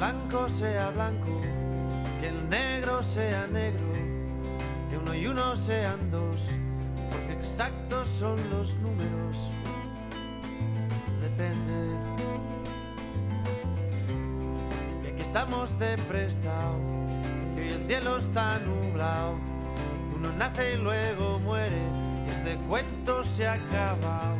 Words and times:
blanco 0.00 0.48
sea 0.48 0.88
blanco, 0.88 1.42
que 2.22 2.28
el 2.28 2.48
negro 2.48 3.02
sea 3.02 3.46
negro, 3.48 3.84
que 4.88 4.96
uno 4.96 5.14
y 5.14 5.26
uno 5.26 5.54
sean 5.54 6.10
dos, 6.10 6.40
porque 7.10 7.34
exactos 7.34 8.08
son 8.08 8.38
los 8.48 8.78
números. 8.78 9.36
Depende. 11.20 11.98
Y 15.04 15.06
aquí 15.08 15.20
estamos 15.20 15.78
de 15.78 15.98
prestado, 15.98 16.78
que 17.54 17.60
hoy 17.60 17.68
el 17.68 17.86
cielo 17.86 18.16
está 18.16 18.58
nublado. 18.60 19.34
Uno 20.16 20.32
nace 20.38 20.76
y 20.76 20.76
luego 20.78 21.40
muere, 21.40 21.82
este 22.30 22.56
cuento 22.66 23.22
se 23.22 23.46
acaba. 23.46 24.22
Depende, 24.22 24.39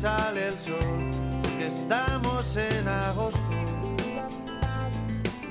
Sale 0.00 0.48
el 0.48 0.58
sol, 0.60 1.10
porque 1.42 1.66
estamos 1.66 2.56
en 2.56 2.86
agosto. 2.86 3.40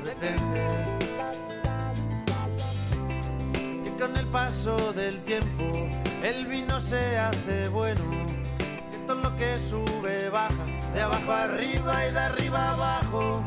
Depende. 0.06 0.68
Que 3.84 3.92
con 4.00 4.16
el 4.16 4.26
paso 4.28 4.94
del 4.94 5.20
tiempo 5.24 5.66
el 6.24 6.46
vino 6.46 6.80
se 6.80 7.18
hace 7.18 7.68
bueno. 7.70 8.02
Que 8.92 8.98
todo 9.06 9.22
lo 9.22 9.36
que 9.36 9.58
sube 9.70 10.30
baja, 10.30 10.66
de 10.94 11.02
abajo 11.02 11.32
arriba 11.32 12.08
y 12.08 12.12
de 12.14 12.20
arriba 12.20 12.72
abajo. 12.72 13.44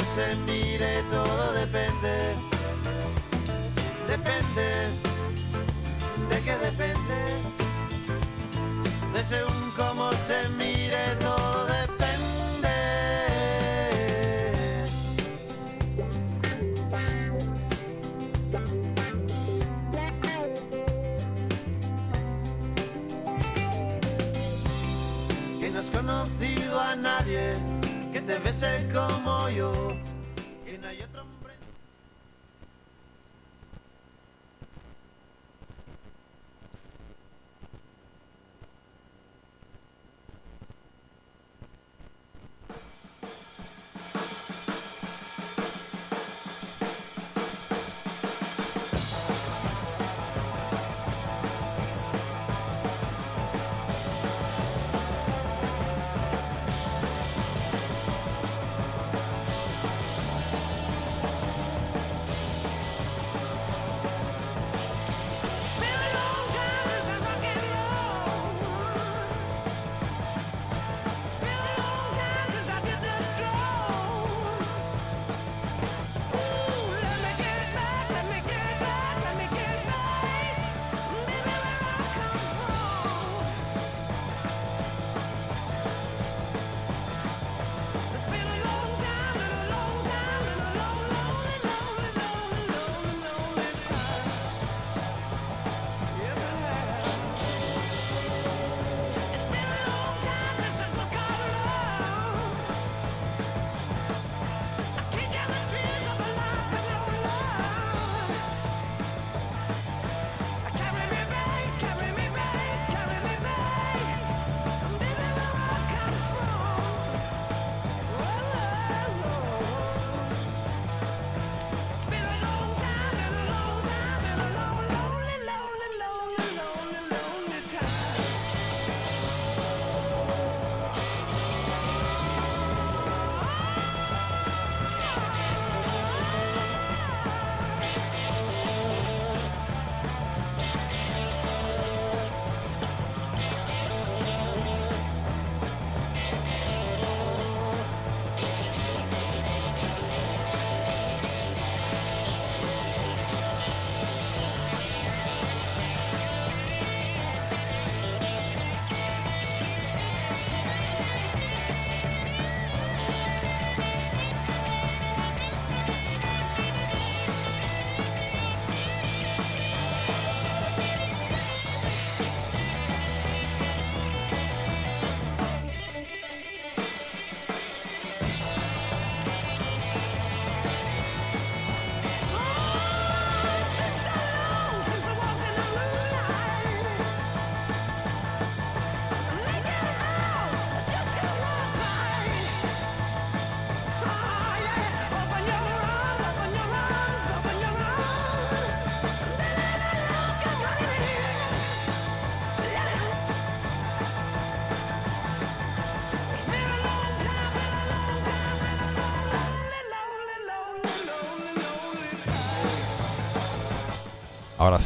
Se 0.00 0.34
mire 0.46 1.02
todo 1.10 1.52
depende, 1.52 2.34
depende, 4.08 4.66
de 6.28 6.40
qué 6.42 6.58
depende, 6.58 7.18
de 9.14 9.24
según 9.24 9.70
cómo 9.76 10.10
se 10.26 10.48
mire 10.50 11.14
todo 11.20 11.66
depende. 11.66 11.96
que 25.60 25.70
no 25.70 25.80
has 25.80 25.90
conocido 25.90 26.80
a 26.80 26.96
nadie 26.96 27.52
que 28.12 28.20
te 28.22 28.38
bese 28.38 28.88
como 28.94 29.48
yo. 29.50 29.85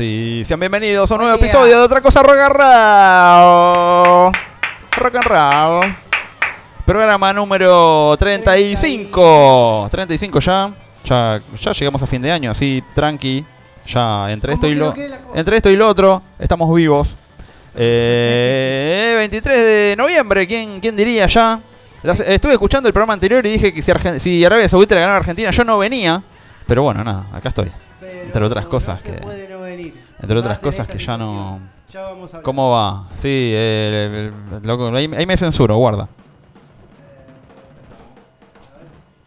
Sí, 0.05 0.43
sean 0.47 0.59
bienvenidos 0.59 1.11
a 1.11 1.15
un 1.15 1.21
nuevo 1.21 1.37
episodio 1.37 1.77
de 1.79 1.85
Otra 1.85 2.01
Cosa 2.01 2.23
Rock 2.23 2.39
and 2.39 2.55
Roll. 2.55 4.33
Rock 4.97 5.17
and 5.17 5.25
Roll. 5.27 5.97
Programa 6.87 7.35
número 7.35 8.17
35. 8.19 9.89
35 9.91 10.41
ya. 10.41 10.73
Ya, 11.05 11.43
ya 11.61 11.73
llegamos 11.73 12.03
a 12.03 12.07
fin 12.07 12.23
de 12.23 12.33
año, 12.33 12.51
así 12.51 12.83
tranqui. 12.95 13.45
Ya 13.89 14.33
entre 14.33 14.55
esto 14.55 14.69
y 14.69 14.75
lo 14.75 14.95
entre 15.35 15.57
esto 15.57 15.69
y 15.69 15.77
lo 15.77 15.87
otro 15.87 16.23
estamos 16.39 16.75
vivos. 16.75 17.19
Eh, 17.75 19.13
23 19.19 19.57
de 19.59 19.95
noviembre, 19.99 20.47
¿quién, 20.47 20.81
quién 20.81 20.97
diría 20.97 21.27
ya? 21.27 21.61
Las- 22.03 22.21
estuve 22.21 22.53
escuchando 22.53 22.89
el 22.89 22.95
programa 22.95 23.13
anterior 23.13 23.45
y 23.47 23.51
dije 23.51 23.75
que 23.75 23.83
si, 23.83 23.93
Argen- 23.93 24.19
si 24.19 24.43
Arabia 24.47 24.67
Saudita 24.67 24.95
le 24.95 25.03
ganaba 25.03 25.17
a 25.17 25.21
Argentina, 25.21 25.51
yo 25.51 25.63
no 25.65 25.77
venía. 25.77 26.23
Pero 26.67 26.85
bueno, 26.85 27.05
nada, 27.05 27.27
acá 27.35 27.51
estoy. 27.51 27.71
Pero 28.01 28.23
Entre 28.23 28.45
otras 28.45 28.67
cosas 28.67 29.05
no 29.05 29.13
que- 29.13 29.19
puede 29.21 29.49
no 29.49 29.60
venir. 29.60 29.60
Entre 30.23 30.39
otras 30.39 30.59
cosas 30.61 30.87
que 30.89 30.99
ya 30.99 31.17
no... 31.17 31.61
Ya 31.93 32.03
vamos 32.03 32.33
a. 32.35 32.43
¿Cómo 32.43 32.71
va? 32.71 33.09
Sí, 33.17 33.53
el- 33.53 33.95
el- 33.95 34.15
el- 34.53 34.63
loco, 34.63 34.95
ahí, 34.95 35.11
ahí 35.17 35.27
me 35.27 35.37
censuro, 35.37 35.77
guarda. 35.77 36.09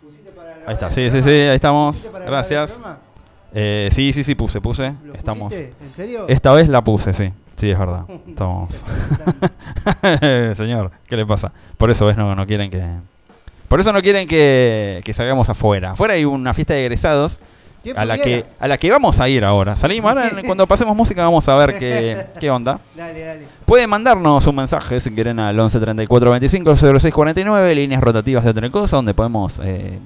¿Pusiste 0.02 0.32
para 0.32 0.50
grabar 0.50 0.70
Ahí 0.70 0.74
está, 0.74 0.92
sí, 0.92 1.10
sí, 1.12 1.22
sí, 1.22 1.30
ahí 1.30 1.56
estamos. 1.56 1.96
¿Pusiste 1.96 2.12
para 2.12 2.26
grabar 2.26 2.46
el 2.46 2.50
Gracias. 2.52 2.80
Eh, 3.54 3.90
sí, 3.92 4.14
sí, 4.14 4.24
sí, 4.24 4.34
puse, 4.36 4.62
puse. 4.62 4.96
¿Lo 5.04 5.14
Estamos. 5.14 5.54
¿En 5.54 5.74
serio? 5.94 6.26
Esta 6.30 6.54
vez 6.54 6.70
la 6.70 6.82
puse, 6.84 7.14
sí. 7.14 7.34
Sí, 7.58 7.70
es 7.70 7.78
verdad. 7.78 8.06
Estamos. 8.28 8.70
Señor, 10.58 10.92
¿qué 11.08 11.18
le 11.18 11.26
pasa? 11.26 11.52
Por 11.78 11.92
eso, 11.92 12.06
¿ves? 12.06 12.16
No, 12.18 12.34
no 12.34 12.48
quieren 12.48 12.70
que. 12.72 12.82
Por 13.68 13.80
eso 13.80 13.92
no 13.92 14.02
quieren 14.02 14.28
que, 14.28 15.02
que 15.04 15.14
salgamos 15.14 15.50
afuera. 15.50 15.92
Afuera 15.92 16.14
hay 16.14 16.26
una 16.26 16.54
fiesta 16.54 16.74
de 16.76 16.82
egresados 16.82 17.38
¿Quién 17.38 17.48
a 17.96 18.06
la, 18.06 18.18
que, 18.18 18.46
a 18.60 18.68
la 18.68 18.78
que 18.78 18.90
vamos 18.92 19.20
a 19.20 19.28
ir 19.30 19.44
ahora. 19.44 19.76
Salimos 19.76 20.10
ahora, 20.10 20.32
cuando 20.46 20.66
pasemos 20.68 20.96
música 20.96 21.24
vamos 21.24 21.48
a 21.50 21.56
ver 21.56 21.78
qué, 21.78 22.28
qué 22.40 22.50
onda. 22.50 22.80
Dale, 22.96 23.20
dale. 23.20 23.48
Pueden 23.66 23.90
mandarnos 23.90 24.46
un 24.48 24.56
mensaje 24.56 25.00
si 25.02 25.12
quieren 25.12 25.40
al 25.40 25.60
11 25.60 25.80
34 25.80 26.32
25 26.32 26.76
06 26.76 27.14
49, 27.14 27.76
líneas 27.76 28.02
rotativas 28.02 28.44
de 28.44 28.50
otra 28.52 28.70
cosa, 28.70 28.96
donde 28.98 29.14
podemos 29.14 29.60
eh, 29.64 30.00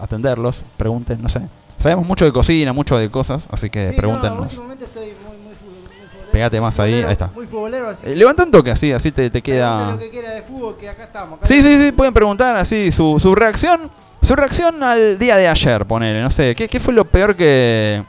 atenderlos, 0.00 0.64
pregunten, 0.76 1.22
no 1.22 1.28
sé. 1.28 1.40
Sabemos 1.78 2.06
mucho 2.06 2.24
de 2.24 2.32
cocina, 2.32 2.72
mucho 2.72 2.96
de 2.96 3.10
cosas, 3.10 3.48
así 3.50 3.68
que 3.70 3.88
Sí, 3.88 3.92
no, 3.92 3.96
pregúntenos. 3.96 4.40
últimamente 4.44 4.84
estoy 4.84 5.06
muy, 5.26 5.36
muy, 5.38 5.54
fu- 5.54 5.64
muy 5.66 6.06
futbolero. 6.08 6.30
Pégate 6.32 6.60
más 6.60 6.78
ahí, 6.78 6.90
Futbolero, 6.92 7.08
ahí 7.08 7.12
está. 7.12 7.26
Muy 7.34 7.46
futbolero, 7.46 7.88
así. 7.90 8.06
Eh, 8.06 8.16
levanta 8.16 8.44
un 8.44 8.50
toque 8.52 8.70
así, 8.70 8.92
así 8.92 9.10
te, 9.10 9.30
te 9.30 9.42
queda... 9.42 9.90
lo 9.92 9.98
que 9.98 10.10
quiera 10.10 10.30
de 10.32 10.42
fútbol, 10.42 10.76
que 10.78 10.88
acá 10.88 11.04
estamos. 11.04 11.38
acá 11.38 11.46
Sí, 11.46 11.62
sí, 11.62 11.82
sí, 11.82 11.92
pueden 11.92 12.14
preguntar 12.14 12.56
así 12.56 12.92
su, 12.92 13.18
su 13.20 13.34
reacción. 13.34 13.90
Su 14.22 14.36
reacción 14.36 14.82
al 14.82 15.18
día 15.18 15.36
de 15.36 15.48
ayer, 15.48 15.84
ponele, 15.86 16.22
no 16.22 16.30
sé, 16.30 16.54
¿qué, 16.54 16.68
qué 16.68 16.78
fue 16.80 16.94
lo 16.94 17.04
peor 17.04 17.34
que... 17.36 18.02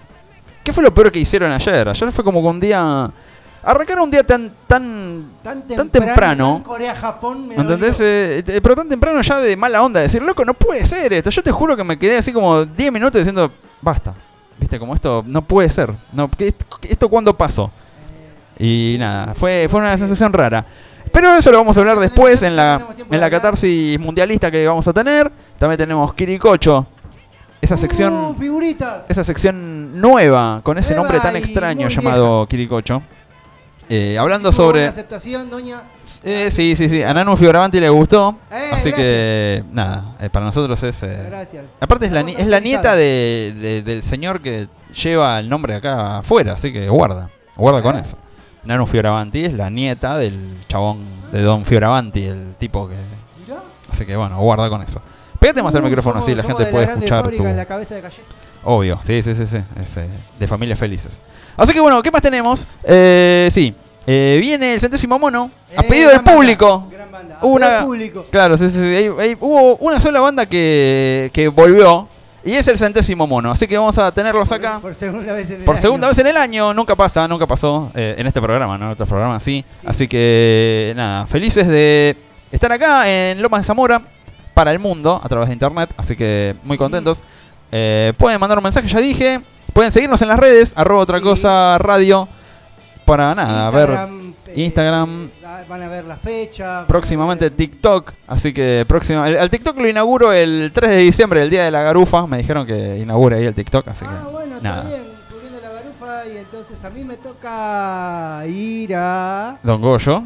¿Qué 0.64 0.72
fue 0.72 0.82
lo 0.84 0.94
peor 0.94 1.12
que 1.12 1.20
hicieron 1.20 1.52
ayer? 1.52 1.90
Ayer 1.90 2.12
fue 2.12 2.24
como 2.24 2.42
que 2.42 2.48
un 2.48 2.60
día... 2.60 3.10
Arrancar 3.64 4.00
un 4.00 4.12
día 4.12 4.24
tan... 4.24 4.52
tan 4.68 5.26
Tan 5.44 5.68
tan 5.68 5.90
temprano. 5.90 6.56
tan 6.56 6.64
Corea-Japón 6.64 7.48
me 7.48 7.56
¿Entendés? 7.56 8.00
Eh, 8.00 8.44
eh, 8.46 8.60
pero 8.62 8.76
tan 8.76 8.88
temprano 8.88 9.22
ya 9.22 9.40
de 9.40 9.58
mala 9.58 9.82
onda, 9.82 10.02
decir, 10.02 10.22
loco, 10.22 10.46
no 10.46 10.54
puede 10.54 10.86
ser 10.86 11.12
esto. 11.14 11.30
Yo 11.30 11.42
te 11.42 11.52
juro 11.52 11.76
que 11.76 11.84
me 11.84 11.98
quedé 11.98 12.18
así 12.18 12.32
como 12.32 12.64
10 12.66 12.92
minutos 12.92 13.20
diciendo, 13.20 13.52
basta. 13.82 14.14
Viste, 14.60 14.78
como 14.80 14.94
esto 14.96 15.24
no 15.26 15.42
puede 15.42 15.70
ser. 15.70 15.94
No, 16.12 16.30
¿qué- 16.30 16.48
¿Esto, 16.50 16.66
esto 16.84 17.10
cuándo 17.10 17.36
pasó? 17.36 17.72
Y 18.60 18.98
nada, 19.00 19.34
fue, 19.34 19.68
fue 19.70 19.80
una 19.80 19.98
sensación 19.98 20.32
rara. 20.32 20.66
Pero 21.14 21.30
eso 21.36 21.52
lo 21.52 21.60
vamos 21.60 21.78
a 21.78 21.80
hablar 21.80 22.00
después 22.00 22.42
en 22.42 22.56
la, 22.58 22.88
en 23.10 23.20
la 23.22 23.30
catarsis 23.30 23.98
mundialista 24.00 24.52
que 24.52 24.68
vamos 24.68 24.86
a 24.88 24.94
tener. 24.94 25.32
También 25.58 25.78
tenemos 25.78 26.14
Kirikocho, 26.14 26.86
esa 27.62 27.76
Uh, 27.76 27.78
sección, 27.78 28.36
esa 29.08 29.24
sección 29.24 30.02
nueva, 30.02 30.60
con 30.64 30.78
ese 30.78 30.94
nombre 30.96 31.20
tan 31.22 31.36
extraño 31.38 31.88
llamado 31.88 32.46
Kirikocho. 32.48 33.02
Eh, 33.90 34.18
hablando 34.18 34.50
Sí, 34.52 34.58
sobre... 34.58 34.80
buena 34.80 34.90
aceptación, 34.90 35.50
doña. 35.50 35.84
Eh, 36.24 36.50
sí, 36.52 36.76
sí, 36.76 36.90
sí. 36.90 37.04
A 37.04 37.14
Nanu 37.14 37.36
Fioravanti 37.38 37.80
le 37.80 37.90
gustó. 37.90 38.38
Eh, 38.50 38.56
así 38.72 38.90
gracias. 38.90 38.96
que, 38.96 39.64
nada, 39.72 40.16
eh, 40.22 40.30
para 40.30 40.46
nosotros 40.46 40.82
es. 40.84 41.02
Gracias. 41.02 41.66
aparte, 41.80 42.06
es 42.08 42.12
la, 42.12 42.22
es 42.22 42.48
la 42.48 42.60
nieta 42.60 42.96
de, 42.96 43.54
de- 43.62 43.82
del 43.84 44.02
señor 44.02 44.42
que 44.42 44.68
lleva 45.04 45.38
el 45.38 45.48
nombre 45.50 45.76
acá 45.76 46.20
afuera. 46.20 46.54
Así 46.54 46.72
que 46.74 46.88
guarda. 46.90 47.30
Guarda 47.56 47.82
con 47.84 47.98
eso. 47.98 48.18
Nanu 48.66 48.86
Fioravanti 48.86 49.44
es 49.46 49.54
la 49.54 49.70
nieta 49.70 50.18
del 50.18 50.64
chabón 50.68 51.00
de 51.32 51.42
Don 51.42 51.66
Fioravanti, 51.66 52.26
el 52.26 52.56
tipo 52.58 52.88
que. 52.88 52.96
Así 53.92 54.06
que, 54.06 54.16
bueno, 54.16 54.40
guarda 54.40 54.70
con 54.70 54.82
eso. 54.82 55.02
Pégate 55.40 55.62
más 55.62 55.76
el 55.76 55.82
Uh, 55.82 55.86
micrófono 55.86 56.16
somos- 56.16 56.26
así, 56.26 56.36
la 56.36 56.44
gente 56.44 56.66
de 56.66 56.72
puede 56.72 56.86
escuchar 56.86 57.30
tu. 57.30 57.46
en 57.46 57.58
la 57.58 57.66
cabeza 57.66 57.96
de 57.96 58.02
galleta. 58.02 58.24
Obvio, 58.64 59.00
sí, 59.06 59.22
sí, 59.22 59.36
sí, 59.36 59.46
sí. 59.46 59.58
Es, 59.82 59.98
eh, 59.98 60.08
de 60.40 60.48
familias 60.48 60.80
felices. 60.80 61.22
Así 61.58 61.74
que 61.74 61.82
bueno, 61.82 62.02
¿qué 62.02 62.10
más 62.10 62.22
tenemos? 62.22 62.66
Eh, 62.84 63.50
sí, 63.54 63.76
eh, 64.08 64.38
viene 64.42 64.74
el 64.74 64.80
centésimo 64.80 65.20
mono 65.20 65.52
a 65.76 65.82
Eh, 65.82 65.86
pedido 65.88 66.10
del 66.10 66.20
banda, 66.20 66.34
público. 66.34 66.88
Gran 66.92 67.12
banda. 67.12 67.40
A 67.42 67.46
una- 67.46 67.82
público. 67.84 68.26
Claro, 68.32 68.58
sí, 68.58 68.66
sí, 68.68 68.72
sí. 68.78 68.80
Ahí- 68.80 69.12
ahí 69.20 69.38
hubo 69.40 69.76
una 69.76 70.00
sola 70.00 70.22
banda 70.22 70.46
que, 70.46 71.30
que 71.34 71.50
volvió 71.50 72.08
y 72.46 72.54
es 72.54 72.68
el 72.68 72.78
centésimo 72.78 73.26
mono. 73.28 73.52
Así 73.52 73.68
que 73.68 73.78
vamos 73.78 73.98
a 73.98 74.12
tenerlos 74.14 74.52
acá 74.52 74.80
Por 74.82 74.94
segunda 74.96 75.34
vez 75.34 75.50
en 75.52 75.60
el 75.62 75.64
por 75.66 75.76
año. 75.76 75.82
segunda 75.82 76.08
vez 76.10 76.18
en 76.20 76.28
el 76.28 76.38
año. 76.38 76.74
Nunca 76.74 76.96
pasa, 76.96 77.28
nunca 77.28 77.48
pasó 77.48 77.92
eh, 77.96 78.16
en 78.18 78.28
este 78.28 78.42
programa, 78.42 78.78
¿no? 78.78 78.86
En 78.86 78.92
otros 78.92 79.08
programas 79.08 79.44
sí. 79.44 79.64
Sí. 79.82 79.88
Así 79.88 80.08
que 80.08 80.94
nada, 80.96 81.26
felices 81.28 81.68
de 81.68 82.18
estar 82.52 82.72
acá 82.72 83.10
en 83.10 83.42
Lomas 83.42 83.62
de 83.62 83.66
Zamora 83.66 84.02
para 84.54 84.72
el 84.72 84.80
mundo 84.80 85.20
a 85.24 85.30
través 85.30 85.50
de 85.50 85.54
internet. 85.54 85.94
Así 85.98 86.16
que 86.16 86.56
muy 86.64 86.78
contentos. 86.78 87.20
Eh, 87.72 88.14
pueden 88.18 88.40
mandar 88.40 88.58
un 88.58 88.64
mensaje, 88.64 88.88
ya 88.88 89.00
dije. 89.00 89.42
Pueden 89.74 89.92
seguirnos 89.92 90.22
en 90.22 90.28
las 90.28 90.40
redes, 90.40 90.72
arroba 90.76 91.02
otra 91.02 91.18
Sí. 91.18 91.24
cosa 91.24 91.78
radio. 91.80 92.28
Para 93.06 93.34
nada, 93.34 93.68
a 93.68 93.72
ver. 93.72 93.90
Instagram, 94.56 95.10
eh, 95.10 95.24
Instagram. 95.26 95.68
van 95.70 95.82
a 95.84 95.88
ver 95.90 96.06
la 96.06 96.18
fecha. 96.18 96.86
Próximamente 96.88 97.50
TikTok, 97.52 98.12
así 98.28 98.54
que 98.54 98.86
próximo. 98.88 99.26
El 99.26 99.50
TikTok 99.50 99.78
lo 99.80 99.88
inauguro 99.88 100.32
el 100.34 100.72
3 100.74 100.90
de 100.92 100.98
diciembre, 100.98 101.42
el 101.42 101.50
día 101.50 101.64
de 101.66 101.72
la 101.72 101.82
garufa. 101.84 102.28
Me 102.28 102.38
dijeron 102.38 102.66
que 102.66 102.98
inaugure 103.00 103.38
ahí 103.38 103.46
el 103.46 103.54
TikTok, 103.54 103.88
así 103.88 104.06
Ah, 104.08 104.24
que. 104.26 104.32
bueno, 104.32 104.56
nada. 104.62 104.84
está 104.84 104.90
bien, 104.90 105.04
cubriendo 105.32 105.60
la 105.62 105.70
garufa 105.70 106.28
y 106.28 106.38
entonces 106.38 106.84
a 106.84 106.90
mí 106.90 107.04
me 107.04 107.18
toca 107.18 108.44
ir 108.48 108.96
a... 108.96 109.58
Don 109.64 109.82
Goyo. 109.82 110.24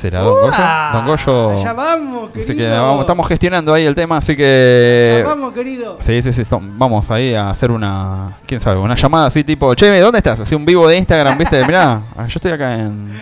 ¿Será 0.00 0.20
Don 0.20 0.34
Goyo? 0.34 0.56
Don 0.94 1.06
Goyo. 1.06 1.50
Allá 1.60 1.72
vamos, 1.74 2.30
querido. 2.30 2.44
Así 2.44 2.56
que 2.56 2.68
vamos, 2.68 3.00
estamos 3.02 3.28
gestionando 3.28 3.74
ahí 3.74 3.84
el 3.84 3.94
tema, 3.94 4.16
así 4.16 4.34
que. 4.34 5.16
Allá 5.18 5.26
vamos, 5.28 5.52
querido. 5.52 5.98
Sí, 6.00 6.22
sí, 6.22 6.32
sí, 6.32 6.44
son- 6.44 6.78
vamos 6.78 7.10
ahí 7.10 7.34
a 7.34 7.50
hacer 7.50 7.70
una, 7.70 8.38
quién 8.46 8.60
sabe, 8.62 8.78
una 8.80 8.94
llamada 8.94 9.26
así 9.26 9.44
tipo, 9.44 9.74
che, 9.74 9.98
¿dónde 10.00 10.18
estás? 10.18 10.40
Así 10.40 10.54
un 10.54 10.64
vivo 10.64 10.88
de 10.88 10.96
Instagram, 10.96 11.36
¿viste? 11.36 11.62
Mirá, 11.66 12.00
ah, 12.16 12.26
yo 12.26 12.34
estoy 12.36 12.52
acá 12.52 12.78
en, 12.80 13.12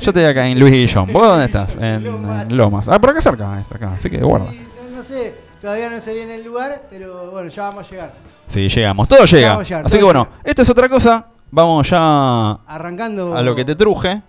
yo 0.00 0.10
estoy 0.10 0.24
acá 0.24 0.46
en 0.48 0.58
Luis 0.58 0.72
Guillón. 0.72 1.12
¿Vos 1.12 1.22
dónde 1.28 1.44
estás? 1.44 1.76
En, 1.80 2.04
en 2.06 2.56
Lomas. 2.56 2.88
Ah, 2.88 3.00
por 3.00 3.10
acá 3.10 3.22
cerca, 3.22 3.60
es 3.60 3.70
acá, 3.72 3.92
así 3.94 4.10
que 4.10 4.18
guarda. 4.18 4.50
Sí, 4.50 4.66
no, 4.90 4.96
no 4.96 5.02
sé, 5.04 5.34
todavía 5.60 5.88
no 5.88 6.00
sé 6.00 6.14
bien 6.14 6.30
el 6.30 6.42
lugar, 6.44 6.82
pero 6.90 7.30
bueno, 7.30 7.48
ya 7.48 7.62
vamos 7.68 7.86
a 7.86 7.90
llegar. 7.90 8.12
Sí, 8.48 8.68
llegamos, 8.68 9.06
todo 9.06 9.24
llega. 9.24 9.62
Llegar, 9.62 9.86
Así 9.86 9.98
que 9.98 10.04
bueno, 10.04 10.26
esto 10.42 10.62
es 10.62 10.68
otra 10.70 10.88
cosa. 10.88 11.26
Vamos 11.54 11.88
ya 11.90 12.52
Arrancando... 12.66 13.36
a 13.36 13.42
lo 13.42 13.54
que 13.54 13.64
te 13.64 13.74
truje. 13.76 14.22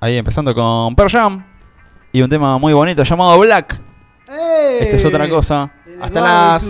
Ahí 0.00 0.16
empezando 0.16 0.54
con 0.54 0.94
Pearl 0.94 1.10
Jam. 1.10 1.44
Y 2.12 2.22
un 2.22 2.28
tema 2.28 2.58
muy 2.58 2.72
bonito 2.72 3.02
llamado 3.02 3.38
Black. 3.38 3.78
Esto 4.80 4.96
es 4.96 5.04
otra 5.04 5.28
cosa. 5.28 5.72
Hasta 6.00 6.20
las, 6.20 6.64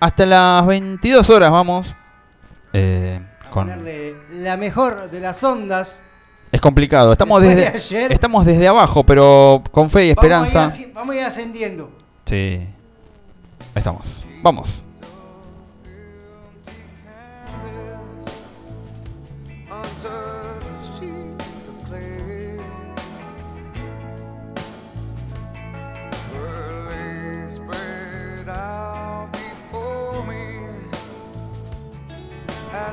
hasta 0.00 0.26
las 0.26 0.66
22 0.66 1.30
horas 1.30 1.50
vamos. 1.50 1.94
Eh, 2.72 3.20
A 3.46 3.50
con, 3.50 3.68
ponerle 3.68 4.16
la 4.30 4.56
mejor 4.56 5.10
de 5.10 5.20
las 5.20 5.42
ondas. 5.44 6.02
es 6.50 6.60
complicado. 6.60 7.12
Estamos 7.12 7.40
desde, 7.42 7.56
de 7.56 7.66
ayer. 7.68 8.12
estamos 8.12 8.44
desde 8.44 8.66
abajo, 8.68 9.04
pero 9.04 9.62
con 9.70 9.90
fe 9.90 10.06
y 10.06 10.10
esperanza. 10.10 10.60
Vamos 10.60 10.72
a, 10.74 10.80
ir, 10.80 10.86
asci- 10.88 10.92
vamos 10.92 11.14
a 11.14 11.18
ir 11.18 11.24
ascendiendo. 11.24 11.90
Sí. 12.24 12.34
Ahí 13.74 13.76
estamos. 13.76 14.24
Vamos. 14.42 14.84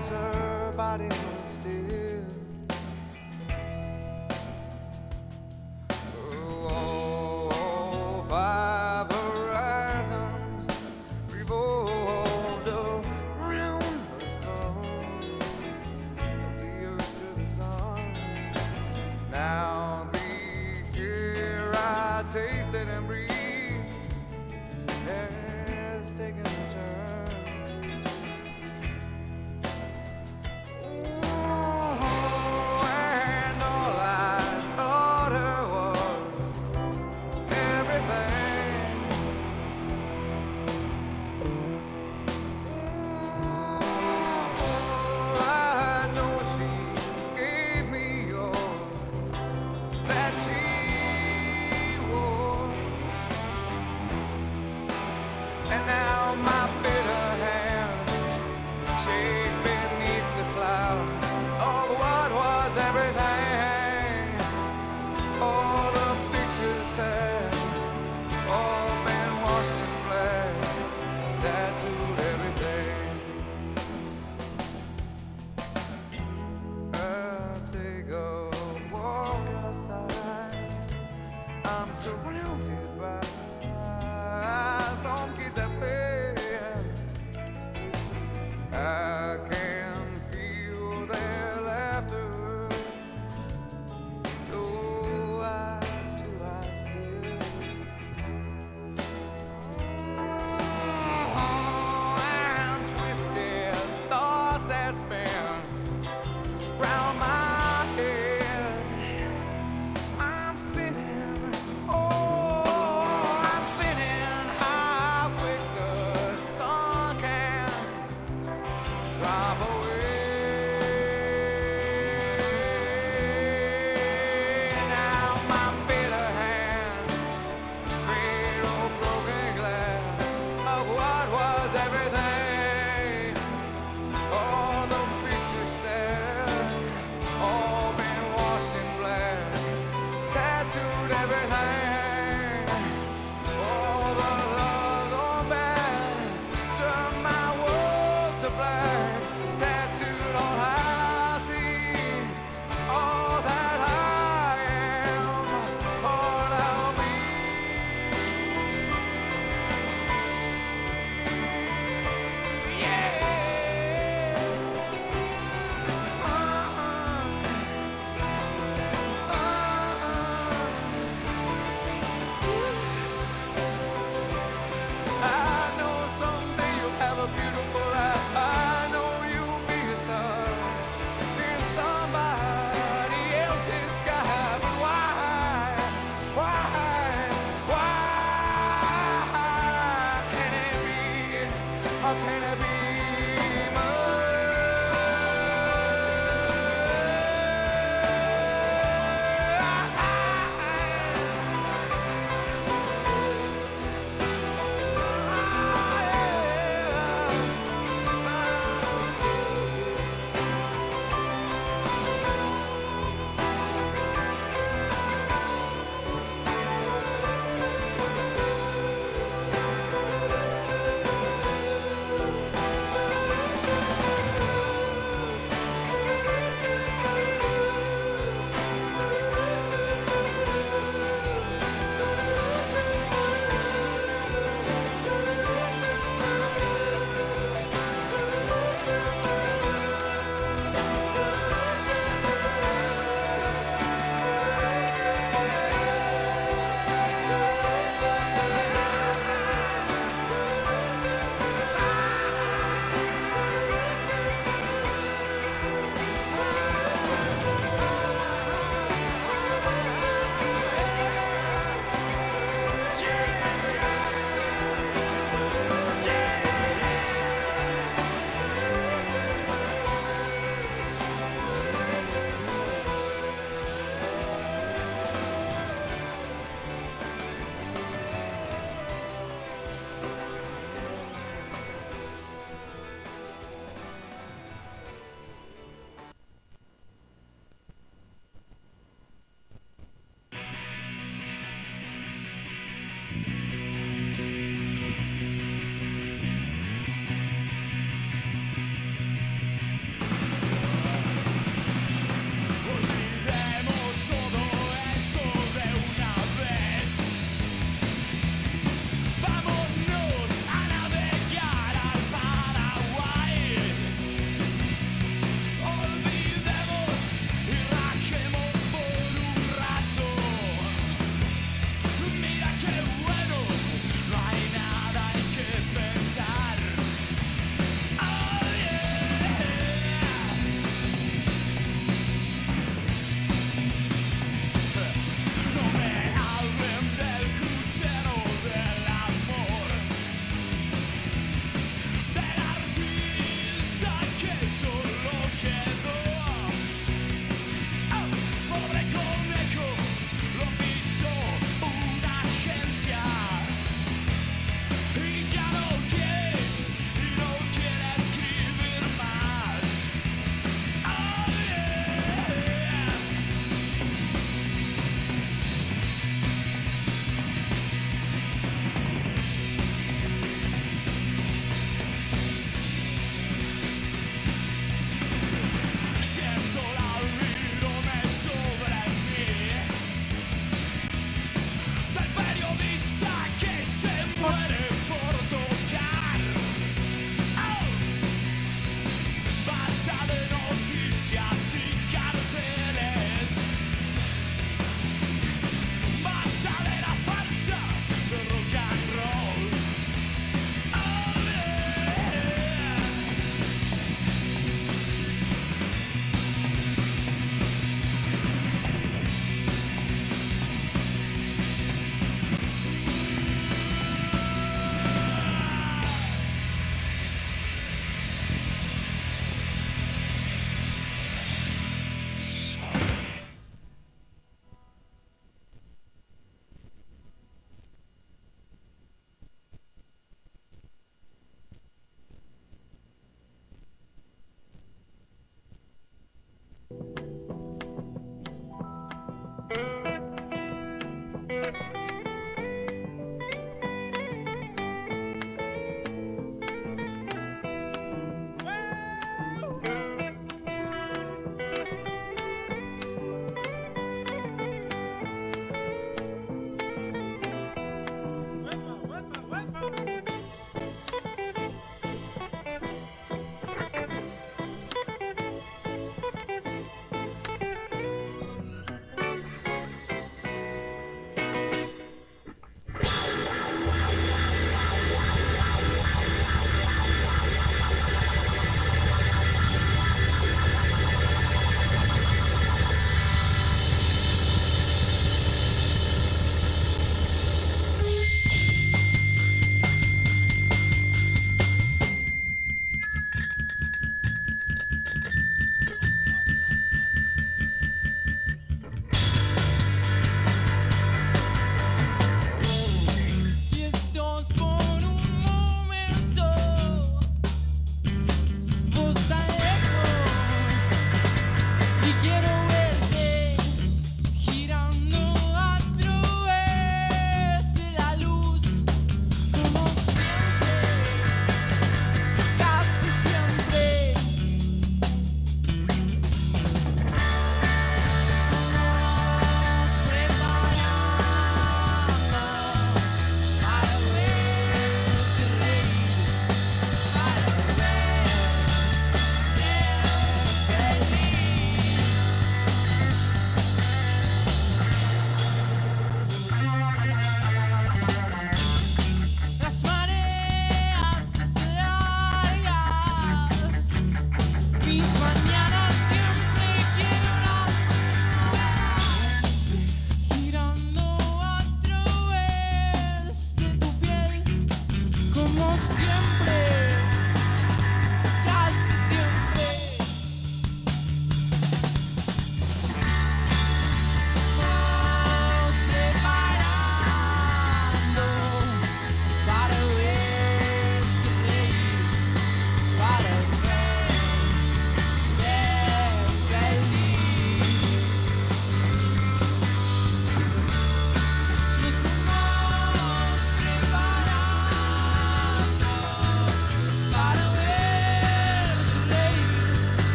As 0.00 0.08
her 0.08 0.72
body 0.76 1.08
was 1.08 1.52
still. 1.52 2.24
Oh, 6.72 8.24
five 8.28 9.12
horizons 9.12 9.19
revolve 9.19 9.19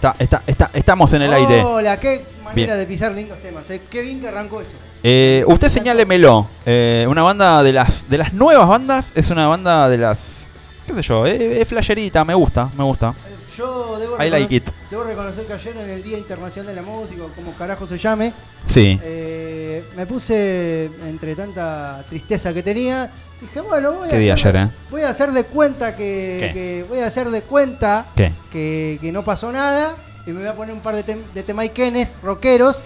está, 0.00 0.16
está, 0.18 0.42
está, 0.46 0.70
estamos 0.72 1.12
en 1.12 1.22
el 1.22 1.32
aire. 1.32 1.62
Hola, 1.62 1.98
qué 2.00 2.24
manera 2.44 2.74
Bien. 2.74 2.78
de 2.78 2.86
pisar 2.86 3.14
lindos 3.14 3.38
temas. 3.42 3.68
eh. 3.70 3.82
Qué 3.90 4.00
bien 4.00 4.20
que 4.20 4.28
arrancó 4.28 4.60
eso. 4.62 4.70
Eh, 5.02 5.44
usted 5.46 5.68
señálemelo. 5.68 6.46
Eh, 6.66 7.06
una 7.08 7.22
banda 7.22 7.62
de 7.62 7.72
las 7.72 8.08
de 8.08 8.18
las 8.18 8.32
nuevas 8.32 8.66
bandas 8.66 9.12
es 9.14 9.30
una 9.30 9.46
banda 9.46 9.88
de 9.88 9.98
las. 9.98 10.48
¿Qué 10.86 10.94
sé 10.94 11.02
yo? 11.02 11.26
eh, 11.26 11.60
Es 11.60 11.68
flasherita, 11.68 12.24
me 12.24 12.34
gusta, 12.34 12.70
me 12.76 12.84
gusta. 12.84 13.14
Yo 13.56 13.98
debo, 13.98 14.22
I 14.22 14.30
like 14.30 14.54
it. 14.54 14.64
debo 14.90 15.04
reconocer 15.04 15.44
que 15.46 15.52
ayer 15.52 15.76
en 15.76 15.90
el 15.90 16.02
Día 16.02 16.16
Internacional 16.16 16.74
de 16.74 16.80
la 16.80 16.86
Música, 16.86 17.22
como 17.36 17.52
carajo 17.52 17.86
se 17.86 17.98
llame, 17.98 18.32
Sí. 18.66 18.98
eh, 19.02 19.84
me 19.96 20.06
puse 20.06 20.86
entre 21.06 21.34
tanta 21.34 22.02
tristeza 22.08 22.54
que 22.54 22.62
tenía. 22.62 23.10
Dije, 23.40 23.60
bueno, 23.62 23.92
voy 23.92 24.08
a, 24.08 24.10
¿Qué 24.10 24.18
día 24.18 24.34
hacer, 24.34 24.56
ayer, 24.56 24.70
eh? 24.70 24.74
voy 24.90 25.02
a 25.02 25.08
hacer 25.08 25.32
de 25.32 25.44
cuenta 25.44 25.96
que, 25.96 26.84
voy 26.88 26.98
a 27.00 27.06
hacer 27.06 27.30
de 27.30 27.42
cuenta 27.42 28.06
que, 28.14 28.98
que 29.00 29.12
no 29.12 29.22
pasó 29.24 29.50
nada 29.50 29.94
y 30.26 30.30
me 30.30 30.40
voy 30.40 30.48
a 30.48 30.54
poner 30.54 30.74
un 30.74 30.80
par 30.80 30.94
de, 30.94 31.04
tem- 31.06 31.24
de 31.34 31.42
temaiquenes 31.42 32.18
rockeros. 32.22 32.78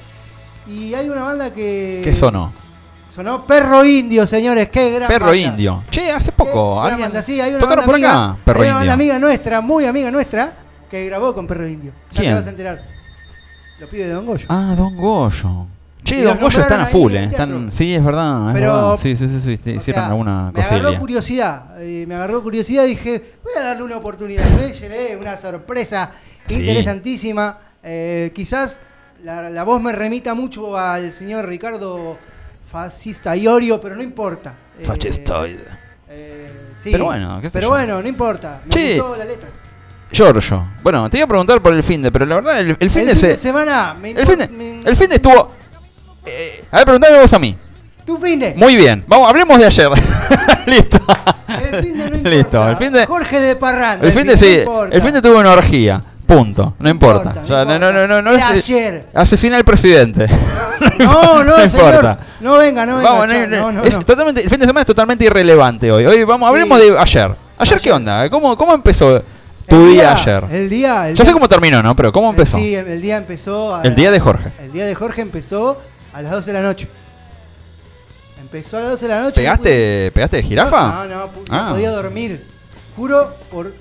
Y 0.66 0.94
hay 0.94 1.08
una 1.10 1.22
banda 1.24 1.52
que. 1.52 2.00
¿Qué 2.02 2.14
sonó? 2.14 2.52
Sonó 3.14 3.44
Perro 3.46 3.84
Indio, 3.84 4.26
señores, 4.26 4.68
qué 4.70 4.90
gran 4.92 5.08
Perro 5.08 5.26
banda. 5.26 5.40
Indio. 5.40 5.82
Che, 5.90 6.10
hace 6.10 6.32
poco. 6.32 6.76
gran 6.76 6.92
alguien- 6.92 7.08
banda, 7.08 7.22
sí, 7.22 7.40
hay 7.40 7.50
una 7.50 7.58
¿Tocaron 7.60 7.86
banda 7.86 7.92
por 7.98 8.04
acá? 8.08 8.24
amiga, 8.24 8.44
Perro 8.44 8.60
hay 8.62 8.68
una 8.68 8.76
banda 8.78 8.92
amiga 8.94 9.18
nuestra, 9.18 9.60
muy 9.60 9.86
amiga 9.86 10.10
nuestra, 10.10 10.52
que 10.90 11.04
grabó 11.06 11.34
con 11.34 11.46
Perro 11.46 11.68
Indio. 11.68 11.92
Ya 12.12 12.20
¿Quién? 12.20 12.32
te 12.32 12.34
vas 12.38 12.46
a 12.46 12.50
enterar. 12.50 12.82
Los 13.78 13.90
pibes 13.90 14.06
de 14.08 14.14
Don 14.14 14.24
Goyo. 14.26 14.46
Ah, 14.48 14.74
Don 14.76 14.96
Goyo. 14.96 15.66
Che, 16.04 16.22
Don 16.22 16.38
Goyo 16.38 16.60
están 16.60 16.80
a 16.82 16.86
full, 16.86 17.14
eh. 17.14 17.24
Están, 17.24 17.72
sí, 17.72 17.94
es 17.94 18.04
verdad. 18.04 18.48
es 18.50 18.54
Pero- 18.54 18.74
verdad. 18.74 18.98
Sí, 19.00 19.16
sí, 19.16 19.26
sí, 19.26 19.40
sí, 19.42 19.56
sí, 19.56 19.70
hicieron 19.70 20.02
sea, 20.02 20.06
alguna 20.08 20.52
me 20.52 20.62
agarró 20.62 20.98
curiosidad, 20.98 21.82
eh, 21.82 22.04
me 22.06 22.14
agarró 22.14 22.42
curiosidad 22.42 22.84
y 22.84 22.88
dije, 22.90 23.22
voy 23.42 23.52
a 23.58 23.62
darle 23.68 23.82
una 23.84 23.96
oportunidad. 23.96 24.44
Me 24.50 24.72
llevé 24.72 25.16
una 25.16 25.36
sorpresa 25.36 26.10
Sí. 26.46 26.60
interesantísima. 26.60 27.58
Eh, 27.82 28.32
quizás 28.34 28.82
la, 29.22 29.48
la 29.48 29.64
voz 29.64 29.80
me 29.80 29.92
remita 29.92 30.34
mucho 30.34 30.76
al 30.76 31.12
señor 31.14 31.46
Ricardo 31.48 32.18
Fascista 32.70 33.34
Iorio, 33.36 33.80
pero 33.80 33.96
no 33.96 34.02
importa. 34.02 34.54
Eh, 34.78 34.84
Fascistoide. 34.84 35.64
eh, 36.08 36.72
sí, 36.82 36.90
Pero 36.92 37.06
bueno, 37.06 37.40
qué 37.40 37.48
pero 37.50 37.68
yo. 37.68 37.70
bueno, 37.70 38.02
no 38.02 38.08
importa. 38.08 38.60
Me 38.64 38.70
Che. 38.70 38.98
gustó 39.00 39.16
la 39.16 39.24
letra. 39.24 39.48
Giorgio. 40.12 40.68
Bueno, 40.82 41.08
te 41.10 41.16
iba 41.16 41.24
a 41.24 41.28
preguntar 41.28 41.60
por 41.62 41.72
el 41.72 41.82
fin 41.82 42.00
de, 42.02 42.12
pero 42.12 42.24
la 42.26 42.36
verdad, 42.36 42.60
el, 42.60 42.76
el 42.78 42.90
fin 42.90 43.00
el 43.02 43.06
de 43.08 43.12
fin 43.12 43.20
se. 43.20 43.26
de 43.28 43.36
semana 43.36 43.94
me 44.00 44.10
El 44.10 44.26
fin 44.26 44.38
de, 44.38 44.48
me- 44.48 44.80
el 44.84 44.96
fin 44.96 45.08
de 45.08 45.16
estuvo. 45.16 45.52
Eh, 46.26 46.64
a 46.70 46.76
ver, 46.78 46.84
preguntame 46.84 47.18
vos 47.20 47.32
a 47.32 47.38
mí. 47.38 47.56
Tu 48.06 48.18
fin 48.18 48.38
de. 48.38 48.54
Muy 48.54 48.76
bien. 48.76 49.04
Vamos, 49.06 49.28
hablemos 49.28 49.58
de 49.58 49.66
ayer. 49.66 49.88
Listo. 50.66 50.98
El 51.72 51.82
fin 51.82 51.96
de 51.98 52.10
no 52.10 52.16
importa. 52.16 52.28
Listo. 52.30 52.68
El 52.68 52.76
fin 52.76 52.92
de. 52.92 53.06
Jorge 53.06 53.40
de 53.40 53.56
Parranda. 53.56 54.06
El 54.06 54.12
fin 54.12 54.26
de 54.26 54.32
no 54.34 54.38
sí. 54.38 54.58
importa. 54.58 54.94
El 54.94 55.02
fin 55.02 55.12
de 55.12 55.22
tuvo 55.22 55.38
una 55.38 55.50
orgía. 55.52 56.02
Punto. 56.26 56.74
No 56.78 56.88
importa. 56.88 57.30
importa, 57.30 57.44
Ya, 57.46 57.64
no 57.66 57.78
no, 57.78 57.92
no, 57.92 58.06
no, 58.06 58.06
no, 58.08 58.22
no 58.22 58.32
Era 58.32 58.54
es- 58.54 58.64
ayer. 58.64 59.06
Asesina 59.14 59.56
al 59.56 59.64
presidente. 59.64 60.26
No, 60.98 61.44
no, 61.44 61.44
no 61.44 61.68
señor. 61.68 61.86
importa. 61.86 62.18
No 62.40 62.58
venga, 62.58 62.84
no 62.84 62.96
venga. 62.98 63.10
Vamos, 63.10 63.26
no, 63.28 63.32
chao, 63.34 63.46
no, 63.46 63.56
no, 63.56 63.72
no, 63.72 63.84
es 63.84 63.94
no. 63.96 64.02
Totalmente, 64.02 64.42
el 64.42 64.50
fin 64.50 64.58
de 64.58 64.66
semana 64.66 64.80
es 64.80 64.86
totalmente 64.86 65.24
irrelevante 65.24 65.90
hoy. 65.90 66.04
Hoy 66.04 66.24
vamos, 66.24 66.48
hablemos 66.48 66.78
Sí. 66.80 66.90
de 66.90 66.98
ayer. 66.98 67.34
¿Ayer 67.56 67.80
qué 67.80 67.92
onda? 67.92 68.28
¿Cómo, 68.28 68.56
cómo 68.56 68.74
empezó 68.74 69.22
tu 69.68 69.76
El 69.76 69.92
día, 69.92 70.12
ayer? 70.14 70.44
El 70.50 70.68
día. 70.68 71.08
El 71.08 71.14
Ya 71.14 71.24
sé 71.24 71.30
día- 71.30 71.32
cómo 71.32 71.48
terminó, 71.48 71.82
¿no? 71.82 71.94
Pero 71.96 72.12
¿cómo 72.12 72.28
eh, 72.28 72.30
empezó? 72.30 72.58
Sí, 72.58 72.74
el, 72.74 72.86
el 72.88 73.00
día 73.00 73.16
empezó. 73.16 73.74
a- 73.76 73.82
El 73.82 73.94
día 73.94 74.10
de 74.10 74.20
Jorge. 74.20 74.50
El 74.58 74.72
día 74.72 74.84
de 74.86 74.94
Jorge 74.94 75.22
empezó 75.22 75.80
a 76.14 76.22
las 76.22 76.32
12 76.32 76.46
de 76.46 76.52
la 76.52 76.62
noche. 76.66 76.88
Empezó 78.40 78.76
a 78.76 78.80
las 78.80 78.90
12 78.92 79.08
de 79.08 79.14
la 79.14 79.22
noche. 79.22 79.34
¿Pegaste, 79.40 80.10
¿Pegaste 80.12 80.36
de 80.38 80.42
jirafa? 80.42 81.06
No, 81.06 81.08
no, 81.08 81.26
no 81.26 81.30
Ah. 81.50 81.68
podía 81.72 81.90
dormir. 81.90 82.44
Juro 82.96 83.34
por 83.50 83.72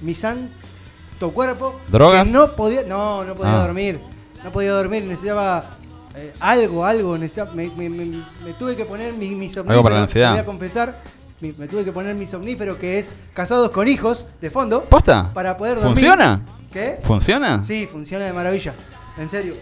mi 0.00 0.14
santo 0.14 1.30
cuerpo. 1.32 1.80
¿Drogas? 1.88 2.24
que 2.26 2.30
no 2.32 2.52
podía, 2.56 2.82
no, 2.84 3.24
no 3.24 3.34
podía 3.34 3.54
Ah. 3.60 3.66
dormir. 3.66 4.00
No 4.44 4.50
podía 4.52 4.72
dormir, 4.72 5.04
necesitaba 5.04 5.76
eh, 6.14 6.34
algo, 6.40 6.84
algo. 6.84 7.16
Necesitaba, 7.16 7.52
me, 7.52 7.68
me- 7.70 7.88
me- 7.88 8.24
me 8.44 8.52
tuve 8.58 8.76
que 8.76 8.84
poner 8.84 9.12
mi, 9.14 9.30
mi 9.30 9.48
somnífero. 9.48 9.70
Algo 9.72 9.82
para 9.82 9.96
la 9.96 10.02
ansiedad. 10.02 10.28
te 10.30 10.32
Voy 10.34 10.40
a 10.42 10.44
confesar. 10.46 11.02
mi- 11.40 11.52
me 11.56 11.66
tuve 11.68 11.84
que 11.84 11.92
poner 11.92 12.14
mi 12.14 12.26
somnífero 12.26 12.78
que 12.78 12.98
es 12.98 13.12
Casados 13.34 13.70
con 13.70 13.88
Hijos, 13.88 14.26
de 14.40 14.50
fondo. 14.50 14.84
¿Posta? 14.84 15.30
Para 15.32 15.56
poder 15.56 15.76
dormir. 15.76 15.92
¿Funciona? 15.94 16.42
¿Qué? 16.72 17.00
¿Funciona? 17.04 17.64
Sí, 17.64 17.88
funciona 17.90 18.24
de 18.26 18.32
maravilla. 18.32 18.74
En 19.18 19.28
serio. 19.28 19.54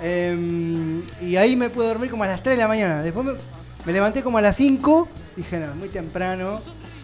Em, 0.00 1.02
y 1.20 1.36
ahí 1.36 1.56
me 1.56 1.70
pude 1.70 1.88
dormir 1.88 2.10
como 2.10 2.24
a 2.24 2.26
las 2.26 2.42
3 2.42 2.56
de 2.56 2.62
la 2.62 2.68
mañana. 2.68 3.02
Después 3.02 3.26
me, 3.26 3.32
me 3.84 3.92
levanté 3.92 4.22
como 4.22 4.38
a 4.38 4.42
las 4.42 4.56
5. 4.56 5.08
Dije, 5.36 5.58
no, 5.58 5.74
muy 5.74 5.88
temprano. 5.88 6.60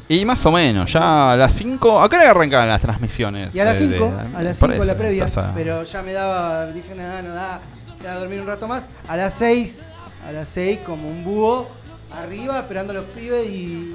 Y 0.09 0.25
más 0.25 0.45
o 0.47 0.53
menos, 0.53 0.93
ya 0.93 1.33
a 1.33 1.37
las 1.37 1.53
5. 1.55 2.01
¿A 2.03 2.09
qué 2.09 2.17
hora 2.17 2.31
arrancaban 2.31 2.69
las 2.69 2.81
transmisiones? 2.81 3.55
Y 3.55 3.61
a 3.61 3.65
las 3.65 3.81
Eh, 3.81 3.89
de- 3.89 3.97
5, 3.99 4.13
a 4.35 4.43
las 4.43 4.59
por 4.59 4.71
5 4.73 4.85
la 4.85 4.97
previa. 4.97 5.27
Pero 5.55 5.83
ya 5.85 6.03
me 6.03 6.13
daba, 6.13 6.67
dije, 6.67 6.95
nada, 6.95 7.23
no 7.23 7.35
da. 7.35 7.61
Voy 7.99 8.07
a 8.07 8.15
dormir 8.15 8.41
un 8.41 8.47
rato 8.47 8.69
más. 8.69 8.91
A 9.09 9.17
las 9.17 9.33
6, 9.35 9.87
a 10.29 10.33
las 10.33 10.49
6, 10.51 10.81
como 10.85 11.09
un 11.09 11.25
búho, 11.25 11.67
arriba, 12.13 12.59
esperando 12.59 12.93
a 12.93 12.97
los 12.97 13.07
pibes 13.07 13.47
y 13.49 13.95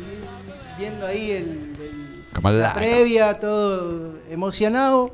viendo 0.79 1.05
ahí 1.05 1.31
el, 1.31 1.43
el- 1.79 2.25
Como 2.33 2.49
el 2.49 2.59
la 2.59 2.73
previa, 2.73 3.39
todo 3.39 4.15
emocionado. 4.29 5.13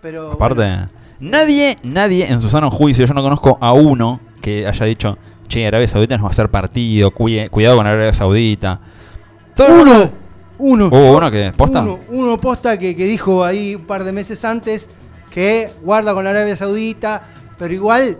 Pero. 0.00 0.32
Aparte, 0.32 0.56
bueno, 0.56 0.90
nadie, 1.22 1.78
nadie 1.82 2.26
en 2.30 2.40
su 2.40 2.50
sano 2.50 2.70
juicio, 2.70 3.06
yo 3.06 3.14
no 3.14 3.22
conozco 3.22 3.56
a 3.60 3.72
uno 3.72 4.20
que 4.40 4.66
haya 4.66 4.86
dicho, 4.86 5.16
che, 5.48 5.66
Arabia 5.66 5.88
Saudita 5.88 6.16
nos 6.16 6.24
va 6.24 6.28
a 6.28 6.32
hacer 6.32 6.50
partido, 6.50 7.10
cuide- 7.12 7.48
cuidado 7.48 7.76
con 7.76 7.86
Arabia 7.86 8.12
Saudita. 8.12 8.80
Todo 9.54 9.82
uno, 9.82 10.10
uno. 10.58 10.86
¿Hubo 10.88 10.98
yo- 10.98 11.16
uno 11.16 11.30
que 11.30 11.52
posta? 11.56 11.82
Uno, 11.82 12.00
uno 12.10 12.38
posta 12.38 12.78
que, 12.78 12.96
que 12.96 13.04
dijo 13.04 13.44
ahí 13.44 13.76
un 13.76 13.86
par 13.86 14.04
de 14.04 14.12
meses 14.12 14.44
antes 14.44 14.90
que 15.30 15.70
guarda 15.82 16.12
con 16.14 16.26
Arabia 16.26 16.56
Saudita, 16.56 17.22
pero 17.58 17.72
igual, 17.72 18.18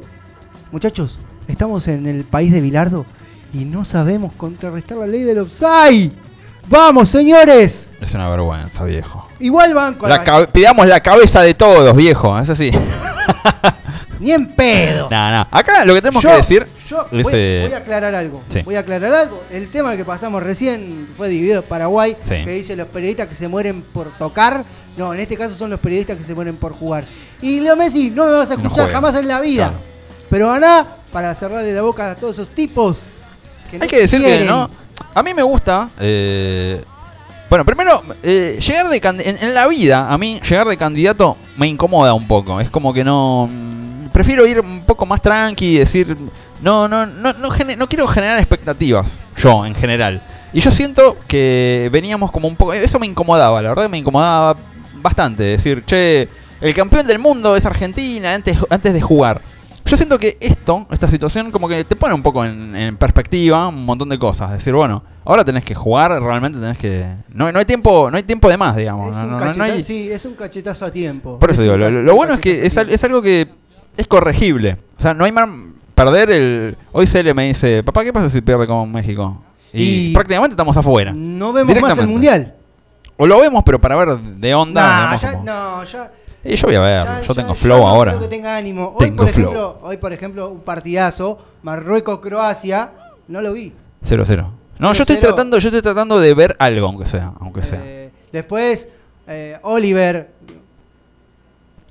muchachos, 0.70 1.18
estamos 1.48 1.88
en 1.88 2.06
el 2.06 2.24
país 2.24 2.52
de 2.52 2.60
Bilardo 2.60 3.04
y 3.52 3.64
no 3.64 3.84
sabemos 3.84 4.32
contrarrestar 4.34 4.98
la 4.98 5.06
ley 5.06 5.22
del 5.22 5.38
offside. 5.38 6.12
¡Vamos, 6.68 7.08
señores! 7.10 7.90
Es 8.00 8.14
una 8.14 8.28
vergüenza, 8.30 8.84
viejo. 8.84 9.26
Igual 9.42 9.74
van 9.74 9.94
con 9.94 10.08
La 10.08 10.46
pidamos 10.50 10.86
la 10.86 11.00
cabeza 11.00 11.42
de 11.42 11.54
todos, 11.54 11.94
viejo. 11.96 12.38
Es 12.38 12.48
así. 12.48 12.70
Ni 14.20 14.30
en 14.30 14.54
pedo. 14.54 15.08
Nah, 15.10 15.30
nah. 15.30 15.46
Acá 15.50 15.84
lo 15.84 15.94
que 15.94 16.00
tenemos 16.02 16.22
Yo- 16.22 16.30
que 16.30 16.36
decir 16.36 16.66
yo 16.88 17.06
es, 17.10 17.22
voy, 17.24 17.32
eh, 17.34 17.64
voy 17.66 17.74
a 17.74 17.78
aclarar 17.78 18.14
algo. 18.14 18.42
sí. 18.48 18.60
Voy 18.62 18.76
a 18.76 18.80
aclarar 18.80 19.12
algo. 19.12 19.42
El 19.50 19.68
tema 19.70 19.96
que 19.96 20.04
pasamos 20.04 20.42
recién 20.42 21.08
fue 21.16 21.28
dividido 21.28 21.62
Paraguay, 21.62 22.16
Sí. 22.22 22.44
que 22.44 22.50
dice 22.52 22.76
los 22.76 22.86
periodistas 22.88 23.26
que 23.26 23.34
se 23.34 23.48
mueren 23.48 23.82
por 23.82 24.10
tocar. 24.18 24.64
No, 24.96 25.12
en 25.14 25.20
este 25.20 25.36
caso 25.36 25.54
son 25.56 25.70
los 25.70 25.80
periodistas 25.80 26.16
que 26.16 26.22
se 26.24 26.34
mueren 26.34 26.56
por 26.56 26.72
jugar. 26.72 27.04
Y 27.40 27.60
Leo 27.60 27.74
Messi 27.76 28.10
no 28.10 28.26
me 28.26 28.32
vas 28.32 28.50
a 28.50 28.56
no 28.56 28.62
escuchar 28.62 28.90
jamás 28.90 29.14
en 29.16 29.26
la 29.26 29.40
vida. 29.40 29.68
Claro. 29.70 29.82
Pero 30.30 30.48
ganá 30.48 30.86
para 31.10 31.34
cerrarle 31.34 31.72
la 31.72 31.82
boca 31.82 32.10
a 32.12 32.14
todos 32.14 32.34
esos 32.38 32.48
tipos. 32.54 33.02
Que 33.70 33.78
no 33.78 33.82
Hay 33.82 33.88
que 33.88 33.98
decir 34.02 34.20
que 34.22 34.44
no. 34.44 34.70
A 35.14 35.22
mí 35.22 35.34
me 35.34 35.42
gusta. 35.42 35.88
eh, 35.98 36.80
bueno, 37.52 37.66
primero, 37.66 38.02
eh, 38.22 38.58
llegar 38.66 38.88
de 38.88 39.36
en, 39.42 39.54
la 39.54 39.66
vida, 39.66 40.10
a 40.10 40.16
mí 40.16 40.40
llegar 40.40 40.66
de 40.66 40.78
candidato 40.78 41.36
me 41.58 41.66
incomoda 41.66 42.14
un 42.14 42.26
poco. 42.26 42.58
Es 42.58 42.70
como 42.70 42.94
que 42.94 43.04
no. 43.04 43.46
mm, 43.46 44.06
Prefiero 44.10 44.46
ir 44.46 44.60
un 44.60 44.86
poco 44.86 45.04
más 45.04 45.20
tranqui 45.20 45.66
y 45.66 45.76
decir. 45.76 46.16
No, 46.62 46.88
no, 46.88 47.04
no, 47.04 47.34
no, 47.34 47.50
no 47.76 47.88
quiero 47.90 48.08
generar 48.08 48.38
expectativas. 48.38 49.20
Yo, 49.36 49.66
en 49.66 49.74
general. 49.74 50.22
Y 50.54 50.62
yo 50.62 50.72
siento 50.72 51.18
que 51.28 51.90
veníamos 51.92 52.32
como 52.32 52.48
un 52.48 52.56
poco. 52.56 52.72
Eso 52.72 52.98
me 52.98 53.04
incomodaba, 53.04 53.60
la 53.60 53.68
verdad 53.68 53.82
que 53.82 53.90
me 53.90 53.98
incomodaba 53.98 54.56
bastante. 55.02 55.42
Decir, 55.42 55.84
che, 55.84 56.30
el 56.62 56.72
campeón 56.72 57.06
del 57.06 57.18
mundo 57.18 57.54
es 57.54 57.66
Argentina 57.66 58.32
antes, 58.32 58.56
antes 58.70 58.94
de 58.94 59.02
jugar. 59.02 59.42
Yo 59.84 59.96
siento 59.96 60.18
que 60.18 60.36
esto, 60.40 60.86
esta 60.90 61.08
situación, 61.08 61.50
como 61.50 61.68
que 61.68 61.84
te 61.84 61.96
pone 61.96 62.14
un 62.14 62.22
poco 62.22 62.44
en, 62.44 62.74
en 62.76 62.96
perspectiva 62.96 63.68
un 63.68 63.84
montón 63.84 64.08
de 64.08 64.18
cosas. 64.18 64.50
Decir, 64.52 64.72
bueno, 64.74 65.02
ahora 65.24 65.44
tenés 65.44 65.64
que 65.64 65.74
jugar, 65.74 66.10
realmente 66.22 66.58
tenés 66.58 66.78
que. 66.78 67.04
No, 67.34 67.50
no 67.52 67.58
hay 67.58 67.64
tiempo, 67.64 68.10
no 68.10 68.16
hay 68.16 68.22
tiempo 68.22 68.48
de 68.48 68.56
más, 68.56 68.76
digamos. 68.76 69.10
Es 69.10 69.16
No, 69.16 69.22
un 69.22 69.30
no- 69.32 69.38
no- 69.38 69.38
no 69.40 69.46
cachetazo, 69.46 69.72
hay- 69.74 69.82
sí, 69.82 70.10
es 70.10 70.24
un 70.24 70.34
cachetazo 70.34 70.84
a 70.86 70.90
tiempo. 70.92 71.38
Por 71.38 71.50
eso 71.50 71.60
Es 71.62 71.64
digo, 71.64 71.76
lo, 71.76 72.14
bueno 72.14 72.34
es 72.34 72.40
que 72.40 72.64
es, 72.66 73.04
algo 73.04 73.20
que 73.22 73.48
es 73.96 74.06
corregible. 74.06 74.78
O 74.98 75.02
sea, 75.02 75.14
no 75.14 75.24
hay 75.24 75.32
más 75.32 75.48
perder 75.94 76.30
el. 76.30 76.76
Hoy 76.92 77.06
Cele 77.06 77.34
me 77.34 77.46
dice, 77.48 77.82
papá, 77.82 78.04
¿qué 78.04 78.12
pasa 78.12 78.30
si 78.30 78.40
pierde 78.40 78.66
con 78.66 78.90
México? 78.92 79.42
Y, 79.72 80.10
Y- 80.10 80.12
prácticamente 80.14 80.54
estamos 80.54 80.76
afuera. 80.76 81.12
No 81.14 81.52
vemos 81.52 81.80
más 81.80 81.98
el 81.98 82.06
mundial. 82.06 82.54
O 83.18 83.26
lo 83.26 83.38
vemos, 83.40 83.62
pero 83.64 83.80
para 83.80 83.94
ver 83.96 84.18
de 84.18 84.54
onda. 84.54 85.10
Nah, 85.10 85.16
ya, 85.16 85.32
como- 85.32 85.44
no, 85.44 85.84
ya. 85.84 86.10
Y 86.44 86.56
yo 86.56 86.66
voy 86.66 86.74
a 86.76 86.80
verlo, 86.80 87.12
Ya- 87.12 87.20
yo 87.22 87.34
ya- 87.34 87.42
tengo 87.42 87.54
flow 87.54 87.78
no 87.78 87.88
ahora. 87.88 88.12
creo 88.12 88.22
que 88.22 88.28
tenga 88.36 88.56
ánimo. 88.56 88.88
Hoy, 88.96 89.06
Tengo 89.06 89.24
por 89.24 89.28
flow. 89.32 89.44
ejemplo, 89.50 89.78
hoy, 89.82 89.96
por 89.96 90.12
ejemplo, 90.12 90.48
un 90.50 90.60
partidazo, 90.60 91.38
Marruecos-Croacia, 91.62 92.90
no 93.28 93.40
lo 93.40 93.52
vi. 93.52 93.72
0-0. 94.04 94.50
No, 94.78 94.92
yo 94.92 95.02
estoy 95.02 95.16
0-0. 95.16 95.20
tratando, 95.20 95.58
yo 95.58 95.68
estoy 95.68 95.82
tratando 95.82 96.18
de 96.18 96.34
ver 96.34 96.56
algo, 96.58 96.86
aunque 96.88 97.06
sea, 97.06 97.32
aunque 97.40 97.62
sea. 97.62 97.80
Eh, 97.84 98.10
después, 98.32 98.88
eh, 99.28 99.58
Oliver. 99.62 100.30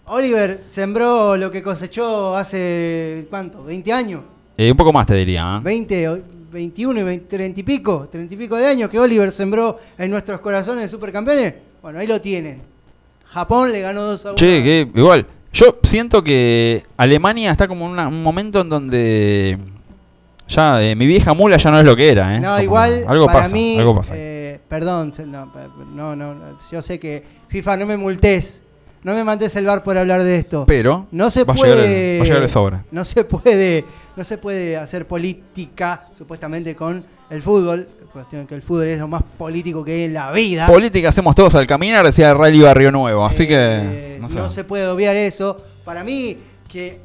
Oliver 0.05 0.61
sembró 0.61 1.37
lo 1.37 1.49
que 1.51 1.63
cosechó 1.63 2.35
hace, 2.35 3.27
¿cuánto? 3.29 3.63
¿20 3.65 3.91
años? 3.93 4.21
Eh, 4.57 4.69
un 4.71 4.75
poco 4.77 4.91
más 4.91 5.05
te 5.05 5.13
diría. 5.15 5.57
¿eh? 5.57 5.61
20, 5.63 6.09
o- 6.09 6.19
21 6.51 6.99
y 6.99 7.03
20, 7.03 7.25
30 7.27 7.59
y 7.61 7.63
pico, 7.63 8.09
30 8.11 8.33
y 8.33 8.37
pico 8.37 8.57
de 8.57 8.67
años 8.67 8.89
que 8.89 8.99
Oliver 8.99 9.31
sembró 9.31 9.79
en 9.97 10.11
nuestros 10.11 10.41
corazones 10.41 10.83
de 10.83 10.89
supercampeones. 10.89 11.53
Bueno, 11.81 11.99
ahí 11.99 12.07
lo 12.07 12.19
tienen. 12.19 12.61
Japón 13.31 13.71
le 13.71 13.79
ganó 13.81 14.01
2 14.03 14.25
a 14.25 14.29
1. 14.29 14.35
Che, 14.37 14.45
que 14.63 14.91
igual, 14.95 15.25
yo 15.53 15.77
siento 15.83 16.23
que 16.23 16.83
Alemania 16.97 17.51
está 17.51 17.67
como 17.67 17.85
en 17.85 17.91
una- 17.91 18.07
un 18.07 18.21
momento 18.23 18.61
en 18.61 18.69
donde 18.69 19.57
ya 20.47 20.81
eh, 20.83 20.95
mi 20.95 21.05
vieja 21.07 21.33
mula 21.33 21.57
ya 21.57 21.71
no 21.71 21.79
es 21.79 21.85
lo 21.85 21.95
que 21.95 22.09
era. 22.09 22.35
¿eh? 22.35 22.39
No, 22.39 22.49
Como 22.51 22.63
igual 22.63 23.03
algo 23.07 23.25
para 23.27 23.43
pasa, 23.43 23.53
mí, 23.55 23.77
algo 23.79 23.95
pasa. 23.95 24.13
eh, 24.17 24.59
perdón, 24.67 25.13
se- 25.13 25.25
no, 25.25 25.51
pa- 25.51 25.67
no, 25.93 26.15
no, 26.15 26.33
no, 26.35 26.57
yo 26.71 26.81
sé 26.81 26.99
que 26.99 27.23
FIFA 27.47 27.77
no 27.77 27.85
me 27.85 27.97
multes, 27.97 28.61
no 29.03 29.13
me 29.13 29.23
mandes 29.23 29.55
el 29.55 29.65
bar 29.65 29.81
por 29.83 29.97
hablar 29.97 30.23
de 30.23 30.37
esto. 30.37 30.65
Pero 30.67 31.07
no 31.11 31.31
se 31.31 31.43
va, 31.45 31.53
a 31.53 31.55
llegar 31.55 31.77
puede, 31.77 32.15
el, 32.15 32.19
va 32.19 32.23
a 32.23 32.27
llegar 32.27 32.43
el 32.43 32.49
sobra. 32.49 32.85
no 32.91 33.05
se 33.05 33.23
puede, 33.23 33.85
no 34.15 34.23
se 34.25 34.37
puede 34.37 34.75
hacer 34.77 35.07
política 35.07 36.05
supuestamente 36.17 36.75
con 36.75 37.03
el 37.31 37.41
fútbol, 37.41 37.87
cuestión 38.13 38.45
que 38.45 38.53
el 38.55 38.61
fútbol 38.61 38.85
es 38.87 38.99
lo 38.99 39.07
más 39.07 39.23
político 39.37 39.83
que 39.83 39.93
hay 39.93 40.03
en 40.03 40.13
la 40.13 40.31
vida. 40.31 40.67
Política 40.67 41.09
hacemos 41.09 41.33
todos 41.35 41.55
al 41.55 41.65
caminar, 41.65 42.05
decía 42.05 42.33
Rally 42.33 42.61
Barrio 42.61 42.91
Nuevo. 42.91 43.25
Así 43.25 43.43
Eh, 43.43 43.47
que. 43.47 44.17
no, 44.21 44.27
No 44.29 44.49
se 44.49 44.63
puede 44.63 44.87
obviar 44.87 45.15
eso. 45.15 45.57
Para 45.85 46.03
mí 46.03 46.37
que 46.67 46.99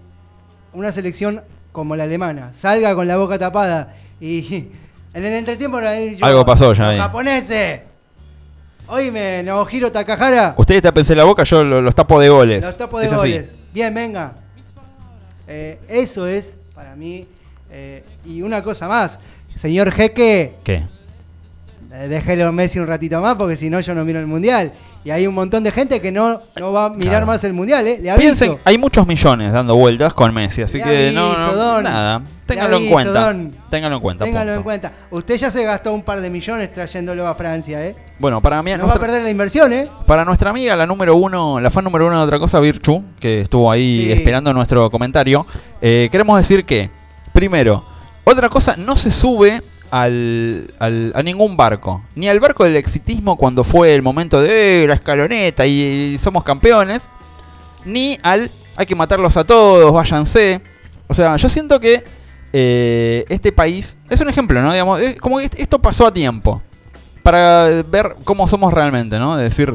una 0.75 0.93
selección 0.93 1.41
como 1.73 1.97
la 1.97 2.05
alemana 2.05 2.53
salga 2.53 2.95
con 2.95 3.07
la 3.09 3.17
boca 3.17 3.39
tapada 3.39 3.95
y 4.21 4.55
en 5.15 5.25
el 5.25 5.33
entretiempo 5.33 5.81
no 5.81 5.89
hay- 5.89 6.17
yo- 6.17 6.27
Algo 6.27 6.45
pasó 6.45 6.73
ya 6.75 6.91
ahí. 6.91 6.99
japoneses. 6.99 7.81
Oíme, 8.89 9.43
Naohiro 9.43 9.91
Takahara. 9.91 10.55
Ustedes 10.57 10.83
tapense 10.83 11.15
la 11.17 11.25
boca, 11.25 11.43
yo 11.45 11.65
lo- 11.65 11.81
los 11.83 11.95
tapo 11.95 12.21
de 12.21 12.29
goles. 12.29 12.63
Los 12.63 12.77
tapos 12.77 13.01
de 13.01 13.07
Es 13.07 13.13
así. 13.13 13.19
goles. 13.33 13.53
Bien, 13.75 13.93
venga. 13.93 14.35
Eh, 15.49 15.79
eso 15.89 16.27
es 16.27 16.57
para 16.75 16.95
mí. 16.97 17.27
eh, 17.69 18.05
y 18.25 18.43
una 18.43 18.63
cosa 18.63 18.87
más. 18.89 19.19
Señor 19.57 19.91
Jeque, 19.93 20.55
¿Qué? 20.63 20.85
eh, 21.93 22.09
déjelo 22.09 22.53
Messi 22.53 22.79
un 22.79 22.87
ratito 22.87 23.21
más 23.21 23.35
porque 23.37 23.57
si 23.57 23.71
no 23.71 23.81
yo 23.81 23.95
no 23.95 24.05
miro 24.05 24.21
el 24.21 24.27
mundial. 24.27 24.73
Y 25.05 25.11
hay 25.11 25.27
un 25.29 25.35
montón 25.37 25.63
de 25.63 25.71
gente 25.71 26.01
que 26.01 26.11
no, 26.11 26.43
no 26.57 26.73
va 26.73 26.87
a 26.87 26.91
mirar 26.91 27.11
Claro. 27.11 27.27
más 27.27 27.45
el 27.45 27.53
mundial, 27.53 27.87
¿eh? 27.87 27.99
Le 28.03 28.11
aviso. 28.11 28.21
Piensen, 28.23 28.59
hay 28.65 28.77
muchos 28.77 29.07
millones 29.07 29.53
dando 29.53 29.77
vueltas 29.77 30.13
con 30.15 30.35
Messi, 30.35 30.63
así 30.63 30.79
Le 30.79 30.85
que 30.85 31.13
no, 31.15 31.27
aviso, 31.33 31.47
no, 31.53 31.57
Don. 31.57 31.83
nada. 31.85 32.23
Ténganlo 32.45 32.77
en 32.79 32.89
cuenta. 32.91 33.35
Ténganlo 33.71 33.97
en 33.97 34.03
cuenta. 34.03 34.25
Ténganlo 34.25 34.55
en 34.55 34.63
cuenta. 34.65 34.93
Usted 35.11 35.37
ya 35.37 35.51
se 35.51 35.63
gastó 35.65 35.93
un 35.93 36.03
par 36.03 36.21
de 36.21 36.29
millones 36.29 36.73
trayéndolo 36.73 37.27
a 37.27 37.35
Francia, 37.37 37.85
¿eh? 37.87 37.95
Bueno, 38.19 38.43
para 38.43 38.61
mí, 38.65 38.73
No 38.73 38.79
va 38.79 38.83
a 38.83 38.87
nuestra, 38.87 39.01
perder 39.07 39.23
la 39.23 39.31
inversión, 39.31 39.73
¿eh? 39.73 39.89
para 40.07 40.25
nuestra 40.25 40.51
amiga, 40.51 40.75
la 40.75 40.87
número 40.87 41.15
uno, 41.17 41.61
la 41.61 41.71
fan 41.71 41.85
número 41.85 42.07
uno 42.09 42.19
de 42.19 42.25
otra 42.25 42.39
cosa, 42.41 42.59
Virchu, 42.61 43.05
que 43.21 43.41
estuvo 43.43 43.71
ahí 43.71 44.07
Sí. 44.07 44.13
esperando 44.13 44.53
nuestro 44.53 44.91
comentario, 44.91 45.47
eh, 45.81 46.09
queremos 46.11 46.37
decir 46.39 46.65
que, 46.65 46.91
primero, 47.33 47.85
otra 48.27 48.49
cosa 48.49 48.77
no 48.77 48.97
se 48.97 49.11
sube 49.11 49.63
al, 49.91 50.75
al- 50.81 51.13
a 51.15 51.23
ningún 51.23 51.57
barco, 51.57 52.03
ni 52.17 52.29
al 52.29 52.41
barco 52.41 52.65
del 52.65 52.77
exitismo 52.77 53.37
cuando 53.37 53.63
fue 53.65 53.95
el 53.95 54.03
momento 54.03 54.41
de 54.41 54.85
"Eh, 54.85 54.87
la 54.89 54.95
escaloneta 54.95 55.65
y, 55.67 56.19
somos 56.23 56.43
campeones, 56.45 57.09
ni 57.85 58.19
al 58.23 58.51
hay 58.77 58.85
que 58.85 58.95
matarlos 58.95 59.37
a 59.37 59.45
todos, 59.45 59.93
váyanse. 59.93 60.61
O 61.07 61.15
sea, 61.15 61.37
yo 61.37 61.49
siento 61.49 61.79
que 61.81 62.05
eh, 62.53 63.25
este 63.29 63.53
país 63.53 63.97
es 64.11 64.21
un 64.21 64.29
ejemplo, 64.29 64.61
¿no? 64.61 64.73
Digamos, 64.73 65.01
es 65.01 65.19
como 65.21 65.39
que 65.39 65.45
est- 65.45 65.59
esto 65.61 65.79
pasó 65.81 66.07
a 66.07 66.13
tiempo. 66.13 66.61
Para 67.23 67.83
ver 67.89 68.17
cómo 68.25 68.47
somos 68.49 68.73
realmente, 68.73 69.19
¿no? 69.19 69.37
De 69.37 69.45
decir, 69.45 69.75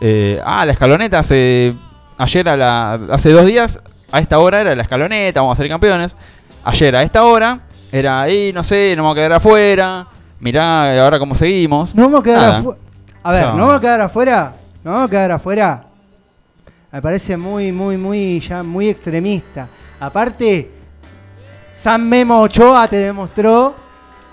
eh, 0.00 0.40
ah, 0.44 0.64
la 0.66 0.72
escaloneta 0.72 1.18
hace. 1.20 1.74
Ayer 2.18 2.48
a 2.48 2.56
la. 2.56 2.94
Hace 3.10 3.30
dos 3.30 3.46
días, 3.46 3.80
a 4.12 4.20
esta 4.20 4.38
hora 4.38 4.60
era 4.60 4.74
la 4.74 4.82
escaloneta, 4.82 5.40
vamos 5.40 5.56
a 5.58 5.62
ser 5.62 5.68
campeones. 5.68 6.14
Ayer 6.64 6.94
a 6.94 7.02
esta 7.02 7.24
hora 7.24 7.60
era 7.92 8.22
ahí, 8.22 8.50
no 8.52 8.64
sé, 8.64 8.94
nos 8.96 9.04
vamos 9.04 9.12
a 9.16 9.20
quedar 9.20 9.32
afuera. 9.34 10.06
Mirá 10.40 11.00
ahora 11.04 11.18
cómo 11.20 11.34
seguimos. 11.36 11.94
No 11.94 12.04
vamos 12.04 12.20
a 12.20 12.24
quedar 12.24 12.50
afuera. 12.56 12.78
A 13.22 13.30
ver, 13.32 13.44
No. 13.46 13.52
¿no 13.52 13.58
vamos 13.66 13.76
a 13.76 13.80
quedar 13.80 14.00
afuera? 14.00 14.56
¿No 14.82 14.90
vamos 14.90 15.06
a 15.06 15.10
quedar 15.10 15.30
afuera? 15.30 15.84
Me 16.90 17.00
parece 17.00 17.36
muy, 17.36 17.70
muy, 17.70 17.96
muy, 17.96 18.40
ya 18.40 18.62
muy 18.62 18.88
extremista. 18.88 19.68
Aparte, 20.00 20.70
San 21.72 22.08
Memo 22.08 22.40
Ochoa 22.42 22.88
te 22.88 22.96
demostró 22.96 23.74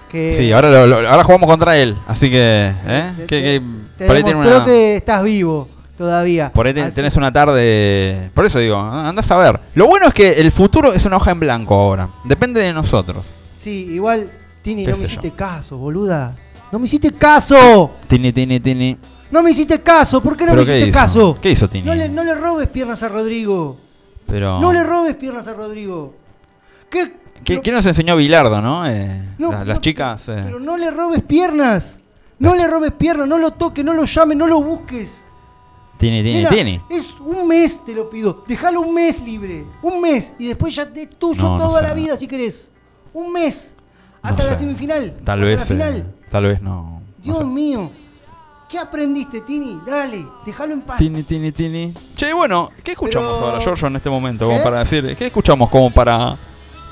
que. 0.10 0.34
Sí, 0.34 0.52
ahora, 0.52 0.70
lo- 0.72 0.88
lo- 0.88 1.08
ahora 1.10 1.24
jugamos 1.24 1.48
contra 1.50 1.78
él. 1.78 1.96
Así 2.08 2.30
que. 2.30 2.74
¿eh? 2.86 3.12
te, 3.18 3.26
Que- 3.28 3.42
que 3.42 3.62
te 3.98 4.08
por 4.08 4.16
ahí 4.16 4.24
tiene 4.24 4.40
demostró 4.40 4.56
una- 4.58 4.66
que 4.66 4.96
estás 4.96 5.24
vivo 5.24 5.70
todavía. 5.98 6.52
Por 6.52 6.66
ahí 6.68 6.74
ten- 6.74 6.94
tenés 6.94 7.16
una 7.16 7.32
tarde. 7.32 8.32
Por 8.34 8.46
eso 8.46 8.58
digo, 8.60 8.78
andás 8.78 9.30
a 9.32 9.38
ver. 9.38 9.60
Lo 9.76 9.86
bueno 9.88 10.08
es 10.08 10.14
que 10.14 10.34
el 10.42 10.52
futuro 10.52 10.92
es 10.94 11.06
una 11.06 11.18
hoja 11.18 11.32
en 11.32 11.40
blanco 11.40 11.76
ahora. 11.76 12.10
Depende 12.26 12.62
de 12.62 12.74
nosotros. 12.74 13.32
Sí, 13.60 13.90
igual, 13.92 14.32
Tini, 14.62 14.86
¿Qué 14.86 14.92
no 14.92 14.96
me 14.98 15.02
yo? 15.02 15.08
hiciste 15.08 15.32
caso, 15.32 15.78
boluda. 15.78 16.34
No 16.72 16.80
me 16.80 16.86
hiciste 16.86 17.12
caso. 17.14 17.92
Tini, 18.08 18.32
tini, 18.32 18.60
tini. 18.62 18.98
No 19.32 19.44
me 19.44 19.52
hiciste 19.52 19.82
caso. 19.84 20.24
¿Por 20.24 20.38
qué 20.38 20.46
no 20.46 20.54
me 20.54 20.60
¿Pero 20.60 20.66
qué 20.66 20.72
hiciste 20.78 20.90
hizo? 20.90 20.98
caso? 21.00 21.38
¿Qué 21.42 21.52
hizo 21.52 21.68
Tini? 21.70 21.86
No 21.86 21.94
le, 21.94 22.08
no 22.08 22.24
le 22.24 22.36
robes 22.36 22.70
piernas 22.70 23.04
a 23.04 23.10
Rodrigo. 23.10 23.78
Pero. 24.26 24.62
No 24.62 24.72
le 24.72 24.82
robes 24.84 25.16
piernas 25.18 25.46
a 25.48 25.54
Rodrigo. 25.54 26.16
¿Qué? 26.90 27.14
¿Qué, 27.44 27.56
no- 27.58 27.62
qué 27.62 27.72
nos 27.74 27.86
enseñó 27.86 28.16
Bilardo, 28.16 28.62
no? 28.62 28.88
Eh, 28.90 29.30
no, 29.38 29.52
la- 29.52 29.66
las 29.66 29.82
chicas. 29.82 30.30
eh, 30.30 30.42
Pero 30.46 30.60
no 30.62 30.78
le 30.78 30.90
robes 30.92 31.22
piernas. 31.24 32.00
No 32.40 32.56
le 32.56 32.66
robes 32.68 32.94
piernas, 32.94 33.28
no 33.28 33.38
lo 33.38 33.52
toques, 33.52 33.84
no 33.84 33.94
lo 33.94 34.06
llames, 34.06 34.38
no 34.38 34.48
lo 34.48 34.64
busques. 34.64 35.10
Tini, 35.98 36.24
tini, 36.24 36.36
Nena, 36.36 36.50
tini. 36.50 36.82
Es 36.90 37.10
un 37.20 37.46
mes, 37.48 37.84
te 37.86 37.94
lo 37.94 38.10
pido. 38.10 38.46
Déjalo 38.48 38.80
un 38.82 38.94
mes 38.94 39.22
libre. 39.22 39.66
Un 39.82 40.00
mes. 40.00 40.34
Y 40.40 40.46
después 40.48 40.74
ya 40.74 40.84
es 40.96 41.10
tuyo 41.18 41.42
No, 41.44 41.58
no 41.58 41.58
toda 41.58 41.82
sé. 41.82 41.88
la 41.88 41.94
vida 41.94 42.16
si 42.16 42.26
querés. 42.28 42.72
Un 43.14 43.32
mes. 43.34 43.74
No 44.24 44.30
Hasta 44.30 44.44
la 44.44 44.50
sé. 44.52 44.60
semifinal. 44.60 45.16
Tal 45.24 45.40
hasta 45.40 45.46
vez. 45.46 45.58
La 45.58 45.64
eh, 45.64 45.68
final. 45.68 46.14
tal 46.30 46.44
vez 46.48 46.62
no. 46.62 46.72
no 46.72 47.02
Dios 47.24 47.38
sé. 47.40 47.44
mío. 47.46 47.92
¿Qué 48.70 48.78
aprendiste, 48.78 49.42
Tini? 49.42 49.80
Dale, 49.86 50.28
déjalo 50.46 50.74
en 50.74 50.82
paz. 50.82 51.00
Tini, 51.00 51.24
tini, 51.24 51.52
tini. 51.52 51.92
Che, 52.16 52.32
bueno, 52.34 52.70
¿qué 52.84 52.92
escuchamos 52.92 53.34
Pero- 53.34 53.48
ahora, 53.48 53.60
Giorgio, 53.62 53.88
en 53.88 53.96
este 53.96 54.10
momento? 54.12 54.46
Como 54.46 54.60
¿Qué? 54.60 54.64
para 54.64 54.80
decir, 54.80 55.16
¿qué 55.18 55.26
escuchamos 55.26 55.70
como 55.70 55.90
para. 55.92 56.38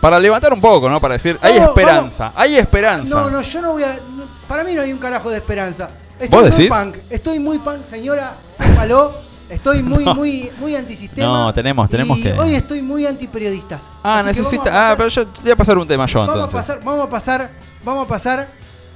Para 0.02 0.20
levantar 0.20 0.54
un 0.54 0.62
poco, 0.62 0.90
¿no? 0.90 1.00
Para 1.02 1.16
decir, 1.16 1.38
hay 1.42 1.60
No, 1.60 1.66
esperanza, 1.66 2.32
hay 2.36 2.56
esperanza. 2.56 3.16
No, 3.16 3.30
no, 3.32 3.42
yo 3.42 3.62
no 3.62 3.72
voy 3.74 3.84
a. 3.84 3.94
no, 3.96 4.24
para 4.48 4.64
mí 4.64 4.74
no 4.74 4.82
hay 4.82 4.92
un 4.94 5.00
carajo 5.00 5.30
de 5.30 5.38
esperanza. 5.38 5.90
Estoy 6.20 6.30
¿Vos 6.30 6.42
muy 6.42 6.50
decís? 6.52 6.70
punk. 6.70 6.98
Estoy 7.12 7.40
muy 7.40 7.60
punk, 7.60 7.84
señora. 7.86 8.38
Sépalo. 8.58 9.27
Estoy 9.50 9.82
muy, 9.82 10.04
No. 10.04 10.14
muy, 10.14 10.52
muy 10.60 10.76
antisistema. 10.76 11.28
No, 11.28 11.54
tenemos- 11.54 11.88
tenemos 11.90 12.18
y 12.18 12.24
que- 12.24 12.34
Hoy 12.34 12.56
estoy 12.56 12.82
muy 12.82 13.06
antiperiodistas. 13.06 13.90
Ah, 14.04 14.20
Así 14.20 14.28
que 14.30 14.42
vamos 14.42 14.52
necesita. 14.52 14.62
a 14.62 14.64
pasar- 14.66 14.92
Ah, 14.92 14.96
pero 14.98 15.10
yo 15.10 15.28
te 15.28 15.42
voy 15.42 15.52
a 15.52 15.56
pasar 15.56 15.78
un 15.78 15.88
tema 15.88 16.06
yo 16.06 16.20
Vamos 16.20 16.36
a 16.36 16.40
entonces. 16.44 16.58
pasar, 16.60 16.84
vamos 16.84 17.06
a 17.06 17.10
pasar, 17.10 17.50
vamos 17.84 18.06
a 18.06 18.08
pasar, 18.08 18.50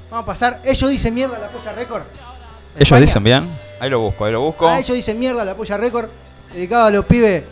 vamos 0.09 0.23
a 0.23 0.25
pasar. 0.25 0.59
Ellos 0.65 0.89
dicen 0.89 1.13
mierda 1.13 1.39
la 1.39 1.47
polla 1.47 1.71
récord. 1.73 2.01
Ellos 2.75 2.81
España. 2.81 3.01
dicen 3.01 3.23
bien. 3.23 3.47
Ahí 3.79 3.89
lo 3.89 3.99
busco, 4.01 4.25
ahí 4.25 4.31
lo 4.33 4.41
busco. 4.41 4.67
Ah, 4.67 4.79
ellos 4.79 4.95
dicen 4.95 5.17
mierda 5.17 5.45
la 5.45 5.55
polla 5.55 5.77
récord. 5.77 6.07
Dedicado 6.53 6.85
a 6.85 6.91
los 6.91 7.05
pibes. 7.05 7.43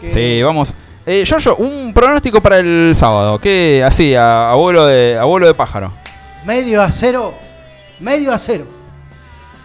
que- 0.00 0.14
Sí, 0.14 0.42
vamos. 0.42 0.72
Eh, 1.04 1.24
Giorgio, 1.26 1.56
un 1.56 1.92
pronóstico 1.92 2.40
para 2.40 2.58
el 2.58 2.94
sábado. 2.96 3.38
¿Qué 3.38 3.82
así, 3.84 4.14
a, 4.14 4.50
abuelo 4.50 4.86
de 4.86 5.18
abuelo 5.18 5.46
de 5.46 5.52
pájaro? 5.52 5.92
Medio 6.46 6.80
a 6.80 6.90
cero. 6.90 7.34
Medio 7.98 8.32
a 8.32 8.38
cero. 8.38 8.64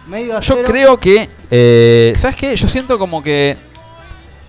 Medio 0.06 0.40
Yo 0.40 0.54
cero. 0.56 0.68
creo 0.68 0.96
que, 0.98 1.28
eh, 1.50 2.14
¿sabes 2.16 2.36
qué? 2.36 2.54
Yo 2.56 2.68
siento 2.68 2.98
como 2.98 3.22
que 3.22 3.56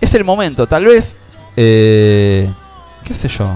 es 0.00 0.14
el 0.14 0.24
momento. 0.24 0.66
Tal 0.66 0.84
vez, 0.84 1.14
eh, 1.56 2.48
qué 3.04 3.14
sé 3.14 3.28
yo. 3.28 3.48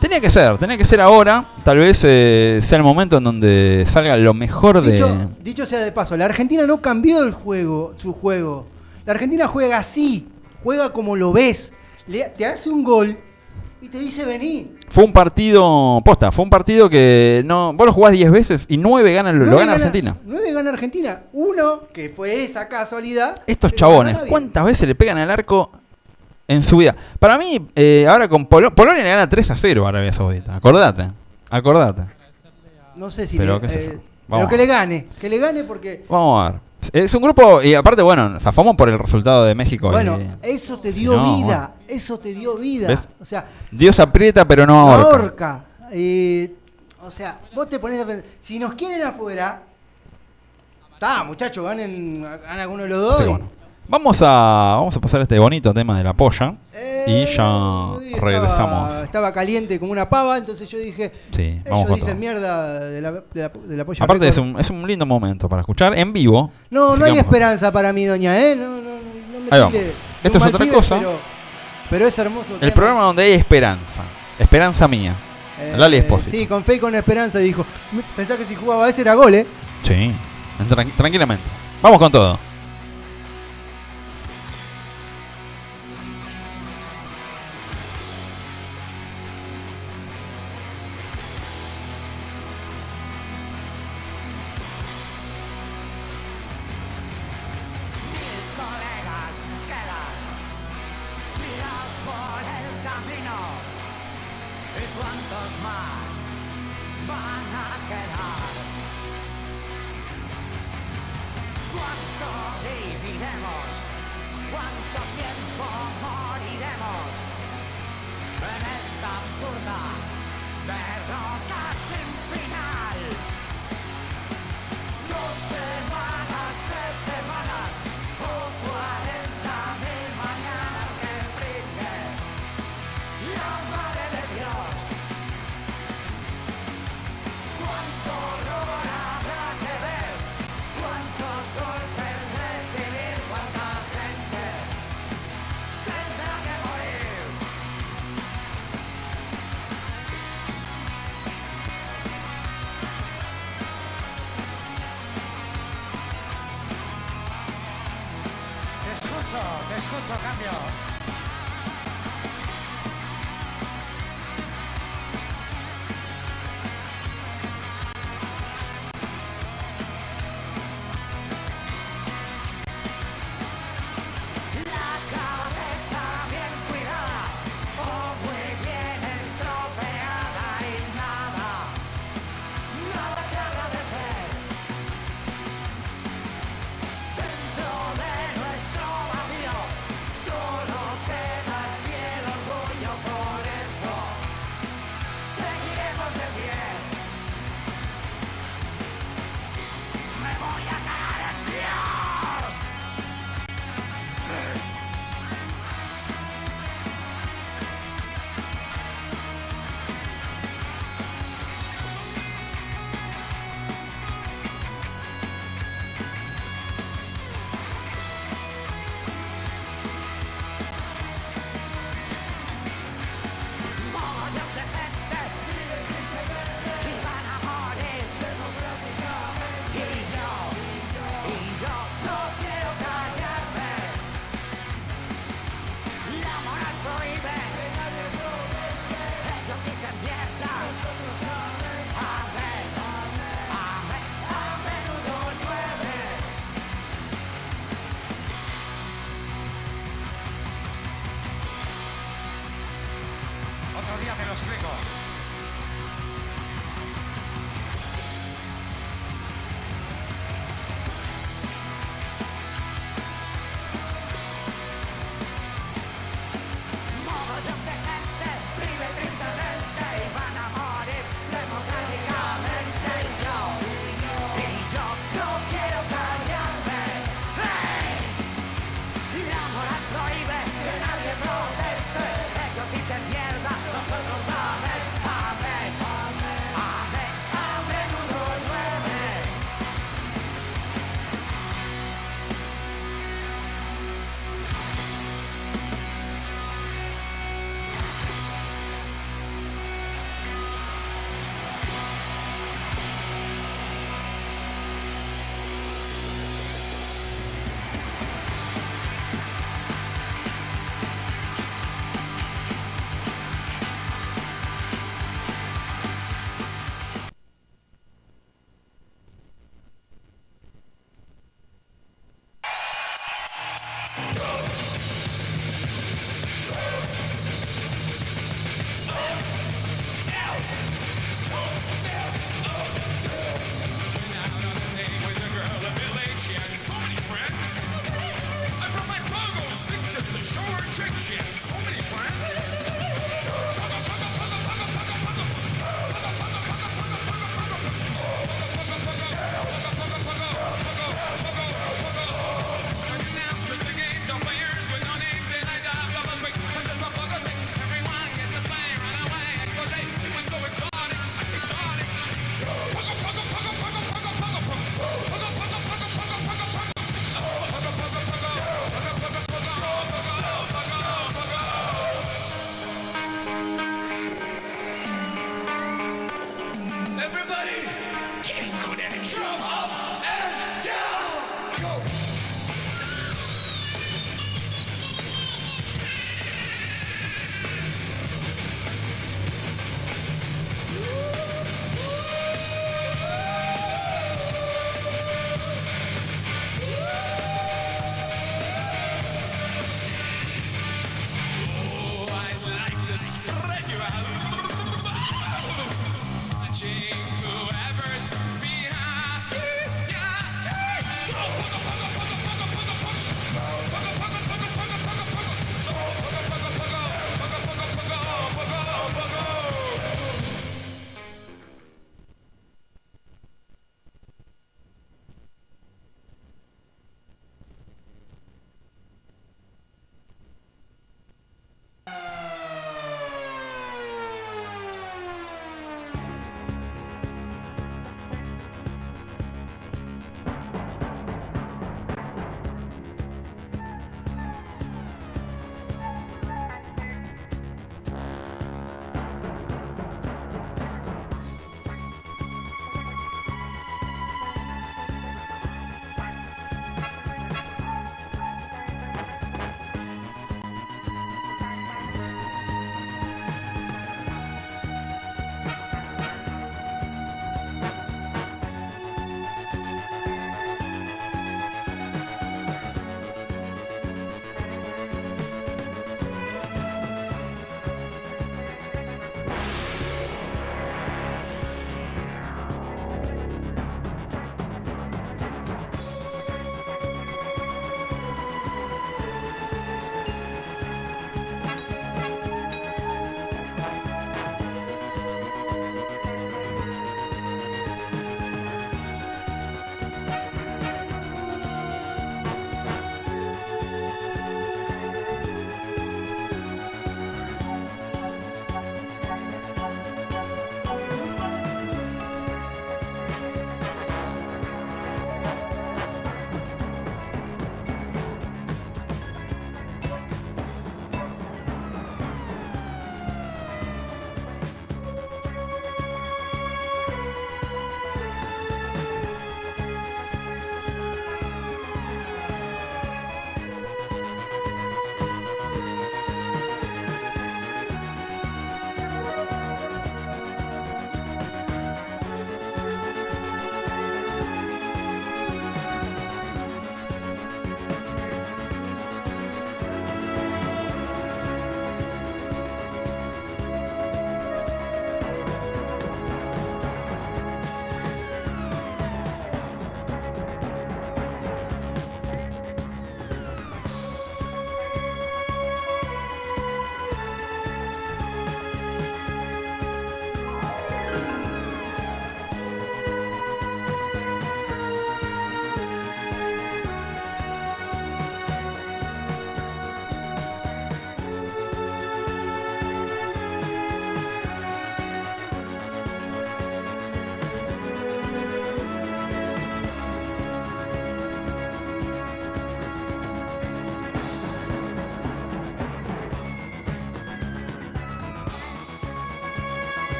Tenía 0.00 0.20
que 0.20 0.30
ser, 0.30 0.56
tenía 0.58 0.78
que 0.78 0.84
ser 0.84 1.00
ahora. 1.00 1.44
Tal 1.64 1.78
vez 1.78 2.00
eh, 2.04 2.60
sea 2.62 2.76
el 2.78 2.84
momento 2.84 3.18
en 3.18 3.24
donde 3.24 3.84
salga 3.88 4.16
lo 4.16 4.32
mejor 4.32 4.80
de. 4.80 4.92
Dicho, 4.92 5.30
dicho 5.42 5.66
sea 5.66 5.80
de 5.80 5.90
paso, 5.92 6.16
la 6.16 6.24
Argentina 6.26 6.64
no 6.66 6.80
cambió 6.80 7.22
el 7.24 7.32
juego, 7.32 7.92
su 7.96 8.12
juego. 8.12 8.66
La 9.04 9.12
Argentina 9.12 9.48
juega 9.48 9.78
así, 9.78 10.26
juega 10.62 10.92
como 10.92 11.16
lo 11.16 11.32
ves. 11.32 11.72
Le- 12.06 12.30
te 12.30 12.46
hace 12.46 12.70
un 12.70 12.84
gol 12.84 13.18
y 13.80 13.88
te 13.88 13.98
dice 13.98 14.24
vení. 14.24 14.72
Fue 14.88 15.04
un 15.04 15.12
partido, 15.12 16.00
posta, 16.04 16.32
fue 16.32 16.44
un 16.44 16.50
partido 16.50 16.88
que 16.90 17.42
no. 17.44 17.72
Vos 17.74 17.86
lo 17.86 17.92
jugás 17.92 18.12
10 18.12 18.30
veces 18.30 18.66
y 18.68 18.76
9 18.76 19.12
ganan, 19.12 19.38
lo, 19.38 19.56
gana 19.56 19.74
Argentina. 19.74 20.16
Nueve 20.24 20.52
gana 20.52 20.70
Argentina. 20.70 21.22
Uno, 21.32 21.88
que 21.92 22.10
fue 22.10 22.42
esa 22.42 22.68
casualidad. 22.68 23.40
Estos 23.46 23.72
chabones. 23.74 24.16
¿cuántas 24.28 24.64
veces 24.64 24.88
le 24.88 24.94
pegan 24.94 25.18
al 25.18 25.30
arco 25.30 25.70
en 26.48 26.64
su 26.64 26.78
vida? 26.78 26.96
Para 27.18 27.38
mí, 27.38 27.68
eh, 27.76 28.06
ahora 28.08 28.28
con 28.28 28.46
Polo- 28.48 28.74
Polonia 28.74 29.02
le 29.02 29.08
gana 29.10 29.28
3 29.28 29.50
a 29.52 29.56
0 29.56 29.86
a 29.86 29.90
Arabia 29.90 30.12
Saudita. 30.12 30.56
Acordate, 30.56 31.10
acordate. 31.50 32.02
No 32.96 33.10
sé 33.10 33.26
si 33.28 33.36
Pero 33.38 33.56
le- 33.56 33.60
qué 33.60 33.68
sé 33.68 33.84
yo. 33.84 33.90
eh, 33.92 34.00
Vamos. 34.26 34.46
pero 34.46 34.48
que 34.50 34.56
le 34.56 34.66
gane, 34.66 35.06
que 35.20 35.28
le 35.28 35.38
gane 35.38 35.64
porque 35.64 36.04
Vamos 36.08 36.40
a 36.46 36.50
ver. 36.52 36.60
Es 36.92 37.12
un 37.14 37.22
grupo, 37.22 37.60
y 37.62 37.74
aparte, 37.74 38.02
bueno, 38.02 38.38
zafamos 38.40 38.74
por 38.76 38.88
el 38.88 38.98
resultado 38.98 39.44
de 39.44 39.54
México. 39.54 39.90
bueno, 39.90 40.18
y 40.18 40.48
eso 40.48 40.78
te 40.78 40.92
dio 40.92 41.16
no, 41.16 41.36
vida, 41.36 41.74
eso 41.86 42.18
te 42.18 42.32
dio 42.32 42.54
vida. 42.56 42.88
¿Ves? 42.88 43.08
O 43.20 43.24
sea, 43.24 43.46
Dios 43.70 43.98
aprieta, 44.00 44.46
pero 44.46 44.66
no 44.66 44.92
ahorca. 44.92 45.10
ahorca. 45.10 45.64
Eh, 45.92 46.54
o 47.02 47.10
sea, 47.10 47.40
vos 47.54 47.68
te 47.68 47.78
pones 47.78 48.00
a 48.00 48.06
pensar, 48.06 48.24
si 48.40 48.58
nos 48.58 48.74
quieren 48.74 49.02
afuera, 49.06 49.62
está, 50.94 51.24
muchachos, 51.24 51.64
ganen, 51.64 52.22
ganan 52.22 52.58
alguno 52.60 52.84
de 52.84 52.88
los 52.88 52.98
dos. 53.00 53.14
Así 53.16 53.24
y- 53.24 53.28
bueno. 53.28 53.57
Vamos 53.90 54.20
a, 54.20 54.74
vamos 54.76 54.94
a 54.96 55.00
pasar 55.00 55.22
este 55.22 55.38
bonito 55.38 55.72
tema 55.72 55.96
de 55.96 56.04
la 56.04 56.12
polla. 56.12 56.54
Eh, 56.74 57.04
Y 57.06 57.24
ya 57.24 57.30
estaba- 57.30 57.98
regresamos. 58.20 58.94
Estaba, 59.02 59.32
caliente 59.32 59.80
como 59.80 59.92
una 59.92 60.08
pava, 60.10 60.36
entonces 60.36 60.68
yo 60.68 60.76
dije, 60.78 61.10
Sí, 61.34 61.62
vamos 61.64 61.80
ellos 61.80 61.86
con 61.88 61.94
dicen 61.94 62.08
todo. 62.10 62.20
mierda 62.20 62.80
de 62.90 63.00
la, 63.00 63.12
de 63.12 63.20
la, 63.42 63.48
de 63.48 63.76
la 63.78 63.84
polla 63.86 64.04
Aparte, 64.04 64.28
es 64.28 64.36
un, 64.36 64.60
es 64.60 64.68
un 64.68 64.86
lindo 64.86 65.06
momento 65.06 65.48
para 65.48 65.60
escuchar 65.62 65.96
en 65.98 66.12
vivo. 66.12 66.50
No, 66.68 66.96
no 66.96 67.04
hay 67.06 67.16
esperanza 67.16 67.72
para 67.72 67.92
mí, 67.94 68.04
doña, 68.04 68.38
¿eh? 68.38 68.54
No, 68.56 68.66
no, 68.68 68.76
no, 68.76 69.40
me 69.40 69.56
Ahí 69.56 69.60
vamos. 69.60 69.74
Esto 70.22 70.38
es 70.38 70.44
otra 70.44 70.58
pibe, 70.58 70.74
cosa. 70.74 70.98
Pero, 70.98 71.12
pero 71.88 72.06
es 72.06 72.18
hermoso. 72.18 72.52
El 72.54 72.60
tema. 72.60 72.74
programa 72.74 73.02
donde 73.04 73.22
hay 73.22 73.32
esperanza. 73.32 74.02
Esperanza 74.38 74.86
mía. 74.86 75.16
Eh, 75.58 75.74
Lali 75.78 75.96
Espósito. 75.96 76.36
Sí, 76.36 76.46
con 76.46 76.62
fe 76.62 76.74
y 76.74 76.78
con 76.78 76.94
esperanza. 76.94 77.38
Dijo, 77.38 77.64
pensá 78.14 78.36
que 78.36 78.44
si 78.44 78.54
jugaba 78.54 78.86
ese 78.88 79.00
era 79.00 79.14
gol, 79.14 79.32
¿eh? 79.34 79.46
Sí. 79.82 80.12
Tran- 80.68 80.92
tranquilamente. 80.94 81.42
Vamos 81.80 81.98
con 81.98 82.12
todo. 82.12 82.38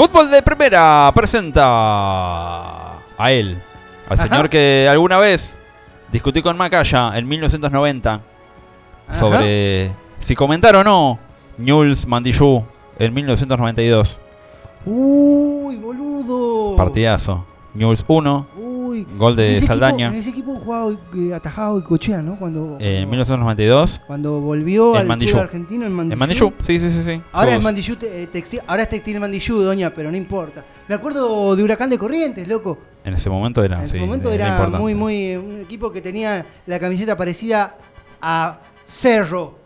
Fútbol 0.00 0.30
de 0.30 0.40
primera 0.40 1.12
presenta 1.14 2.94
a 3.18 3.32
él, 3.32 3.62
al 4.08 4.18
Ajá. 4.18 4.28
señor 4.30 4.48
que 4.48 4.88
alguna 4.90 5.18
vez 5.18 5.54
discutí 6.10 6.40
con 6.40 6.56
Macaya 6.56 7.18
en 7.18 7.28
1990 7.28 8.12
Ajá. 9.08 9.18
sobre 9.18 9.94
si 10.20 10.34
comentar 10.34 10.74
o 10.74 10.82
no 10.82 11.18
Newell's 11.58 12.06
Mandillú 12.06 12.64
en 12.98 13.12
1992. 13.12 14.18
Uy, 14.86 15.76
boludo. 15.76 16.76
Partidazo. 16.76 17.44
Newell's 17.74 18.02
1, 18.08 18.46
Gol 19.16 19.36
de 19.36 19.50
En 19.50 19.56
ese 19.56 19.66
Saldaña. 19.66 20.06
Equipo, 20.06 20.14
en 20.14 20.20
ese 20.20 20.30
equipo 20.30 20.54
jugaba 20.56 20.92
eh, 21.16 21.34
atajado 21.34 21.78
y 21.78 21.82
cochea, 21.82 22.22
¿no? 22.22 22.36
Cuando, 22.38 22.76
en 22.80 23.06
cuando, 23.06 23.10
1992. 23.10 24.00
cuando 24.06 24.40
volvió 24.40 24.94
En 24.94 25.00
al 25.02 25.06
Mandillú. 25.06 25.32
fútbol 25.32 25.44
argentino 25.44 25.86
en 25.86 25.92
Mandillú. 25.92 26.12
En 26.12 26.18
Mandillú, 26.18 26.52
sí, 26.60 26.80
sí, 26.80 26.90
sí. 26.90 27.02
sí. 27.02 27.22
Ahora 27.32 27.54
es 27.56 27.62
Mandillú 27.62 27.96
te- 27.96 28.22
eh, 28.22 28.26
textil, 28.26 28.60
ahora 28.66 28.82
es 28.82 28.88
textil 28.88 29.20
Mandillú, 29.20 29.62
doña, 29.62 29.90
pero 29.94 30.10
no 30.10 30.16
importa. 30.16 30.64
Me 30.88 30.94
acuerdo 30.94 31.54
de 31.56 31.62
Huracán 31.62 31.90
de 31.90 31.98
Corrientes, 31.98 32.46
loco. 32.48 32.78
En 33.04 33.14
ese 33.14 33.30
momento 33.30 33.62
era, 33.64 33.80
en 33.80 33.88
sí, 33.88 33.98
su 33.98 34.04
momento 34.04 34.30
era 34.30 34.68
muy, 34.68 34.94
muy 34.94 35.34
un 35.36 35.60
equipo 35.60 35.90
que 35.90 36.02
tenía 36.02 36.44
la 36.66 36.78
camiseta 36.78 37.16
parecida 37.16 37.76
a 38.20 38.58
Cerro. 38.86 39.58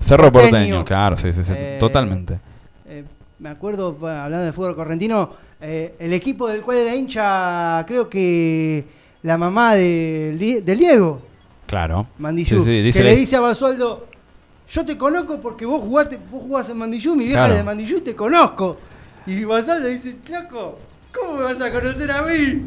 Cerro 0.00 0.30
porteño. 0.30 0.50
porteño, 0.52 0.84
claro, 0.84 1.16
sí, 1.18 1.32
sí, 1.32 1.40
sí, 1.44 1.52
Eh, 1.56 1.76
totalmente. 1.80 2.38
Eh, 2.86 3.04
me 3.38 3.48
acuerdo, 3.48 3.96
hablando 4.06 4.44
de 4.44 4.52
fútbol 4.52 4.74
correntino, 4.76 5.30
eh, 5.60 5.94
el 5.98 6.12
equipo 6.12 6.46
del 6.48 6.60
cual 6.62 6.78
era 6.78 6.94
hincha, 6.94 7.84
creo 7.86 8.08
que 8.08 8.84
la 9.22 9.36
mamá 9.38 9.74
Die- 9.74 10.60
del 10.62 10.78
Diego, 10.78 11.20
Claro. 11.66 12.06
Mandillú, 12.18 12.58
Sí, 12.60 12.64
sí, 12.64 12.82
dice 12.82 12.98
que 13.00 13.04
le 13.04 13.16
dice 13.16 13.36
a 13.36 13.40
Basualdo, 13.40 14.06
yo 14.70 14.84
te 14.86 14.96
conozco 14.96 15.40
porque 15.40 15.66
vos 15.66 15.80
jugaste, 15.82 16.18
vos 16.30 16.42
jugás 16.42 16.68
en 16.68 16.78
Mandillú, 16.78 17.14
mi 17.16 17.24
vieja 17.24 17.40
Claro. 17.40 17.52
es 17.54 17.58
de 17.58 17.64
Mandillú 17.64 17.96
y 17.98 18.00
te 18.00 18.14
conozco. 18.16 18.76
Y 19.26 19.44
Basualdo 19.44 19.88
dice, 19.88 20.16
flaco, 20.24 20.78
¿cómo 21.12 21.34
me 21.38 21.42
vas 21.44 21.60
a 21.60 21.70
conocer 21.70 22.10
a 22.10 22.22
mí? 22.22 22.62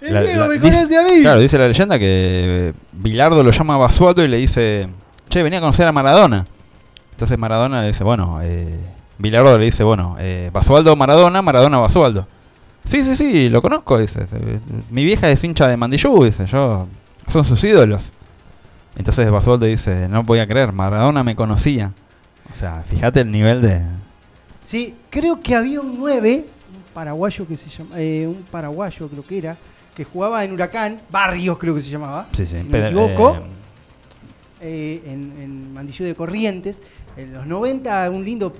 El 0.00 0.14
La- 0.14 0.22
Diego 0.22 0.40
la- 0.40 0.46
me 0.48 0.54
dice- 0.58 0.70
conoce 0.78 0.96
a 0.98 1.02
mí. 1.02 1.20
Claro, 1.20 1.40
dice 1.40 1.58
la 1.58 1.68
leyenda 1.68 1.98
que 1.98 2.72
Bilardo 2.92 3.42
lo 3.44 3.50
llama 3.50 3.74
a 3.74 3.78
Basualdo 3.78 4.24
y 4.24 4.28
le 4.28 4.38
dice, 4.38 4.88
che, 5.28 5.42
venía 5.42 5.58
a 5.58 5.62
conocer 5.62 5.86
a 5.86 5.92
Maradona. 5.92 6.46
Entonces 7.12 7.38
Maradona 7.38 7.82
le 7.82 7.88
dice, 7.88 8.02
bueno, 8.02 8.40
eh, 8.42 8.78
Bilardo 9.20 9.58
le 9.58 9.64
dice, 9.66 9.82
bueno, 9.84 10.16
eh, 10.18 10.50
Basualdo 10.52 10.94
Maradona, 10.96 11.42
Maradona 11.42 11.78
Basualdo. 11.78 12.26
Sí, 12.88 13.04
sí, 13.04 13.14
sí, 13.14 13.48
lo 13.50 13.60
conozco, 13.62 13.98
dice. 13.98 14.26
eh, 14.32 14.60
Mi 14.90 15.04
vieja 15.04 15.28
es 15.30 15.42
hincha 15.44 15.68
de 15.68 15.76
Mandillú, 15.76 16.24
dice, 16.24 16.46
yo, 16.46 16.86
son 17.28 17.44
sus 17.44 17.62
ídolos. 17.64 18.12
Entonces 18.96 19.30
Basualdo 19.30 19.66
dice, 19.66 20.08
no 20.08 20.24
podía 20.24 20.46
creer, 20.46 20.72
Maradona 20.72 21.22
me 21.22 21.36
conocía. 21.36 21.92
O 22.52 22.56
sea, 22.56 22.82
fíjate 22.84 23.20
el 23.20 23.30
nivel 23.30 23.62
de... 23.62 23.82
Sí, 24.64 24.94
creo 25.10 25.40
que 25.40 25.54
había 25.54 25.80
un 25.80 25.98
9, 25.98 26.44
un 26.74 26.82
paraguayo 26.94 27.46
que 27.46 27.56
se 27.56 27.68
llama, 27.68 27.90
eh, 27.98 28.26
un 28.26 28.42
paraguayo 28.50 29.08
creo 29.08 29.24
que 29.24 29.38
era, 29.38 29.56
que 29.94 30.04
jugaba 30.04 30.42
en 30.44 30.52
Huracán, 30.52 30.98
Barrios 31.10 31.58
creo 31.58 31.74
que 31.74 31.82
se 31.82 31.90
llamaba, 31.90 32.26
Sí, 32.32 32.46
sí, 32.46 32.56
si 32.58 32.64
me 32.64 32.86
equivoco, 32.86 33.36
eh, 33.36 33.42
eh, 34.60 35.02
en, 35.06 35.32
en 35.40 35.74
Mandillú 35.74 36.04
de 36.04 36.14
Corrientes. 36.14 36.80
En 37.16 37.32
los 37.34 37.46
90, 37.46 38.10
un 38.10 38.24
lindo 38.24 38.52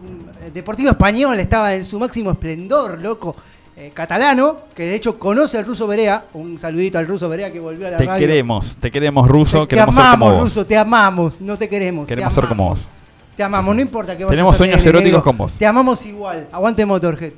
Deportivo 0.53 0.91
Español 0.91 1.39
estaba 1.41 1.75
en 1.75 1.85
su 1.85 1.99
máximo 1.99 2.31
esplendor, 2.33 3.01
loco. 3.01 3.35
Eh, 3.77 3.93
catalano, 3.95 4.59
que 4.75 4.83
de 4.83 4.95
hecho 4.97 5.19
conoce 5.19 5.57
al 5.57 5.65
ruso 5.65 5.87
Berea. 5.87 6.25
Un 6.35 6.59
saludito 6.59 6.99
al 6.99 7.07
ruso 7.07 7.29
Berea 7.31 7.51
que 7.51 7.61
volvió 7.61 7.87
a 7.87 7.91
la 7.91 7.97
te 7.97 8.05
radio. 8.05 8.27
queremos, 8.27 8.77
te 8.77 8.91
queremos 8.91 9.27
ruso, 9.29 9.61
Te, 9.61 9.69
te 9.69 9.77
queremos 9.77 9.95
ser 9.95 10.03
como 10.05 10.09
amamos, 10.15 10.33
vos. 10.33 10.43
ruso, 10.43 10.67
te 10.67 10.77
amamos. 10.77 11.41
No 11.41 11.57
te 11.57 11.67
queremos. 11.69 12.07
te 12.07 12.15
Queremos 12.15 12.35
ser 12.35 12.47
como 12.47 12.69
vos. 12.71 12.89
Te 13.37 13.43
amamos, 13.43 13.75
no 13.75 13.81
importa 13.81 14.15
que 14.19 14.25
vayas 14.25 14.33
Tenemos 14.33 14.57
sueños 14.57 14.85
eróticos 14.85 15.05
negro. 15.13 15.23
con 15.25 15.39
vos. 15.39 15.53
Te 15.55 15.65
amamos 15.65 16.05
igual. 16.05 16.47
Aguante 16.53 16.85
Motorhead. 16.85 17.33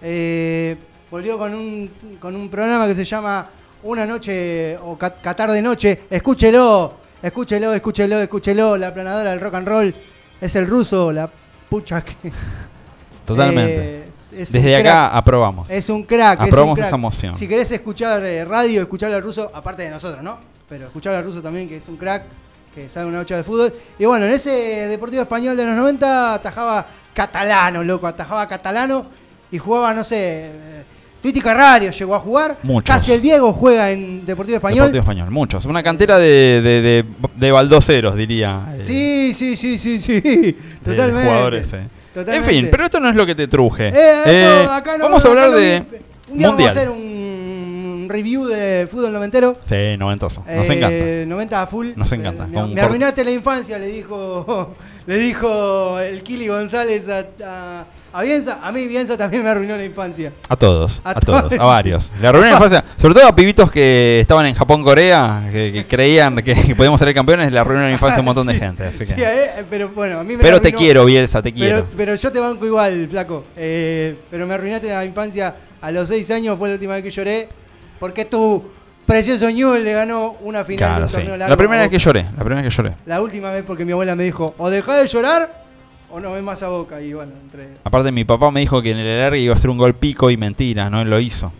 Eh, 0.00 0.76
volvió 1.10 1.38
con 1.38 1.54
un, 1.54 1.90
con 2.20 2.36
un 2.36 2.48
programa 2.48 2.86
que 2.86 2.94
se 2.94 3.04
llama 3.04 3.46
Una 3.82 4.06
Noche 4.06 4.76
o 4.78 4.96
Ca- 4.96 5.14
Qatar 5.14 5.50
de 5.50 5.60
Noche. 5.62 6.00
Escúchelo, 6.08 6.94
escúchelo, 7.22 7.72
escúchelo, 7.74 8.20
escúchelo. 8.20 8.76
La 8.76 8.92
planadora 8.92 9.30
del 9.30 9.40
rock 9.40 9.54
and 9.54 9.68
roll 9.68 9.94
es 10.40 10.56
el 10.56 10.66
ruso, 10.66 11.12
la 11.12 11.28
pucha 11.68 12.02
que. 12.02 12.14
Totalmente. 13.24 14.04
Eh, 14.32 14.46
Desde 14.50 14.76
acá 14.76 15.08
aprobamos. 15.08 15.68
Es 15.70 15.88
un 15.88 16.02
crack. 16.04 16.34
es 16.34 16.40
un 16.40 16.46
Aprobamos 16.48 16.76
crack. 16.76 16.88
esa 16.88 16.96
moción. 16.96 17.36
Si 17.36 17.48
querés 17.48 17.70
escuchar 17.72 18.24
eh, 18.24 18.44
radio, 18.44 18.82
escuchar 18.82 19.12
al 19.12 19.22
ruso, 19.22 19.50
aparte 19.52 19.82
de 19.82 19.90
nosotros, 19.90 20.22
¿no? 20.22 20.38
Pero 20.68 20.86
escuchar 20.86 21.14
al 21.14 21.24
ruso 21.24 21.42
también, 21.42 21.68
que 21.68 21.78
es 21.78 21.88
un 21.88 21.96
crack, 21.96 22.24
que 22.74 22.88
sabe 22.88 23.06
una 23.06 23.18
noche 23.18 23.34
de 23.34 23.42
fútbol. 23.42 23.72
Y 23.98 24.04
bueno, 24.04 24.26
en 24.26 24.32
ese 24.32 24.50
Deportivo 24.50 25.22
Español 25.22 25.56
de 25.56 25.64
los 25.64 25.74
90 25.74 26.34
atajaba 26.34 26.86
catalano, 27.14 27.82
loco, 27.82 28.06
atajaba 28.06 28.46
catalano 28.46 29.06
y 29.50 29.58
jugaba, 29.58 29.94
no 29.94 30.04
sé, 30.04 30.50
eh, 31.18 31.22
Tuiti 31.22 31.40
Carrario 31.40 31.90
llegó 31.90 32.14
a 32.14 32.20
jugar. 32.20 32.56
Muchos. 32.62 32.94
Casi 32.94 33.12
el 33.12 33.20
Diego 33.20 33.52
juega 33.52 33.90
en 33.90 34.24
Deportivo 34.24 34.56
Español. 34.56 34.78
Deportivo 34.86 35.02
Español, 35.02 35.30
muchos. 35.30 35.64
Una 35.64 35.82
cantera 35.82 36.18
de, 36.18 36.60
de, 36.62 36.80
de, 36.82 37.04
de 37.36 37.50
baldoseros, 37.52 38.14
diría. 38.14 38.60
eh, 38.74 38.82
Sí, 38.84 39.34
sí, 39.34 39.56
sí, 39.56 39.78
sí, 39.78 39.98
sí. 40.00 40.56
Totalmente. 40.84 41.22
jugadores, 41.28 41.72
eh. 41.72 41.80
En 42.26 42.42
fin, 42.42 42.68
pero 42.70 42.84
esto 42.84 42.98
no 43.00 43.08
es 43.10 43.14
lo 43.14 43.24
que 43.26 43.34
te 43.34 43.46
truje. 43.46 43.88
Eh, 43.88 43.92
Eh, 44.26 44.62
no, 44.66 44.72
acá 44.72 44.98
no- 44.98 45.04
vamos 45.04 45.24
a 45.24 45.28
hablar 45.28 45.50
de 45.52 45.82
Un 46.30 46.38
día 46.38 46.48
Mundial. 46.48 46.50
vamos 46.50 46.64
a 46.64 46.68
hacer 46.70 46.88
un 46.90 47.07
review 48.08 48.46
de 48.46 48.88
fútbol 48.90 49.12
noventero. 49.12 49.52
Sí, 49.68 49.96
noventoso. 49.98 50.44
Nos 50.46 50.68
Eh, 50.70 50.72
encanta. 50.74 51.26
90 51.26 51.62
a 51.62 51.66
full. 51.66 51.88
Nos 51.96 52.12
encanta. 52.12 52.46
Me, 52.46 52.80
arruinaste 52.80 53.24
la 53.24 53.30
infancia, 53.30 53.78
le 53.78 53.86
dijo 53.86 54.74
le 55.06 55.16
dijo 55.18 55.98
el 56.00 56.22
Kili 56.22 56.48
González 56.48 57.08
a, 57.08 57.18
a, 57.44 57.80
a. 57.80 57.86
A 58.62 58.72
mí 58.72 58.88
Bielsa 58.88 59.16
también 59.16 59.44
me 59.44 59.50
arruinó 59.50 59.76
la 59.76 59.84
infancia. 59.84 60.32
A 60.48 60.56
todos, 60.56 61.00
a, 61.04 61.10
a 61.10 61.14
todos, 61.20 61.52
a 61.52 61.64
varios. 61.64 62.10
La 62.20 62.32
reunión 62.32 62.50
de 62.50 62.56
infancia, 62.56 62.84
sobre 63.00 63.14
todo 63.14 63.26
a 63.28 63.34
pibitos 63.34 63.70
que 63.70 64.18
estaban 64.20 64.46
en 64.46 64.54
Japón, 64.54 64.82
Corea, 64.82 65.42
que, 65.52 65.72
que 65.72 65.86
creían 65.86 66.34
que, 66.36 66.54
que 66.54 66.74
podíamos 66.76 66.98
ser 66.98 67.12
campeones, 67.14 67.52
la 67.52 67.62
reunión 67.64 67.86
de 67.88 67.92
infancia 67.92 68.16
de 68.16 68.20
un 68.20 68.24
montón 68.26 68.46
de 68.46 68.54
gente. 68.54 68.84
así 68.84 68.98
que- 69.00 69.04
sí, 69.06 69.14
eh, 69.18 69.62
pero 69.70 69.90
bueno, 69.90 70.18
a 70.20 70.24
mí 70.24 70.36
me 70.36 70.42
pero 70.42 70.56
la 70.56 70.60
te 70.62 70.68
arruinó. 70.68 70.78
quiero, 70.78 71.04
Bielsa, 71.04 71.42
te 71.42 71.52
quiero. 71.52 71.76
Pero, 71.84 71.88
pero 71.96 72.14
yo 72.16 72.32
te 72.32 72.40
banco 72.40 72.66
igual, 72.66 73.06
flaco. 73.10 73.44
Eh, 73.56 74.16
pero 74.30 74.46
me 74.46 74.54
arruinaste 74.54 74.88
la 74.88 75.04
infancia 75.04 75.54
a 75.80 75.90
los 75.92 76.08
6 76.08 76.30
años, 76.32 76.58
fue 76.58 76.68
la 76.70 76.74
última 76.74 76.94
vez 76.94 77.04
que 77.04 77.10
lloré. 77.10 77.48
Porque 77.98 78.24
tu 78.24 78.62
precioso 79.06 79.50
Newell 79.50 79.84
le 79.84 79.92
ganó 79.92 80.36
una 80.42 80.64
final 80.64 80.68
de 80.68 80.76
Claro, 80.76 81.02
un 81.04 81.08
sí. 81.08 81.14
torneo 81.16 81.36
largo. 81.36 81.50
La 81.50 81.56
primera 81.56 81.82
vez 81.82 81.90
que 81.90 81.98
lloré, 81.98 82.22
la 82.24 82.44
primera 82.44 82.62
vez 82.62 82.74
que 82.74 82.82
lloré. 82.82 82.94
La 83.06 83.20
última 83.22 83.50
vez 83.50 83.64
porque 83.66 83.84
mi 83.84 83.92
abuela 83.92 84.14
me 84.14 84.24
dijo, 84.24 84.54
o 84.58 84.70
dejá 84.70 84.96
de 84.96 85.06
llorar 85.06 85.62
o 86.10 86.20
no 86.20 86.32
ves 86.32 86.42
más 86.42 86.62
a 86.62 86.68
boca. 86.68 87.00
Y 87.00 87.12
bueno, 87.14 87.32
entre. 87.42 87.68
Aparte 87.84 88.12
mi 88.12 88.24
papá 88.24 88.50
me 88.50 88.60
dijo 88.60 88.80
que 88.82 88.90
en 88.92 88.98
el 88.98 89.20
alargue 89.20 89.38
iba 89.40 89.54
a 89.54 89.58
ser 89.58 89.70
un 89.70 89.78
gol 89.78 89.94
pico 89.94 90.30
y 90.30 90.36
mentira, 90.36 90.88
no 90.90 91.04
lo 91.04 91.18
hizo. 91.20 91.52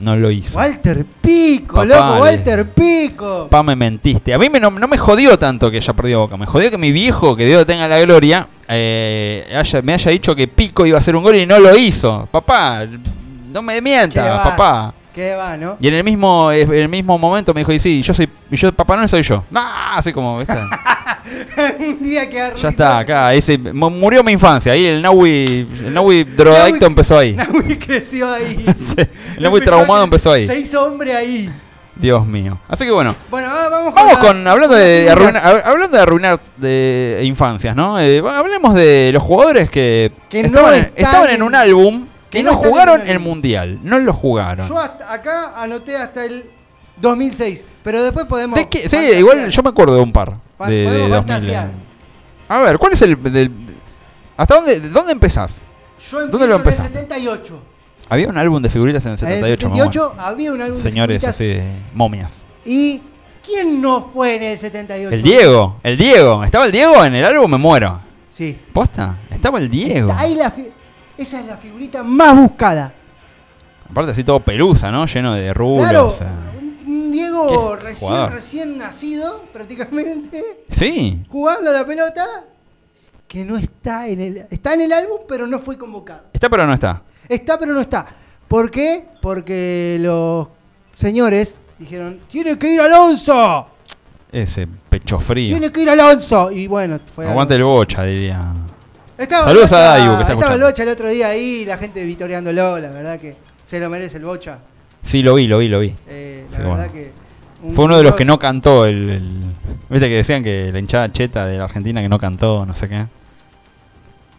No 0.00 0.16
lo 0.16 0.28
hizo. 0.30 0.58
Walter 0.58 1.06
Pico, 1.22 1.76
Papá, 1.76 1.84
loco, 1.86 2.20
Walter 2.20 2.68
Pico. 2.70 3.44
Papá, 3.48 3.62
me 3.62 3.76
mentiste. 3.76 4.34
A 4.34 4.38
mí 4.38 4.50
me 4.50 4.58
no, 4.58 4.70
no 4.72 4.88
me 4.88 4.98
jodió 4.98 5.38
tanto 5.38 5.70
que 5.70 5.76
haya 5.76 5.92
perdido 5.92 6.18
Boca. 6.20 6.36
Me 6.36 6.46
jodió 6.46 6.68
que 6.70 6.76
mi 6.78 6.90
viejo, 6.90 7.36
que 7.36 7.46
Dios 7.46 7.64
tenga 7.64 7.86
la 7.86 8.00
gloria, 8.00 8.48
eh, 8.68 9.46
haya- 9.56 9.82
me 9.82 9.94
haya 9.94 10.10
dicho 10.10 10.34
que 10.34 10.48
Pico 10.48 10.84
iba 10.84 10.98
a 10.98 11.00
hacer 11.00 11.14
un 11.14 11.22
gol 11.22 11.36
y 11.36 11.46
no 11.46 11.60
lo 11.60 11.76
hizo. 11.76 12.28
Papá, 12.30 12.86
no 13.52 13.62
me 13.62 13.74
¿Qué 13.76 13.82
mientas, 13.82 14.42
papá. 14.42 14.92
¿Qué 15.14 15.34
va, 15.34 15.56
no? 15.56 15.76
Y 15.80 15.86
en 15.88 15.94
el 15.94 16.02
mismo 16.04 16.50
en 16.50 16.72
el 16.72 16.88
mismo 16.88 17.16
momento 17.18 17.54
me 17.54 17.60
dijo, 17.60 17.72
y 17.72 17.78
sí, 17.78 18.02
yo 18.02 18.12
soy 18.14 18.28
y 18.50 18.56
yo 18.56 18.72
papá 18.72 18.96
no 18.96 19.06
soy 19.06 19.22
yo. 19.22 19.44
Ah, 19.54 19.94
así 19.98 20.12
como, 20.12 20.38
¿viste? 20.38 20.54
Un 21.78 22.02
día 22.02 22.28
que 22.28 22.36
ya 22.56 22.68
está, 22.68 22.98
acá, 22.98 23.32
ese, 23.32 23.56
mu- 23.58 23.90
murió 23.90 24.22
mi 24.24 24.32
infancia, 24.32 24.72
ahí 24.72 24.86
el 24.86 25.00
Naui, 25.02 25.66
el 25.84 25.94
Naui 25.94 26.24
drogadicto 26.24 26.86
empezó 26.86 27.18
ahí. 27.18 27.32
Nahui 27.36 27.76
creció 27.78 28.30
ahí. 28.32 28.64
Sí, 28.76 28.94
el 29.36 29.42
Naui 29.42 29.58
Empezó 29.58 29.64
traumado 29.64 30.04
empezó 30.04 30.32
ahí. 30.32 30.46
Se 30.46 30.58
hizo 30.58 30.84
hombre 30.84 31.14
ahí. 31.14 31.50
Dios 31.96 32.26
mío. 32.26 32.58
Así 32.68 32.84
que 32.84 32.90
bueno, 32.90 33.14
Bueno, 33.30 33.48
vamos 33.70 33.92
con. 33.92 33.94
Vamos 33.94 34.14
la- 34.14 34.20
con, 34.28 34.48
hablando 34.48 34.74
de, 34.74 35.08
arruinar, 35.10 35.62
hablando 35.64 35.96
de 35.96 36.02
arruinar 36.02 36.40
de 36.56 37.20
infancias, 37.24 37.76
¿no? 37.76 38.00
Eh, 38.00 38.20
hablemos 38.28 38.74
de 38.74 39.10
los 39.12 39.22
jugadores 39.22 39.70
que, 39.70 40.10
Que 40.28 40.42
no 40.42 40.48
estaban, 40.48 40.74
están 40.74 40.92
estaban 40.96 41.30
en- 41.30 41.42
un 41.42 41.54
álbum 41.54 42.06
que 42.34 42.44
que 42.44 42.50
no 42.50 42.54
jugaron 42.54 43.02
el 43.06 43.18
mundial, 43.20 43.78
no 43.82 43.98
lo 43.98 44.12
jugaron. 44.12 44.68
Yo 44.68 44.78
hasta 44.78 45.12
acá 45.12 45.54
anoté 45.62 45.96
hasta 45.96 46.24
el 46.24 46.50
2006, 47.00 47.64
pero 47.82 48.02
después 48.02 48.26
podemos. 48.26 48.58
¿De 48.58 48.68
qué? 48.68 48.88
Sí, 48.88 48.96
igual 49.18 49.48
yo 49.50 49.62
me 49.62 49.68
acuerdo 49.70 49.94
de 49.96 50.02
un 50.02 50.12
par 50.12 50.34
de, 50.66 50.72
de 50.74 50.84
podemos 50.84 51.10
2000. 51.10 51.26
fantasear. 51.26 51.70
A 52.48 52.60
ver, 52.60 52.78
¿cuál 52.78 52.92
es 52.92 53.02
el 53.02 53.22
del- 53.32 53.52
hasta 54.36 54.54
dónde 54.56 54.80
de 54.80 54.88
dónde 54.90 55.12
empezás? 55.12 55.56
Yo 56.10 56.20
empiezo 56.20 56.30
¿Dónde 56.30 56.46
lo 56.46 56.54
en 56.56 56.60
el 56.60 56.66
empezaste? 56.66 56.98
78. 56.98 57.62
Había 58.10 58.28
un 58.28 58.36
álbum 58.36 58.62
de 58.62 58.68
figuritas 58.68 59.04
en 59.06 59.12
el 59.12 59.18
En 59.18 59.28
el 59.28 59.34
78, 59.36 59.70
me 59.70 59.76
78 59.76 60.04
acuerdo. 60.04 60.22
había 60.28 60.52
un 60.52 60.60
álbum 60.62 60.76
de 60.76 60.82
Señores, 60.82 61.22
figuritas. 61.22 61.34
así, 61.34 61.60
momias. 61.94 62.32
¿Y 62.66 63.00
quién 63.42 63.80
no 63.80 64.10
fue 64.12 64.36
en 64.36 64.42
el 64.42 64.58
78? 64.58 65.14
El 65.14 65.22
Diego, 65.22 65.76
el 65.82 65.96
Diego, 65.96 66.44
¿estaba 66.44 66.66
el 66.66 66.72
Diego 66.72 67.02
en 67.04 67.14
el 67.14 67.24
álbum? 67.24 67.50
Me 67.50 67.56
muero. 67.58 68.00
Sí. 68.28 68.58
¿Posta? 68.72 69.16
Estaba 69.30 69.58
el 69.58 69.70
Diego. 69.70 70.10
Está 70.10 70.20
ahí 70.22 70.34
la 70.34 70.52
Esa 71.16 71.40
es 71.40 71.46
la 71.46 71.56
figurita 71.56 72.02
más 72.02 72.36
buscada. 72.36 72.92
Aparte 73.90 74.12
así 74.12 74.24
todo 74.24 74.40
pelusa, 74.40 74.90
¿no? 74.90 75.06
Lleno 75.06 75.34
de 75.34 75.52
rulos. 75.54 75.88
Claro, 75.88 76.06
o 76.06 76.10
sea. 76.10 76.32
un- 76.86 77.12
Diego 77.12 77.76
recién, 77.76 78.08
jugador. 78.08 78.32
recién 78.32 78.78
nacido, 78.78 79.44
prácticamente, 79.52 80.64
Sí. 80.70 81.22
jugando 81.28 81.70
a 81.70 81.72
la 81.72 81.86
pelota. 81.86 82.26
que 83.28 83.44
no 83.44 83.56
está 83.56 84.06
en 84.06 84.20
el. 84.20 84.36
Está 84.50 84.74
en 84.74 84.82
el 84.82 84.92
álbum, 84.92 85.18
pero 85.26 85.46
no 85.48 85.58
fue 85.58 85.76
convocado. 85.76 86.22
Está 86.32 86.48
pero 86.48 86.66
no 86.68 86.74
está. 86.74 87.02
Está, 87.28 87.58
pero 87.58 87.72
no 87.74 87.80
está. 87.80 88.06
¿Por 88.46 88.70
qué? 88.70 89.06
Porque 89.20 89.96
los 90.00 90.48
señores 90.94 91.58
dijeron: 91.78 92.20
¡Tiene 92.30 92.56
que 92.56 92.72
ir 92.74 92.80
Alonso! 92.80 93.66
Ese 94.30 94.68
pecho 94.88 95.18
frío. 95.18 95.56
¡Tiene 95.56 95.72
que 95.72 95.80
ir 95.82 95.90
Alonso! 95.90 96.52
Y 96.52 96.68
bueno, 96.68 97.00
fue. 97.12 97.26
Aguante 97.28 97.54
el 97.56 97.64
bocha, 97.64 98.04
diría. 98.04 98.52
Estaba 99.16 99.44
Saludos 99.44 99.72
a 99.72 99.78
Daigo, 99.78 100.16
que 100.16 100.20
está 100.22 100.32
Estaba 100.32 100.40
escuchando. 100.40 100.66
Bocha 100.66 100.82
el 100.82 100.88
otro 100.88 101.08
día 101.08 101.28
ahí, 101.28 101.64
la 101.64 101.78
gente 101.78 102.04
vitoreándolo, 102.04 102.78
la 102.78 102.90
verdad 102.90 103.20
que 103.20 103.36
se 103.66 103.78
lo 103.80 103.88
merece 103.88 104.16
el 104.16 104.24
Bocha. 104.24 104.58
Sí, 105.02 105.22
lo 105.22 105.34
vi, 105.34 105.46
lo 105.46 105.58
vi, 105.58 105.68
lo 105.68 105.78
vi. 105.80 105.94
Eh, 106.08 106.44
la 106.50 106.56
Sí, 106.56 106.62
verdad 106.62 106.76
bueno. 106.76 106.92
que. 106.92 107.12
un 107.62 107.74
Fue 107.74 107.84
uno 107.84 107.96
de 107.98 108.02
los 108.02 108.14
que 108.14 108.24
no 108.24 108.38
cantó 108.38 108.86
el, 108.86 109.10
el- 109.10 109.30
Viste 109.88 110.08
que 110.08 110.16
decían 110.16 110.42
que 110.42 110.70
la 110.72 110.78
hinchada 110.78 111.12
cheta 111.12 111.46
de 111.46 111.58
la 111.58 111.64
Argentina 111.64 112.00
que 112.02 112.08
no 112.08 112.18
cantó, 112.18 112.64
no 112.66 112.74
sé 112.74 112.88
qué. 112.88 113.06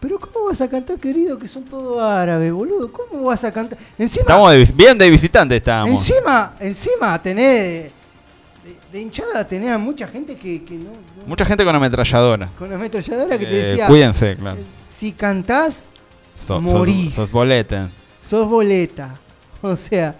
Pero 0.00 0.18
¿cómo 0.18 0.46
vas 0.46 0.60
a 0.60 0.68
cantar, 0.68 0.98
querido, 0.98 1.38
que 1.38 1.48
son 1.48 1.64
todos 1.64 2.02
árabes, 2.02 2.52
boludo? 2.52 2.92
¿Cómo 2.92 3.24
vas 3.24 3.42
a 3.44 3.52
cantar? 3.52 3.78
Encima, 3.98 4.20
Estamos 4.22 4.52
de 4.52 4.64
bien 4.74 4.98
de 4.98 5.08
visitante 5.08 5.56
estábamos. 5.56 5.90
encima, 6.06 6.52
encima 6.60 7.22
tenés. 7.22 7.90
De, 8.92 9.00
hinchada 9.00 9.46
tenés 9.46 9.70
a 9.70 9.78
mucha 9.78 10.06
gente 10.08 10.36
que, 10.36 10.64
que 10.64 10.74
no, 10.76 10.84
no- 10.90 11.26
Mucha 11.26 11.44
gente 11.44 11.64
con 11.64 11.74
ametralladora. 11.74 12.50
Con 12.58 12.68
la 12.70 12.76
ametralladora 12.76 13.38
que 13.38 13.46
te 13.46 13.60
Eh, 13.60 13.66
decía. 13.70 13.86
cuídense, 13.86 14.36
claro. 14.36 14.58
eh, 14.58 14.64
Si 14.96 15.12
cantás, 15.12 15.84
Sos, 16.46 16.62
morís. 16.62 17.06
sos, 17.14 17.24
sos 17.24 17.30
boleta. 17.32 17.90
sos 18.20 18.48
boleta. 18.48 19.14
O 19.62 19.74
sea, 19.74 20.14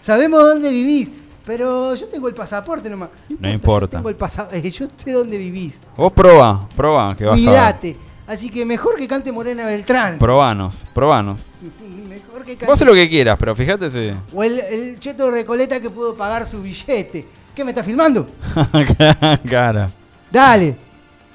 sabemos 0.00 0.40
dónde 0.42 0.70
vivís. 0.70 1.08
Pero 1.46 1.94
yo 1.94 2.06
tengo 2.08 2.28
el 2.28 2.34
pasaporte 2.34 2.88
nomás. 2.90 3.08
No 3.38 3.50
importa. 3.50 3.96
Yo 3.96 3.98
tengo 3.98 4.08
el 4.10 4.16
pasaporte. 4.16 4.70
Yo 4.70 4.86
sé 4.96 5.12
dónde 5.12 5.36
vivís. 5.38 5.82
Vos 5.96 6.12
probá, 6.12 6.68
probá, 6.76 7.16
que 7.16 7.24
vas 7.24 7.34
a 7.34 7.36
ver. 7.36 7.44
Cuídate. 7.48 7.96
Así 8.26 8.48
que 8.50 8.64
mejor 8.64 8.96
que 8.96 9.08
cante 9.08 9.32
Morena 9.32 9.66
Beltrán. 9.66 10.18
Probanos, 10.18 10.84
probanos. 10.94 11.50
Mejor 12.08 12.44
que 12.44 12.52
cante. 12.52 12.66
Vos 12.66 12.74
haces 12.74 12.86
lo 12.86 12.94
que 12.94 13.08
quieras, 13.08 13.36
pero 13.38 13.56
fíjate 13.56 13.90
si. 13.90 14.12
O 14.34 14.42
el, 14.44 14.60
el 14.60 15.00
cheto 15.00 15.26
de 15.26 15.32
Recoleta 15.32 15.80
que 15.80 15.90
pudo 15.90 16.14
pagar 16.14 16.46
su 16.48 16.62
billete. 16.62 17.26
¿Qué 17.54 17.64
me 17.64 17.70
está 17.72 17.82
filmando? 17.82 18.28
Cara. 19.50 19.90
Dale. 20.30 20.76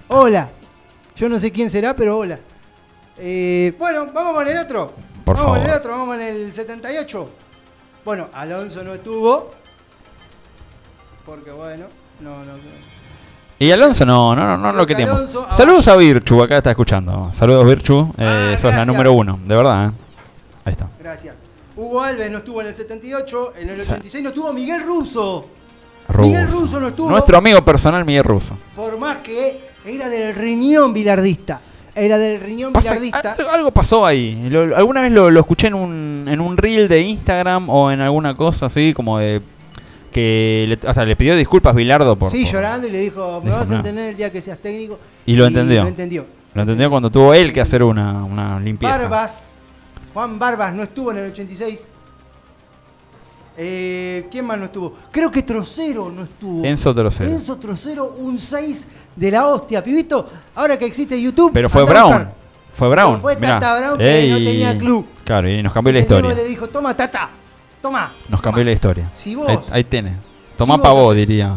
Hola. 0.07 0.49
Yo 1.15 1.29
no 1.29 1.39
sé 1.39 1.51
quién 1.51 1.69
será, 1.69 1.95
pero 1.95 2.17
hola. 2.17 2.39
Eh, 3.17 3.73
bueno, 3.79 4.07
vamos 4.13 4.33
con 4.33 4.47
el 4.47 4.57
otro. 4.57 4.93
Por 5.23 5.35
vamos 5.35 5.51
con 5.51 5.57
favor. 5.59 5.69
el 5.73 5.77
otro, 5.79 5.91
vamos 5.91 6.07
con 6.09 6.21
el 6.21 6.53
78. 6.53 7.29
Bueno, 8.03 8.29
Alonso 8.33 8.83
no 8.83 8.93
estuvo. 8.93 9.51
Porque 11.25 11.51
bueno, 11.51 11.85
no, 12.21 12.43
no. 12.43 12.53
Y 13.57 13.71
Alonso 13.71 14.05
no, 14.05 14.35
no, 14.35 14.45
no, 14.45 14.57
no 14.57 14.71
lo 14.73 14.85
que. 14.85 14.95
Alonso. 14.95 15.47
Saludos 15.55 15.87
a 15.87 15.95
Virchu, 15.95 16.43
acá 16.43 16.57
está 16.57 16.71
escuchando. 16.71 17.31
Saludos 17.33 17.65
Virchu, 17.65 18.13
eh, 18.17 18.51
Ah, 18.53 18.57
sos 18.57 18.63
la 18.65 18.69
gracias. 18.71 18.87
número 18.87 19.13
uno, 19.13 19.39
de 19.43 19.55
verdad. 19.55 19.87
eh. 19.89 19.91
Ahí 20.65 20.71
está. 20.71 20.89
Gracias. 20.99 21.35
Hugo 21.77 22.01
Alves 22.01 22.29
no 22.31 22.39
estuvo 22.39 22.61
en 22.61 22.67
el 22.67 22.75
78. 22.75 23.53
En 23.57 23.69
el 23.69 23.75
Sí. 23.77 23.81
86 23.83 24.23
no 24.23 24.29
estuvo 24.29 24.51
Miguel 24.53 24.83
Russo. 24.83 25.45
Miguel 26.19 26.47
Russo. 26.47 26.79
No 26.79 26.87
estuvo. 26.87 27.09
Nuestro 27.09 27.37
amigo 27.37 27.63
personal 27.63 28.05
Miguel 28.05 28.23
Russo. 28.23 28.57
Por 28.75 28.97
más 28.97 29.17
que 29.17 29.59
era 29.85 30.09
del 30.09 30.33
riñón 30.35 30.93
bilardista. 30.93 31.61
Era 31.93 32.17
del 32.17 32.39
riñón 32.41 32.73
Pasa- 32.73 32.89
bilardista. 32.95 33.37
algo, 33.53 33.71
pasó 33.71 34.05
ahí. 34.05 34.49
Lo- 34.49 34.75
alguna 34.75 35.01
vez 35.03 35.11
lo, 35.11 35.31
lo 35.31 35.39
escuché 35.39 35.67
en 35.67 35.75
un, 35.75 36.25
en 36.27 36.41
un 36.41 36.57
reel 36.57 36.87
de 36.89 37.01
Instagram 37.01 37.69
o 37.69 37.89
en 37.91 38.01
alguna 38.01 38.35
cosa 38.35 38.65
así, 38.67 38.93
como 38.93 39.17
de. 39.19 39.41
Que 40.11 40.65
le, 40.67 40.89
o 40.89 40.93
sea, 40.93 41.05
le 41.05 41.15
pidió 41.15 41.35
disculpas 41.35 41.73
Bilardo 41.75 42.15
por. 42.17 42.31
sí, 42.31 42.43
por- 42.43 42.53
llorando 42.53 42.87
y 42.87 42.91
le 42.91 42.99
dijo, 42.99 43.39
me 43.41 43.47
Dijo, 43.49 43.59
vas 43.59 43.71
a 43.71 43.75
entender 43.75 44.09
el 44.11 44.17
día 44.17 44.31
que 44.31 44.41
seas 44.41 44.57
técnico. 44.59 44.99
Y 45.25 45.35
lo 45.35 45.45
entendió. 45.45 45.83
Lo 45.83 45.87
entendió. 45.89 46.25
Lo 46.53 46.61
entendió 46.61 46.89
cuando 46.89 47.09
tuvo 47.11 47.33
él 47.33 47.51
que 47.51 47.59
hacer 47.61 47.83
una, 47.83 48.23
una 48.23 48.59
limpieza. 48.59 48.97
Barbas. 48.97 49.49
Juan 50.13 50.39
Barbas 50.39 50.73
no 50.73 50.83
estuvo 50.83 51.11
en 51.11 51.17
el 51.17 51.31
86. 51.31 51.87
Eh, 53.57 54.27
¿Quién 54.29 54.45
más 54.45 54.57
no 54.57 54.65
estuvo? 54.65 54.93
Creo 55.11 55.31
que 55.31 55.41
Trocero 55.43 56.11
no 56.11 56.23
estuvo. 56.23 56.65
Enzo 56.65 56.93
Trocero. 56.93 57.29
Enzo 57.29 57.55
Trocero, 57.57 58.15
un 58.17 58.37
6 58.37 58.87
de 59.15 59.31
la 59.31 59.47
hostia. 59.47 59.83
Pibito, 59.83 60.27
ahora 60.55 60.77
que 60.77 60.85
existe 60.85 61.19
YouTube. 61.21 61.51
Pero 61.53 61.69
fue 61.69 61.83
Brown. 61.85 62.29
Fue 62.73 62.89
Brown. 62.89 63.21
Fue 63.21 63.35
mirá. 63.37 63.59
Tata 63.59 63.79
Brown 63.79 63.97
que 63.97 64.27
no 64.29 64.37
tenía 64.37 64.77
club. 64.77 65.05
Claro, 65.23 65.49
y 65.49 65.63
nos 65.63 65.71
cambió 65.71 65.93
la 65.93 65.99
Diego 65.99 66.15
historia. 66.17 66.35
le 66.35 66.43
dijo, 66.49 66.67
toma, 66.67 66.95
Tata, 66.97 67.29
toma. 67.81 68.11
Nos 68.27 68.41
cambió 68.41 68.63
la 68.65 68.71
historia. 68.73 69.11
Si 69.17 69.33
vos, 69.35 69.47
Ahí, 69.47 69.57
ahí 69.71 69.83
tenés. 69.85 70.17
Tomá 70.57 70.75
vos 70.75 70.83
pa' 70.83 70.91
vos, 70.91 71.13
haces- 71.15 71.27
diría. 71.27 71.53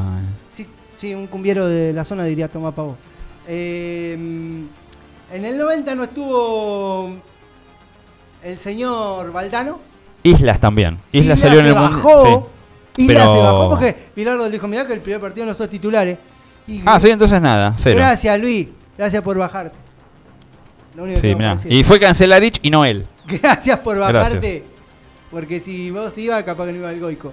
Sí, 0.52 0.66
sí, 0.96 1.14
un 1.14 1.26
cumbiero 1.26 1.66
de 1.66 1.92
la 1.92 2.04
zona 2.04 2.24
diría 2.24 2.48
toma 2.48 2.72
pavo. 2.72 2.96
Eh, 3.48 4.12
en 4.14 5.44
el 5.44 5.58
90 5.58 5.94
no 5.96 6.04
estuvo 6.04 7.16
el 8.44 8.58
señor 8.58 9.32
Valdano. 9.32 9.87
Islas 10.22 10.60
también. 10.60 10.98
Islas 11.12 11.38
Isla 11.38 11.48
salió 11.48 11.60
en 11.60 11.66
el 11.66 11.74
mundo. 11.74 12.50
Isla 12.96 13.14
Pero- 13.14 13.32
se 13.32 13.38
bajó 13.38 13.70
porque 13.70 13.94
Pilardo 14.14 14.44
le 14.44 14.50
dijo, 14.50 14.66
mirá 14.66 14.86
que 14.86 14.92
el 14.92 15.00
primer 15.00 15.20
partido 15.20 15.46
no 15.46 15.54
sos 15.54 15.68
titulares. 15.70 16.18
Y- 16.66 16.82
Ah, 16.84 16.98
sí, 16.98 17.08
entonces 17.10 17.40
nada, 17.40 17.74
cero. 17.78 17.96
Gracias, 17.96 18.38
Luis. 18.40 18.68
Gracias 18.96 19.22
por 19.22 19.38
bajarte. 19.38 19.76
Lo 20.96 21.04
único 21.04 21.20
que 21.20 21.28
Sí, 21.28 21.34
mirá. 21.34 21.56
que. 21.56 21.72
Y 21.72 21.84
fue 21.84 22.00
Cancelarich 22.00 22.58
y 22.62 22.70
no 22.70 22.84
él. 22.84 23.06
Gracias 23.26 23.78
por 23.78 23.96
bajarte. 23.98 24.38
Gracias. 24.40 24.62
Porque 25.30 25.60
si 25.60 25.90
vos 25.90 26.16
ibas, 26.18 26.42
capaz 26.42 26.66
que 26.66 26.72
no 26.72 26.78
iba 26.78 26.90
el 26.92 27.00
Goico. 27.00 27.32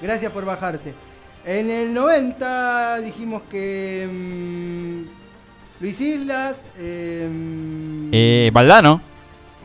Gracias 0.00 0.32
por 0.32 0.44
bajarte. 0.44 0.94
En 1.44 1.70
el 1.70 1.92
90 1.92 3.00
dijimos 3.00 3.42
que. 3.50 4.08
mm, 4.10 5.82
Luis 5.82 6.00
Islas. 6.00 6.64
em, 6.78 8.08
Eh, 8.12 8.50
Valdano. 8.52 9.00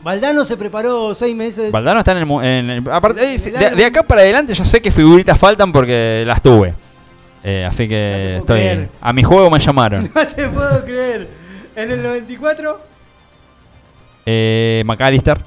Valdano 0.02 0.44
se 0.44 0.56
preparó 0.56 1.14
seis 1.14 1.34
meses. 1.34 1.72
Valdano 1.72 1.98
está 2.00 2.12
en 2.12 2.18
el. 2.18 2.30
En 2.44 2.70
el- 2.70 2.90
aparte, 2.90 3.34
eh, 3.34 3.40
el 3.70 3.76
de, 3.76 3.84
acá 3.84 4.02
para 4.02 4.20
adelante 4.20 4.54
ya 4.54 4.64
sé 4.64 4.80
que 4.80 4.90
figuritas 4.92 5.38
faltan 5.38 5.72
porque 5.72 6.22
las 6.26 6.40
tuve. 6.42 6.74
Eh, 7.42 7.64
así 7.68 7.88
que 7.88 8.30
No 8.34 8.38
estoy. 8.38 8.58
creer. 8.60 8.88
A 9.00 9.12
mi 9.12 9.22
juego 9.22 9.50
me 9.50 9.58
llamaron. 9.58 10.10
no 10.14 10.26
te 10.26 10.48
puedo 10.48 10.84
creer. 10.84 11.28
En 11.74 11.90
el 11.90 12.02
94. 12.02 12.80
Eh, 14.26 14.82
McAllister. 14.86 15.38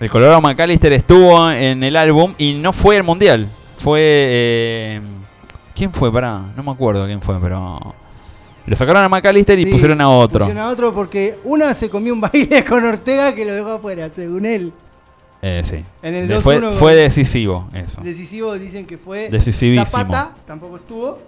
El 0.00 0.08
Colorado 0.10 0.40
McAllister 0.40 0.92
estuvo 0.92 1.50
en 1.50 1.82
el 1.84 1.96
álbum 1.96 2.34
y 2.38 2.54
no 2.54 2.72
fue 2.72 2.96
al 2.96 3.02
mundial. 3.02 3.48
Fue. 3.76 4.00
eh, 4.02 5.00
¿Quién 5.74 5.92
fue? 5.92 6.12
Pará, 6.12 6.40
no 6.56 6.62
me 6.62 6.70
acuerdo 6.72 7.06
quién 7.06 7.20
fue, 7.20 7.38
pero. 7.40 7.94
Lo 8.70 8.76
sacaron 8.76 9.02
a 9.02 9.08
McAllister 9.08 9.58
y 9.58 9.64
Sí, 9.64 9.70
pusieron 9.72 10.00
a 10.00 10.08
otro. 10.08 10.46
Pusieron 10.46 10.62
a 10.64 10.68
otro 10.68 10.94
porque 10.94 11.36
una 11.42 11.74
se 11.74 11.90
comió 11.90 12.14
un 12.14 12.20
baile 12.20 12.64
con 12.68 12.84
Ortega 12.84 13.34
que 13.34 13.44
lo 13.44 13.52
dejó 13.52 13.72
afuera, 13.72 14.08
según 14.14 14.46
él. 14.46 14.72
Eh, 15.42 15.62
sí. 15.64 15.84
En 16.02 16.14
el 16.14 16.28
De- 16.28 16.38
2-1 16.38 16.40
fue, 16.42 16.72
fue 16.72 16.94
decisivo 16.94 17.68
eso. 17.74 18.00
Decisivo 18.02 18.54
dicen 18.54 18.86
que 18.86 18.96
fue 18.96 19.28
Decisivísimo. 19.28 19.84
Zapata, 19.86 20.30
tampoco 20.46 20.76
estuvo. 20.76 21.18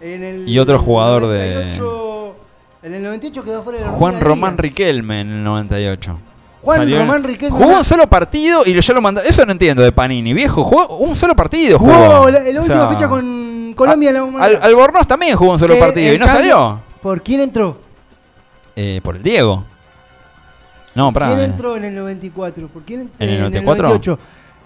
En 0.00 0.22
el 0.24 0.48
Y 0.48 0.58
otro 0.58 0.78
jugador 0.78 1.26
de- 1.28 1.54
98 1.54 2.36
En 2.82 2.94
el 2.94 3.02
98 3.04 3.44
quedó 3.44 3.62
fuera 3.62 3.78
de 3.78 3.84
la 3.84 3.90
Juan 3.92 4.20
Román. 4.20 4.58
Riquelme 4.58 5.20
en 5.20 5.30
el 5.30 5.44
98. 5.44 6.18
Juan 6.62 6.78
Salió 6.78 6.98
Román 6.98 7.22
Riquelme. 7.24 7.56
Jugó 7.56 7.78
un 7.78 7.84
solo 7.84 8.08
partido 8.08 8.62
y 8.66 8.80
yo 8.80 8.94
lo 8.94 9.00
mandé. 9.00 9.20
Eso 9.24 9.46
no 9.46 9.52
entiendo 9.52 9.82
de 9.82 9.92
Panini, 9.92 10.32
viejo. 10.32 10.64
Jugó 10.64 10.96
un 10.98 11.14
solo 11.14 11.36
partido. 11.36 11.78
Jugó 11.78 11.92
Jugó, 11.92 12.30
la, 12.30 12.40
la 12.40 12.58
O 12.58 12.62
última 12.62 12.64
sea, 12.64 12.88
fecha 12.88 13.08
con 13.08 13.41
Colombia 13.74 14.08
en 14.10 14.14
la 14.14 14.20
Al, 14.20 14.24
Bombonera. 14.26 14.58
Albornoz 14.64 15.06
también 15.06 15.36
jugó 15.36 15.52
un 15.52 15.58
solo 15.58 15.78
partido 15.78 16.08
el 16.10 16.16
y 16.16 16.18
no 16.18 16.26
cambio- 16.26 16.40
salió. 16.42 16.80
¿Por 17.02 17.22
quién 17.22 17.40
entró? 17.40 17.78
Eh, 18.76 19.00
por 19.02 19.16
el 19.16 19.22
Diego. 19.22 19.64
No, 20.94 21.12
pará. 21.12 21.28
¿Quién 21.28 21.40
eh. 21.40 21.44
entró 21.44 21.76
en 21.76 21.84
el 21.84 21.94
94? 21.94 22.68
¿Por 22.68 22.82
quién 22.82 23.02
ent- 23.02 23.10
¿En 23.18 23.28
el 23.28 23.34
eh, 23.36 23.38
94? 23.40 23.88
98. 23.88 24.18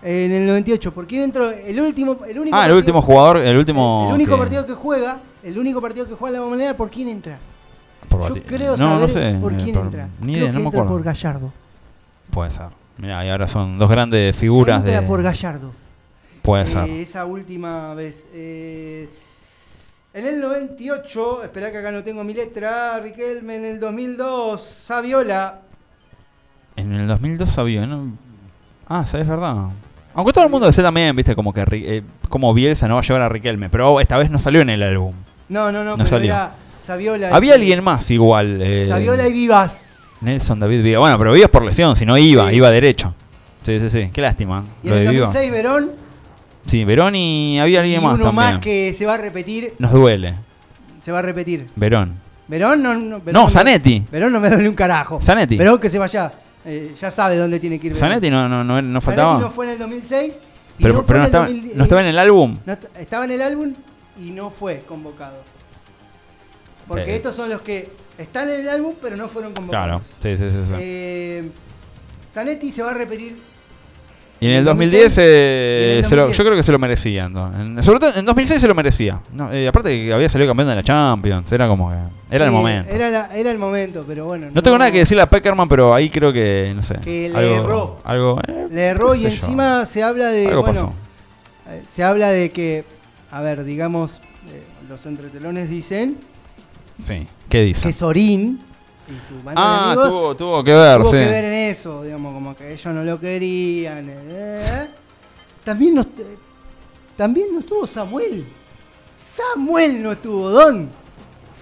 En 0.03 0.33
el 0.33 0.47
98. 0.47 0.93
¿Por 0.95 1.07
quién 1.07 1.23
entró? 1.23 1.51
El 1.51 1.81
último, 1.81 2.19
el 2.29 2.39
único 2.39 2.57
Ah, 2.57 2.67
el 2.67 2.73
último 2.73 3.01
jugador, 3.03 3.39
el 3.39 3.57
último. 3.57 4.07
El 4.09 4.15
único 4.15 4.35
que- 4.35 4.41
partido 4.41 4.67
que 4.67 4.75
juega, 4.75 5.19
el 5.43 5.59
único 5.59 5.81
partido 5.81 6.07
que 6.07 6.15
juega 6.15 6.29
en 6.29 6.35
la 6.35 6.41
bombonera, 6.41 6.77
¿por 6.77 6.91
quién 6.91 7.09
entra? 7.09 7.39
por 8.09 8.29
Yo 8.35 8.43
creo 8.45 8.73
no, 8.73 8.77
saber 8.77 9.01
no 9.01 9.09
sé. 9.09 9.39
por 9.41 9.53
eh, 9.53 9.57
quién 9.63 9.73
por- 9.75 9.85
entra. 9.87 10.09
Ni 10.21 10.33
Creo 10.35 10.37
idea, 10.37 10.47
que 10.47 10.53
no 10.53 10.59
me 10.61 10.65
entra 10.67 10.81
acuerdo. 10.81 10.89
por 10.97 11.03
Gallardo. 11.03 11.53
Puede 12.31 12.51
ser. 12.53 12.67
Mira, 12.99 13.25
y 13.27 13.29
ahora 13.31 13.49
son 13.49 13.79
dos 13.79 13.91
grandes 13.91 14.37
figuras 14.37 14.81
entra 14.81 15.01
de. 15.01 15.07
por 15.07 15.23
Gallardo. 15.23 15.73
Puede 16.47 16.63
Eh, 16.63 16.67
ser. 16.69 16.89
esa 16.91 17.27
última 17.27 17.93
vez. 17.95 18.25
Eh, 18.33 19.09
en 20.15 20.27
el 20.27 20.41
98, 20.41 21.43
esperá 21.45 21.71
que 21.73 21.79
acá 21.79 21.91
no 21.93 22.03
tengo 22.05 22.23
mi 22.25 22.33
letra, 22.33 22.99
Riquelme, 23.01 23.57
en 23.57 23.65
el 23.65 23.81
2002, 23.81 24.63
Saviola. 24.63 25.61
En 26.77 26.93
el 26.93 27.09
2002 27.09 27.51
sabía, 27.51 27.87
¿no? 27.87 28.13
Ah, 28.89 29.05
¿sabes 29.07 29.27
verdad? 29.27 29.57
Aunque 30.15 30.33
todo 30.33 30.45
el 30.45 30.51
mundo 30.51 30.67
decía 30.69 30.85
también, 30.85 31.15
viste, 31.17 31.35
como 31.35 31.53
que 31.53 31.65
eh, 31.73 32.03
como 32.29 32.55
Bielsa 32.55 32.87
no 32.89 32.95
va 32.95 33.01
a 33.01 33.05
llevar 33.05 33.23
a 33.23 33.29
Riquelme, 33.29 33.69
pero 33.69 34.01
esta 34.01 34.17
vez 34.17 34.31
no 34.31 34.39
salió 34.39 34.61
en 34.61 34.71
el 34.71 34.83
álbum. 34.83 35.13
No, 35.49 35.71
no, 35.73 35.81
no, 35.85 35.91
No 35.91 35.97
pero 35.99 36.09
salió. 36.09 36.33
era 36.33 36.53
Saviola. 36.83 37.35
Había 37.35 37.53
y- 37.53 37.55
alguien 37.61 37.83
más 37.83 38.11
igual. 38.11 38.63
eh, 38.63 38.87
Saviola 38.89 39.27
y 39.29 39.33
Vivas. 39.33 39.87
Nelson 40.21 40.61
David 40.61 40.83
Vivas. 40.83 41.01
Bueno, 41.01 41.19
pero 41.19 41.33
Vivas 41.33 41.51
por 41.51 41.65
lesión, 41.65 41.97
si 41.97 42.07
no 42.07 42.17
iba, 42.17 42.49
Sí. 42.51 42.57
iba 42.57 42.71
derecho. 42.71 43.15
Sí, 43.65 43.81
sí, 43.81 43.91
sí. 43.91 44.11
Qué 44.13 44.23
lástima. 44.23 44.65
Y 44.85 44.89
en 44.89 44.95
el 44.95 45.05
de 45.07 45.11
Vivas. 45.11 45.33
2006, 45.35 45.51
Verón. 45.53 46.06
Sí, 46.67 46.85
Verón 46.85 47.15
y 47.15 47.59
había 47.61 47.81
alguien 47.81 48.01
y 48.01 48.05
más 48.05 48.15
uno 48.15 48.25
también. 48.25 48.53
más 48.55 48.59
que 48.61 48.95
se 48.99 49.07
va 49.07 49.15
a 49.15 49.19
repetir. 49.19 49.75
Nos 49.79 49.93
duele. 49.93 50.35
se 51.01 51.13
va 51.13 51.21
a 51.21 51.23
repetir. 51.23 51.67
Verón. 51.77 52.15
Verón 52.49 52.83
no. 52.83 52.95
No, 52.95 53.21
Verón 53.21 53.33
No, 53.33 53.45
me- 53.45 53.51
Zanetti. 53.51 54.05
Verón 54.11 54.33
no 54.33 54.41
me 54.41 54.51
duele 54.51 54.69
un 54.69 54.75
carajo. 54.75 55.21
Zanetti. 55.23 55.57
Verón 55.57 55.79
que 55.79 55.89
se 55.89 55.99
vaya. 55.99 56.33
eh, 56.65 56.95
ya 57.01 57.11
sabe 57.13 57.37
dónde 57.37 57.61
tiene 57.61 57.79
que 57.79 57.87
ir. 57.89 57.93
Verón. 57.95 58.09
Zanetti 58.09 58.29
no, 58.31 58.49
no, 58.49 58.65
no, 58.65 58.83
no 58.83 59.01
Zanetti 59.01 59.05
faltaba. 59.05 59.39
no 59.39 59.51
fue 59.53 59.67
en 59.67 59.73
el 59.73 59.79
2006. 59.79 60.39
y 60.79 60.83
pero 60.83 60.95
fue 60.97 61.05
pero 61.07 61.19
no, 61.21 61.25
estaba, 61.27 61.45
2010, 61.47 61.77
no 61.77 61.83
estaba 61.85 62.01
en 62.03 62.07
el 62.09 62.19
álbum. 62.19 62.59
no 62.67 62.73
est- 62.73 62.85
estaba 62.99 63.25
en 63.25 63.31
el 63.31 63.43
álbum 63.43 63.73
y 64.21 64.31
no 64.33 64.51
fue 64.51 64.81
convocado. 64.81 65.37
Porque 66.89 67.13
Eh. 67.13 67.17
estos 67.17 67.35
son 67.37 67.49
los 67.51 67.63
que 67.63 67.89
están 68.19 68.49
en 68.51 68.61
el 68.61 68.69
álbum, 68.69 68.95
pero 69.01 69.17
no 69.17 69.29
fueron 69.29 69.53
Claro, 69.53 70.03
convocados. 70.03 70.03
sí, 70.23 70.37
sí, 70.37 70.45
sí. 70.51 70.67
sí. 70.69 70.75
Eh, 70.79 71.51
Zanetti 72.35 72.71
se 72.71 72.83
va 72.83 72.91
a 72.91 72.95
repetir. 72.95 73.37
Y 74.41 74.47
en 74.47 74.53
el 74.53 74.59
en 74.59 74.65
2010, 74.67 75.03
2006, 75.03 75.19
eh, 75.27 75.89
en 75.93 75.99
el 75.99 76.05
se 76.05 76.11
lo- 76.17 76.23
2010. 76.23 76.39
yo 76.39 76.45
creo 76.45 76.57
que 76.57 76.63
se 76.63 76.73
lo 76.73 76.79
merecía. 76.79 77.29
¿no? 77.29 77.53
En- 77.61 77.83
sobre 77.83 78.01
todo 78.01 78.11
en 78.19 78.25
2006 78.25 78.61
se 78.61 78.69
lo 78.69 78.75
merecía. 78.75 79.21
No, 79.33 79.53
eh, 79.53 79.67
aparte 79.69 79.89
que 79.91 80.13
había 80.13 80.29
salido 80.29 80.51
campeón 80.51 80.69
de 80.69 80.75
la 80.77 80.83
Champions, 80.83 81.51
era 81.53 81.67
como 81.69 81.91
que. 81.91 81.97
Era 82.35 82.47
el 82.47 82.51
momento. 82.51 82.93
Era, 82.93 83.09
la- 83.11 83.37
era 83.37 83.51
el 83.51 83.59
momento, 83.59 84.05
pero 84.07 84.25
bueno. 84.27 84.49
no, 84.53 84.63
tengo 84.63 84.77
nada 84.79 84.91
que 84.91 84.99
decirle 84.99 85.23
a 85.23 85.31
Peckerman, 85.31 85.69
pero 85.69 85.95
ahí 85.95 86.11
creo 86.11 86.33
que, 86.33 86.73
no 86.75 86.83
sé. 86.83 86.97
Que 87.05 87.29
le 87.31 87.37
algo, 87.39 87.55
erró. 87.65 87.99
Algo, 88.05 88.41
eh, 88.47 88.67
Le 88.71 88.83
erró 88.87 89.15
y 89.15 89.23
yo. 89.23 89.29
encima 89.29 89.87
se 89.87 90.03
habla 90.03 90.31
de. 90.31 90.49
Algo 90.49 90.63
bueno, 90.63 90.75
pasó. 91.67 91.73
eh, 91.75 91.83
se 91.89 92.03
habla 92.03 92.31
de 92.31 92.51
que, 92.51 92.85
a 93.31 93.41
ver, 93.41 93.65
digamos, 93.65 94.21
eh, 94.53 94.63
los 94.89 95.07
entretelones 95.07 95.71
dicen 95.71 96.17
Sí. 97.03 97.27
¿Qué 97.49 97.63
dice? 97.63 97.87
que 97.89 97.93
Sorín 97.93 98.59
y 99.09 99.13
su 99.29 99.43
banda 99.45 99.61
de 99.61 99.67
Ah, 99.67 99.85
amigos 99.93 100.09
tuvo, 100.11 100.35
tuvo 100.37 100.65
que 100.65 100.75
ver, 100.75 100.99
tuvo 101.01 101.11
sí. 101.11 101.17
que 101.17 101.25
ver 101.27 101.45
en 101.45 101.53
eso, 101.71 102.03
digamos, 102.03 102.35
como 102.35 102.57
que 102.57 102.73
ellos 102.73 102.95
no 102.95 103.05
lo 103.05 103.21
querían. 103.21 104.07
eh. 104.11 104.87
También 105.65 105.95
no, 105.95 106.01
est- 106.03 106.21
también 107.17 107.49
no 107.53 107.61
estuvo 107.61 107.87
Samuel. 107.87 108.45
Samuel 109.21 110.03
no 110.03 110.13
estuvo, 110.13 110.51
Don. 110.51 110.89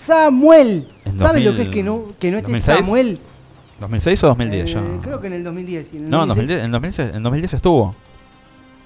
Samuel. 0.04 0.88
En 1.04 1.18
¿Sabe 1.18 1.40
lo 1.40 1.52
2000, 1.52 1.56
que 1.56 1.62
es 1.62 1.68
que 1.74 1.82
no, 1.82 2.04
que 2.18 2.30
no 2.30 2.36
esté 2.38 2.50
2006? 2.52 2.78
Samuel? 2.78 3.20
¿2006 3.80 4.22
o 4.24 4.26
2010 4.28 4.72
ya? 4.72 4.80
Eh, 4.80 4.82
creo 5.02 5.20
que 5.20 5.26
en 5.28 5.32
el 5.34 5.44
2010. 5.44 5.86
y 5.92 5.96
en 5.96 6.04
el 6.04 6.10
No, 6.10 6.22
en 6.22 6.28
2006 6.28 6.36
2010, 6.60 6.64
en 6.64 6.72
2010, 6.72 7.14
en 7.16 7.22
2010 7.22 7.54
estuvo. 7.54 7.94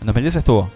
En 0.01 0.07
2010 0.07 0.37
estuvo. 0.37 0.71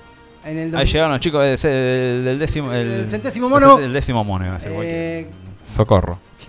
En 0.44 0.56
el 0.58 0.64
Ahí 0.64 0.70
2000 0.70 0.86
llegaron 0.92 1.12
los 1.12 1.20
chicos 1.20 1.42
del, 1.44 1.56
del- 1.72 2.24
del 2.24 2.38
décimo. 2.40 2.72
El, 2.72 2.86
El 2.90 3.08
centésimo 3.08 3.48
mono. 3.48 3.78
El 3.78 3.92
décimo 3.92 4.24
mono, 4.24 4.44
iba 4.46 4.56
a 4.56 4.58
decir 4.58 4.72
Eh, 4.82 5.30
Socorro. 5.76 6.18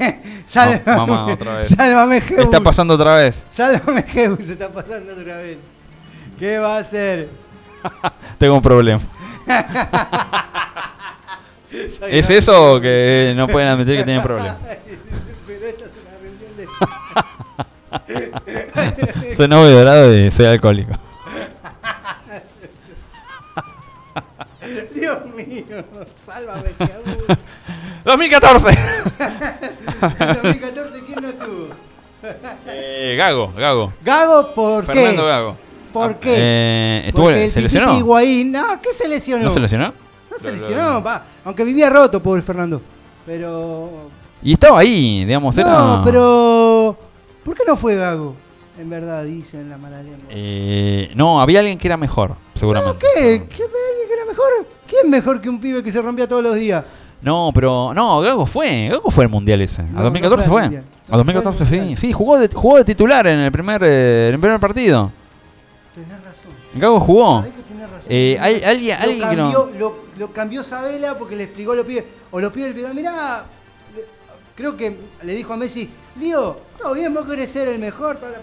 Sálvame, 0.46 0.82
No, 0.86 1.06
mamá, 1.06 1.26
otra 1.32 1.58
vez. 1.58 1.68
Sálvame, 1.68 2.20
Jeus. 2.20 2.40
Está 2.40 2.60
pasando 2.60 2.94
otra 2.94 3.16
vez. 3.16 3.42
Sálvame, 3.52 4.02
Jeus. 4.04 4.44
Se 4.44 4.52
está 4.52 4.70
pasando 4.70 5.12
otra 5.12 5.36
vez. 5.38 5.58
¿Qué 6.38 6.58
va 6.58 6.76
a 6.76 6.80
hacer? 6.80 7.28
Tengo 8.38 8.54
un 8.54 8.62
problema. 8.62 9.00
¿Es 12.08 12.30
eso 12.30 12.74
o 12.74 12.80
que 12.80 13.32
no 13.36 13.46
pueden 13.46 13.68
admitir 13.68 13.98
que 13.98 14.04
tienen 14.04 14.22
problemas? 14.22 14.56
Pero 15.46 15.66
esta 15.66 15.84
es 15.84 15.92
una 16.00 16.10
reunión 16.18 16.56
de... 19.26 19.36
Soy 19.36 19.48
novio 19.48 19.70
dorado 19.70 20.14
y 20.14 20.30
soy 20.30 20.46
alcohólico. 20.46 20.94
Dios 24.94 25.18
mío, 25.34 25.84
sálvame, 26.16 26.70
Jeus. 26.78 27.38
2014. 28.04 28.68
En 28.70 28.76
2014, 30.42 31.00
¿quién 31.06 31.22
no 31.22 31.28
estuvo? 31.28 31.66
Eh, 32.66 33.14
Gago, 33.18 33.52
Gago. 33.56 33.92
Gago, 34.02 34.54
¿por 34.54 34.86
qué? 34.86 34.92
Fernando 34.92 35.26
Gago. 35.26 35.56
¿Por 35.92 36.10
Ah, 36.10 36.16
qué? 36.20 36.34
eh, 36.36 37.02
estuvo, 37.06 37.24
Porque 37.26 37.44
el 37.44 37.50
¿Se 37.50 37.60
lesionó? 37.60 37.98
Higuaín, 37.98 38.52
no, 38.52 38.80
¿qué 38.80 38.92
se 38.92 39.08
lesionó? 39.08 39.44
¿No 39.44 39.50
se 39.50 39.60
lesionó? 39.60 39.92
No 40.30 40.38
se 40.38 40.52
lesionó, 40.52 41.02
pa. 41.02 41.24
aunque 41.44 41.64
vivía 41.64 41.90
roto, 41.90 42.22
pobre 42.22 42.42
Fernando. 42.42 42.80
Pero. 43.26 44.08
Y 44.42 44.52
estaba 44.52 44.78
ahí, 44.78 45.24
digamos, 45.24 45.56
era. 45.58 45.68
No, 45.70 46.02
pero. 46.04 46.96
¿Por 47.44 47.56
qué 47.56 47.64
no 47.66 47.76
fue 47.76 47.96
Gago? 47.96 48.34
En 48.78 48.88
verdad, 48.88 49.24
dicen 49.24 49.68
la 49.68 49.76
mala 49.76 50.00
lengua. 50.02 50.24
Eh, 50.30 51.10
no, 51.14 51.40
había 51.40 51.58
alguien 51.58 51.76
que 51.76 51.88
era 51.88 51.96
mejor, 51.96 52.36
seguramente. 52.54 52.94
No, 52.94 52.98
¿qué? 53.14 53.44
¿Qué 53.48 53.62
alguien 53.64 54.08
que 54.08 54.14
era 54.14 54.24
mejor? 54.24 54.48
¿Quién 54.86 55.10
mejor 55.10 55.40
que 55.40 55.48
un 55.48 55.60
pibe 55.60 55.82
que 55.82 55.90
se 55.92 56.00
rompía 56.00 56.26
todos 56.28 56.42
los 56.42 56.54
días? 56.54 56.84
No, 57.22 57.50
pero 57.54 57.92
no, 57.94 58.20
Gago 58.20 58.46
fue, 58.46 58.88
Gago 58.88 59.10
fue 59.10 59.24
al 59.24 59.30
mundial 59.30 59.60
ese. 59.60 59.82
No, 59.82 60.00
a 60.00 60.02
2014 60.04 60.46
no 60.48 60.52
fue. 60.52 60.62
A 61.10 61.16
2014 61.16 61.64
Fue 61.66 61.78
al 61.80 61.88
sí, 61.90 61.96
sí, 61.96 62.12
jugó 62.12 62.38
de, 62.38 62.48
jugó 62.48 62.76
de 62.78 62.84
titular 62.84 63.26
en 63.26 63.40
el 63.40 63.52
primer 63.52 63.82
eh, 63.84 64.28
en 64.28 64.34
el 64.34 64.40
primer 64.40 64.58
partido. 64.60 65.10
Tenés 65.94 66.22
razón. 66.24 66.52
Gago 66.74 67.00
jugó. 67.00 67.40
Sabés 67.40 67.54
que 67.54 67.62
tenés 67.62 67.90
razón. 67.90 68.06
Eh, 68.08 68.38
hay- 68.40 68.62
alguien- 68.62 68.96
Lo 68.98 69.04
alguien 69.04 69.28
que 69.30 69.36
no- 69.36 69.52
cambió- 69.52 69.78
Lo, 69.78 69.94
lo 70.16 70.32
cambió 70.32 70.64
Sabela 70.64 71.18
porque 71.18 71.36
le 71.36 71.44
explicó 71.44 71.72
a 71.72 71.76
los 71.76 71.86
pibes. 71.86 72.04
O 72.30 72.40
los 72.40 72.52
pibes 72.52 72.74
le 72.74 72.80
explicaron, 72.80 72.96
mirá, 72.96 73.44
creo 74.54 74.76
que 74.76 74.96
le 75.22 75.34
dijo 75.34 75.52
a 75.52 75.56
Messi, 75.56 75.90
Lío, 76.18 76.56
todo 76.78 76.94
bien, 76.94 77.12
vos 77.14 77.24
querés 77.24 77.50
ser 77.50 77.68
el 77.68 77.78
mejor, 77.78 78.16
toda 78.16 78.32
la- 78.32 78.38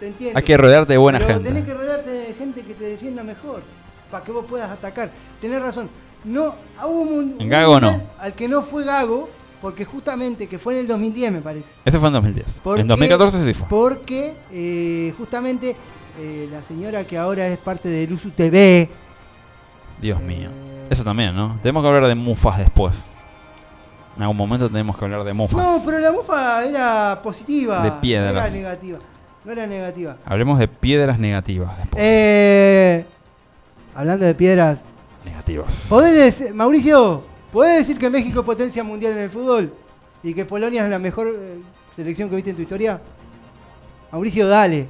te 0.00 0.06
entiendo. 0.08 0.36
Hay 0.38 0.44
que 0.44 0.56
rodearte 0.56 0.92
de 0.94 0.98
buena 0.98 1.18
Pero 1.18 1.34
gente. 1.34 1.48
tenés 1.48 1.64
que 1.64 1.74
rodearte 1.74 2.10
de 2.10 2.34
gente 2.34 2.62
que 2.62 2.74
te 2.74 2.84
defienda 2.84 3.22
mejor, 3.22 3.62
para 4.10 4.24
que 4.24 4.32
vos 4.32 4.44
puedas 4.48 4.70
atacar. 4.70 5.10
Tenés 5.40 5.60
razón. 5.62 5.88
No, 6.24 6.54
hubo 6.84 7.00
un, 7.02 7.10
un 7.34 7.36
En 7.40 7.48
Gago 7.48 7.80
no. 7.80 8.00
Al 8.18 8.32
que 8.34 8.48
no 8.48 8.62
fue 8.62 8.84
Gago, 8.84 9.28
porque 9.60 9.84
justamente, 9.84 10.46
que 10.48 10.58
fue 10.58 10.74
en 10.74 10.80
el 10.80 10.86
2010 10.86 11.32
me 11.32 11.40
parece. 11.40 11.74
Ese 11.84 11.98
fue 11.98 12.08
en 12.08 12.14
2010. 12.14 12.60
¿Por 12.62 12.78
En 12.78 12.84
qué? 12.86 12.88
2014 12.88 13.44
sí 13.44 13.54
fue. 13.54 13.68
Porque 13.68 14.34
eh, 14.52 15.12
justamente 15.18 15.76
eh, 16.18 16.48
la 16.50 16.62
señora 16.62 17.04
que 17.04 17.18
ahora 17.18 17.46
es 17.48 17.58
parte 17.58 17.88
del 17.88 18.12
USU 18.12 18.30
TV. 18.30 18.88
Dios 20.00 20.20
mío. 20.20 20.48
Eh, 20.50 20.86
Eso 20.90 21.04
también, 21.04 21.34
¿no? 21.34 21.58
Tenemos 21.62 21.82
que 21.82 21.88
hablar 21.88 22.06
de 22.06 22.14
mufas 22.14 22.58
después. 22.58 23.06
En 24.16 24.22
algún 24.22 24.36
momento 24.36 24.68
tenemos 24.68 24.96
que 24.96 25.04
hablar 25.04 25.24
de 25.24 25.32
mufas. 25.32 25.64
No, 25.64 25.82
pero 25.84 25.98
la 25.98 26.12
mufa 26.12 26.64
era 26.64 27.20
positiva. 27.22 27.82
De 27.82 27.90
No 27.90 28.00
piedras. 28.00 28.32
era 28.32 28.50
negativa. 28.50 28.98
No 29.44 29.52
era 29.52 29.66
negativa. 29.66 30.16
Hablemos 30.24 30.58
de 30.58 30.68
piedras 30.68 31.18
negativas 31.18 31.76
después. 31.78 32.00
Eh, 32.04 33.04
hablando 33.94 34.26
de 34.26 34.34
piedras. 34.34 34.78
Negativas. 35.24 35.86
¿Podés 35.88 36.52
Mauricio, 36.54 37.22
¿podés 37.52 37.78
decir 37.78 37.98
que 37.98 38.10
México 38.10 38.40
es 38.40 38.46
potencia 38.46 38.82
mundial 38.82 39.12
en 39.12 39.18
el 39.18 39.30
fútbol? 39.30 39.72
¿Y 40.22 40.34
que 40.34 40.44
Polonia 40.44 40.84
es 40.84 40.90
la 40.90 40.98
mejor 40.98 41.28
eh, 41.36 41.58
selección 41.96 42.28
que 42.28 42.36
viste 42.36 42.50
en 42.50 42.56
tu 42.56 42.62
historia? 42.62 43.00
Mauricio, 44.10 44.46
dale. 44.48 44.88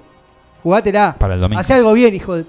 Jugátela. 0.63 1.17
Para 1.19 1.35
el 1.35 1.41
domingo. 1.41 1.61
Hacé 1.61 1.75
algo 1.75 1.93
bien, 1.93 2.15
hijo 2.15 2.35
de... 2.37 2.45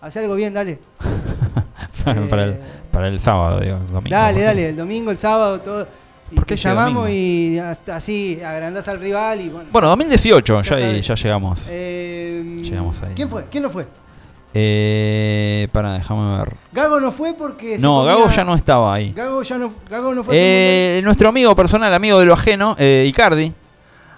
Hacé 0.00 0.18
algo 0.20 0.34
bien, 0.34 0.52
dale. 0.54 0.78
para, 2.04 2.44
el, 2.44 2.50
Eh, 2.52 2.60
para 2.90 3.08
el 3.08 3.20
sábado, 3.20 3.60
digo. 3.60 3.76
el 3.76 3.86
domingo. 3.86 4.10
Dale, 4.16 4.32
porque- 4.32 4.44
dale, 4.44 4.68
el 4.70 4.76
domingo, 4.76 5.10
el 5.10 5.18
sábado, 5.18 5.60
todo. 5.60 5.86
Y 6.30 6.34
¿Por 6.34 6.46
qué 6.46 6.54
te 6.56 6.60
llamamos 6.62 7.02
domingo? 7.04 7.08
y 7.08 7.58
hasta 7.58 7.96
así 7.96 8.40
agrandás 8.42 8.88
al 8.88 8.98
rival 8.98 9.40
y 9.42 9.48
bueno. 9.50 9.68
Bueno, 9.70 9.88
2018, 9.88 10.62
ya, 10.62 10.70
Ya 10.70 10.76
ahí- 10.86 11.02
ya 11.02 11.14
llegamos. 11.14 11.66
Eh, 11.70 12.58
Llegamos 12.62 13.02
ahí. 13.02 13.12
¿Quién 13.14 13.28
fue? 13.28 13.44
¿Quién 13.50 13.62
no 13.64 13.70
fue? 13.70 13.86
Eh, 14.54 15.68
para, 15.72 15.94
déjame 15.94 16.38
ver. 16.38 16.54
Gago 16.72 17.00
no 17.00 17.10
fue 17.12 17.34
porque. 17.34 17.78
No, 17.78 18.04
Gago 18.04 18.28
ya 18.30 18.44
no 18.44 18.54
estaba 18.54 18.94
ahí. 18.94 19.12
Gago 19.14 19.42
ya 19.42 19.58
no, 19.58 19.72
Gago 19.90 20.14
no 20.14 20.24
fue. 20.24 20.34
Eh, 20.36 21.00
nuestro 21.04 21.28
amigo 21.28 21.54
personal, 21.56 21.92
amigo 21.94 22.18
de 22.18 22.26
lo 22.26 22.34
ajeno, 22.34 22.76
eh, 22.78 23.04
Icardi. 23.08 23.52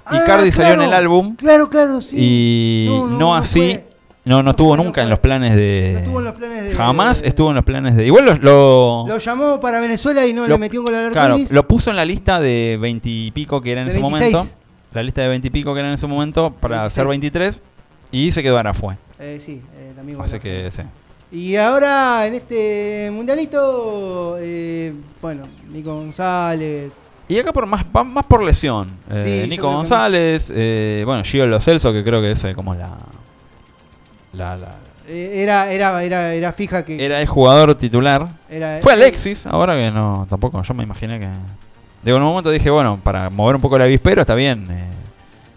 Ah, 0.07 0.19
Icardi 0.23 0.53
salió 0.53 0.75
en 0.75 0.83
el 0.83 0.93
álbum 0.93 1.35
Claro, 1.37 1.71
claro, 1.71 2.01
sí. 2.03 2.17
y 2.19 2.87
No, 2.89 2.99
no, 3.07 3.07
no, 3.13 3.19
no 3.19 3.35
así. 3.37 3.59
fue. 3.61 3.87
No, 4.27 4.43
no 4.43 4.51
estuvo 4.51 4.75
nunca 4.77 5.03
en 5.03 5.11
los 5.11 5.19
planes 5.19 5.55
de. 5.55 5.91
No 5.93 5.99
estuvo 6.01 6.19
en 6.19 6.25
los 6.25 6.35
planes 6.35 6.65
de- 6.65 6.75
Jamás 6.75 7.23
estuvo 7.23 7.51
en 7.51 7.57
los 7.57 7.65
planes 7.65 7.95
de. 7.97 8.07
Igual 8.07 8.25
lo. 8.25 8.35
lo- 8.37 9.05
Lo 9.07 9.19
llamó 9.19 9.61
para 9.61 9.81
Venezuela 9.81 10.27
y 10.27 10.33
no 10.33 10.43
lo- 10.43 10.49
le 10.55 10.59
metió 10.59 10.83
gol 10.83 10.95
al 10.95 11.13
claro, 11.13 11.37
lo 11.51 11.69
puso 11.69 11.91
en 11.91 11.97
la 11.97 12.05
lista 12.05 12.41
de 12.41 12.79
20 12.81 13.09
y 13.09 13.31
pico 13.33 13.61
que 13.61 13.73
era 13.73 13.83
en 13.83 13.89
ese 13.89 14.01
26. 14.01 14.33
momento. 14.33 14.55
La 14.93 15.03
lista 15.03 15.23
de 15.23 15.29
20 15.29 15.49
y 15.49 15.51
pico 15.51 15.75
que 15.75 15.81
era 15.81 15.89
en 15.89 15.95
ese 15.95 16.07
momento 16.07 16.51
para 16.59 16.77
26. 16.83 16.95
ser 16.95 17.07
23. 17.07 17.63
Y 18.15 18.33
se 18.33 18.43
quedó 18.43 18.57
ahora 18.57 18.75
fue. 18.75 18.97
Eh, 19.19 19.39
sí, 19.41 19.61
el 19.93 19.99
amigo. 19.99 20.23
Así 20.23 20.35
de- 20.35 20.41
que 20.41 20.71
sí. 20.71 20.83
Y 21.33 21.57
ahora 21.57 22.27
en 22.27 22.35
este 22.35 23.11
mundialito, 23.13 24.37
eh, 24.39 24.93
bueno, 25.21 25.43
Nico 25.71 25.95
González. 25.97 26.93
Y 27.27 27.39
acá 27.39 27.53
por 27.53 27.67
más, 27.67 27.85
más 27.93 28.25
por 28.27 28.43
lesión. 28.43 28.89
Eh, 29.11 29.41
Sí, 29.43 29.49
Nico 29.49 29.63
creo 29.63 29.71
que 29.71 29.77
González, 29.79 30.53
eh, 30.55 31.03
bueno, 31.07 31.25
Gio 31.25 31.47
Lo 31.47 31.61
Celso, 31.61 31.93
que 31.93 32.05
creo 32.05 32.21
que 32.21 32.33
es 32.33 32.45
eh, 32.45 32.55
como 32.55 32.75
la, 32.75 32.91
la, 34.33 34.57
la- 34.57 34.77
era, 35.09 35.71
era, 35.73 36.03
era, 36.03 36.35
era 36.35 36.53
fija 36.53 36.85
que. 36.85 37.05
Era 37.05 37.21
el 37.21 37.27
jugador 37.27 37.75
titular. 37.75 38.29
era- 38.49 38.79
Fue 38.83 38.93
Alexis, 38.93 39.47
ahora 39.47 39.75
que 39.77 39.91
no, 39.91 40.27
tampoco, 40.31 40.63
yo 40.63 40.75
me 40.75 40.85
imaginé 40.85 41.19
que... 41.19 41.29
En 42.07 42.15
un 42.17 42.23
momento 42.23 42.51
dije, 42.51 42.69
bueno, 42.71 43.01
para 43.03 43.29
mover 43.31 43.57
un 43.57 43.63
poco 43.63 43.77
el 43.77 43.83
avispero 43.83 44.21
está 44.21 44.35
bien 44.35 44.67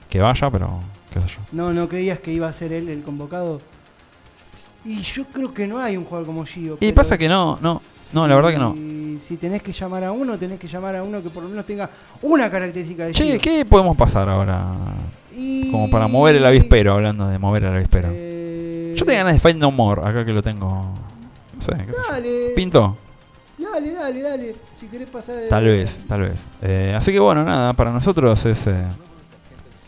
que 0.10 0.20
vaya, 0.22 0.49
pero 0.49 0.80
qué 1.22 1.28
sé 1.30 1.36
yo. 1.36 1.41
No, 1.51 1.74
no 1.74 1.88
creías 1.88 2.20
que 2.20 2.32
iba 2.32 2.47
a 2.47 2.53
ser 2.53 2.74
él 2.74 2.89
el 2.89 3.01
convocado. 3.03 3.59
Y 4.86 5.01
yo 5.01 5.26
creo 5.26 5.53
que 5.53 5.68
no 5.68 5.80
hay 5.80 5.97
un 5.97 6.05
jugador 6.05 6.26
como 6.26 6.45
Gio. 6.45 6.78
Y 6.80 6.91
pasa 6.93 7.18
que 7.18 7.28
no, 7.28 7.57
no, 7.61 7.82
no, 8.13 8.28
la 8.28 8.36
verdad 8.36 8.51
que 8.51 8.57
no. 8.59 8.74
Y 8.76 9.20
si 9.26 9.36
tenés 9.38 9.61
que 9.61 9.74
llamar 9.74 10.03
a 10.05 10.11
uno, 10.11 10.38
tenés 10.38 10.59
que 10.59 10.68
llamar 10.68 10.95
a 10.95 11.03
uno 11.03 11.22
que 11.22 11.30
por 11.30 11.43
lo 11.43 11.49
menos 11.49 11.65
tenga 11.65 11.89
una 12.22 12.49
característica 12.49 13.05
de 13.05 13.11
Che, 13.11 13.26
Gio. 13.32 13.41
¿qué 13.41 13.65
podemos 13.65 13.97
pasar 13.97 14.30
ahora? 14.30 14.63
Y- 15.36 15.72
Como 15.72 15.89
para 15.89 16.07
mover 16.07 16.36
el 16.38 16.45
avispero, 16.45 16.93
hablando 16.93 17.28
de 17.28 17.38
mover 17.38 17.63
el 17.65 17.76
avispero. 17.76 18.09
Eh, 18.11 18.93
Yo 18.95 19.05
tenía 19.05 19.24
ganas 19.24 19.34
de 19.34 19.39
Find 19.49 19.59
No 19.61 19.72
More, 19.72 20.01
acá 20.01 20.26
que 20.26 20.32
lo 20.34 20.41
tengo. 20.41 20.68
No 21.55 21.61
sé, 21.61 21.72
qué 21.86 21.91
sé 21.91 21.97
yo. 22.07 22.11
Dale. 22.13 22.49
Pinto. 22.55 22.97
Dale, 23.57 23.91
dale, 23.93 24.22
dale. 24.22 24.55
Si 24.80 24.86
querés 24.88 25.09
pasar. 25.09 25.36
el- 25.39 25.49
Tal 25.49 25.65
vez, 25.65 25.99
tal 26.07 26.22
vez. 26.22 26.45
Eh, 26.61 26.93
así 26.97 27.11
que 27.11 27.20
bueno, 27.20 27.43
nada, 27.43 27.74
para 27.74 27.91
nosotros 27.91 28.45
es. 28.45 28.68
Eh, 28.68 28.74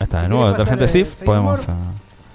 está, 0.04 0.22
de 0.22 0.28
nuevo 0.28 0.50
detergente 0.50 0.84
eh, 0.84 0.88
SIF. 0.88 1.14
Podemos. 1.16 1.66
No 1.68 1.74
eh, 1.74 1.76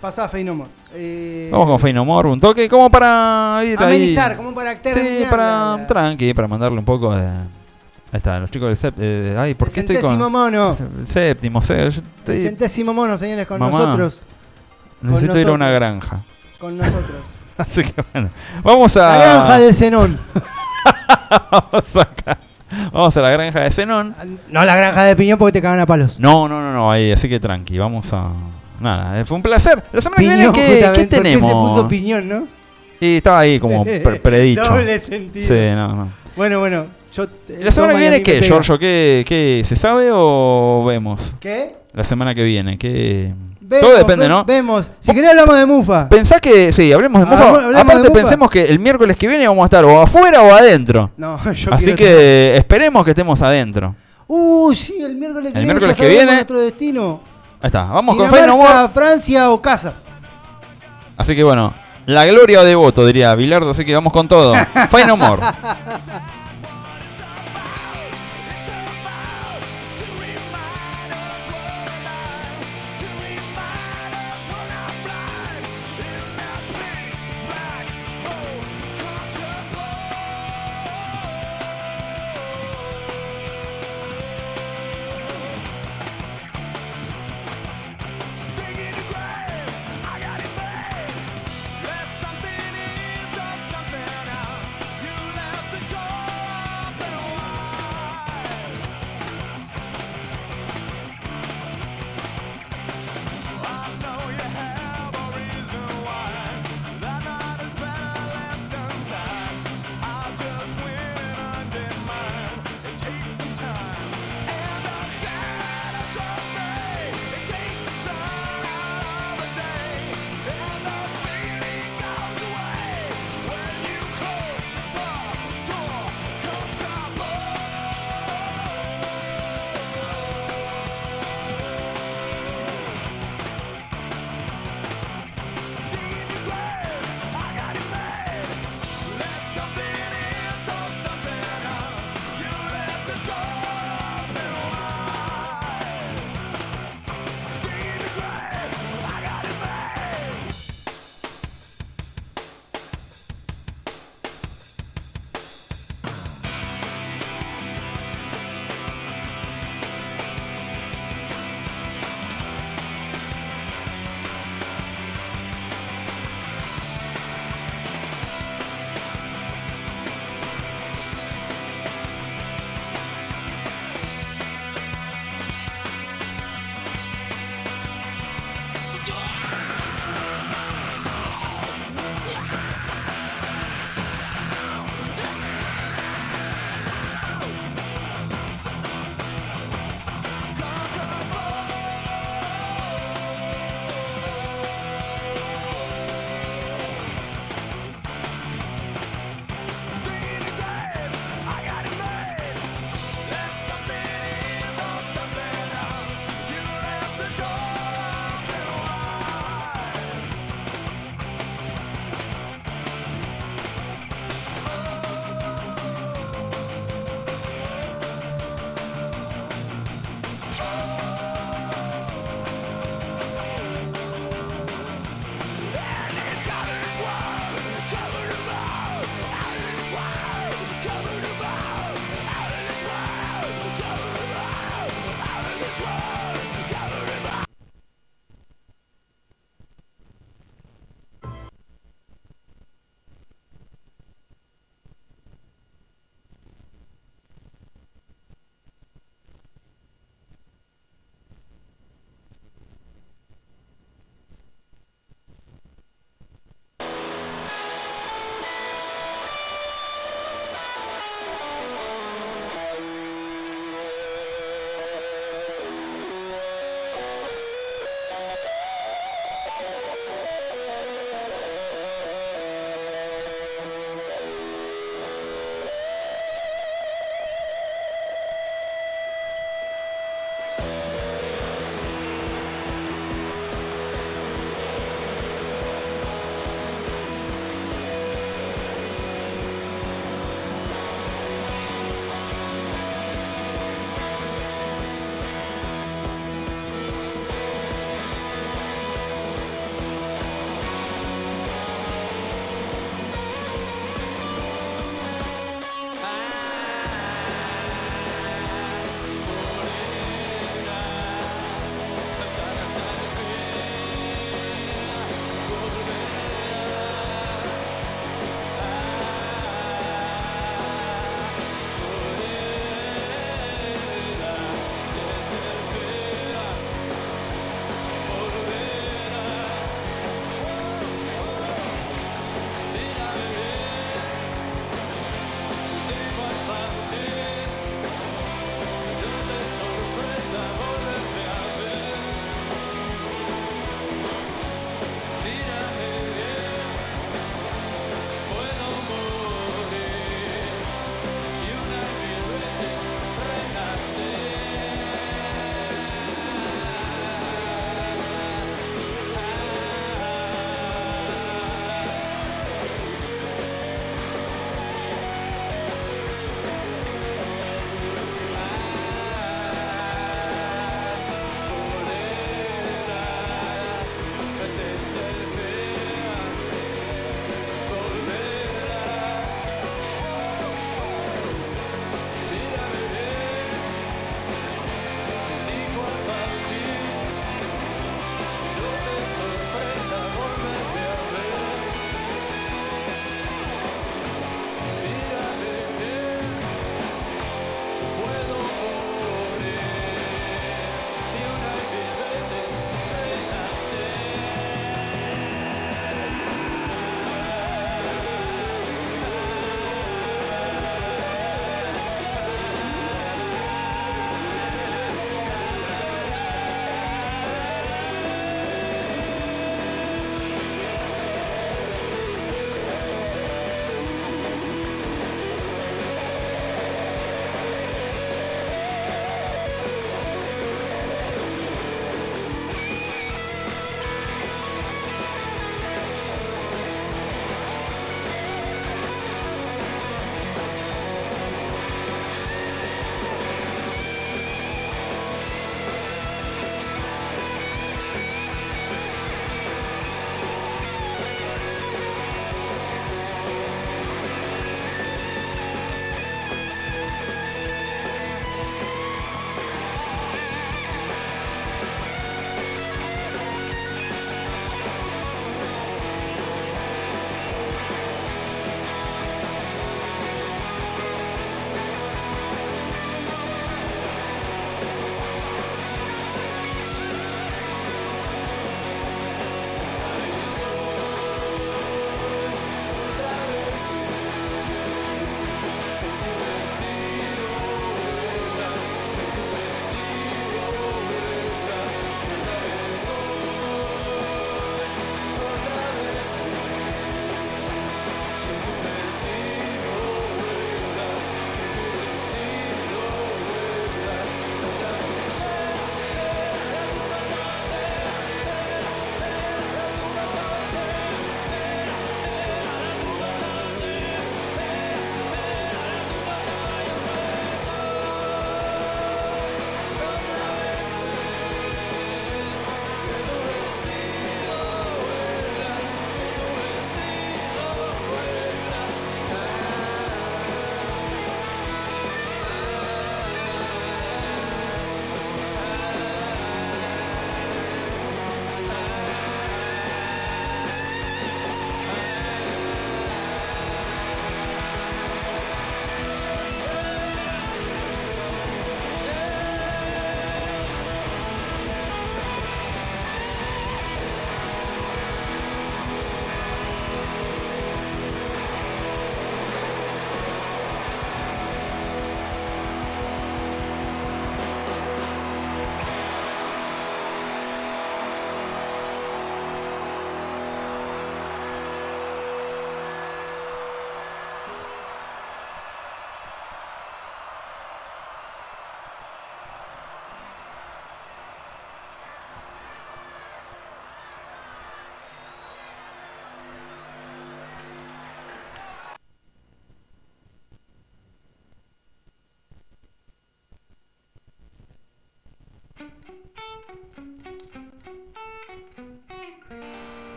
Pasá, 0.00 0.28
Feynomor. 0.28 0.66
Eh, 0.94 1.48
vamos 1.52 1.68
con 1.68 1.78
Fey 1.78 1.92
No 1.92 2.04
More, 2.04 2.28
un 2.28 2.40
toque, 2.40 2.68
como 2.68 2.90
para 2.90 3.60
ir 3.64 3.80
Amenizar, 3.80 4.32
ahí. 4.32 4.36
como 4.36 4.52
para 4.52 4.74
terminar. 4.74 5.10
Sí, 5.10 5.24
para 5.30 5.76
la- 5.76 5.86
tranqui, 5.86 6.34
para 6.34 6.48
mandarle 6.48 6.78
un 6.78 6.84
poco 6.84 7.14
de. 7.14 7.24
Ahí 7.24 8.18
está, 8.18 8.38
los 8.40 8.50
chicos 8.50 8.68
del 8.68 8.76
séptimo. 8.76 9.40
ay, 9.40 9.54
¿por 9.54 9.68
el 9.68 9.74
qué 9.74 9.80
estoy 9.80 9.96
centésimo 9.96 10.24
con. 10.24 10.32
mono. 10.32 10.76
el 11.00 11.06
Séptimo, 11.06 11.62
sé, 11.62 11.86
El 11.86 11.92
centésimo 12.24 12.92
mono, 12.92 13.16
señores, 13.16 13.46
con 13.46 13.58
Mamá. 13.58 13.78
nosotros. 13.78 14.18
necesito 15.02 15.38
ir 15.38 15.48
a 15.48 15.52
una 15.52 15.70
granja. 15.70 16.20
Con 16.58 16.76
nosotros. 16.76 17.22
Así 17.56 17.82
que 17.84 18.04
bueno, 18.12 18.28
vamos 18.62 18.96
a. 18.96 19.08
La 19.08 19.18
granja 19.18 19.58
de 19.60 19.72
Zenón. 19.74 20.18
vamos, 21.50 21.96
acá. 21.96 22.38
Vamos 22.92 23.16
a 23.16 23.22
la 23.22 23.30
granja 23.30 23.60
de 23.60 23.70
Zenón. 23.70 24.14
No 24.50 24.64
la 24.64 24.76
granja 24.76 25.04
de 25.04 25.16
piñón 25.16 25.38
porque 25.38 25.52
te 25.52 25.62
cagan 25.62 25.80
a 25.80 25.86
palos. 25.86 26.18
No, 26.18 26.48
no, 26.48 26.60
no, 26.60 26.72
no, 26.72 26.90
ahí, 26.90 27.12
así 27.12 27.28
que 27.28 27.38
tranqui, 27.40 27.78
vamos 27.78 28.12
a. 28.12 28.28
Nada, 28.80 29.20
eh, 29.20 29.24
fue 29.24 29.36
un 29.36 29.42
placer. 29.42 29.82
La 29.92 30.00
semana 30.00 30.20
que 30.22 30.28
viene, 30.28 30.52
¿qué, 30.52 30.60
¿qué 30.60 30.74
justamente, 30.76 31.16
¿por 31.16 31.22
tenemos? 31.24 31.50
se 31.50 31.54
puso 31.56 31.88
piñón, 31.88 32.28
no? 32.28 32.46
Y 33.00 33.16
estaba 33.16 33.38
ahí 33.40 33.58
como 33.60 33.84
pre- 33.84 34.00
predicho. 34.20 34.62
Doble 34.64 34.98
sentido. 35.00 35.46
Sí, 35.46 35.74
no, 35.74 35.94
no. 35.94 36.12
Bueno, 36.36 36.58
bueno. 36.58 36.86
Yo, 37.12 37.28
te- 37.28 37.62
¿La 37.62 37.70
semana 37.70 37.92
que 37.92 37.98
a 37.98 38.00
viene 38.00 38.22
qué. 38.22 38.40
Giorgio? 38.42 38.78
¿Qué, 38.78 39.24
¿Qué 39.26 39.62
se 39.66 39.76
sabe 39.76 40.08
o 40.12 40.82
vemos? 40.86 41.34
¿Qué? 41.38 41.76
La 41.92 42.04
semana 42.04 42.34
que 42.34 42.42
viene, 42.42 42.78
¿qué? 42.78 43.34
Vemos, 43.64 43.88
Todo 43.88 43.98
depende, 43.98 44.28
¿no? 44.28 44.44
Vemos. 44.44 44.90
Si 45.00 45.12
querés 45.14 45.30
hablamos 45.30 45.56
de 45.56 45.66
Mufa. 45.66 46.08
Pensá 46.08 46.38
que, 46.40 46.72
sí, 46.72 46.92
hablemos 46.92 47.20
de 47.20 47.26
Mufa. 47.26 47.38
Hablamos- 47.42 47.58
hablemos 47.64 47.82
Aparte, 47.82 48.02
de 48.02 48.08
Mufa. 48.10 48.20
pensemos 48.20 48.50
que 48.50 48.64
el 48.64 48.78
miércoles 48.78 49.16
que 49.16 49.28
viene 49.28 49.46
vamos 49.48 49.62
a 49.62 49.66
estar 49.66 49.84
o 49.84 50.00
afuera 50.02 50.42
o 50.42 50.52
adentro. 50.52 51.10
No, 51.16 51.38
yo 51.54 51.72
Así 51.72 51.94
que 51.94 52.56
esperemos 52.56 53.04
que 53.04 53.10
estemos 53.10 53.40
adentro. 53.40 53.94
Uh, 54.26 54.74
sí, 54.74 54.96
el 55.00 55.14
miércoles 55.16 55.52
que 55.52 55.58
El 55.58 55.64
viene. 55.64 55.74
miércoles 55.74 55.96
ya 55.96 56.02
que 56.04 56.08
viene. 56.10 56.32
nuestro 56.34 56.58
destino. 56.60 57.20
Ahí 57.60 57.66
está, 57.68 57.84
vamos 57.84 58.16
con 58.16 58.26
No 58.28 58.32
Dinamarca, 58.36 58.80
More. 58.82 58.92
Francia 58.92 59.50
o 59.50 59.62
casa. 59.62 59.92
Así 61.16 61.36
que 61.36 61.44
bueno, 61.44 61.72
la 62.06 62.26
gloria 62.26 62.60
o 62.60 62.64
devoto, 62.64 63.06
diría 63.06 63.34
Bilardo. 63.34 63.70
Así 63.70 63.84
que 63.84 63.94
vamos 63.94 64.12
con 64.12 64.26
todo. 64.26 64.54
Fey 64.90 65.04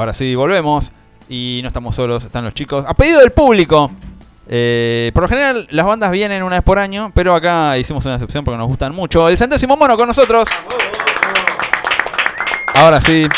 Ahora 0.00 0.14
sí, 0.14 0.34
volvemos. 0.34 0.92
Y 1.28 1.60
no 1.62 1.68
estamos 1.68 1.94
solos, 1.94 2.24
están 2.24 2.42
los 2.44 2.54
chicos. 2.54 2.84
A 2.88 2.94
pedido 2.94 3.20
del 3.20 3.30
público. 3.32 3.90
Eh, 4.48 5.12
por 5.14 5.22
lo 5.24 5.28
general, 5.28 5.68
las 5.70 5.86
bandas 5.86 6.10
vienen 6.10 6.42
una 6.42 6.56
vez 6.56 6.64
por 6.64 6.78
año, 6.78 7.12
pero 7.14 7.34
acá 7.34 7.76
hicimos 7.78 8.04
una 8.06 8.14
excepción 8.14 8.42
porque 8.42 8.58
nos 8.58 8.66
gustan 8.66 8.94
mucho. 8.94 9.28
El 9.28 9.36
centésimo 9.38 9.76
mono 9.76 9.96
con 9.96 10.08
nosotros. 10.08 10.48
Ahora 12.74 13.00
sí. 13.00 13.28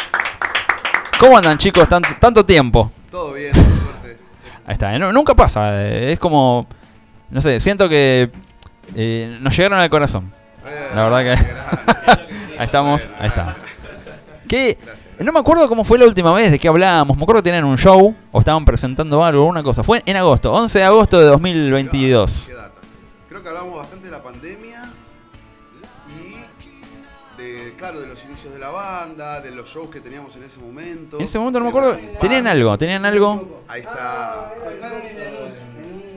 ¿Cómo 1.18 1.36
andan, 1.36 1.58
chicos? 1.58 1.88
Tanto, 1.88 2.08
tanto 2.18 2.44
tiempo. 2.46 2.90
Todo 3.10 3.32
bien, 3.34 3.52
suerte. 3.54 4.18
Ahí 4.66 4.72
está. 4.74 4.94
eh, 4.94 4.98
no- 4.98 5.12
nunca 5.12 5.34
pasa. 5.34 5.82
eh, 5.84 6.12
Es 6.12 6.18
como. 6.18 6.66
No 7.30 7.40
sé, 7.40 7.60
siento 7.60 7.88
que 7.88 8.30
eh, 8.94 9.38
nos 9.40 9.56
llegaron 9.56 9.80
al 9.80 9.90
corazón. 9.90 10.32
La 10.94 11.08
verdad 11.08 11.22
que. 11.24 11.30
ahí 12.58 12.64
estamos, 12.66 13.08
ahí 13.18 13.28
está. 13.28 13.56
¿Qué? 14.48 14.78
No 15.24 15.32
me 15.32 15.38
acuerdo 15.40 15.68
cómo 15.68 15.84
fue 15.84 15.98
la 15.98 16.06
última 16.06 16.32
vez 16.32 16.50
de 16.50 16.58
que 16.58 16.68
hablábamos. 16.68 17.16
Me 17.16 17.22
acuerdo 17.22 17.42
que 17.42 17.50
tenían 17.50 17.64
un 17.64 17.78
show 17.78 18.14
o 18.32 18.38
estaban 18.38 18.64
presentando 18.64 19.22
algo, 19.24 19.44
una 19.46 19.62
cosa. 19.62 19.82
Fue 19.82 20.02
en 20.04 20.16
agosto, 20.16 20.52
11 20.52 20.78
de 20.78 20.84
agosto 20.84 21.18
de 21.20 21.26
2022. 21.26 22.44
¿Qué 22.48 22.54
data? 22.54 22.72
Creo 23.28 23.42
que 23.42 23.48
hablamos 23.48 23.76
bastante 23.78 24.06
de 24.06 24.10
la 24.12 24.22
pandemia 24.22 24.90
y 27.38 27.40
de, 27.40 27.74
claro, 27.76 28.00
de 28.00 28.06
los 28.08 28.22
inicios 28.24 28.52
de 28.52 28.58
la 28.60 28.70
banda, 28.70 29.40
de 29.40 29.50
los 29.52 29.68
shows 29.68 29.88
que 29.90 30.00
teníamos 30.00 30.34
en 30.36 30.42
ese 30.44 30.58
momento. 30.60 31.18
En 31.18 31.24
ese 31.24 31.38
momento 31.38 31.58
no 31.58 31.64
me 31.66 31.70
acuerdo. 31.70 31.98
Tenían 32.20 32.46
algo, 32.46 32.76
tenían 32.78 33.04
algo. 33.04 33.62
Ahí 33.68 33.80
está. 33.80 34.52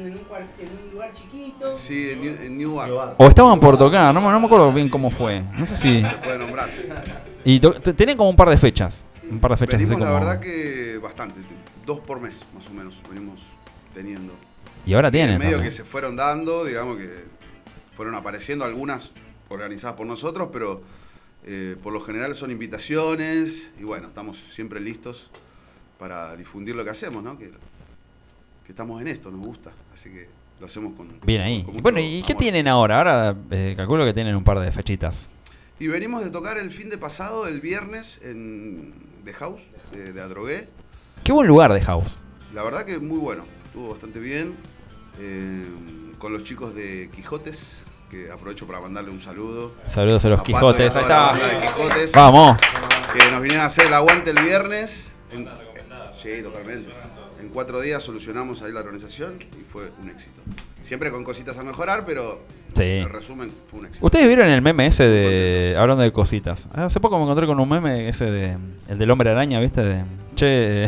En 0.08 0.14
un, 0.18 0.92
lugar 0.94 1.14
chiquito. 1.14 1.78
Sí, 1.78 2.12
en, 2.12 2.22
New- 2.22 2.38
en 2.42 2.58
Newark. 2.58 3.16
O 3.18 3.28
estaban 3.28 3.60
por 3.60 3.78
tocar, 3.78 4.14
no, 4.14 4.20
me- 4.22 4.28
no 4.30 4.40
me 4.40 4.46
acuerdo 4.46 4.72
bien 4.74 4.90
cómo 4.90 5.10
fue. 5.10 5.42
No 5.58 5.66
sé 5.66 5.76
si. 5.78 6.02
Se 6.02 6.10
puede 6.18 6.40
nombrar. 6.40 6.70
Y 7.46 7.60
to- 7.60 7.74
t- 7.74 7.94
tenían 7.94 8.18
como 8.18 8.30
un 8.30 8.36
par 8.36 8.50
de 8.50 8.58
fechas. 8.58 9.06
Un 9.30 9.40
par 9.40 9.52
de 9.52 9.58
fechas. 9.58 9.80
Venimos, 9.80 10.02
la 10.02 10.12
verdad 10.12 10.40
que 10.42 11.00
bastante. 11.02 11.40
Dos 11.86 12.00
por 12.00 12.20
mes, 12.20 12.42
más 12.54 12.68
o 12.68 12.72
menos, 12.72 13.00
venimos 13.10 13.40
teniendo. 13.94 14.34
Y 14.86 14.94
ahora 14.94 15.08
Y 15.10 15.12
tienen. 15.12 15.34
en 15.36 15.40
medio 15.40 15.52
también. 15.54 15.72
que 15.72 15.76
se 15.76 15.84
fueron 15.84 16.16
dando, 16.16 16.66
digamos 16.66 16.98
que 16.98 17.10
fueron 17.96 18.16
apareciendo 18.16 18.66
algunas 18.66 19.12
organizadas 19.50 19.96
por 19.96 20.06
nosotros, 20.06 20.50
pero 20.52 20.84
eh, 21.46 21.76
por 21.82 21.94
lo 21.94 22.02
general 22.02 22.36
son 22.36 22.52
invitaciones 22.52 23.72
y 23.80 23.84
bueno, 23.84 24.08
estamos 24.08 24.38
siempre 24.54 24.80
listos 24.82 25.30
para 26.00 26.36
difundir 26.36 26.76
lo 26.76 26.84
que 26.84 26.90
hacemos, 26.90 27.24
¿no? 27.24 27.38
Que, 27.38 27.52
que 28.66 28.72
estamos 28.72 29.00
en 29.02 29.08
esto, 29.08 29.32
nos 29.32 29.46
gusta, 29.46 29.72
así 29.94 30.10
que 30.10 30.28
lo 30.60 30.66
hacemos 30.66 30.94
con... 30.96 31.20
Bien 31.26 31.42
ahí. 31.42 31.62
con 31.62 31.70
Y 31.70 31.72
mucho 31.74 31.84
bueno, 31.84 32.00
¿y 32.00 32.24
qué 32.24 32.34
tienen 32.36 32.68
ahora? 32.68 32.98
Ahora 32.98 33.36
eh, 33.52 33.74
calculo 33.78 34.04
que 34.06 34.14
tienen 34.14 34.36
un 34.36 34.44
par 34.44 34.60
de 34.60 34.72
fechitas. 34.72 35.30
Y 35.80 35.88
venimos 35.88 36.24
de 36.24 36.30
tocar 36.30 36.58
el 36.58 36.72
fin 36.72 36.90
de 36.90 36.98
pasado, 36.98 37.48
el 37.48 37.60
viernes, 37.60 38.20
en 38.24 38.94
The 39.26 39.34
House, 39.34 39.62
de, 39.92 40.14
de 40.14 40.22
Adrogué. 40.22 40.68
Qué 41.24 41.32
buen 41.34 41.48
lugar 41.48 41.74
de 41.74 41.82
House. 41.82 42.18
La 42.54 42.64
verdad 42.64 42.86
que 42.86 42.98
muy 43.00 43.18
bueno, 43.18 43.44
estuvo 43.66 43.90
bastante 43.90 44.20
bien. 44.20 44.56
eh, 45.20 45.66
con 46.18 46.32
los 46.34 46.44
chicos 46.44 46.74
de 46.74 47.10
Quijotes, 47.14 47.86
que 48.10 48.32
aprovecho 48.32 48.66
para 48.66 48.80
mandarle 48.80 49.12
un 49.12 49.20
saludo. 49.20 49.74
Saludos 49.90 50.24
a 50.26 50.30
los 50.30 50.40
A 50.40 50.44
Pato 50.44 50.54
Quijotes. 50.54 50.96
Ahí 50.96 51.02
está. 51.02 51.40
Quijotes, 51.62 52.12
Vamos. 52.14 52.58
que 53.14 53.32
nos 53.32 53.42
vinieron 53.42 53.64
a 53.64 53.68
hacer 53.68 53.88
el 53.88 53.94
aguante 53.94 54.32
el 54.32 54.42
viernes. 54.42 55.12
En- 55.32 55.48
sí, 56.22 56.42
totalmente. 56.42 56.90
En 57.42 57.50
cuatro 57.50 57.82
días 57.82 58.02
solucionamos 58.02 58.62
ahí 58.62 58.72
la 58.72 58.80
organización 58.80 59.38
y 59.60 59.64
fue 59.64 59.92
un 60.02 60.10
éxito. 60.10 60.42
Siempre 60.84 61.12
con 61.12 61.24
cositas 61.26 61.58
a 61.58 61.64
mejorar, 61.64 62.06
pero 62.06 62.42
Sí. 62.76 62.84
en 62.84 63.10
resumen 63.10 63.52
fue 63.68 63.80
un 63.80 63.86
éxito. 63.86 64.06
¿Ustedes 64.06 64.28
vieron 64.28 64.48
el 64.50 64.62
meme 64.62 64.88
ese 64.88 65.04
de. 65.08 65.76
hablando 65.78 66.04
de 66.04 66.12
cositas? 66.12 66.68
Hace 66.74 67.00
poco 67.00 67.18
me 67.18 67.24
encontré 67.24 67.48
con 67.48 67.60
un 67.60 67.70
meme 67.70 68.08
ese 68.10 68.30
de. 68.30 68.58
el 68.90 68.98
del 68.98 69.10
hombre 69.12 69.30
araña, 69.30 69.60
¿viste? 69.62 69.82
De. 69.84 70.04
Che. 70.36 70.86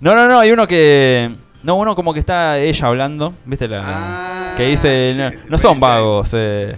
No, 0.00 0.14
no, 0.14 0.28
no, 0.28 0.38
hay 0.40 0.50
uno 0.52 0.66
que. 0.66 1.30
No, 1.62 1.76
uno 1.76 1.94
como 1.94 2.12
que 2.12 2.20
está 2.20 2.58
ella 2.58 2.86
hablando, 2.86 3.34
¿viste? 3.46 3.68
La, 3.68 3.82
Ah, 3.84 4.54
que 4.56 4.66
dice. 4.68 5.14
sí, 5.32 5.38
no, 5.48 5.56
son 5.58 5.80
vagos, 5.80 6.30
eh. 6.34 6.74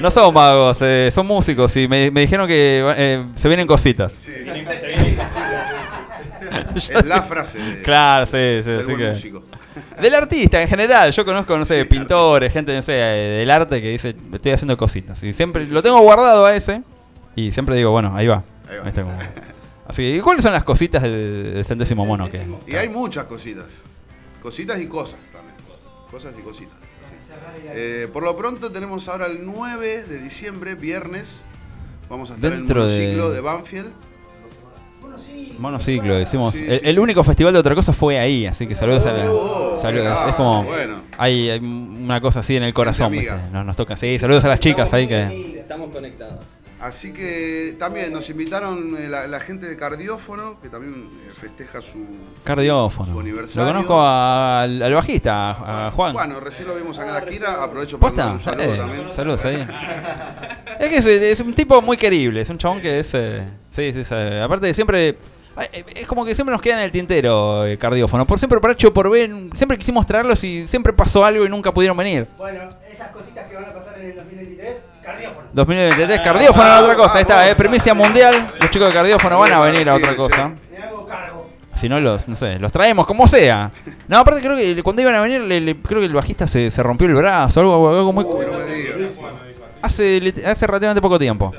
No 0.00 0.10
son 0.10 0.32
vagos, 0.32 0.78
eh, 0.80 1.10
son 1.14 1.26
músicos 1.26 1.76
y 1.76 1.86
me, 1.86 2.10
me 2.10 2.22
dijeron 2.22 2.48
que 2.48 2.82
eh, 2.96 3.26
se 3.34 3.48
vienen 3.48 3.66
cositas. 3.66 4.12
Sí. 4.12 4.32
Es 6.74 7.04
la 7.04 7.22
frase 7.22 7.58
de- 7.58 7.82
Claro, 7.82 8.24
sí, 8.26 8.62
sí, 8.64 8.70
así 8.82 8.96
que. 8.96 9.08
músico. 9.10 9.42
Del 10.00 10.14
artista 10.14 10.60
en 10.62 10.68
general. 10.68 11.10
Yo 11.12 11.24
conozco, 11.24 11.56
no 11.58 11.64
sé, 11.64 11.84
pintores, 11.84 12.52
gente, 12.52 12.74
no 12.74 12.82
sé, 12.82 12.92
del 12.92 13.50
arte 13.50 13.80
que 13.82 13.90
dice, 13.90 14.14
estoy 14.32 14.52
haciendo 14.52 14.76
cositas. 14.76 15.22
Y 15.22 15.32
siempre 15.34 15.66
lo 15.66 15.82
tengo 15.82 16.00
guardado 16.00 16.46
a 16.46 16.54
ese. 16.54 16.82
Y 17.36 17.52
siempre 17.52 17.76
digo, 17.76 17.90
bueno, 17.90 18.12
ahí 18.16 18.26
va. 18.26 18.44
Ahí 18.68 18.78
va. 18.78 18.90
Como- 19.02 19.18
Así 19.88 20.02
que, 20.02 20.16
¿y 20.16 20.20
cuáles 20.20 20.42
son 20.44 20.52
las 20.52 20.62
cositas 20.64 21.02
del, 21.02 21.54
del 21.54 21.64
centésimo 21.64 22.06
mono? 22.06 22.30
Que, 22.30 22.46
Y 22.66 22.76
hay 22.76 22.88
muchas 22.88 23.24
cositas. 23.24 23.66
Cositas 24.42 24.80
y 24.80 24.86
cosas 24.86 25.18
también. 25.32 25.54
Cosas 26.10 26.34
y 26.38 26.42
cositas. 26.42 26.76
sí. 26.80 27.66
Eh, 27.72 28.08
por 28.12 28.22
lo 28.22 28.36
pronto 28.36 28.70
tenemos 28.70 29.08
ahora 29.08 29.26
el 29.26 29.44
9 29.44 30.04
de 30.04 30.18
diciembre, 30.20 30.74
viernes. 30.76 31.36
Vamos 32.08 32.30
a 32.30 32.34
estar 32.34 32.50
Dentro 32.50 32.82
en 32.82 32.88
de- 32.88 32.94
el 32.94 33.02
monociclo 33.18 33.30
de 33.30 33.40
Banfield. 33.40 33.92
Monociclo, 35.58 36.14
decimos. 36.14 36.54
Sí, 36.54 36.64
el, 36.66 36.80
sí, 36.80 36.86
el 36.86 36.94
sí. 36.94 37.00
único 37.00 37.22
festival 37.22 37.52
de 37.52 37.58
otra 37.58 37.74
cosa 37.74 37.92
fue 37.92 38.18
ahí, 38.18 38.46
así 38.46 38.66
que 38.66 38.74
saludos 38.76 39.04
a 39.06 39.12
la. 39.12 39.30
Oh, 39.30 39.76
saludos, 39.76 40.18
ah, 40.18 40.26
es 40.30 40.34
como. 40.34 40.64
bueno. 40.64 41.00
Hay, 41.18 41.50
hay 41.50 41.58
una 41.60 42.20
cosa 42.20 42.40
así 42.40 42.56
en 42.56 42.62
el 42.62 42.72
corazón. 42.72 43.14
Nos, 43.52 43.64
nos 43.66 43.76
toca. 43.76 43.96
Sí, 43.96 44.18
saludos 44.18 44.44
a 44.44 44.48
las 44.48 44.60
chicas 44.60 44.92
ahí 44.94 45.06
que. 45.06 45.58
Estamos 45.60 45.90
conectados. 45.90 46.44
Así 46.80 47.12
que 47.12 47.76
también 47.78 48.10
nos 48.10 48.30
invitaron 48.30 48.96
eh, 48.98 49.06
la, 49.06 49.26
la 49.26 49.38
gente 49.38 49.66
de 49.68 49.76
Cardiófono, 49.76 50.58
que 50.62 50.70
también 50.70 51.10
eh, 51.28 51.30
festeja 51.38 51.82
su, 51.82 51.98
Cardiófono. 52.42 53.12
su 53.12 53.20
aniversario. 53.20 53.66
Lo 53.66 53.72
conozco 53.74 54.00
al, 54.02 54.80
al 54.82 54.94
bajista, 54.94 55.50
a, 55.50 55.88
a 55.88 55.90
Juan. 55.90 56.14
Bueno, 56.14 56.40
recién 56.40 56.68
lo 56.68 56.74
vimos 56.74 56.98
acá 56.98 57.08
en 57.08 57.14
la 57.16 57.20
esquina. 57.20 57.62
Aprovecho 57.62 58.00
para 58.00 58.10
¿Posta? 58.14 58.28
mandar 58.30 58.38
un 58.38 58.58
saludo 58.62 58.74
Eh, 58.74 58.78
también. 58.78 59.12
saludos 59.14 59.44
ahí. 59.44 59.56
es 60.80 60.88
que 60.88 60.96
es, 60.96 61.06
es 61.06 61.40
un 61.40 61.52
tipo 61.54 61.82
muy 61.82 61.98
querible, 61.98 62.40
es 62.40 62.48
un 62.48 62.56
chabón 62.56 62.80
que 62.80 63.00
es. 63.00 63.12
eh, 63.12 63.42
sí, 63.70 63.92
sí, 63.92 64.04
sí, 64.04 64.14
aparte 64.42 64.66
de 64.66 64.74
siempre. 64.74 65.18
Es 65.94 66.06
como 66.06 66.24
que 66.24 66.34
siempre 66.34 66.52
nos 66.52 66.62
queda 66.62 66.74
en 66.76 66.80
el 66.84 66.90
tintero 66.90 67.66
eh, 67.66 67.76
cardiófono. 67.76 68.24
Por 68.26 68.38
siempre, 68.38 68.60
por 68.60 68.70
H 68.70 68.86
o 68.86 68.94
por 68.94 69.10
B, 69.10 69.50
siempre 69.54 69.76
quisimos 69.76 70.06
traerlos 70.06 70.42
y 70.44 70.66
siempre 70.66 70.92
pasó 70.92 71.22
algo 71.24 71.44
y 71.44 71.48
nunca 71.50 71.72
pudieron 71.72 71.96
venir. 71.96 72.26
Bueno, 72.38 72.60
esas 72.90 73.08
cositas 73.10 73.44
que 73.46 73.56
van 73.56 73.64
a 73.66 73.74
pasar 73.74 73.98
en 73.98 74.06
el 74.10 74.16
2023, 74.16 74.84
cardiófono. 75.02 75.48
2023, 75.52 76.20
cardiófono 76.20 76.62
era 76.66 76.80
otra 76.80 76.96
cosa. 76.96 77.14
Ahí 77.16 77.22
está, 77.22 77.50
eh, 77.50 77.54
primicia 77.56 77.92
mundial. 77.92 78.46
Los 78.58 78.70
chicos 78.70 78.88
de 78.88 78.94
cardiófono 78.94 79.38
van 79.38 79.52
a 79.52 79.58
venir 79.60 79.86
a 79.90 79.96
otra 79.96 80.16
cosa. 80.16 80.52
Me 80.70 80.78
hago 80.82 81.06
cargo. 81.06 81.50
Si 81.74 81.88
no, 81.90 82.00
los, 82.00 82.26
no 82.28 82.36
sé, 82.36 82.58
los 82.58 82.72
traemos 82.72 83.06
como 83.06 83.26
sea. 83.26 83.70
No, 84.08 84.18
aparte 84.18 84.40
creo 84.40 84.56
que 84.56 84.82
cuando 84.82 85.02
iban 85.02 85.14
a 85.16 85.20
venir, 85.20 85.42
le- 85.42 85.60
le- 85.60 85.76
creo 85.82 86.00
que 86.00 86.06
el 86.06 86.14
bajista 86.14 86.46
se, 86.46 86.70
se 86.70 86.82
rompió 86.82 87.06
el 87.06 87.14
brazo, 87.14 87.60
algo, 87.60 87.88
algo 87.90 88.12
muy... 88.14 88.24
No 88.24 88.64
digas. 88.64 89.12
Hace, 89.82 90.32
hace 90.46 90.66
relativamente 90.66 91.02
poco 91.02 91.18
tiempo. 91.18 91.52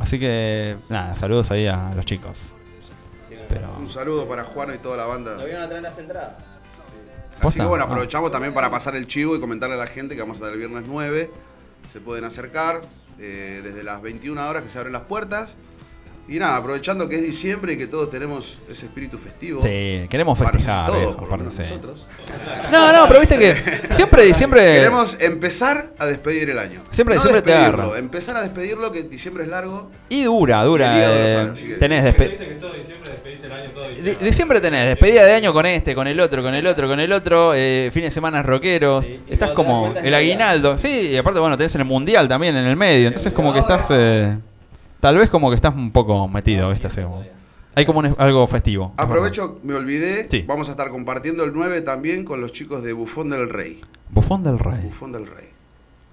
Así 0.00 0.18
que, 0.18 0.76
nada, 0.88 1.14
saludos 1.14 1.50
ahí 1.50 1.66
a 1.66 1.92
los 1.94 2.04
chicos. 2.04 2.54
Pero, 3.48 3.74
Un 3.78 3.88
saludo 3.88 4.26
para 4.28 4.44
Juano 4.44 4.74
y 4.74 4.78
toda 4.78 4.96
la 4.96 5.06
banda. 5.06 5.34
Nos 5.34 5.44
vieron 5.44 5.62
a 5.62 5.68
traer 5.68 5.82
las 5.82 5.98
entradas. 5.98 6.36
Así 6.38 7.40
¿Posta? 7.42 7.62
que 7.62 7.68
bueno, 7.68 7.84
Ah. 7.84 7.86
aprovechamos 7.88 8.30
también 8.30 8.54
para 8.54 8.70
pasar 8.70 8.94
el 8.96 9.06
chivo 9.06 9.34
y 9.36 9.40
comentarle 9.40 9.74
a 9.76 9.78
la 9.78 9.86
gente 9.86 10.14
que 10.14 10.20
vamos 10.20 10.36
a 10.36 10.38
estar 10.38 10.52
el 10.52 10.58
viernes 10.58 10.84
9. 10.86 11.30
Se 11.92 12.00
pueden 12.00 12.24
acercar 12.24 12.80
eh, 13.18 13.60
desde 13.64 13.82
las 13.82 14.00
21 14.02 14.48
horas 14.48 14.62
que 14.62 14.68
se 14.68 14.78
abren 14.78 14.92
las 14.92 15.02
puertas. 15.02 15.54
Y 16.30 16.38
nada, 16.38 16.56
aprovechando 16.58 17.08
que 17.08 17.16
es 17.16 17.22
diciembre 17.22 17.72
y 17.72 17.76
que 17.76 17.88
todos 17.88 18.08
tenemos 18.08 18.56
ese 18.70 18.86
espíritu 18.86 19.18
festivo. 19.18 19.60
sí, 19.60 20.06
queremos 20.08 20.38
festejar. 20.38 20.88
todos, 20.92 21.16
por 21.16 21.28
lo 21.28 21.34
aparte, 21.34 21.50
sí. 21.50 21.62
nosotros. 21.68 22.06
No, 22.70 22.92
no, 22.92 23.08
pero 23.08 23.18
viste 23.18 23.36
que 23.36 23.54
siempre 23.96 24.22
diciembre... 24.26 24.60
Queremos 24.62 25.16
empezar 25.20 25.92
a 25.98 26.06
despedir 26.06 26.50
el 26.50 26.58
año. 26.60 26.82
Siempre 26.92 27.16
no 27.16 27.20
diciembre 27.20 27.42
te 27.42 27.52
agarra. 27.52 27.98
Empezar 27.98 28.36
a 28.36 28.42
despedirlo, 28.42 28.92
que 28.92 29.02
diciembre 29.02 29.42
es 29.42 29.50
largo. 29.50 29.90
Y 30.08 30.22
dura, 30.22 30.62
dura. 30.62 30.92
Eh, 30.96 31.52
que- 31.58 31.74
tenés 31.74 32.04
despe- 32.04 32.28
Viste 32.30 32.46
que 32.48 32.54
todo 32.60 32.72
diciembre 32.74 33.10
despedís 33.12 33.42
el 33.44 33.52
año 33.52 33.70
todo 33.70 33.82
Di- 33.88 33.94
diciembre. 33.96 34.26
Diciembre 34.26 34.60
tenés 34.60 34.86
despedida 34.86 35.24
de 35.24 35.32
año 35.34 35.52
con 35.52 35.66
este, 35.66 35.94
con 35.96 36.06
el 36.06 36.20
otro, 36.20 36.44
con 36.44 36.54
el 36.54 36.64
otro, 36.64 36.86
con 36.86 37.00
el 37.00 37.12
otro, 37.12 37.54
eh, 37.56 37.90
fines 37.92 38.10
de 38.10 38.14
semana 38.14 38.40
rockeros. 38.44 39.04
Sí, 39.06 39.18
sí, 39.26 39.32
estás 39.32 39.50
como 39.50 39.92
el 40.00 40.14
aguinaldo. 40.14 40.78
Sí, 40.78 41.08
y 41.10 41.16
aparte, 41.16 41.40
bueno, 41.40 41.56
tenés 41.56 41.74
el 41.74 41.84
mundial 41.84 42.28
también 42.28 42.56
en 42.56 42.66
el 42.66 42.76
medio. 42.76 43.08
Entonces, 43.08 43.32
como 43.32 43.52
que 43.52 43.58
estás. 43.58 43.86
Tal 45.00 45.16
vez 45.18 45.28
como 45.30 45.50
que 45.50 45.56
estás 45.56 45.74
un 45.74 45.90
poco 45.90 46.28
metido, 46.28 46.70
¿viste? 46.70 46.86
Así 46.86 47.02
como- 47.02 47.24
hay 47.74 47.86
como 47.86 48.00
un- 48.00 48.14
algo 48.18 48.46
festivo. 48.46 48.92
Aprovecho, 48.96 49.58
me 49.62 49.74
olvidé. 49.74 50.26
Sí. 50.30 50.44
Vamos 50.46 50.68
a 50.68 50.72
estar 50.72 50.90
compartiendo 50.90 51.44
el 51.44 51.52
9 51.52 51.80
también 51.82 52.24
con 52.24 52.40
los 52.40 52.52
chicos 52.52 52.82
de 52.82 52.92
Bufón 52.92 53.30
del 53.30 53.48
Rey. 53.48 53.80
Bufón 54.10 54.42
del 54.42 54.58
Rey. 54.58 54.84
Bufón 54.84 55.12
del 55.12 55.26
Rey. 55.26 55.48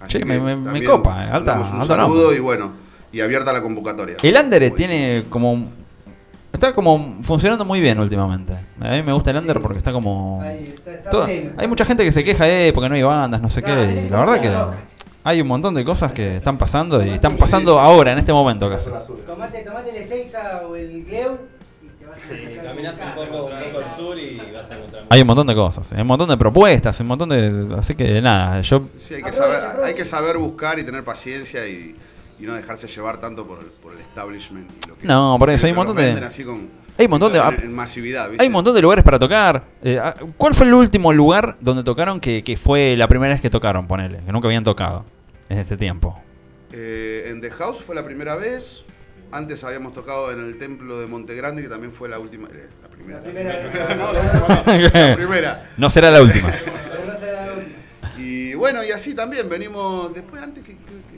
Che, 0.07 0.19
que 0.19 0.25
me- 0.25 0.39
me- 0.39 0.55
me 0.55 0.63
también 0.65 0.85
copa, 0.85 1.25
eh, 1.25 1.29
alta- 1.31 1.55
mandamos 1.55 1.69
un 1.73 1.81
alto 1.81 1.95
saludo 1.95 2.21
nombre. 2.21 2.37
y 2.37 2.39
bueno, 2.39 2.71
y 3.11 3.21
abierta 3.21 3.51
la 3.51 3.61
convocatoria. 3.63 4.17
El 4.21 4.35
Under 4.37 4.63
Como 4.65 4.75
tiene 4.75 5.23
como. 5.29 5.71
Está 6.53 6.73
como 6.73 7.17
funcionando 7.21 7.65
muy 7.65 7.81
bien 7.81 7.99
últimamente. 7.99 8.53
A 8.79 8.91
mí 8.91 9.03
me 9.03 9.11
gusta 9.13 9.31
el 9.31 9.37
Under 9.37 9.59
porque 9.59 9.79
está 9.79 9.91
como. 9.91 10.41
Ahí 10.43 10.73
está, 10.75 10.93
está 10.93 11.09
Toda- 11.09 11.25
pleno. 11.25 11.51
hay 11.57 11.67
mucha 11.67 11.85
gente 11.85 12.03
que 12.03 12.11
se 12.11 12.23
queja 12.23 12.47
eh, 12.47 12.71
porque 12.73 12.89
no 12.89 12.95
hay 12.95 13.01
bandas, 13.03 13.41
no 13.41 13.49
sé 13.49 13.61
qué. 13.63 14.05
Y 14.05 14.09
la 14.09 14.19
verdad 14.19 14.35
que 14.35 14.41
que 14.41 14.49
loca. 14.49 14.77
Hay 15.27 15.41
un 15.41 15.47
montón 15.47 15.73
de 15.73 15.83
cosas 15.83 16.13
que 16.13 16.37
están 16.37 16.57
pasando 16.57 17.05
y 17.05 17.09
están 17.09 17.35
pasando 17.35 17.79
ahora, 17.79 18.13
en 18.13 18.17
este 18.19 18.31
momento 18.31 18.69
casi. 18.69 18.89
Tomate, 19.25 19.59
tomate 19.63 19.89
el 19.89 19.97
Ezeiza 19.97 20.61
o 20.65 20.75
el 20.75 21.03
Gleu 21.03 21.37
y 21.83 21.87
te 21.99 22.05
vas 22.05 22.17
a 22.17 22.21
Sí, 22.23 22.57
caminás 22.63 22.97
un 22.97 23.11
poco, 23.13 23.45
un 23.45 23.51
poco 23.59 23.83
al 23.83 23.91
sur 23.91 24.17
y 24.17 24.37
vas 24.53 24.71
a 24.71 24.75
encontrar. 24.77 25.03
Hay 25.09 25.19
un 25.21 25.27
montón 25.27 25.47
de 25.47 25.53
cosas, 25.55 25.91
hay 25.91 25.99
un 26.01 26.07
montón 26.07 26.29
de 26.29 26.37
propuestas, 26.37 26.97
un 27.01 27.07
montón 27.07 27.27
de. 27.29 27.75
Así 27.77 27.93
que 27.95 28.21
nada, 28.21 28.61
yo. 28.61 28.81
Sí, 29.01 29.15
hay 29.15 29.23
que, 29.23 29.33
saber, 29.33 29.57
aprovecha. 29.59 29.85
hay 29.87 29.93
que 29.93 30.05
saber 30.05 30.37
buscar 30.37 30.79
y 30.79 30.85
tener 30.85 31.03
paciencia 31.03 31.67
y, 31.67 31.93
y 32.39 32.43
no 32.43 32.53
dejarse 32.53 32.87
llevar 32.87 33.19
tanto 33.19 33.45
por 33.45 33.59
el, 33.59 33.65
por 33.65 33.91
el 33.93 33.99
establishment. 33.99 34.69
y 34.85 34.87
lo 34.89 34.97
que- 34.97 35.07
No, 35.07 35.35
por 35.37 35.49
eso, 35.49 35.65
hay 35.65 35.71
un 35.73 35.77
montón 35.77 35.97
de- 35.97 36.03
venden 36.05 36.23
así 36.23 36.45
con- 36.45 36.69
Hay 36.97 37.05
un 37.05 37.11
montón 37.11 37.33
de. 37.33 37.39
en, 37.39 37.61
en 37.63 37.75
masividad, 37.75 38.29
¿viste? 38.29 38.43
Hay 38.43 38.47
un 38.47 38.53
montón 38.53 38.73
de 38.75 38.81
lugares 38.81 39.03
para 39.03 39.19
tocar. 39.19 39.63
Eh, 39.83 39.99
ah, 40.01 40.15
¿Cuál 40.37 40.55
fue 40.55 40.65
el 40.65 40.73
último 40.73 41.11
lugar 41.11 41.57
donde 41.59 41.83
tocaron 41.83 42.21
que, 42.21 42.43
que 42.45 42.55
fue 42.55 42.95
la 42.97 43.09
primera 43.09 43.33
vez 43.33 43.41
que 43.41 43.49
tocaron, 43.49 43.87
ponele? 43.87 44.19
Que 44.25 44.31
nunca 44.31 44.47
habían 44.47 44.63
tocado 44.63 45.03
en 45.49 45.57
este 45.59 45.77
tiempo. 45.77 46.19
Eh, 46.71 47.27
en 47.29 47.41
The 47.41 47.49
House 47.51 47.81
fue 47.81 47.95
la 47.95 48.03
primera 48.05 48.35
vez. 48.35 48.83
Antes 49.31 49.63
habíamos 49.63 49.93
tocado 49.93 50.31
en 50.31 50.39
el 50.41 50.57
templo 50.57 50.99
de 50.99 51.07
Monte 51.07 51.35
Grande, 51.35 51.61
que 51.61 51.67
también 51.69 51.91
fue 51.91 52.07
la 52.09 52.17
última. 52.19 52.47
eh, 52.49 52.67
la 52.81 52.87
primera. 52.89 53.19
La 53.19 53.23
primera 53.23 54.11
vez. 54.11 54.93
La 54.93 55.15
primera. 55.17 55.69
No 55.77 55.89
será 55.89 56.11
la 56.11 56.21
última. 56.21 56.51
Pero 56.91 57.05
no 57.05 57.15
será 57.15 57.45
la 57.47 57.53
última. 57.53 57.75
Y 58.17 58.53
bueno, 58.55 58.83
y 58.83 58.91
así 58.91 59.13
también 59.15 59.49
venimos. 59.49 60.13
Después, 60.13 60.41
antes 60.41 60.63
que. 60.63 60.73
que- 60.73 60.77
que-. 60.77 61.17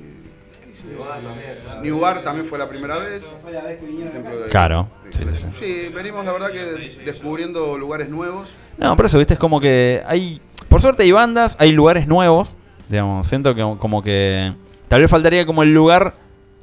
New 1.83 1.99
Bar 1.99 2.23
también 2.23 2.45
fue 2.47 2.57
la 2.57 2.67
primera 2.67 2.97
vez. 2.97 3.23
Fue 3.43 3.51
la 3.51 3.61
vez 3.63 3.79
que 3.79 3.85
vinieron 3.85 4.09
acá. 4.13 4.21
Templo 4.23 4.39
de- 4.41 4.49
Claro. 4.49 4.89
de- 5.03 5.13
Sí, 5.13 5.23
sí, 5.35 5.37
sí. 5.37 5.47
Sí, 5.59 5.91
venimos 5.93 6.25
la 6.25 6.31
verdad 6.31 6.51
que 6.51 6.63
descubriendo 7.05 7.77
lugares 7.77 8.09
nuevos. 8.09 8.49
No, 8.77 8.95
por 8.95 9.05
eso, 9.05 9.17
viste, 9.17 9.33
es 9.33 9.39
como 9.39 9.59
que 9.59 10.01
hay. 10.07 10.41
Por 10.67 10.81
suerte 10.81 11.03
hay 11.03 11.11
bandas, 11.11 11.55
hay 11.59 11.71
lugares 11.71 12.07
nuevos. 12.07 12.55
Digamos, 12.89 13.27
siento 13.27 13.53
que 13.55 13.61
como 13.77 14.01
que. 14.01 14.53
Tal 14.87 15.01
vez 15.01 15.09
faltaría 15.11 15.45
como 15.45 15.61
el 15.63 15.73
lugar 15.73 16.15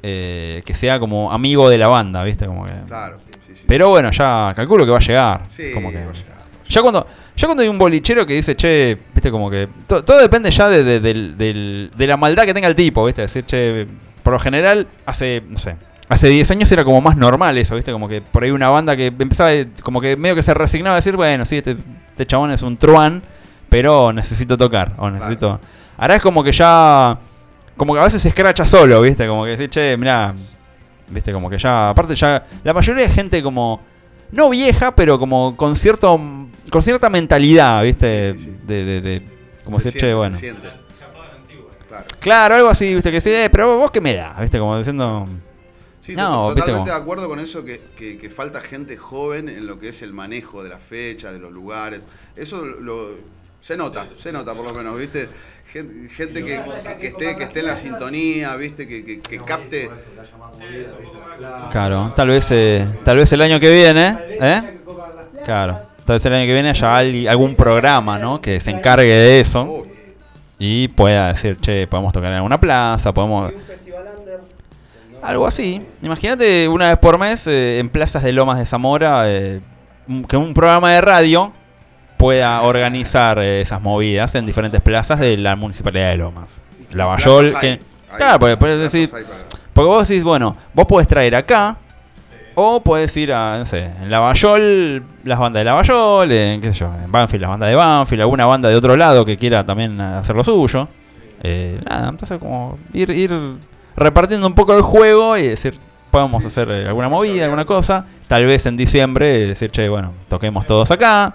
eh, 0.02 0.62
que 0.66 0.74
sea 0.74 0.98
como 0.98 1.32
amigo 1.32 1.68
de 1.70 1.78
la 1.78 1.88
banda, 1.88 2.22
viste, 2.24 2.46
como 2.46 2.66
que. 2.66 2.72
Claro, 2.86 3.18
sí, 3.46 3.52
sí. 3.54 3.64
Pero 3.66 3.88
bueno, 3.88 4.10
ya 4.10 4.52
calculo 4.54 4.84
que 4.84 4.90
va 4.90 4.98
a 4.98 5.00
llegar. 5.00 5.42
Sí, 5.50 5.70
como 5.72 5.90
que. 5.90 5.96
va 6.04 6.10
a 6.10 6.12
llegar. 6.12 6.36
Ya 6.68 6.82
cuando, 6.82 7.06
ya 7.36 7.46
cuando 7.46 7.62
hay 7.62 7.68
un 7.68 7.78
bolichero 7.78 8.26
que 8.26 8.34
dice, 8.34 8.56
che, 8.56 8.98
viste, 9.14 9.30
como 9.30 9.48
que. 9.48 9.68
to- 9.86 10.04
todo 10.04 10.18
depende 10.20 10.50
ya 10.50 10.68
de, 10.68 10.82
de- 10.82 11.00
del- 11.00 11.90
de 11.96 12.06
la 12.08 12.16
maldad 12.16 12.44
que 12.44 12.52
tenga 12.54 12.66
el 12.68 12.74
tipo, 12.74 13.04
viste. 13.04 13.22
Decir, 13.22 13.44
che, 13.46 13.86
por 14.24 14.32
lo 14.32 14.40
general, 14.40 14.88
hace, 15.06 15.42
no 15.48 15.58
sé. 15.58 15.76
Hace 16.08 16.28
10 16.28 16.50
años 16.52 16.70
era 16.72 16.84
como 16.84 17.00
más 17.00 17.16
normal 17.16 17.56
eso, 17.58 17.74
¿viste? 17.76 17.90
Como 17.92 18.08
que 18.08 18.20
por 18.20 18.42
ahí 18.44 18.50
una 18.50 18.68
banda 18.68 18.96
que 18.96 19.06
empezaba, 19.06 19.50
como 19.82 20.00
que 20.00 20.16
medio 20.16 20.34
que 20.36 20.42
se 20.42 20.54
resignaba 20.54 20.94
a 20.94 20.98
decir, 20.98 21.16
bueno, 21.16 21.44
sí, 21.44 21.56
este, 21.56 21.76
este 22.10 22.26
chabón 22.26 22.50
es 22.52 22.62
un 22.62 22.76
truán, 22.76 23.22
pero 23.68 24.12
necesito 24.12 24.56
tocar, 24.56 24.92
o 24.98 25.10
necesito... 25.10 25.60
Ahora 25.96 26.16
es 26.16 26.22
como 26.22 26.42
que 26.44 26.52
ya, 26.52 27.18
como 27.76 27.94
que 27.94 28.00
a 28.00 28.04
veces 28.04 28.22
se 28.22 28.28
escracha 28.28 28.66
solo, 28.66 29.00
¿viste? 29.02 29.26
Como 29.26 29.44
que 29.44 29.50
decir, 29.50 29.70
che, 29.70 29.96
mirá, 29.96 30.34
¿viste? 31.08 31.32
Como 31.32 31.48
que 31.50 31.58
ya, 31.58 31.90
aparte 31.90 32.14
ya, 32.14 32.46
la 32.64 32.72
mayoría 32.74 33.06
de 33.06 33.10
gente 33.12 33.42
como, 33.42 33.80
no 34.32 34.50
vieja, 34.50 34.94
pero 34.94 35.18
como 35.18 35.56
con 35.56 35.74
cierto, 35.76 36.20
con 36.70 36.82
cierta 36.82 37.08
mentalidad, 37.08 37.82
¿viste? 37.84 38.32
Sí, 38.32 38.38
sí, 38.38 38.44
sí. 38.44 38.56
De, 38.66 38.84
de, 38.84 39.00
de- 39.00 39.36
como 39.64 39.80
Se 39.80 39.86
decir, 39.86 40.00
siente, 40.00 40.62
che, 40.62 40.94
se 40.98 41.06
bueno. 41.06 41.26
Claro. 41.88 42.04
Claro, 42.20 42.54
algo 42.56 42.68
así, 42.68 42.94
¿viste? 42.94 43.10
Que 43.10 43.20
sí, 43.20 43.30
eh, 43.30 43.48
pero 43.50 43.78
vos 43.78 43.90
qué 43.90 44.00
me 44.00 44.14
da, 44.14 44.36
¿viste? 44.40 44.58
Como 44.58 44.76
diciendo... 44.78 45.26
Sí, 46.02 46.14
No, 46.14 46.48
viste 46.54 46.60
totalmente 46.60 46.72
como- 46.72 46.84
de 46.86 46.92
acuerdo 46.92 47.28
con 47.28 47.40
eso 47.40 47.64
que, 47.64 47.80
que- 47.96 48.16
que 48.18 48.30
falta 48.30 48.60
gente 48.60 48.96
joven 48.96 49.48
en 49.48 49.66
lo 49.66 49.80
que 49.80 49.88
es 49.88 50.02
el 50.02 50.12
manejo 50.12 50.62
de 50.62 50.68
las 50.70 50.80
fechas, 50.80 51.32
de 51.32 51.40
los 51.40 51.50
lugares. 51.52 52.06
Eso 52.36 52.64
lo, 52.64 53.10
se 53.60 53.76
nota, 53.76 54.08
se 54.22 54.30
nota 54.30 54.54
por 54.54 54.70
lo 54.70 54.76
menos, 54.76 54.96
¿viste? 54.98 55.28
Gen- 55.76 56.08
Gente, 56.10 56.44
que, 56.44 56.60
que 57.00 57.06
esté, 57.08 57.36
que 57.36 57.44
esté 57.44 57.60
en 57.60 57.66
la 57.66 57.76
sintonía, 57.76 58.56
¿viste? 58.56 58.86
Que, 58.88 59.04
que- 59.04 59.20
que 59.20 59.38
capte. 59.38 59.90
Claro, 61.70 62.12
tal 62.16 62.28
vez, 62.28 62.48
eh, 62.50 62.86
tal 63.04 63.16
vez 63.18 63.30
el 63.32 63.42
año 63.42 63.60
que 63.60 63.70
viene, 63.72 64.16
¿eh? 64.40 64.62
Claro, 65.44 65.78
tal 66.04 66.16
vez 66.16 66.26
el 66.26 66.32
año 66.34 66.46
que 66.46 66.52
viene 66.54 66.70
haya 66.70 66.96
algún 67.30 67.54
programa, 67.54 68.18
¿no? 68.18 68.40
Que 68.40 68.58
se 68.60 68.70
encargue 68.70 69.06
de 69.06 69.40
eso 69.40 69.86
y 70.58 70.88
pueda 70.88 71.28
decir, 71.28 71.58
che, 71.60 71.86
podemos 71.86 72.12
tocar 72.12 72.30
en 72.30 72.36
alguna 72.36 72.58
plaza, 72.58 73.12
podemos... 73.12 73.52
Algo 75.22 75.46
así. 75.46 75.82
Imagínate 76.02 76.68
una 76.68 76.88
vez 76.88 76.98
por 76.98 77.18
mes 77.18 77.46
eh, 77.46 77.78
en 77.80 77.88
plazas 77.88 78.22
de 78.22 78.32
Lomas 78.32 78.58
de 78.58 78.66
Zamora, 78.66 79.24
eh, 79.26 79.60
que 80.28 80.36
un 80.36 80.54
programa 80.54 80.92
de 80.92 81.00
radio 81.00 81.52
pueda 82.16 82.62
organizar 82.62 83.38
eh, 83.38 83.60
esas 83.60 83.80
movidas 83.82 84.34
en 84.34 84.46
diferentes 84.46 84.80
plazas 84.80 85.20
de 85.20 85.36
la 85.36 85.56
municipalidad 85.56 86.10
de 86.10 86.16
Lomas. 86.16 86.60
Lavallol, 86.92 87.54
que, 87.60 87.66
hay, 87.66 87.80
claro, 88.16 88.38
porque, 88.38 88.56
puedes 88.56 88.80
decir, 88.80 89.10
hay 89.14 89.24
porque 89.72 89.88
vos 89.88 90.08
decís, 90.08 90.24
bueno, 90.24 90.56
vos 90.72 90.86
podés 90.86 91.06
traer 91.06 91.34
acá 91.34 91.76
o 92.54 92.80
podés 92.80 93.14
ir 93.18 93.34
a, 93.34 93.58
no 93.58 93.66
sé, 93.66 93.84
en 93.84 94.10
Lavallol, 94.10 95.04
las 95.24 95.38
bandas 95.38 95.60
de 95.60 95.64
Lavallol, 95.64 96.32
en 96.32 96.62
qué 96.62 96.68
sé 96.68 96.78
yo, 96.78 96.94
en 97.04 97.12
Banfield, 97.12 97.42
las 97.42 97.50
bandas 97.50 97.68
de 97.68 97.74
Banfield, 97.74 98.22
alguna 98.22 98.46
banda 98.46 98.70
de 98.70 98.76
otro 98.76 98.96
lado 98.96 99.26
que 99.26 99.36
quiera 99.36 99.66
también 99.66 100.00
hacer 100.00 100.34
lo 100.34 100.42
suyo. 100.42 100.88
Eh, 101.42 101.78
nada, 101.84 102.08
entonces 102.08 102.38
como 102.38 102.78
ir, 102.94 103.10
ir 103.10 103.30
repartiendo 103.94 104.46
un 104.46 104.54
poco 104.54 104.74
el 104.74 104.80
juego 104.80 105.36
y 105.36 105.46
decir, 105.48 105.78
podemos 106.10 106.42
hacer 106.46 106.70
alguna 106.70 107.10
movida, 107.10 107.44
alguna 107.44 107.66
cosa, 107.66 108.06
tal 108.26 108.46
vez 108.46 108.64
en 108.64 108.78
diciembre 108.78 109.46
decir, 109.46 109.70
che, 109.70 109.90
bueno, 109.90 110.14
toquemos 110.28 110.64
todos 110.64 110.90
acá. 110.90 111.34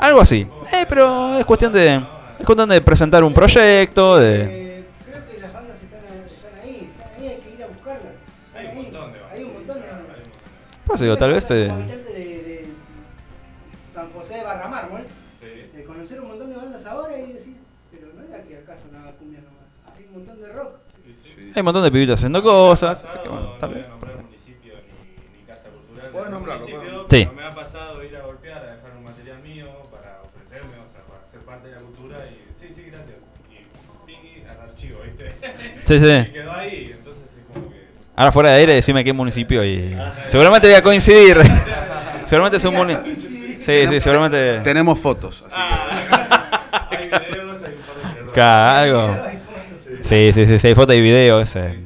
Algo 0.00 0.20
así. 0.20 0.46
Eh, 0.72 0.86
pero 0.88 1.34
es 1.38 1.44
cuestión 1.44 1.72
de 1.72 1.96
es 2.38 2.46
cuestión 2.46 2.68
de 2.68 2.80
presentar 2.80 3.22
un 3.22 3.34
proyecto, 3.34 4.16
de 4.18 4.34
Eh, 4.80 4.84
creo 5.04 5.26
que 5.26 5.38
las 5.40 5.52
bandas 5.52 5.76
están, 5.82 6.00
están 6.26 6.60
ahí, 6.62 6.90
están 6.98 7.10
ahí, 7.20 7.28
hay 7.28 7.36
que 7.40 7.50
ir 7.54 7.62
a 7.62 7.66
buscarlas. 7.66 8.12
Hay 8.54 8.66
un 8.66 8.74
montón 8.76 9.12
de 9.12 9.18
bandas. 9.20 9.32
Hay 9.32 9.44
un 9.44 9.52
montón 9.54 9.80
de 9.80 9.86
bandas. 9.86 10.16
Por 10.86 10.94
eso 10.96 11.04
digo, 11.04 11.16
tal 11.18 11.32
vez 11.32 11.50
eh, 11.50 11.66
Como 11.68 11.80
habitante 11.82 12.12
de, 12.12 12.18
de 12.24 12.66
San 13.94 14.10
José 14.12 14.34
de 14.36 14.42
Barra 14.42 14.68
Mármol, 14.68 15.02
Sí. 15.38 15.46
de 15.76 15.84
conocer 15.84 16.20
un 16.20 16.28
montón 16.28 16.50
de 16.50 16.56
bandas 16.56 16.84
ahora 16.86 17.18
y 17.18 17.32
decir, 17.32 17.56
pero 17.90 18.08
no 18.14 18.22
era 18.26 18.42
que 18.44 18.56
acá 18.58 18.76
sonaba 18.78 19.12
cumbia 19.12 19.40
nomás. 19.40 19.96
Hay 19.96 20.04
un 20.06 20.12
montón 20.14 20.40
de 20.40 20.48
rock. 20.52 20.72
Sí. 21.24 21.52
hay 21.54 21.60
un 21.60 21.64
montón 21.64 21.82
de 21.84 21.90
pibitos 21.92 22.16
haciendo 22.16 22.42
cosas, 22.42 23.04
así 23.04 23.18
que 23.18 23.24
No, 23.28 23.32
bueno, 23.34 23.46
no 23.48 23.56
tal 23.58 23.74
vez. 23.74 23.88
nombrar 23.88 23.98
por 23.98 24.08
eso. 24.08 24.18
Sí, 35.98 36.06
Y 36.06 36.24
sí. 36.24 36.30
quedó 36.32 36.52
ahí, 36.52 36.94
entonces 36.96 37.24
es 37.24 37.54
como 37.54 37.70
que. 37.70 37.76
Ahora 38.16 38.32
fuera 38.32 38.50
de 38.52 38.56
aire, 38.60 38.74
decime 38.74 39.02
qué 39.04 39.12
municipio 39.12 39.64
y 39.64 39.96
seguramente 40.28 40.68
voy 40.68 40.76
a 40.76 40.82
coincidir. 40.82 41.38
seguramente 42.26 42.58
es 42.58 42.64
un 42.64 42.74
municipio. 42.76 43.14
Sí, 43.60 43.86
sí, 43.88 44.00
seguramente. 44.00 44.60
Tenemos 44.60 44.98
fotos, 44.98 45.42
así 45.46 45.54
Ah, 45.56 46.88
hay 46.90 47.08
videos, 47.30 47.62
hay. 47.62 47.74
Cada 48.34 48.80
algo. 48.82 49.16
Sí, 50.02 50.30
sí, 50.34 50.46
sí, 50.46 50.58
sí, 50.58 50.66
hay 50.68 50.74
foto 50.74 50.92
y 50.94 51.00
video, 51.00 51.40
es 51.40 51.54
eh, 51.56 51.78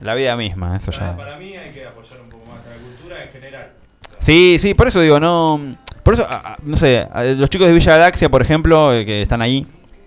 la 0.00 0.14
vida 0.14 0.36
misma, 0.36 0.76
eso 0.76 0.90
Para, 0.90 1.10
ya. 1.10 1.16
para 1.16 1.36
mí 1.36 1.54
hay 1.56 1.70
que 1.70 1.86
apoyar 1.86 2.20
un 2.20 2.28
poco 2.30 2.44
más 2.46 2.64
a 2.64 2.70
la 2.70 2.76
cultura 2.76 3.22
en 3.22 3.30
general. 3.30 3.70
Sí, 4.18 4.56
sí, 4.58 4.74
por 4.74 4.88
eso 4.88 5.00
digo, 5.00 5.20
no. 5.20 5.76
Por 6.02 6.14
eso, 6.14 6.26
no 6.62 6.76
sé, 6.76 7.06
los 7.36 7.50
chicos 7.50 7.68
de 7.68 7.74
Villa 7.74 7.92
Galaxia, 7.98 8.28
por 8.30 8.40
ejemplo, 8.40 8.94
eh, 8.94 9.04
que 9.04 9.20
están 9.20 9.42
ahí, 9.42 9.66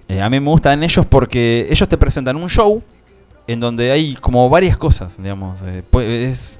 eh, 0.09 0.19
a 0.21 0.29
mí 0.29 0.39
me 0.39 0.47
gustan 0.49 0.81
ellos 0.83 1.05
porque 1.05 1.67
ellos 1.69 1.87
te 1.87 1.97
presentan 1.97 2.35
un 2.37 2.49
show 2.49 2.81
en 3.51 3.59
donde 3.59 3.91
hay 3.91 4.15
como 4.15 4.49
varias 4.49 4.77
cosas, 4.77 5.17
digamos. 5.21 5.59
eh, 5.63 5.83
pu- 5.89 6.01
es- 6.01 6.59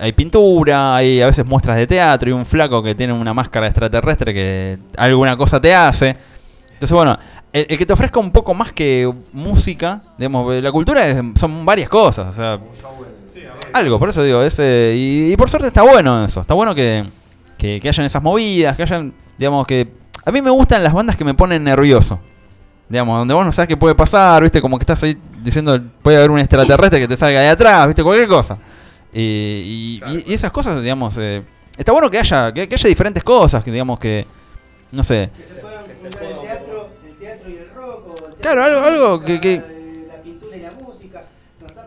hay 0.00 0.12
pintura, 0.12 0.96
hay 0.96 1.20
a 1.20 1.26
veces 1.26 1.44
muestras 1.44 1.76
de 1.76 1.86
teatro 1.86 2.30
y 2.30 2.32
un 2.32 2.46
flaco 2.46 2.82
que 2.82 2.94
tiene 2.94 3.12
una 3.12 3.34
máscara 3.34 3.66
extraterrestre 3.66 4.32
que 4.32 4.78
alguna 4.96 5.36
cosa 5.36 5.60
te 5.60 5.74
hace. 5.74 6.16
Entonces, 6.72 6.92
bueno, 6.92 7.18
el, 7.52 7.66
que 7.66 7.84
te 7.84 7.92
ofrezca 7.92 8.18
un 8.18 8.30
poco 8.30 8.54
más 8.54 8.72
que 8.72 9.12
música, 9.32 10.02
digamos, 10.16 10.54
la 10.62 10.72
cultura 10.72 11.02
son 11.38 11.64
varias 11.66 11.88
cosas, 11.88 12.28
o 12.28 12.34
sea, 12.34 12.58
algo, 13.74 13.98
por 13.98 14.08
eso 14.08 14.22
digo, 14.22 14.42
es, 14.42 14.58
eh, 14.58 14.94
y, 14.96 15.32
y 15.32 15.36
por 15.36 15.48
suerte 15.50 15.68
está 15.68 15.82
bueno 15.82 16.24
eso, 16.24 16.40
está 16.40 16.54
bueno 16.54 16.74
que, 16.74 17.04
que, 17.58 17.78
que 17.80 17.88
hayan 17.88 18.06
esas 18.06 18.22
movidas, 18.22 18.76
que 18.76 18.82
hayan, 18.82 19.12
digamos 19.38 19.66
que... 19.66 19.88
A 20.24 20.30
mí 20.30 20.40
me 20.40 20.50
gustan 20.50 20.82
las 20.82 20.92
bandas 20.92 21.16
que 21.16 21.24
me 21.24 21.34
ponen 21.34 21.64
nervioso. 21.64 22.20
Digamos, 22.88 23.18
donde 23.18 23.32
vos 23.34 23.44
no 23.46 23.52
sabes 23.52 23.68
qué 23.68 23.76
puede 23.76 23.94
pasar, 23.94 24.42
viste, 24.42 24.60
como 24.60 24.78
que 24.78 24.82
estás 24.82 25.02
ahí 25.02 25.16
diciendo, 25.42 25.80
puede 26.02 26.18
haber 26.18 26.30
un 26.30 26.38
extraterrestre 26.38 27.00
que 27.00 27.08
te 27.08 27.16
salga 27.16 27.40
de 27.40 27.48
atrás, 27.48 27.86
viste, 27.86 28.02
cualquier 28.02 28.28
cosa. 28.28 28.58
Y, 29.12 29.20
y- 29.20 30.02
y- 30.10 30.24
y 30.26 30.34
esas 30.34 30.50
cosas, 30.50 30.82
digamos, 30.82 31.14
eh, 31.18 31.42
está 31.76 31.92
bueno 31.92 32.10
que 32.10 32.18
haya, 32.18 32.52
que, 32.52 32.68
que 32.68 32.74
haya 32.74 32.88
diferentes 32.88 33.24
cosas, 33.24 33.64
que 33.64 33.70
digamos 33.70 33.98
que, 33.98 34.26
no 34.90 35.02
sé, 35.02 35.30
Que 35.36 35.44
se 35.54 35.60
puedan 35.60 35.84
Que 35.86 35.96
se 35.96 36.06
el 36.06 36.10
teatro, 36.14 36.88
el 37.08 37.14
teatro 37.16 37.50
y 37.50 37.56
el 37.56 37.70
rock, 37.74 38.06
o 38.06 38.10
el 38.10 38.20
teatro 38.20 38.38
Claro, 38.40 38.62
algo- 38.64 38.84
algo 38.86 39.20
que- 39.24 39.40
que- 39.40 39.62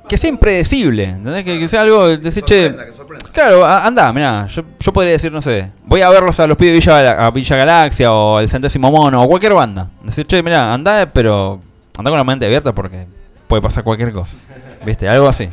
que 0.07 0.17
sea 0.17 0.29
impredecible, 0.29 1.05
¿entendés? 1.05 1.43
Que, 1.43 1.59
que 1.59 1.67
sea 1.69 1.81
algo, 1.81 2.07
de 2.07 2.17
decir, 2.17 2.43
che, 2.43 2.67
sorprenda, 2.69 2.85
que 2.85 2.93
sorprenda. 2.93 3.29
Claro, 3.31 3.65
a- 3.65 3.85
anda, 3.85 4.11
mirá, 4.13 4.45
yo, 4.47 4.63
yo 4.79 4.93
podría 4.93 5.13
decir, 5.13 5.31
no 5.31 5.41
sé, 5.41 5.71
voy 5.85 6.01
a 6.01 6.09
verlos 6.09 6.39
a 6.39 6.47
los 6.47 6.57
pibes 6.57 6.73
de 6.73 6.79
Villa, 6.79 7.01
Gala- 7.01 7.25
a 7.25 7.31
Villa 7.31 7.55
Galaxia 7.57 8.11
o 8.13 8.39
el 8.39 8.49
Centésimo 8.49 8.91
Mono 8.91 9.23
o 9.23 9.27
cualquier 9.27 9.53
banda. 9.53 9.89
Decir, 10.03 10.25
che, 10.27 10.41
mirá, 10.43 10.73
anda, 10.73 11.05
pero 11.07 11.61
anda 11.97 12.11
con 12.11 12.17
la 12.17 12.23
mente 12.23 12.45
abierta 12.45 12.73
porque 12.73 13.07
puede 13.47 13.61
pasar 13.61 13.83
cualquier 13.83 14.11
cosa. 14.13 14.37
¿Viste? 14.85 15.07
Algo 15.09 15.27
así. 15.27 15.49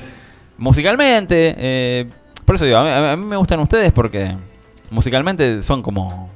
Musicalmente, 0.59 1.55
eh, 1.59 2.07
por 2.45 2.57
eso 2.57 2.65
digo, 2.65 2.77
a 2.79 2.85
mí, 2.85 2.91
a 2.91 3.17
mí 3.17 3.25
me 3.25 3.37
gustan 3.37 3.59
ustedes 3.61 3.91
porque 3.93 4.35
musicalmente 4.91 5.63
son 5.63 5.83
como 5.83 6.31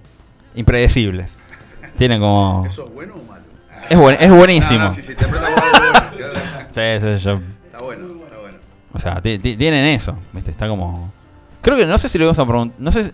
impredecibles. 0.55 1.33
Tienen 1.97 2.21
como... 2.21 2.63
¿Eso 2.67 2.87
es 2.87 2.95
bueno 2.95 3.15
o 3.15 3.31
malo? 3.31 3.45
Ah. 3.71 3.85
Es, 3.89 3.97
buen- 3.99 4.17
es 4.21 4.31
buenísimo. 4.31 4.79
No, 4.81 4.85
no, 4.87 4.91
si 4.91 5.03
se 5.03 5.13
interpreta 5.13 5.47
como 5.47 5.71
bueno, 5.71 6.41
Sí, 6.71 6.81
sí, 7.01 7.25
yo... 7.25 7.41
Está 7.93 8.05
bueno, 8.07 8.25
está 8.25 8.39
bueno. 8.41 8.59
O 8.93 8.99
sea, 8.99 9.21
ti- 9.21 9.39
ti- 9.39 9.57
tienen 9.57 9.85
eso, 9.87 10.19
¿viste? 10.33 10.51
Está 10.51 10.69
como... 10.69 11.13
Creo 11.63 11.77
que 11.77 11.87
no 11.87 11.99
sé 11.99 12.09
si 12.09 12.19
le 12.19 12.25
vamos 12.25 12.39
a 12.39 12.47
preguntar... 12.47 12.77
No 12.81 12.93
sé 12.93 13.05
si- 13.07 13.13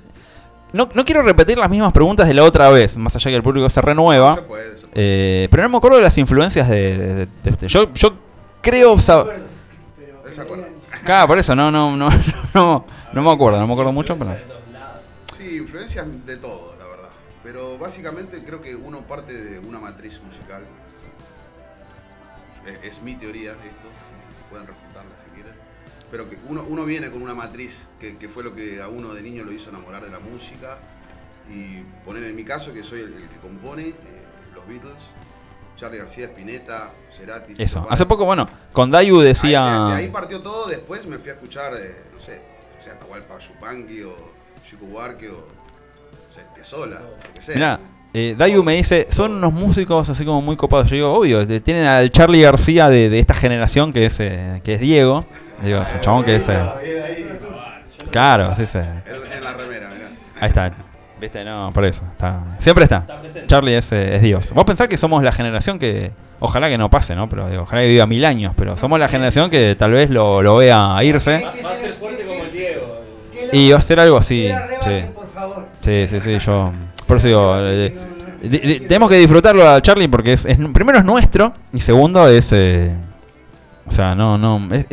No, 0.73 0.89
no 0.94 1.05
quiero 1.05 1.23
repetir 1.23 1.59
las 1.59 1.69
mismas 1.70 1.93
preguntas 1.93 2.27
de 2.28 2.35
la 2.35 2.44
otra 2.44 2.69
vez, 2.69 2.97
más 2.97 3.15
allá 3.16 3.31
que 3.31 3.36
el 3.36 3.43
público 3.43 3.69
se 3.70 3.81
renueva. 3.81 4.40
Eh, 4.94 5.49
pero 5.51 5.62
no 5.65 5.69
me 5.70 5.77
acuerdo 5.78 5.97
de 5.99 6.03
las 6.05 6.16
influencias 6.19 6.69
de... 6.69 6.97
de- 6.99 7.15
de- 7.15 7.28
de 7.43 7.51
usted. 7.51 7.66
Yo, 7.69 7.93
yo 7.94 8.15
creo... 8.61 8.97
sab-. 8.97 9.28
Claro, 11.05 11.27
por 11.27 11.39
eso, 11.39 11.55
no, 11.57 11.70
no, 11.70 11.97
no, 11.97 12.11
no, 12.55 12.85
no 13.12 13.23
me 13.23 13.31
acuerdo, 13.32 13.59
no 13.61 13.66
me 13.66 13.73
acuerdo 13.73 13.93
mucho, 13.93 14.16
pero... 14.16 14.36
Sí, 15.36 15.57
influencias 15.57 16.07
de 16.27 16.36
todo, 16.36 16.77
la 16.78 16.86
verdad. 16.86 17.09
Pero 17.43 17.77
básicamente 17.78 18.43
creo 18.44 18.61
que 18.62 18.77
uno 18.77 19.01
parte 19.01 19.32
de 19.32 19.59
una 19.59 19.81
matriz 19.81 20.20
musical. 20.24 20.62
Es, 22.85 22.97
es 22.99 23.03
mi 23.03 23.16
teoría 23.16 23.51
esto, 23.53 23.89
pueden 24.53 24.66
refutarla 24.66 25.11
si 25.24 25.31
quieren. 25.35 25.55
Pero 26.11 26.29
que 26.29 26.37
uno, 26.47 26.62
uno 26.69 26.85
viene 26.85 27.11
con 27.11 27.23
una 27.23 27.35
matriz 27.35 27.89
que, 27.99 28.19
que 28.19 28.29
fue 28.29 28.45
lo 28.45 28.55
que 28.55 28.83
a 28.83 28.89
uno 28.89 29.15
de 29.15 29.23
niño 29.23 29.45
lo 29.45 29.53
hizo 29.53 29.70
enamorar 29.70 30.05
de 30.05 30.11
la 30.11 30.20
música. 30.20 30.79
Y 31.51 31.81
poner 32.05 32.23
en 32.24 32.37
mi 32.37 32.45
caso 32.45 32.73
que 32.73 32.85
soy 32.85 33.01
el, 33.01 33.15
el 33.15 33.29
que 33.29 33.37
compone 33.39 33.89
eh, 33.89 33.95
los 34.55 34.66
Beatles, 34.69 35.03
Charlie 35.77 35.99
García, 35.99 36.27
Spinetta, 36.27 36.93
Cerati. 37.11 37.55
Eso. 37.59 37.85
Hace 37.91 38.07
poco, 38.07 38.24
bueno, 38.24 38.49
con 38.73 38.91
Dayu 38.91 39.19
decía... 39.20 39.65
de, 39.65 39.95
de 39.95 40.01
ahí 40.03 40.09
partió 40.09 40.41
todo, 40.41 40.69
después 40.69 41.07
me 41.07 41.19
fui 41.19 41.31
a 41.31 41.35
escuchar, 41.35 41.73
eh, 41.74 42.05
no 42.15 42.20
sé, 42.20 42.43
o 42.79 42.83
sea, 42.83 42.93
Atahualpa 42.93 43.39
Yupanqui 43.39 44.03
o 44.03 44.15
Chico 44.65 44.87
Buarque 44.87 45.31
o, 45.31 45.39
o 45.39 46.33
sea, 46.33 46.45
lo 46.87 47.35
que 47.35 47.43
sea. 47.43 47.55
Mirá, 47.55 47.81
eh, 48.14 48.34
Dayu 48.36 48.62
me 48.62 48.74
dice, 48.76 49.06
son 49.10 49.32
unos 49.36 49.52
músicos 49.52 50.09
así 50.09 50.24
como 50.24 50.43
muy 50.43 50.56
copados. 50.56 50.89
Yo 50.89 50.97
digo, 50.97 51.12
obvio, 51.12 51.47
tienen 51.62 51.86
al 51.86 52.10
Charlie 52.10 52.43
García 52.43 52.89
de, 52.89 53.09
de 53.09 53.18
esta 53.18 53.34
generación 53.34 53.93
que 53.93 54.06
es, 54.06 54.20
eh, 54.20 54.60
que 54.64 54.74
es 54.74 54.80
Diego. 54.80 55.24
Digo, 55.62 55.80
es 55.80 55.94
un 55.94 56.01
chabón 56.01 56.24
que 56.24 56.36
es... 56.36 56.43
eh, 56.48 57.28
claro, 58.10 58.55
sí, 58.56 58.66
sí. 58.66 58.78
Tiene 59.05 59.40
la 59.40 59.52
remera, 59.52 59.89
mirá. 59.94 60.09
Ahí 60.40 60.48
está. 60.48 60.70
Viste, 61.20 61.44
no, 61.44 61.70
por 61.72 61.84
eso. 61.84 62.02
Está, 62.10 62.56
siempre 62.59 62.82
está. 62.84 63.06
Charlie 63.47 63.76
es, 63.76 63.93
eh, 63.93 64.16
es 64.16 64.22
Dios. 64.22 64.52
Vos 64.52 64.64
pensás 64.64 64.89
que 64.89 64.98
somos 64.98 65.22
la 65.22 65.30
generación 65.30 65.78
que, 65.78 66.10
ojalá 66.40 66.68
que 66.68 66.76
no 66.78 66.90
pase, 66.90 67.14
¿no? 67.14 67.28
Pero 67.28 67.48
digo, 67.48 67.62
ojalá 67.62 67.82
que 67.82 67.89
viva 67.89 68.06
mil 68.06 68.24
años, 68.24 68.52
pero 68.56 68.76
somos 68.76 68.98
la 68.98 69.06
generación 69.09 69.48
que 69.48 69.76
tal 69.76 69.93
vez 69.93 70.10
lo, 70.10 70.43
lo 70.43 70.56
vea 70.56 70.98
irse 71.05 71.43
Va, 71.44 71.52
va 71.64 71.72
a 71.72 71.76
ser 71.76 71.93
fuerte 71.93 72.24
como 72.24 72.43
el 72.43 72.51
Diego. 72.51 73.01
y 73.52 73.70
va 73.70 73.78
a 73.78 73.82
ser 73.82 74.01
algo 74.01 74.16
así. 74.18 74.51
Sí, 74.82 75.05
sí, 75.80 76.06
sí, 76.10 76.20
sí, 76.20 76.39
yo... 76.44 76.72
Por 77.07 77.16
eso 77.19 77.27
digo, 77.27 77.55
eh, 77.59 77.95
tenemos 78.89 79.09
que 79.09 79.16
disfrutarlo 79.16 79.69
a 79.69 79.81
Charlie 79.83 80.09
porque 80.09 80.33
es, 80.33 80.47
primero 80.73 80.99
es 80.99 81.05
nuestro 81.05 81.55
y 81.73 81.81
segundo 81.81 82.27
es... 82.29 82.53
eh, 82.53 82.97
o 83.87 83.91
sea, 83.91 84.15
no, 84.15 84.39
no, 84.39 84.61
es, 84.73 84.87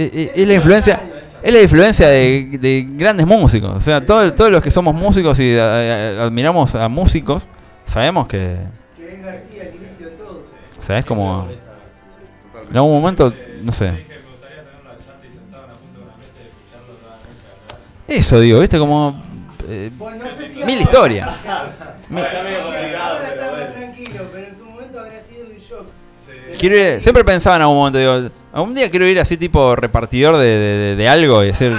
la 0.48 0.54
influencia... 0.54 1.00
Es 1.42 1.54
la 1.54 1.62
influencia 1.62 2.10
de, 2.10 2.58
de 2.60 2.86
grandes 2.98 3.26
músicos. 3.26 3.74
O 3.74 3.80
sea, 3.80 4.06
todo- 4.06 4.34
todos 4.34 4.52
los 4.52 4.62
que 4.62 4.72
somos 4.72 4.94
músicos 4.94 5.40
y 5.40 5.54
eh, 5.56 6.18
admiramos 6.20 6.76
a 6.76 6.90
músicos, 6.90 7.48
sabemos 7.86 8.28
que... 8.28 8.58
Que 8.98 9.14
es 9.14 9.24
García. 9.24 9.72
O 10.78 10.82
sea, 10.82 10.98
es 10.98 11.06
como... 11.06 11.48
En 12.70 12.76
algún 12.76 12.92
momento, 13.00 13.34
no 13.64 13.72
sé. 13.72 14.06
Eso 18.08 18.40
digo, 18.42 18.60
viste, 18.60 18.78
como... 18.78 19.24
eh, 19.70 19.92
Bueno, 19.98 20.24
no 20.26 20.32
sé 20.32 20.46
si 20.46 20.64
mil 20.64 20.80
historias. 20.82 21.36
Mi- 22.10 22.22
quiero 26.58 26.76
ir- 26.76 27.02
siempre 27.02 27.24
pensaba 27.24 27.56
en 27.58 27.62
algún 27.64 27.78
momento, 27.78 28.00
digo, 28.00 28.30
algún 28.54 28.74
día 28.74 28.90
quiero 28.90 29.06
ir 29.08 29.20
así 29.20 29.38
tipo 29.38 29.76
repartidor 29.76 30.38
de, 30.38 30.48
de- 30.48 30.78
de- 30.78 30.96
de 30.96 31.10
algo 31.10 31.44
y 31.44 31.48
decir... 31.48 31.74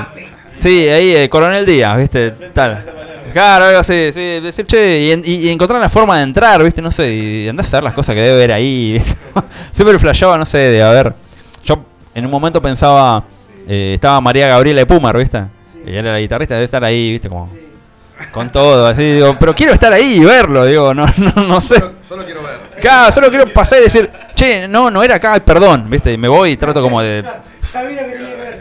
Sí, 0.56 0.88
ahí, 0.90 1.12
eh, 1.16 1.28
Coronel 1.30 1.64
Díaz, 1.64 1.98
viste, 1.98 2.32
tal. 2.52 2.84
Claro, 3.32 3.64
algo 3.66 3.78
así, 3.80 4.10
sí, 4.12 4.40
decir, 4.40 4.66
che, 4.66 5.00
y, 5.00 5.10
en- 5.12 5.22
y- 5.24 5.46
y 5.46 5.48
encontrar 5.48 5.80
la 5.80 5.88
forma 5.88 6.18
de 6.18 6.24
entrar, 6.24 6.62
¿viste? 6.62 6.82
No 6.82 6.90
sé, 6.92 7.14
y 7.14 7.48
andás 7.48 7.72
a 7.72 7.78
ver 7.78 7.84
las 7.84 7.94
cosas 7.94 8.14
que 8.14 8.20
debe 8.20 8.36
ver 8.36 8.52
ahí, 8.52 8.92
¿viste? 8.94 9.14
Siempre 9.72 9.98
flasheaba, 9.98 10.36
no 10.36 10.44
sé, 10.44 10.58
de 10.58 10.82
a 10.82 10.90
ver. 10.90 11.14
Yo 11.64 11.82
en 12.14 12.26
un 12.26 12.30
momento 12.30 12.60
pensaba, 12.60 13.24
eh, 13.66 13.92
estaba 13.94 14.20
María 14.20 14.48
Gabriela 14.48 14.80
de 14.80 14.86
Pumar, 14.86 15.16
¿viste? 15.16 15.44
Y 15.86 15.94
era 15.94 16.12
la 16.12 16.20
guitarrista, 16.20 16.54
debe 16.54 16.64
estar 16.66 16.84
ahí, 16.84 17.12
¿viste? 17.12 17.28
Como 17.30 17.50
con 18.32 18.50
todo, 18.50 18.86
así, 18.86 19.14
digo, 19.14 19.36
pero 19.38 19.54
quiero 19.54 19.72
estar 19.72 19.92
ahí 19.92 20.18
y 20.20 20.24
verlo, 20.24 20.64
digo, 20.64 20.94
no, 20.94 21.06
no, 21.16 21.42
no 21.44 21.60
sé. 21.60 21.76
Solo, 21.76 21.92
solo 22.00 22.24
quiero 22.24 22.42
ver. 22.42 22.58
Claro, 22.80 23.12
solo 23.12 23.28
quiero 23.30 23.52
pasar 23.52 23.78
y 23.80 23.82
decir, 23.84 24.10
che, 24.34 24.66
no, 24.68 24.90
no 24.90 25.02
era 25.02 25.16
acá, 25.16 25.38
perdón, 25.44 25.86
¿viste? 25.88 26.12
Y 26.12 26.18
me 26.18 26.28
voy 26.28 26.50
y 26.52 26.56
trato 26.56 26.82
como 26.82 27.00
de. 27.02 27.24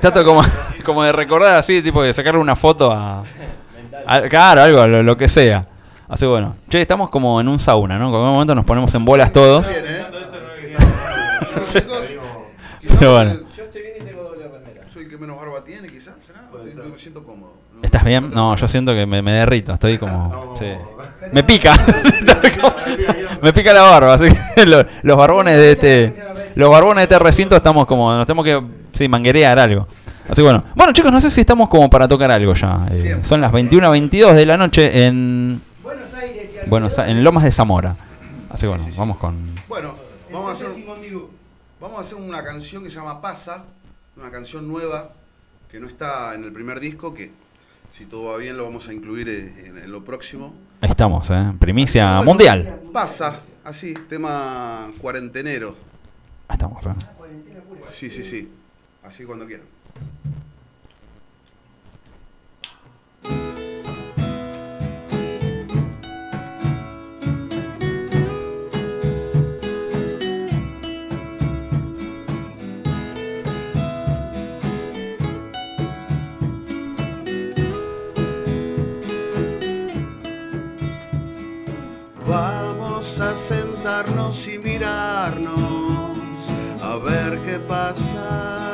Trato 0.01 0.23
como, 0.23 0.43
como 0.85 1.03
de 1.03 1.11
recordar 1.11 1.57
así, 1.57 1.81
tipo 1.81 2.01
de 2.03 2.13
sacarle 2.13 2.39
una 2.39 2.55
foto 2.55 2.91
a. 2.91 3.23
a- 4.05 4.21
claro, 4.23 4.61
algo, 4.61 4.87
lo, 4.87 5.03
lo 5.03 5.17
que 5.17 5.27
sea. 5.29 5.65
Así 6.07 6.21
que 6.21 6.27
bueno. 6.27 6.55
Che, 6.69 6.81
estamos 6.81 7.09
como 7.09 7.39
en 7.39 7.47
un 7.47 7.59
sauna, 7.59 7.97
¿no? 7.99 8.07
En 8.09 8.15
algún 8.15 8.29
momento 8.31 8.55
nos 8.55 8.65
ponemos 8.65 8.93
en 8.95 9.05
bolas 9.05 9.31
todos. 9.31 9.67
¿eh? 9.69 10.05
Pero 12.99 13.13
bueno. 13.13 13.33
Yo 13.55 13.63
estoy 13.63 13.81
bien 13.81 13.93
y 14.01 14.05
tengo 14.05 14.23
doble 14.23 14.47
remera. 14.47 14.81
Soy 14.91 15.03
el 15.03 15.09
que 15.09 15.17
menos 15.17 15.37
barba 15.37 15.63
tiene, 15.63 15.87
quizás. 15.89 16.15
¿Será? 16.25 16.41
Me 16.89 16.97
siento 16.97 17.23
cómodo. 17.23 17.48
¿Estás 17.81 18.03
bien? 18.03 18.29
No, 18.31 18.55
yo 18.55 18.67
siento 18.67 18.93
que 18.93 19.05
me, 19.05 19.21
me 19.21 19.31
derrito, 19.33 19.73
estoy 19.73 19.97
como. 19.97 20.55
sí. 20.59 20.65
Me 21.31 21.43
pica. 21.43 21.73
me 23.41 23.53
pica 23.53 23.73
la 23.73 23.81
barba, 23.83 24.13
así 24.15 24.25
que 24.55 24.65
lo- 24.65 24.85
los 25.03 25.17
barbones 25.17 25.55
de 25.57 25.71
este. 25.71 26.23
Los 26.55 26.69
barbones 26.71 26.97
de 26.97 27.03
este 27.03 27.19
recinto 27.19 27.55
estamos 27.55 27.85
como. 27.85 28.13
Nos 28.13 28.25
tenemos 28.25 28.45
que. 28.45 28.61
Sí, 28.93 29.07
manguerear 29.07 29.57
algo. 29.59 29.87
Así 30.25 30.35
que 30.35 30.41
bueno. 30.43 30.63
Bueno, 30.75 30.91
chicos, 30.93 31.11
no 31.11 31.21
sé 31.21 31.31
si 31.31 31.41
estamos 31.41 31.69
como 31.69 31.89
para 31.89 32.07
tocar 32.07 32.31
algo 32.31 32.53
ya. 32.53 32.85
Eh, 32.91 33.19
son 33.23 33.41
las 33.41 33.51
21.22 33.51 34.33
de 34.33 34.45
la 34.45 34.57
noche 34.57 35.05
en. 35.05 35.61
Buenos 35.83 36.13
Aires 36.13 36.55
y 36.65 36.69
Buenos 36.69 36.97
en 36.99 37.23
Lomas 37.23 37.43
de 37.43 37.51
Zamora. 37.51 37.95
Así 38.49 38.61
que 38.61 38.67
bueno, 38.67 38.85
vamos 38.97 39.17
con. 39.17 39.35
Bueno, 39.67 39.95
vamos 40.31 40.49
a, 40.49 40.51
hacer, 40.51 40.67
vamos 41.79 41.97
a 41.97 42.01
hacer 42.01 42.17
una 42.17 42.43
canción 42.43 42.83
que 42.83 42.89
se 42.89 42.95
llama 42.97 43.21
Pasa, 43.21 43.63
una 44.17 44.31
canción 44.31 44.67
nueva 44.67 45.09
que 45.71 45.79
no 45.79 45.87
está 45.87 46.33
en 46.33 46.43
el 46.43 46.51
primer 46.51 46.79
disco, 46.79 47.13
que 47.13 47.31
si 47.91 48.05
todo 48.05 48.25
va 48.25 48.37
bien 48.37 48.57
lo 48.57 48.63
vamos 48.63 48.87
a 48.87 48.93
incluir 48.93 49.27
eh, 49.29 49.65
en, 49.67 49.77
en 49.77 49.91
lo 49.91 50.03
próximo. 50.03 50.53
Ahí 50.81 50.89
estamos, 50.89 51.29
¿eh? 51.29 51.53
Primicia 51.59 52.17
Bueno, 52.17 52.31
mundial. 52.31 52.81
Pasa, 52.93 53.39
así, 53.63 53.93
tema 54.07 54.91
cuarentenero. 54.99 55.75
Ahí 56.47 56.53
estamos, 56.55 56.85
¿eh? 56.85 56.89
Sí, 57.93 58.09
sí, 58.09 58.23
sí. 58.23 58.49
Así 59.03 59.25
cuando 59.25 59.45
quieran. 59.45 59.65
Y 84.47 84.57
mirarnos 84.57 85.55
a 86.81 86.97
ver 86.97 87.39
qué 87.45 87.59
pasa. 87.59 88.68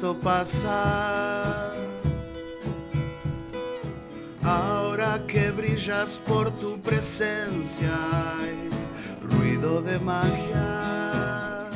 Todo 0.00 0.12
esto 0.12 0.20
pasa. 0.20 1.72
Ahora 4.42 5.20
que 5.26 5.50
brillas 5.50 6.22
por 6.26 6.50
tu 6.52 6.80
presencia, 6.80 7.92
ruido 9.20 9.82
de 9.82 9.98
magia. 9.98 11.68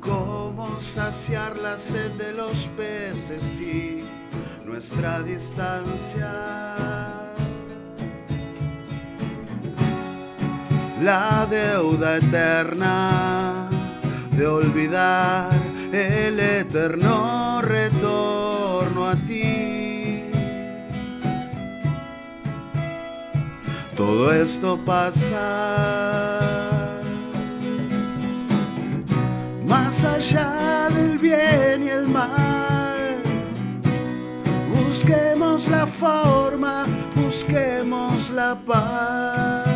Cómo 0.00 0.80
saciar 0.80 1.56
la 1.58 1.78
sed 1.78 2.10
de 2.12 2.32
los 2.32 2.66
peces 2.76 3.60
y 3.60 4.04
nuestra 4.64 5.22
distancia. 5.22 6.32
La 11.00 11.46
deuda 11.48 12.16
eterna 12.16 13.68
de 14.36 14.46
olvidar 14.46 15.63
el 15.94 16.40
eterno 16.40 17.62
retorno 17.62 19.06
a 19.06 19.14
ti. 19.14 20.24
Todo 23.96 24.32
esto 24.32 24.76
pasa 24.84 25.40
más 29.64 30.04
allá 30.04 30.88
del 30.90 31.18
bien 31.18 31.84
y 31.84 31.88
el 31.88 32.08
mal. 32.08 33.22
Busquemos 34.74 35.68
la 35.68 35.86
forma, 35.86 36.86
busquemos 37.14 38.30
la 38.30 38.56
paz. 38.66 39.73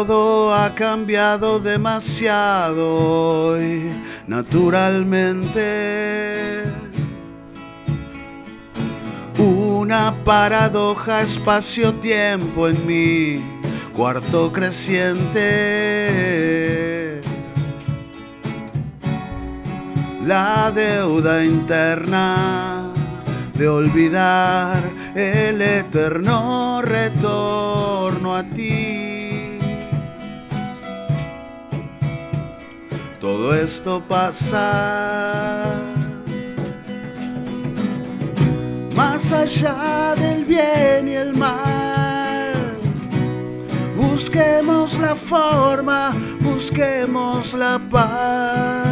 Todo 0.00 0.54
ha 0.54 0.74
cambiado 0.74 1.58
demasiado 1.58 3.50
hoy, 3.50 4.00
naturalmente. 4.26 6.62
Una 9.36 10.14
paradoja 10.24 11.20
espacio-tiempo 11.20 12.68
en 12.68 12.86
mi 12.86 13.44
cuarto 13.94 14.50
creciente. 14.50 15.40
La 20.26 20.72
deuda 20.74 21.44
interna 21.44 22.90
de 23.52 23.68
olvidar 23.68 24.82
el 25.14 25.60
eterno 25.60 26.80
retorno 26.80 28.34
a 28.34 28.44
ti. 28.44 28.79
Todo 33.20 33.54
esto 33.54 34.02
pasa 34.08 35.74
más 38.96 39.30
allá 39.30 40.14
del 40.16 40.46
bien 40.46 41.06
y 41.06 41.16
el 41.16 41.36
mal. 41.36 42.78
Busquemos 43.94 44.98
la 44.98 45.14
forma, 45.14 46.14
busquemos 46.40 47.52
la 47.52 47.78
paz. 47.90 48.89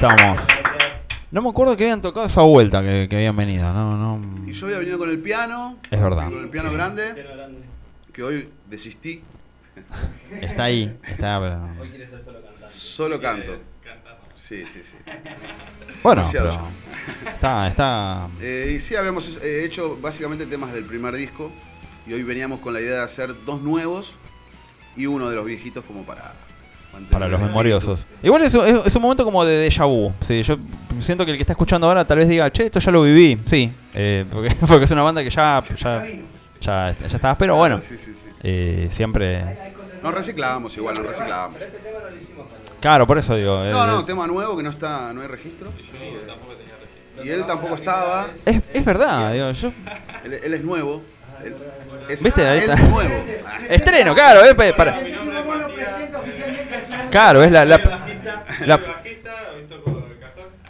Estamos. 0.00 0.46
No 1.30 1.42
me 1.42 1.48
acuerdo 1.50 1.76
que 1.76 1.84
habían 1.84 2.00
tocado 2.02 2.26
esa 2.26 2.42
vuelta 2.42 2.82
que, 2.82 3.06
que 3.08 3.16
habían 3.16 3.36
venido. 3.36 3.72
No, 3.72 3.96
no. 3.96 4.46
Y 4.48 4.52
yo 4.52 4.66
había 4.66 4.78
venido 4.78 4.98
con 4.98 5.10
el 5.10 5.18
piano. 5.18 5.78
Es 5.90 6.00
verdad, 6.00 6.26
Con 6.30 6.38
el 6.44 6.48
piano 6.48 6.68
sí. 6.70 6.74
grande, 6.74 7.26
que 8.12 8.22
hoy 8.22 8.48
desistí. 8.68 9.22
Está 10.40 10.64
ahí. 10.64 10.96
Está, 11.06 11.40
pero- 11.40 11.68
Hoy 11.80 11.88
quiere 11.90 12.06
ser 12.06 12.22
solo 12.22 12.40
cantante. 12.40 12.68
Solo 12.68 13.20
canto. 13.20 13.58
Cantar. 13.84 14.18
Sí, 14.42 14.64
sí, 14.72 14.82
sí. 14.84 14.96
Bueno, 16.02 16.22
pero 16.30 16.68
está, 17.26 17.68
está. 17.68 18.28
Eh, 18.40 18.74
y 18.76 18.80
sí, 18.80 18.94
habíamos 18.96 19.38
eh, 19.42 19.64
hecho 19.64 19.98
básicamente 20.00 20.46
temas 20.46 20.72
del 20.72 20.84
primer 20.84 21.14
disco. 21.16 21.50
Y 22.06 22.12
hoy 22.12 22.22
veníamos 22.22 22.60
con 22.60 22.72
la 22.72 22.80
idea 22.80 22.98
de 22.98 23.02
hacer 23.04 23.34
dos 23.44 23.60
nuevos 23.60 24.14
y 24.96 25.06
uno 25.06 25.28
de 25.28 25.34
los 25.34 25.44
viejitos 25.44 25.84
como 25.84 26.04
para... 26.04 26.34
Para 27.10 27.28
los 27.28 27.40
memoriosos. 27.40 28.06
Igual 28.22 28.42
es, 28.42 28.54
es- 28.54 28.86
es 28.86 28.96
un 28.96 29.02
momento 29.02 29.24
como 29.24 29.44
de 29.44 29.68
déjà 29.70 29.86
vu. 29.86 30.12
Sí, 30.20 30.42
yo 30.42 30.56
siento 31.00 31.24
que 31.24 31.30
el 31.32 31.36
que 31.36 31.42
está 31.42 31.52
escuchando 31.52 31.86
ahora 31.86 32.04
tal 32.04 32.18
vez 32.18 32.28
diga, 32.28 32.50
che, 32.52 32.64
esto 32.64 32.80
ya 32.80 32.90
lo 32.92 33.02
viví. 33.02 33.38
Sí, 33.46 33.72
eh, 33.94 34.24
porque, 34.32 34.50
porque 34.66 34.84
es 34.84 34.90
una 34.90 35.02
banda 35.02 35.22
que 35.22 35.30
ya, 35.30 35.60
ya, 35.76 36.04
ya, 36.60 36.96
ya 36.98 37.06
estaba. 37.06 37.36
Pero 37.38 37.56
bueno, 37.56 37.80
Sí, 37.82 37.96
sí, 37.98 38.12
sí. 38.14 38.26
eh, 38.42 38.88
siempre. 38.90 39.42
Nos 40.02 40.14
reciclábamos 40.14 40.76
igual, 40.76 40.94
nos 40.96 41.06
reciclábamos. 41.06 41.58
Pero 41.58 41.70
este 41.72 41.88
tema 41.88 41.98
no 42.04 42.10
lo 42.10 42.16
hicimos. 42.16 42.46
Claro, 42.80 43.06
por 43.06 43.18
eso 43.18 43.34
digo. 43.34 43.64
eh, 43.64 43.70
No, 43.72 43.86
no, 43.86 44.04
tema 44.04 44.26
nuevo 44.26 44.56
que 44.56 44.62
no 44.62 44.70
está, 44.70 45.12
no 45.12 45.22
hay 45.22 45.26
registro. 45.28 45.70
Y 47.24 47.28
él 47.30 47.44
tampoco 47.46 47.74
estaba. 47.74 48.26
es, 48.44 48.60
es 48.72 48.84
verdad, 48.84 49.32
digo, 49.32 49.50
yo. 49.50 49.72
Él, 50.24 50.40
él 50.44 50.54
es 50.54 50.62
nuevo. 50.62 51.02
Él, 51.42 51.54
es 52.08 52.22
¿Viste? 52.22 52.46
Ahí 52.46 52.58
está. 52.60 52.76
nuevo. 52.76 53.24
Estreno, 53.70 54.14
claro, 54.14 54.44
eh, 54.44 54.54
para. 54.76 55.00
Claro, 57.16 57.42
es 57.42 57.50
la, 57.50 57.64
la- 57.64 57.80
la-. 58.66 58.80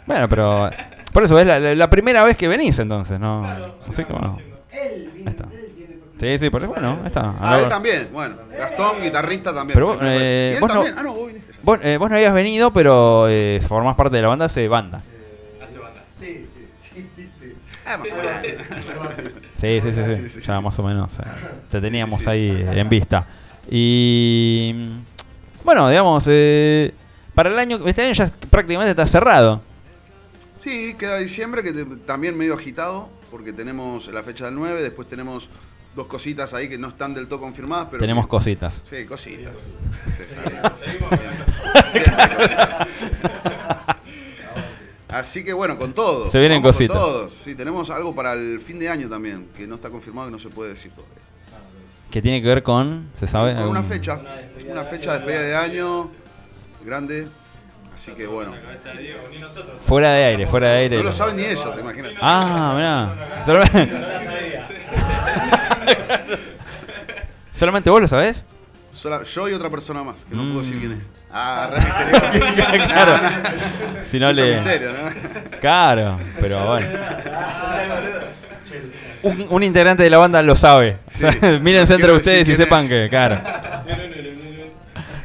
Bueno, 0.05 0.29
pero. 0.29 0.69
Por 1.11 1.23
eso 1.23 1.37
es 1.39 1.45
la, 1.45 1.59
la- 1.59 1.75
la 1.75 1.89
primera 1.89 2.23
vez 2.23 2.37
que 2.37 2.47
venís 2.47 2.79
entonces, 2.79 3.19
¿no? 3.19 3.45
Así 3.87 4.05
que 4.05 4.13
bueno. 4.13 4.37
Él 4.71 5.11
Ahí 5.17 5.23
está. 5.27 5.45
Sí, 6.19 6.39
sí, 6.39 6.49
por 6.49 6.61
eso, 6.63 6.71
bueno, 6.71 6.99
ahí 7.01 7.07
está. 7.07 7.33
Ah, 7.41 7.59
él 7.59 7.67
también, 7.67 8.07
bueno. 8.13 8.35
Gastón, 8.57 9.01
guitarrista 9.01 9.53
también. 9.53 9.73
Pero 9.75 9.87
vos, 9.87 9.97
eh, 10.01 10.51
y 10.53 10.55
él 10.55 10.61
vos 10.61 10.69
no- 10.69 10.75
también. 10.75 10.95
Ah, 10.97 11.03
no, 11.03 11.13
vos 11.13 11.27
viniste. 11.27 11.51
ya. 11.51 11.59
Vos, 11.63 11.79
eh, 11.83 11.97
vos 11.97 12.09
no 12.09 12.15
habías 12.15 12.33
venido, 12.33 12.71
pero 12.71 13.27
eh, 13.27 13.61
formás 13.67 13.95
parte 13.95 14.15
de 14.15 14.21
la 14.21 14.27
banda 14.29 14.45
hace 14.45 14.67
banda. 14.69 15.01
Hace 15.61 15.79
banda. 15.79 16.01
Sí, 16.13 16.45
sí, 16.81 17.05
sí, 17.15 17.29
sí. 17.39 17.53
Ah, 17.85 17.97
más 17.97 18.11
o 18.11 18.15
menos. 18.15 18.31
Sí, 19.57 19.81
sí, 19.81 20.41
Ya 20.41 20.61
más 20.61 20.79
o 20.79 20.83
menos. 20.83 21.17
eh, 21.19 21.23
te 21.69 21.81
teníamos 21.81 22.19
Sí, 22.19 22.25
sí. 22.25 22.29
ahí 22.29 22.79
en 22.79 22.89
vista. 22.89 23.27
Y. 23.69 25.01
Bueno, 25.67 25.89
digamos, 25.89 26.23
eh, 26.29 26.93
para 27.35 27.49
el 27.49 27.59
año. 27.59 27.77
Este 27.85 28.01
año 28.01 28.13
ya 28.13 28.31
prácticamente 28.49 28.91
está 28.91 29.05
cerrado. 29.05 29.61
Sí, 30.61 30.95
queda 30.97 31.17
diciembre, 31.17 31.61
que 31.61 31.73
te- 31.73 31.83
también 32.05 32.37
medio 32.37 32.53
agitado, 32.53 33.09
porque 33.29 33.51
tenemos 33.51 34.07
la 34.13 34.23
fecha 34.23 34.45
del 34.45 34.55
9, 34.55 34.81
después 34.81 35.09
tenemos 35.09 35.49
dos 35.93 36.07
cositas 36.07 36.53
ahí 36.53 36.69
que 36.69 36.77
no 36.77 36.87
están 36.87 37.13
del 37.13 37.27
todo 37.27 37.41
confirmadas, 37.41 37.87
pero... 37.91 37.99
Tenemos 37.99 38.27
que- 38.27 38.29
cositas. 38.29 38.81
Sí, 38.89 39.03
cositas. 39.05 39.55
Sí, 40.09 40.97
Así 45.09 45.43
que 45.43 45.51
bueno, 45.51 45.77
con 45.77 45.91
todo. 45.91 46.31
Se 46.31 46.39
vienen 46.39 46.61
Vamos 46.61 46.77
con 46.77 46.87
cositas. 46.87 46.97
todo. 46.97 47.29
Sí, 47.43 47.55
tenemos 47.55 47.89
algo 47.89 48.15
para 48.15 48.31
el 48.31 48.61
fin 48.61 48.79
de 48.79 48.87
año 48.87 49.09
también, 49.09 49.47
que 49.57 49.67
no 49.67 49.75
está 49.75 49.89
confirmado 49.89 50.29
y 50.29 50.31
no 50.31 50.39
se 50.39 50.47
puede 50.47 50.69
decir 50.69 50.91
todavía. 50.93 51.17
Que 52.11 52.21
tiene 52.21 52.41
que 52.41 52.47
ver 52.47 52.63
con. 52.63 53.09
¿Se 53.19 53.27
sabe? 53.27 53.53
Con 53.55 53.67
una 53.69 53.79
Algún- 53.79 53.91
fecha, 53.91 54.19
una 54.69 54.83
fecha 54.83 55.13
de 55.13 55.17
despedida 55.19 55.41
de 55.41 55.55
año 55.55 56.09
grande. 56.85 57.27
Así 57.93 58.11
que 58.11 58.27
bueno. 58.27 58.53
Fuera 59.85 60.13
de 60.13 60.23
aire, 60.25 60.47
fuera 60.47 60.67
de 60.69 60.77
aire. 60.77 60.97
No 60.97 61.03
lo 61.03 61.11
saben 61.11 61.35
ni 61.35 61.43
ellos, 61.43 61.75
imagínate. 61.79 62.15
Ah, 62.21 62.73
mirá. 62.75 63.43
Solamente, 63.45 63.91
¿Solamente 67.53 67.89
vos 67.89 68.01
lo 68.01 68.07
sabés? 68.07 68.45
Sola- 68.91 69.23
yo 69.23 69.49
y 69.49 69.53
otra 69.53 69.69
persona 69.69 70.03
más, 70.03 70.15
que 70.29 70.35
no 70.35 70.43
puedo 70.43 70.59
decir 70.59 70.75
Mm. 70.75 70.79
quién 70.79 70.91
es. 70.93 71.09
Ah, 71.31 71.69
re. 71.71 72.53
Claro. 72.85 73.19
Si 74.09 74.19
no 74.19 74.29
Mucho 74.31 74.43
le. 74.43 74.55
misterio, 74.55 74.91
¿no? 74.93 75.59
Claro, 75.59 76.19
pero 76.39 76.65
bueno. 76.67 76.87
Un, 79.27 79.47
un 79.49 79.63
integrante 79.63 80.03
de 80.03 80.09
la 80.09 80.17
banda 80.17 80.41
lo 80.41 80.55
sabe. 80.55 80.99
Sí. 81.07 81.25
O 81.27 81.31
sea, 81.31 81.59
Mírense 81.59 81.93
entre 81.95 82.11
ustedes 82.11 82.47
y 82.49 82.55
sepan 82.55 82.83
es. 82.83 82.89
que, 82.89 83.07
claro. 83.09 83.41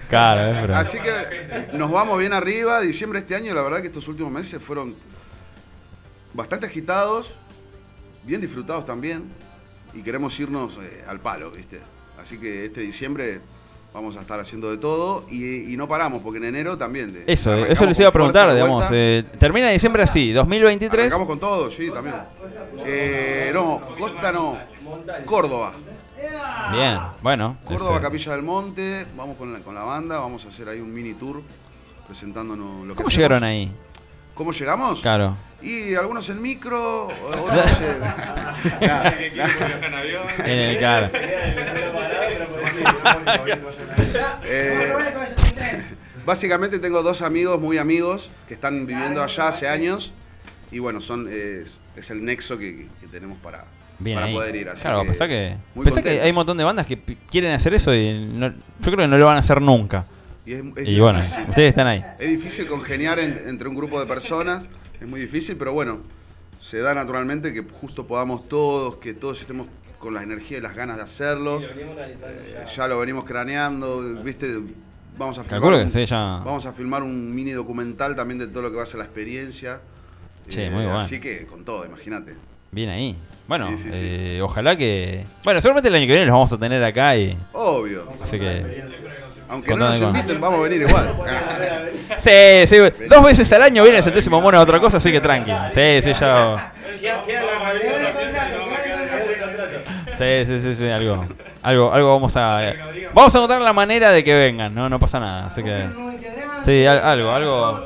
Claro, 0.08 0.40
es 0.54 0.60
verdad. 0.60 0.80
Así 0.80 0.98
que 0.98 1.76
nos 1.76 1.90
vamos 1.90 2.18
bien 2.18 2.32
arriba. 2.32 2.80
Diciembre 2.80 3.20
de 3.20 3.24
este 3.24 3.34
año, 3.34 3.54
la 3.54 3.62
verdad 3.62 3.80
que 3.80 3.86
estos 3.86 4.06
últimos 4.08 4.30
meses 4.30 4.62
fueron 4.62 4.94
bastante 6.34 6.66
agitados, 6.66 7.34
bien 8.24 8.40
disfrutados 8.40 8.84
también. 8.84 9.24
Y 9.94 10.02
queremos 10.02 10.38
irnos 10.38 10.78
eh, 10.82 11.04
al 11.06 11.20
palo, 11.20 11.50
¿viste? 11.50 11.80
Así 12.20 12.38
que 12.38 12.64
este 12.66 12.80
diciembre 12.80 13.40
vamos 13.94 14.16
a 14.16 14.20
estar 14.22 14.40
haciendo 14.40 14.70
de 14.70 14.78
todo 14.78 15.24
y, 15.30 15.72
y 15.72 15.76
no 15.76 15.86
paramos, 15.86 16.22
porque 16.22 16.38
en 16.38 16.44
enero 16.46 16.78
también. 16.78 17.12
de- 17.12 17.24
Eso, 17.26 17.54
eso 17.54 17.84
les 17.86 17.98
iba 18.00 18.08
a 18.08 18.12
preguntar, 18.12 18.52
digamos. 18.54 18.86
eh, 18.90 19.24
termina 19.38 19.68
diciembre 19.68 20.02
así, 20.02 20.32
2023. 20.32 21.00
Arrancamos 21.00 21.26
con 21.28 21.38
todo, 21.38 21.70
sí, 21.70 21.90
también. 21.90 22.16
Eh, 22.84 23.50
no, 23.52 23.80
Costa 23.98 24.32
no, 24.32 24.58
Córdoba. 25.26 25.72
Bien, 26.72 26.98
bueno. 27.22 27.58
Córdoba, 27.64 27.94
ese- 27.96 28.02
Capilla 28.02 28.32
del 28.32 28.42
Monte, 28.42 29.06
vamos 29.16 29.36
con 29.36 29.52
la, 29.52 29.58
con 29.60 29.74
la 29.74 29.82
banda, 29.82 30.18
vamos 30.20 30.44
a 30.46 30.48
hacer 30.48 30.68
ahí 30.68 30.80
un 30.80 30.92
mini 30.92 31.14
tour 31.14 31.42
presentándonos 32.06 32.86
lo 32.86 32.94
que 32.94 33.02
¿Cómo 33.02 33.08
llegaron 33.14 33.44
ahí? 33.44 33.70
¿Cómo 34.34 34.52
llegamos? 34.52 35.00
Claro. 35.02 35.36
Y 35.60 35.94
algunos 35.94 36.28
en 36.30 36.42
micro, 36.42 37.06
otros 37.28 37.66
en... 37.80 38.00
Nah, 38.86 39.10
¿Qué 39.10 39.26
equipo 39.26 39.44
viaja 40.04 40.44
en 40.44 40.58
el 40.58 40.78
claro. 40.78 41.10
eh, 44.44 44.92
básicamente 46.24 46.78
tengo 46.78 47.02
dos 47.02 47.22
amigos 47.22 47.60
muy 47.60 47.78
amigos 47.78 48.30
que 48.48 48.54
están 48.54 48.86
viviendo 48.86 49.22
allá 49.22 49.48
hace 49.48 49.68
años 49.68 50.12
y 50.70 50.78
bueno, 50.78 51.00
son 51.00 51.28
es, 51.32 51.80
es 51.96 52.10
el 52.10 52.24
nexo 52.24 52.58
que, 52.58 52.86
que 53.00 53.06
tenemos 53.08 53.38
para, 53.38 53.64
Bien 53.98 54.16
para 54.16 54.26
ahí. 54.28 54.34
poder 54.34 54.56
ir. 54.56 54.68
Así 54.68 54.82
claro, 54.82 55.04
pensá 55.04 55.28
que, 55.28 55.56
pensá 55.82 56.02
que 56.02 56.20
hay 56.20 56.30
un 56.30 56.36
montón 56.36 56.56
de 56.56 56.64
bandas 56.64 56.86
que 56.86 56.98
quieren 57.30 57.52
hacer 57.52 57.74
eso 57.74 57.94
y 57.94 58.12
no- 58.26 58.48
yo 58.50 58.54
creo 58.80 58.96
que 58.96 59.08
no 59.08 59.18
lo 59.18 59.26
van 59.26 59.36
a 59.36 59.40
hacer 59.40 59.60
nunca. 59.60 60.06
Y, 60.44 60.54
es, 60.54 60.62
es 60.76 60.88
Y 60.88 60.98
bueno, 61.00 61.18
ustedes 61.20 61.68
están 61.68 61.86
ahí. 61.86 62.04
Es 62.18 62.28
difícil 62.30 62.66
congeniar 62.66 63.18
en- 63.18 63.40
entre 63.48 63.68
un 63.68 63.74
grupo 63.76 64.00
de 64.00 64.06
personas, 64.06 64.64
es 65.00 65.06
muy 65.06 65.20
difícil, 65.20 65.56
pero 65.56 65.72
bueno, 65.72 66.00
se 66.60 66.78
da 66.78 66.94
naturalmente 66.94 67.52
que 67.52 67.62
justo 67.62 68.06
podamos 68.06 68.48
todos, 68.48 68.96
que 68.96 69.14
todos 69.14 69.40
estemos 69.40 69.66
con 69.98 70.14
la 70.14 70.22
energía 70.22 70.58
y 70.58 70.60
las 70.60 70.74
ganas 70.74 70.96
de 70.96 71.02
hacerlo. 71.04 71.60
Lo 71.60 71.66
Eh, 71.68 72.16
ya. 72.54 72.66
ya 72.66 72.88
lo 72.88 72.98
venimos 72.98 73.24
craneando, 73.24 74.00
¿viste? 74.24 74.60
Vamos 75.16 75.38
a 75.38 75.44
filmar, 75.44 75.86
que 75.92 76.06
ya. 76.06 76.16
vamos 76.44 76.64
a 76.66 76.72
filmar 76.72 77.02
un 77.02 77.34
mini 77.34 77.52
documental 77.52 78.16
también 78.16 78.38
de 78.38 78.46
todo 78.48 78.62
lo 78.62 78.70
que 78.70 78.78
va 78.78 78.82
a 78.82 78.86
ser 78.86 78.98
la 78.98 79.04
experiencia. 79.04 79.80
Eh, 80.46 80.48
Che, 80.50 80.70
muy 80.70 80.84
bueno. 80.84 80.98
Así 80.98 81.20
que 81.20 81.44
con 81.44 81.64
todo, 81.64 81.84
imagínate. 81.84 82.34
Bien 82.72 82.88
ahí. 82.88 83.16
Bueno, 83.46 83.68
Sí, 83.68 83.76
sí, 83.76 83.82
sí. 83.92 83.98
eh, 84.00 84.40
ojalá 84.42 84.76
que. 84.76 85.24
Bueno, 85.44 85.60
seguramente 85.60 85.88
el 85.90 85.94
año 85.96 86.06
que 86.06 86.12
viene 86.12 86.24
los 86.26 86.32
vamos 86.32 86.52
a 86.52 86.58
tener 86.58 86.82
acá 86.82 87.16
y. 87.16 87.36
Obvio. 87.52 88.10
Así 88.22 88.38
que. 88.38 88.82
Aunque 89.52 89.74
no 89.76 89.88
nos 89.88 90.00
inviten, 90.00 90.40
vamos 90.40 90.58
a 90.60 90.62
venir 90.62 90.82
igual. 90.82 91.04
Sí, 92.18 92.66
sí, 92.66 92.76
dos 93.08 93.24
veces 93.24 93.50
al 93.52 93.62
año 93.62 93.82
viene 93.82 93.98
el 93.98 94.04
centésimo 94.04 94.40
mono 94.40 94.58
de 94.58 94.62
otra 94.62 94.78
cosa, 94.80 94.98
así 94.98 95.10
que 95.10 95.20
tranqui. 95.20 95.50
Sí, 95.74 96.00
sí, 96.02 96.12
ya. 96.20 96.72
Sí, 100.18 100.44
sí, 100.46 100.60
sí, 100.62 100.76
sí, 100.78 100.88
algo. 100.88 101.24
Algo, 101.62 101.92
algo 101.92 102.08
vamos 102.14 102.36
a. 102.36 102.72
Vamos 103.14 103.34
a 103.34 103.38
encontrar 103.38 103.60
la 103.60 103.72
manera 103.72 104.10
de 104.10 104.22
que 104.24 104.34
vengan, 104.34 104.74
no, 104.74 104.88
no 104.88 104.98
pasa 104.98 105.18
nada. 105.20 105.46
Así 105.46 105.62
que. 105.62 105.84
Sí, 106.64 106.86
al- 106.86 107.00
algo, 107.00 107.30
algo. 107.30 107.84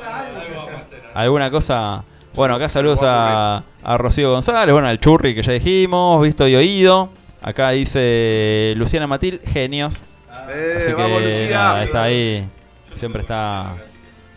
Alguna 1.15 1.51
cosa. 1.51 2.05
Bueno, 2.35 2.55
acá 2.57 2.69
saludos 2.69 3.01
a, 3.03 3.63
a 3.83 3.97
Rocío 3.99 4.31
González, 4.33 4.71
bueno, 4.73 4.89
al 4.89 4.99
Churri 5.01 5.35
que 5.35 5.43
ya 5.43 5.53
dijimos, 5.53 6.21
visto 6.23 6.47
y 6.47 6.55
oído. 6.55 7.09
Acá 7.41 7.71
dice 7.71 8.75
Luciana 8.77 9.07
Matil, 9.07 9.41
genios. 9.47 10.05
Eh, 10.49 10.75
Así 10.79 10.87
que 10.89 10.95
vamos, 10.95 11.23
Lucía. 11.23 11.51
nada, 11.51 11.85
está 11.85 12.03
ahí. 12.05 12.49
Siempre 12.95 13.23
está. 13.23 13.77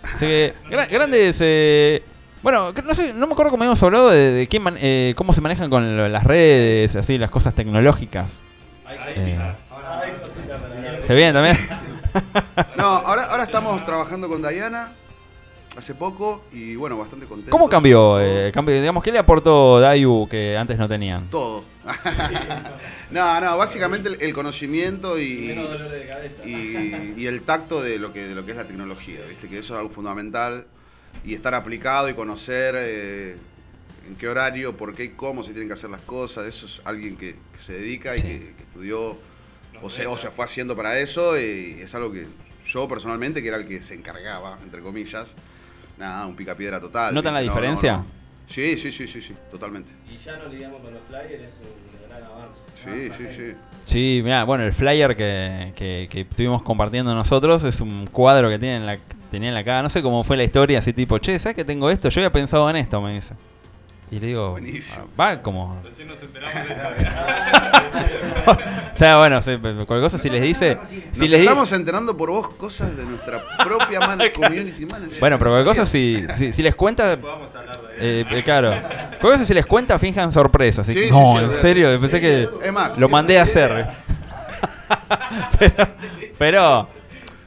Así 0.03 0.25
que, 0.25 0.53
gra- 0.69 0.89
grandes. 0.89 1.37
eh, 1.41 2.03
bueno, 2.41 2.73
que 2.73 2.81
no 2.81 2.93
sé, 2.95 3.13
no 3.13 3.27
me 3.27 3.33
acuerdo 3.33 3.51
cómo 3.51 3.63
habíamos 3.63 3.81
hablado 3.83 4.09
de, 4.09 4.31
de 4.31 4.47
qué 4.47 4.59
man- 4.59 4.77
eh, 4.79 5.13
cómo 5.15 5.33
se 5.33 5.41
manejan 5.41 5.69
con 5.69 5.97
lo- 5.97 6.07
las 6.09 6.23
redes, 6.23 6.95
así, 6.95 7.17
las 7.17 7.29
cosas 7.29 7.53
tecnológicas. 7.53 8.41
Eh. 9.15 9.37
¿Se 11.03 11.15
vienen 11.15 11.33
también? 11.33 11.57
No, 12.75 12.85
ahora, 12.85 13.25
ahora 13.25 13.43
estamos 13.43 13.83
trabajando 13.85 14.27
con 14.27 14.41
Diana 14.41 14.93
hace 15.77 15.93
poco 15.93 16.43
y 16.51 16.75
bueno, 16.75 16.97
bastante 16.97 17.27
contentos. 17.27 17.51
¿Cómo 17.51 17.69
cambió? 17.69 18.19
eh, 18.19 18.51
cambió? 18.51 18.73
Digamos, 18.79 19.03
¿qué 19.03 19.11
le 19.11 19.19
aportó 19.19 19.79
Dayu 19.79 20.27
que 20.27 20.57
antes 20.57 20.77
no 20.79 20.87
tenían? 20.87 21.29
Todo. 21.29 21.63
no, 23.11 23.41
no, 23.41 23.57
básicamente 23.57 24.09
el, 24.09 24.21
el 24.21 24.33
conocimiento 24.33 25.19
y, 25.19 25.51
el 27.25 27.41
tacto 27.43 27.81
de 27.81 27.99
lo 27.99 28.13
que 28.13 28.25
de 28.27 28.35
lo 28.35 28.45
que 28.45 28.51
es 28.51 28.57
la 28.57 28.67
tecnología, 28.67 29.21
viste 29.27 29.47
que 29.49 29.57
eso 29.59 29.73
es 29.73 29.79
algo 29.79 29.89
fundamental. 29.89 30.65
y 31.25 31.33
estar 31.33 31.53
aplicado 31.55 32.07
y 32.09 32.13
conocer 32.13 32.75
eh, 32.77 33.37
en 34.07 34.15
qué 34.15 34.27
horario, 34.27 34.77
por 34.77 34.95
qué 34.95 35.05
y 35.05 35.09
cómo 35.09 35.43
se 35.43 35.51
tienen 35.51 35.67
que 35.67 35.73
hacer 35.73 35.89
las 35.89 36.01
cosas. 36.01 36.45
Eso 36.45 36.65
es 36.65 36.81
alguien 36.85 37.17
que, 37.17 37.33
que 37.51 37.57
se 37.57 37.73
dedica 37.73 38.15
y 38.15 38.19
Sí. 38.19 38.27
que, 38.27 38.39
que 38.55 38.63
estudió 38.63 39.17
o 39.81 39.89
se, 39.89 40.07
o 40.07 40.17
se 40.17 40.29
fue 40.29 40.45
haciendo 40.45 40.75
para 40.75 40.97
eso 40.99 41.37
y 41.39 41.77
es 41.81 41.93
algo 41.95 42.11
que 42.11 42.27
yo 42.67 42.87
personalmente, 42.87 43.41
que 43.41 43.47
era 43.47 43.57
el 43.57 43.67
que 43.67 43.81
se 43.81 43.95
encargaba, 43.95 44.57
entre 44.63 44.81
comillas, 44.81 45.35
nada, 45.97 46.25
un 46.27 46.35
picapiedra 46.35 46.79
total. 46.79 47.13
¿Notan 47.15 47.33
la 47.33 47.39
diferencia? 47.41 48.03
Sí, 48.49 48.75
sí, 48.77 48.91
sí, 48.91 49.07
sí, 49.07 49.21
sí, 49.21 49.35
totalmente. 49.51 49.91
Y 50.11 50.17
ya 50.17 50.35
no 50.37 50.47
lidiamos 50.47 50.81
con 50.81 50.91
los 50.91 51.03
flyers, 51.03 51.43
es 51.43 51.61
un 51.61 52.09
gran 52.09 52.23
avance. 52.23 52.61
Sí, 52.83 53.09
sí, 53.15 53.25
sí. 53.35 53.53
Sí, 53.85 54.21
mira, 54.23 54.43
bueno, 54.43 54.63
el 54.63 54.73
flyer 54.73 55.15
que, 55.15 55.71
que, 55.75 56.07
que 56.09 56.21
estuvimos 56.21 56.63
compartiendo 56.63 57.13
nosotros 57.13 57.63
es 57.63 57.79
un 57.79 58.07
cuadro 58.07 58.49
que 58.49 58.57
tiene 58.57 58.77
en 58.77 58.85
la, 58.87 58.97
tenía 59.29 59.49
en 59.49 59.55
la 59.55 59.63
cara. 59.63 59.83
No 59.83 59.89
sé 59.91 60.01
cómo 60.01 60.23
fue 60.23 60.35
la 60.35 60.43
historia, 60.43 60.79
así 60.79 60.93
tipo, 60.93 61.19
che, 61.19 61.37
¿sabes 61.37 61.55
que 61.55 61.63
tengo 61.63 61.91
esto? 61.91 62.09
Yo 62.09 62.21
había 62.21 62.31
pensado 62.31 62.67
en 62.71 62.75
esto, 62.77 62.99
me 63.01 63.13
dice. 63.13 63.35
Y 64.11 64.19
le 64.19 64.27
digo, 64.27 64.51
Buenísimo. 64.51 65.05
"Ah, 65.05 65.21
va 65.35 65.41
como. 65.41 65.79
Recién 65.83 66.07
nos 66.07 66.21
enteramos 66.21 66.67
de 66.67 66.73
esta 66.73 66.89
o 68.91 68.95
sea, 68.97 69.17
bueno, 69.17 69.41
cualquier 69.85 70.01
cosa 70.01 70.17
si 70.17 70.29
les 70.29 70.41
dice. 70.41 70.77
Si 71.11 71.19
Nos 71.21 71.29
les 71.29 71.31
di- 71.31 71.45
estamos 71.45 71.71
enterando 71.73 72.17
por 72.17 72.29
vos 72.31 72.49
cosas 72.55 72.97
de 72.97 73.05
nuestra 73.05 73.39
propia 73.63 73.99
man- 74.07 74.19
community 74.35 74.85
manager. 74.87 75.19
Bueno, 75.19 75.37
pero 75.37 75.51
cualquier 75.51 75.75
cosa 75.75 75.85
si, 75.85 76.25
si, 76.35 76.51
si 76.53 76.63
les 76.63 76.73
cuenta. 76.75 77.15
Podamos 77.17 77.53
hablar 77.55 77.81
de 77.81 78.21
Eh, 78.21 78.25
eh, 78.31 78.43
claro. 78.43 78.69
Cualquier 78.71 79.19
cosa 79.19 79.45
si 79.45 79.53
les 79.53 79.65
cuenta, 79.67 79.99
finjan 79.99 80.31
sorpresa. 80.33 80.81
Así 80.81 80.93
que, 80.95 81.03
Sí, 81.03 81.09
sí, 81.09 81.11
no, 81.11 81.33
sí, 81.37 81.43
en 81.45 81.53
serio, 81.53 81.99
pensé 81.99 82.19
que 82.19 82.49
Es 82.63 82.73
más, 82.73 82.97
lo 82.97 83.09
mandé 83.09 83.39
a 83.39 83.43
hacer. 83.43 83.87
pero, 85.59 85.87
pero, 86.37 86.87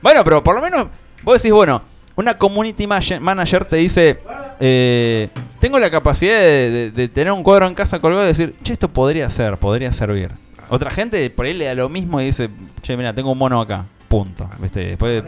bueno, 0.01 0.23
pero 0.25 0.43
por 0.45 0.55
lo 0.55 0.63
menos 0.63 0.87
vos 1.23 1.37
decís, 1.37 1.53
bueno, 1.53 1.83
una 2.17 2.37
community 2.39 2.87
ma- 2.87 3.01
manager 3.21 3.65
te 3.65 3.77
dice, 3.77 4.19
eh, 4.61 5.29
tengo 5.61 5.79
la 5.79 5.91
capacidad 5.91 6.39
de, 6.41 6.71
de- 6.71 6.91
de 6.91 7.09
tener 7.09 7.33
un 7.33 7.43
cuadro 7.43 7.67
en 7.67 7.75
casa 7.75 8.01
colgado 8.01 8.25
y 8.25 8.29
decir, 8.29 8.55
che, 8.63 8.73
esto 8.75 8.89
podría 8.89 9.29
ser, 9.31 9.57
podría 9.59 9.93
servir. 9.93 10.31
Otra 10.69 10.91
gente 10.91 11.29
por 11.31 11.47
ahí 11.47 11.53
le 11.55 11.67
da 11.67 11.75
lo 11.75 11.89
mismo 11.89 12.21
y 12.21 12.27
dice, 12.27 12.49
che, 12.81 12.97
mira, 12.97 13.13
tengo 13.15 13.33
un 13.33 13.39
mono 13.39 13.61
acá, 13.61 13.85
punto. 14.09 14.49
¿Viste? 14.59 14.81
Después, 14.87 15.23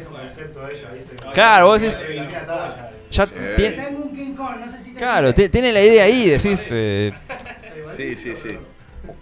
claro, 1.33 1.67
vos 1.67 1.81
decís, 1.81 2.01
ya 3.11 3.27
tiene, 3.57 3.77
Tengo 3.77 4.05
un 4.05 4.15
King 4.17 4.35
Kong, 4.35 4.57
no 4.65 4.73
sé 4.73 4.83
si 4.83 4.91
te 4.93 4.97
claro, 4.99 5.35
tiene 5.35 5.73
la 5.73 5.83
idea 5.83 6.05
ahí, 6.05 6.29
decís, 6.29 6.67
eh, 6.71 7.13
Sí, 7.89 8.17
sí, 8.17 8.35
sí. 8.37 8.49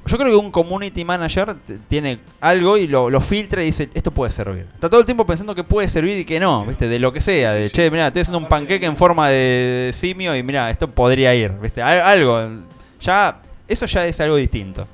Yo 0.04 0.18
creo 0.18 0.30
que 0.30 0.36
un 0.36 0.50
community 0.50 1.04
manager 1.04 1.54
tiene 1.88 2.18
algo 2.40 2.76
y 2.76 2.86
lo, 2.88 3.08
lo 3.08 3.20
filtra 3.20 3.62
y 3.62 3.66
dice, 3.66 3.88
esto 3.94 4.10
puede 4.10 4.32
servir. 4.32 4.66
Está 4.74 4.90
todo 4.90 5.00
el 5.00 5.06
tiempo 5.06 5.24
pensando 5.26 5.54
que 5.54 5.64
puede 5.64 5.88
servir 5.88 6.18
y 6.18 6.24
que 6.24 6.40
no, 6.40 6.66
¿viste? 6.66 6.88
De 6.88 6.98
lo 6.98 7.12
que 7.12 7.20
sea, 7.20 7.52
de, 7.52 7.70
che, 7.70 7.90
mira, 7.90 8.08
estoy 8.08 8.22
haciendo 8.22 8.38
un 8.38 8.48
panqueque 8.48 8.86
en 8.86 8.96
forma 8.96 9.28
de, 9.28 9.92
simio 9.94 10.34
y 10.36 10.42
mira, 10.42 10.70
esto 10.70 10.90
podría 10.90 11.34
ir, 11.34 11.52
¿viste? 11.52 11.80
Al- 11.82 12.00
algo, 12.00 12.40
ya, 13.00 13.40
eso 13.68 13.86
ya 13.86 14.06
es 14.06 14.20
algo 14.20 14.36
distinto. 14.36 14.86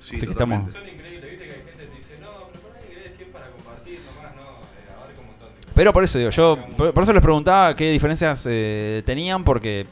Sí, 0.00 0.16
Así 0.16 0.26
que 0.26 0.32
totalmente. 0.32 0.72
Son 0.72 0.88
increíbles, 0.88 1.30
viste 1.30 1.44
que 1.46 1.52
hay 1.52 1.58
gente 1.58 1.84
que 1.84 1.86
te 1.90 1.96
dice, 1.96 2.18
no, 2.20 2.28
pero 2.52 2.60
por 2.62 2.76
ahí 2.76 3.04
es 3.10 3.16
100 3.16 3.32
para 3.32 3.46
compartir 3.50 4.00
nomás, 4.14 4.34
no, 4.36 4.42
eh. 4.42 5.70
Pero 5.74 5.92
por 5.92 6.04
eso 6.04 6.18
digo, 6.18 6.30
yo, 6.30 6.58
por, 6.76 6.92
por 6.94 7.02
eso 7.04 7.12
les 7.12 7.22
preguntaba 7.22 7.74
qué 7.76 7.90
diferencias 7.90 8.44
eh, 8.46 9.02
tenían, 9.04 9.44
porque 9.44 9.86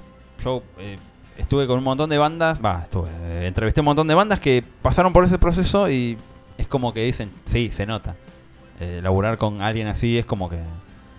yo 0.44 0.62
eh, 0.78 0.96
estuve 1.36 1.66
con 1.66 1.78
un 1.78 1.84
montón 1.84 2.08
de 2.10 2.18
bandas, 2.18 2.60
va, 2.64 2.80
estuve, 2.84 3.08
eh, 3.22 3.46
entrevisté 3.46 3.80
un 3.80 3.86
montón 3.86 4.06
de 4.08 4.14
bandas 4.14 4.40
que 4.40 4.62
pasaron 4.82 5.12
por 5.12 5.24
ese 5.24 5.38
proceso 5.38 5.90
y 5.90 6.16
es 6.58 6.66
como 6.66 6.92
que 6.92 7.04
dicen, 7.04 7.30
sí, 7.44 7.70
se 7.72 7.86
nota. 7.86 8.14
Eh, 8.80 9.00
laburar 9.02 9.38
con 9.38 9.62
alguien 9.62 9.86
así 9.86 10.18
es 10.18 10.26
como 10.26 10.48
que... 10.50 10.58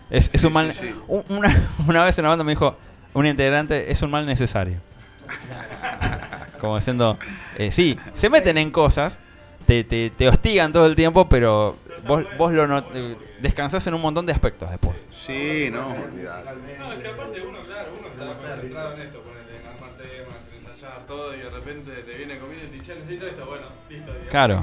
Es, 0.09 0.29
es 0.33 0.41
Sí, 0.41 0.47
un 0.47 0.53
mal... 0.53 0.73
sí, 0.73 0.79
sí. 0.81 0.93
un- 1.07 1.23
Una, 1.29 1.55
una 1.87 2.03
vez 2.03 2.17
una 2.17 2.29
banda 2.29 2.43
me 2.43 2.51
dijo, 2.51 2.75
un 3.13 3.25
integrante, 3.25 3.91
es 3.91 4.01
un 4.01 4.11
mal 4.11 4.25
necesario. 4.25 4.77
Como 6.59 6.77
diciendo, 6.77 7.17
eh, 7.57 7.71
sí, 7.71 7.97
se 8.13 8.29
meten 8.29 8.57
en 8.57 8.71
cosas, 8.71 9.19
te, 9.65 9.83
te, 9.83 10.09
te 10.09 10.29
hostigan 10.29 10.71
todo 10.71 10.85
el 10.85 10.95
tiempo, 10.95 11.27
pero 11.27 11.75
vos, 12.07 12.23
vos 12.37 12.53
lo 12.53 12.67
not- 12.67 12.85
eh, 12.93 13.17
descansás 13.41 13.85
en 13.87 13.93
un 13.95 14.01
montón 14.01 14.25
de 14.25 14.31
aspectos 14.33 14.69
después. 14.69 15.05
Sí, 15.11 15.67
no, 15.71 15.87
olvidate. 15.87 16.49
No, 16.79 16.91
es 16.93 16.99
que 16.99 17.07
aparte 17.09 17.41
uno, 17.41 17.59
claro, 17.65 17.89
uno 17.99 18.07
está 18.07 18.25
concentrado 18.27 18.93
en 18.95 19.01
esto, 19.01 19.21
todo 21.07 21.33
y 21.35 21.37
de 21.39 21.49
repente 21.49 21.91
te 21.91 22.17
viene 22.17 22.37
community, 22.39 22.79
che, 22.85 22.95
necesito 22.95 23.27
esto, 23.27 23.45
bueno, 23.45 23.65
listo. 23.89 24.11
digamos, 24.11 24.29
Claro. 24.29 24.61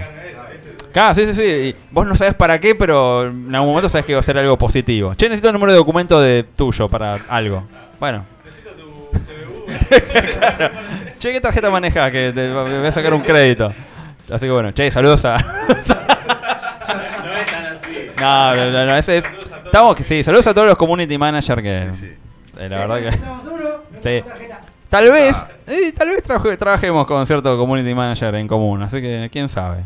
Claro, 0.92 1.14
sí, 1.14 1.24
sí, 1.26 1.34
sí. 1.34 1.42
y 1.42 1.76
vos 1.92 2.06
no 2.06 2.16
sabes 2.16 2.34
para 2.34 2.58
qué, 2.58 2.74
pero 2.74 3.26
en 3.26 3.54
algún 3.54 3.70
momento 3.70 3.88
sabes 3.88 4.04
que 4.06 4.14
va 4.14 4.20
a 4.20 4.22
ser 4.24 4.36
algo 4.38 4.56
positivo. 4.58 5.14
Che, 5.14 5.26
necesito 5.28 5.48
el 5.48 5.52
número 5.54 5.72
de 5.72 5.78
documento 5.78 6.20
de 6.20 6.42
tuyo 6.44 6.88
para 6.88 7.14
algo. 7.28 7.64
Bueno. 8.00 8.24
Necesito 8.44 8.70
tu 8.72 9.10
CBU. 9.12 9.66
Che, 11.20 11.32
¿qué 11.32 11.40
tarjeta 11.40 11.70
manejas? 11.70 12.10
Que 12.10 12.32
te 12.32 12.50
voy 12.50 12.86
a 12.86 12.92
sacar 12.92 13.12
un 13.14 13.20
crédito. 13.22 13.72
Así 14.32 14.46
que 14.46 14.50
bueno, 14.50 14.72
che, 14.72 14.90
saludos 14.90 15.24
a. 15.24 15.36
No 17.24 17.36
es 17.36 17.46
tan 17.46 17.66
así. 17.66 18.10
No, 18.18 18.56
no, 18.56 18.70
no, 18.70 18.86
no, 18.86 18.96
ese- 18.96 19.22
Estamos, 19.64 19.94
que 19.94 20.02
sí, 20.04 20.24
saludos 20.24 20.46
a 20.48 20.54
todos 20.54 20.66
los 20.68 20.76
community 20.76 21.16
managers 21.18 21.62
que. 21.62 21.88
Sí, 21.92 22.06
sí. 22.06 22.12
eh, 22.58 22.68
la 22.68 22.78
verdad 22.86 23.00
que. 23.00 23.10
Sí. 24.00 24.24
Tarjeta. 24.90 24.90
Tal 24.90 25.10
vez, 25.10 25.36
eh, 25.68 25.92
tal 25.92 26.08
vez 26.08 26.22
trabaje- 26.22 26.56
trabajemos 26.56 27.06
con 27.06 27.26
cierto 27.26 27.56
community 27.56 27.94
manager 27.94 28.34
en 28.34 28.48
común, 28.48 28.82
así 28.82 29.00
que 29.00 29.28
quién 29.32 29.48
sabe. 29.48 29.82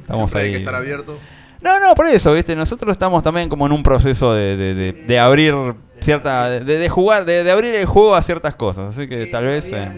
Estamos 0.00 0.30
Siempre 0.30 0.42
hay 0.46 0.52
que 0.52 0.58
estar 0.58 0.74
abierto. 0.74 1.18
No, 1.60 1.80
no, 1.80 1.94
por 1.94 2.06
eso, 2.06 2.32
viste, 2.32 2.54
nosotros 2.54 2.92
estamos 2.92 3.22
también 3.22 3.48
como 3.48 3.66
en 3.66 3.72
un 3.72 3.82
proceso 3.82 4.32
de, 4.34 4.56
de, 4.56 4.74
de- 4.74 4.92
de 4.92 5.18
abrir 5.18 5.54
cierta, 6.00 6.48
de, 6.50 6.60
de 6.78 6.88
jugar, 6.88 7.24
de, 7.24 7.42
de 7.44 7.50
abrir 7.50 7.74
el 7.74 7.86
juego 7.86 8.14
a 8.14 8.22
ciertas 8.22 8.54
cosas, 8.54 8.94
así 8.96 9.08
que 9.08 9.26
tal 9.26 9.44
vez, 9.44 9.70
eh, 9.72 9.90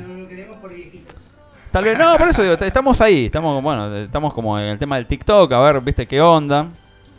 tal 1.70 1.84
vez, 1.84 1.98
no, 1.98 2.16
por 2.16 2.28
eso 2.28 2.42
digo, 2.42 2.56
t- 2.56 2.66
estamos 2.66 3.00
ahí, 3.00 3.26
estamos, 3.26 3.62
bueno, 3.62 3.94
estamos 3.96 4.32
como 4.32 4.58
en 4.58 4.66
el 4.66 4.78
tema 4.78 4.96
del 4.96 5.06
TikTok, 5.06 5.52
a 5.52 5.60
ver, 5.60 5.80
viste, 5.82 6.06
qué 6.06 6.20
onda, 6.22 6.68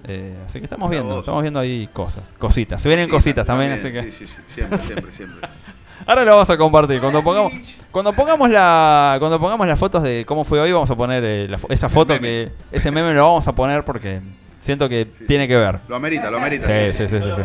eh, 0.08 0.36
así 0.48 0.60
que 0.60 0.66
estamos 0.66 0.90
viendo, 0.90 1.10
vos. 1.10 1.20
estamos 1.20 1.42
viendo 1.42 1.60
ahí 1.60 1.88
cosas, 1.94 2.24
cositas, 2.38 2.82
se 2.82 2.88
vienen 2.90 3.10
cositas 3.10 3.46
también, 3.46 3.74
así 3.74 3.92
que 3.92 4.04
Sí, 4.04 4.12
sí, 4.12 4.26
sí, 4.26 4.42
siempre, 4.56 4.78
siempre, 4.80 5.12
siempre. 5.12 5.50
ahora 6.10 6.26
lo 6.26 6.32
vamos 6.34 6.50
a 6.50 6.58
compartir, 6.58 7.00
cuando 7.00 7.24
pongamos, 7.24 7.54
cuando 7.92 8.14
pongamos 8.14 8.50
la, 8.50 9.16
cuando 9.20 9.40
pongamos 9.40 9.68
las 9.68 9.80
fotos 9.80 10.04
de 10.04 10.26
cómo 10.26 10.44
fue 10.44 10.60
hoy, 10.60 10.72
vamos 10.72 10.90
a 10.92 10.96
poner 10.96 11.24
eh, 11.24 11.48
la 11.48 11.58
esa 11.70 11.88
foto 11.90 12.14
meme. 12.14 12.28
que, 12.28 12.52
ese 12.72 12.92
meme 12.92 13.14
lo 13.14 13.24
vamos 13.26 13.48
a 13.48 13.54
poner 13.56 13.86
porque 13.86 14.20
siento 14.64 14.90
que 14.90 15.08
Sí, 15.18 15.26
tiene 15.26 15.48
que 15.48 15.56
ver. 15.56 15.80
Lo 15.88 15.96
amerita, 15.96 16.30
lo 16.30 16.38
amerita. 16.38 16.68
Sí, 16.68 16.94
sí, 16.96 17.08
sí, 17.10 17.18
sí, 17.18 17.30
sí. 17.36 17.42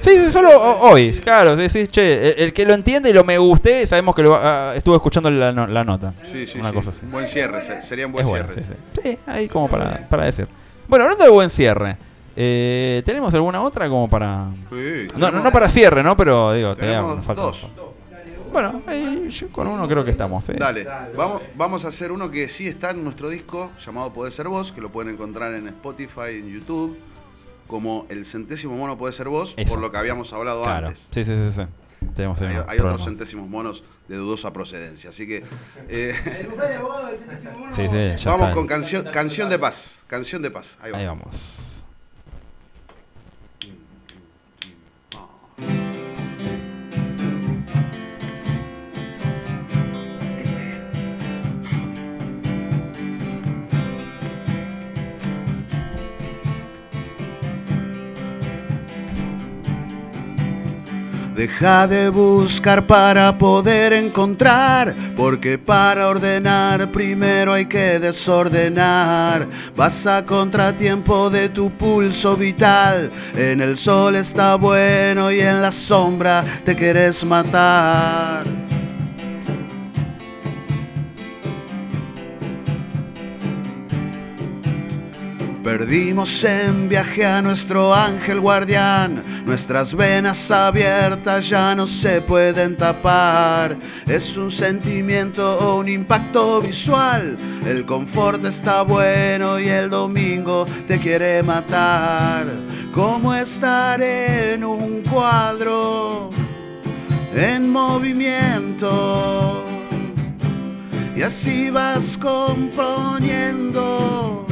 Sí, 0.00 0.10
sí, 0.26 0.30
solo 0.32 0.50
ho- 0.50 0.90
hoy, 0.90 1.10
claro, 1.12 1.58
sí, 1.58 1.68
sí, 1.68 1.88
che, 1.88 2.30
el, 2.30 2.44
el 2.44 2.52
que 2.52 2.64
lo 2.64 2.74
entiende 2.74 3.10
y 3.10 3.12
lo 3.12 3.24
me 3.24 3.38
guste, 3.38 3.86
sabemos 3.86 4.14
que 4.14 4.22
lo 4.22 4.36
ah, 4.36 4.72
estuvo 4.76 4.94
escuchando 4.94 5.30
la, 5.30 5.50
no- 5.52 5.66
la 5.66 5.84
nota. 5.84 6.14
Sí, 6.30 6.46
sí, 6.46 6.58
Una 6.60 6.72
cosa 6.72 6.90
así. 6.90 7.00
Un 7.04 7.10
buen 7.12 7.26
cierre, 7.26 7.60
se- 7.62 7.82
sería 7.82 8.06
un 8.06 8.12
buen 8.12 8.24
Es 8.24 8.30
bueno, 8.30 8.46
cierre. 8.52 8.62
sí, 8.62 8.68
sí. 8.94 9.00
Sí, 9.02 9.18
ahí 9.26 9.48
como 9.48 9.68
para, 9.68 10.06
para 10.08 10.24
decir. 10.24 10.46
Bueno, 10.86 11.04
hablando 11.06 11.24
de 11.24 11.30
buen 11.30 11.50
cierre, 11.50 11.96
eh, 12.36 13.02
¿tenemos 13.04 13.32
alguna 13.34 13.62
otra 13.62 13.88
como 13.88 14.08
para...? 14.08 14.50
Sí, 14.70 15.06
No, 15.14 15.18
no, 15.18 15.26
tenemos- 15.26 15.44
no 15.44 15.52
para 15.52 15.68
cierre, 15.68 16.02
¿no? 16.02 16.16
Pero 16.16 16.52
digo, 16.52 16.76
te 16.76 16.86
falta- 17.22 17.34
dos. 17.42 17.66
Bueno, 18.52 18.80
ahí 18.86 19.28
yo 19.30 19.48
con 19.48 19.66
uno 19.66 19.86
creo 19.88 20.04
que 20.04 20.12
estamos. 20.12 20.44
sí. 20.44 20.52
Dale, 20.56 20.86
vamos, 21.16 21.42
vamos 21.56 21.84
a 21.84 21.88
hacer 21.88 22.10
uno 22.12 22.30
que 22.30 22.48
sí 22.48 22.66
está 22.68 22.90
en 22.92 23.04
nuestro 23.04 23.28
disco 23.28 23.70
llamado 23.84 24.12
Puede 24.14 24.30
Ser 24.32 24.48
Vos, 24.48 24.72
que 24.72 24.80
lo 24.80 24.90
pueden 24.90 25.12
encontrar 25.12 25.52
en 25.54 25.66
Spotify, 25.68 26.30
en 26.38 26.48
YouTube, 26.52 26.96
como 27.66 28.06
el 28.08 28.24
centésimo 28.24 28.76
mono 28.76 28.96
puede 28.96 29.12
ser 29.12 29.28
vos, 29.28 29.52
Eso. 29.56 29.68
por 29.68 29.80
lo 29.80 29.90
que 29.90 29.98
habíamos 29.98 30.32
hablado 30.32 30.62
Claro, 30.62 30.86
antes. 30.86 31.06
sí, 31.10 31.24
sí, 31.24 31.32
sí. 31.32 31.60
sí. 31.60 31.66
Tenemos 32.14 32.40
Hay, 32.40 32.56
hay 32.68 32.78
otros 32.78 33.04
centésimos 33.04 33.48
monos 33.48 33.82
de 34.08 34.16
dudosa 34.16 34.52
procedencia, 34.52 35.10
así 35.10 35.26
que 35.26 35.42
eh. 35.88 36.14
Sí, 37.74 37.88
sí, 37.90 38.22
ya 38.24 38.30
vamos 38.30 38.48
está. 38.48 38.54
con 38.54 38.66
canción, 38.66 39.04
canción 39.12 39.50
de 39.50 39.58
paz, 39.58 39.96
canción 40.06 40.40
de 40.40 40.50
paz. 40.50 40.78
Ahí 40.80 40.92
va. 40.92 40.98
Ahí 40.98 41.06
vamos. 41.06 41.75
Deja 61.36 61.86
de 61.86 62.08
buscar 62.08 62.86
para 62.86 63.36
poder 63.36 63.92
encontrar, 63.92 64.94
porque 65.14 65.58
para 65.58 66.08
ordenar 66.08 66.90
primero 66.90 67.52
hay 67.52 67.66
que 67.66 67.98
desordenar. 67.98 69.46
Vas 69.76 70.06
a 70.06 70.24
contratiempo 70.24 71.28
de 71.28 71.50
tu 71.50 71.70
pulso 71.70 72.38
vital, 72.38 73.12
en 73.36 73.60
el 73.60 73.76
sol 73.76 74.16
está 74.16 74.54
bueno 74.54 75.30
y 75.30 75.40
en 75.40 75.60
la 75.60 75.72
sombra 75.72 76.42
te 76.64 76.74
quieres 76.74 77.22
matar. 77.22 78.65
Perdimos 85.78 86.42
en 86.44 86.88
viaje 86.88 87.26
a 87.26 87.42
nuestro 87.42 87.92
ángel 87.92 88.40
guardián, 88.40 89.22
nuestras 89.44 89.94
venas 89.94 90.50
abiertas 90.50 91.50
ya 91.50 91.74
no 91.74 91.86
se 91.86 92.22
pueden 92.22 92.78
tapar. 92.78 93.76
Es 94.06 94.38
un 94.38 94.50
sentimiento 94.50 95.58
o 95.58 95.80
un 95.80 95.90
impacto 95.90 96.62
visual, 96.62 97.36
el 97.66 97.84
confort 97.84 98.42
está 98.46 98.80
bueno 98.80 99.60
y 99.60 99.68
el 99.68 99.90
domingo 99.90 100.66
te 100.88 100.98
quiere 100.98 101.42
matar. 101.42 102.46
Como 102.90 103.34
estar 103.34 104.00
en 104.00 104.64
un 104.64 105.02
cuadro 105.02 106.30
en 107.34 107.70
movimiento 107.70 109.62
y 111.14 111.20
así 111.20 111.68
vas 111.68 112.16
componiendo 112.16 114.45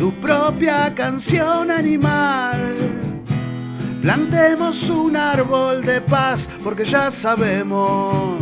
tu 0.00 0.12
propia 0.14 0.92
canción 0.94 1.70
animal. 1.70 2.74
Plantemos 4.00 4.88
un 4.88 5.14
árbol 5.14 5.84
de 5.84 6.00
paz 6.00 6.48
porque 6.64 6.86
ya 6.86 7.10
sabemos 7.10 8.38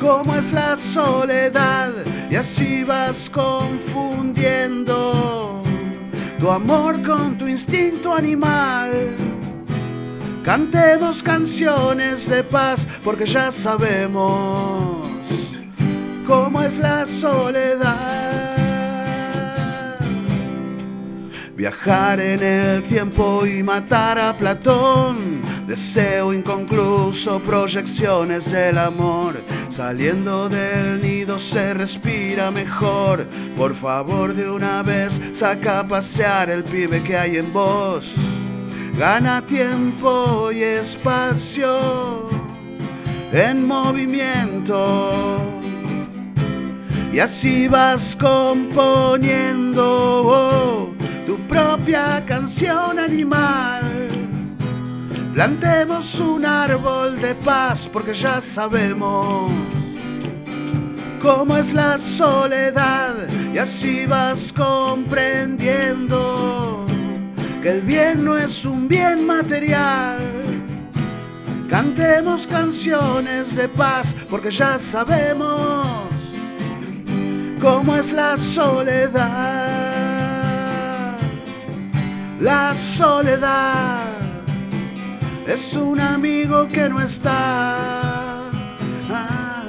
cómo 0.00 0.34
es 0.34 0.54
la 0.54 0.74
soledad 0.74 1.92
y 2.30 2.36
así 2.36 2.82
vas 2.82 3.28
confundiendo 3.28 5.62
tu 6.40 6.50
amor 6.50 7.02
con 7.02 7.36
tu 7.36 7.46
instinto 7.46 8.14
animal. 8.14 8.92
Cantemos 10.42 11.22
canciones 11.22 12.26
de 12.30 12.42
paz 12.42 12.88
porque 13.04 13.26
ya 13.26 13.52
sabemos 13.52 15.10
cómo 16.26 16.62
es 16.62 16.78
la 16.78 17.04
soledad. 17.04 18.45
Viajar 21.56 22.20
en 22.20 22.42
el 22.42 22.82
tiempo 22.82 23.46
y 23.46 23.62
matar 23.62 24.18
a 24.18 24.36
Platón. 24.36 25.40
Deseo 25.66 26.34
inconcluso, 26.34 27.40
proyecciones 27.40 28.52
del 28.52 28.76
amor. 28.76 29.42
Saliendo 29.68 30.50
del 30.50 31.00
nido 31.00 31.38
se 31.38 31.72
respira 31.72 32.50
mejor. 32.50 33.26
Por 33.56 33.74
favor, 33.74 34.34
de 34.34 34.50
una 34.50 34.82
vez 34.82 35.18
saca 35.32 35.80
a 35.80 35.88
pasear 35.88 36.50
el 36.50 36.62
pibe 36.62 37.02
que 37.02 37.16
hay 37.16 37.38
en 37.38 37.50
vos. 37.54 38.16
Gana 38.98 39.40
tiempo 39.46 40.52
y 40.52 40.62
espacio 40.62 42.28
en 43.32 43.66
movimiento. 43.66 45.40
Y 47.14 47.18
así 47.18 47.66
vas 47.66 48.14
componiendo 48.14 49.86
propia 51.48 52.22
canción 52.26 52.98
animal. 52.98 54.08
Plantemos 55.34 56.18
un 56.20 56.46
árbol 56.46 57.20
de 57.20 57.34
paz 57.34 57.86
porque 57.92 58.14
ya 58.14 58.40
sabemos 58.40 59.50
cómo 61.20 61.56
es 61.56 61.74
la 61.74 61.98
soledad 61.98 63.14
y 63.52 63.58
así 63.58 64.06
vas 64.06 64.52
comprendiendo 64.52 66.86
que 67.62 67.70
el 67.70 67.82
bien 67.82 68.24
no 68.24 68.38
es 68.38 68.64
un 68.64 68.88
bien 68.88 69.26
material. 69.26 70.18
Cantemos 71.68 72.46
canciones 72.46 73.56
de 73.56 73.68
paz 73.68 74.16
porque 74.30 74.50
ya 74.50 74.78
sabemos 74.78 76.06
cómo 77.60 77.96
es 77.96 78.12
la 78.12 78.36
soledad. 78.36 79.65
La 82.40 82.74
soledad 82.74 84.04
es 85.46 85.74
un 85.74 85.98
amigo 86.00 86.68
que 86.68 86.88
no 86.88 87.00
está. 87.00 87.76
Ah, 89.10 89.62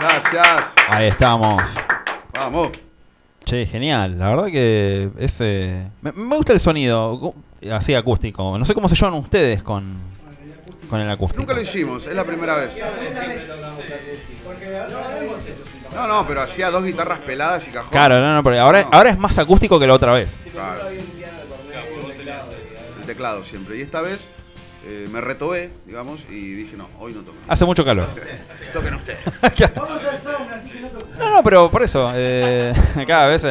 Gracias. 0.00 0.74
Ahí 0.88 1.08
estamos. 1.08 1.74
Vamos. 2.32 2.70
Che, 3.44 3.66
genial. 3.66 4.18
La 4.18 4.28
verdad 4.30 4.46
que 4.46 5.10
eh, 5.18 5.90
me, 6.00 6.12
me 6.12 6.36
gusta 6.36 6.54
el 6.54 6.60
sonido, 6.60 7.34
así 7.72 7.94
acústico. 7.94 8.58
No 8.58 8.64
sé 8.64 8.74
cómo 8.74 8.88
se 8.88 8.94
llevan 8.96 9.14
ustedes 9.14 9.62
con, 9.62 9.94
con 10.88 11.00
el 11.00 11.10
acústico. 11.10 11.42
Nunca 11.42 11.54
lo 11.54 11.60
hicimos, 11.60 12.06
es 12.06 12.14
la 12.14 12.24
primera 12.24 12.56
vez. 12.56 12.76
No, 15.94 16.06
no, 16.06 16.26
pero 16.26 16.42
hacía 16.42 16.70
dos 16.70 16.84
guitarras 16.84 17.20
peladas 17.20 17.66
y 17.68 17.70
cajón. 17.70 17.90
Claro, 17.90 18.20
no, 18.20 18.34
no, 18.34 18.42
pero 18.42 18.60
ahora, 18.60 18.82
No. 18.82 18.88
ahora 18.92 19.10
es 19.10 19.18
más 19.18 19.38
acústico 19.38 19.78
que 19.78 19.86
la 19.86 19.94
otra 19.94 20.12
vez. 20.12 20.36
Claro. 20.52 20.88
El 20.88 21.04
teclado 23.06 23.44
siempre. 23.44 23.76
Y 23.76 23.82
esta 23.82 24.00
vez 24.00 24.26
eh, 24.86 25.08
me 25.10 25.20
retobé, 25.20 25.70
digamos, 25.86 26.20
y 26.30 26.54
dije, 26.54 26.76
no, 26.76 26.88
hoy 26.98 27.12
no 27.12 27.20
toco. 27.22 27.36
Hace 27.48 27.64
mucho 27.64 27.84
calor. 27.84 28.08
Toquen 28.72 28.94
ustedes. 28.94 29.20
No, 31.18 31.30
no, 31.30 31.42
pero 31.44 31.70
por 31.70 31.82
eso. 31.82 32.10
Eh, 32.14 32.72
cada 33.06 33.26
vez. 33.28 33.46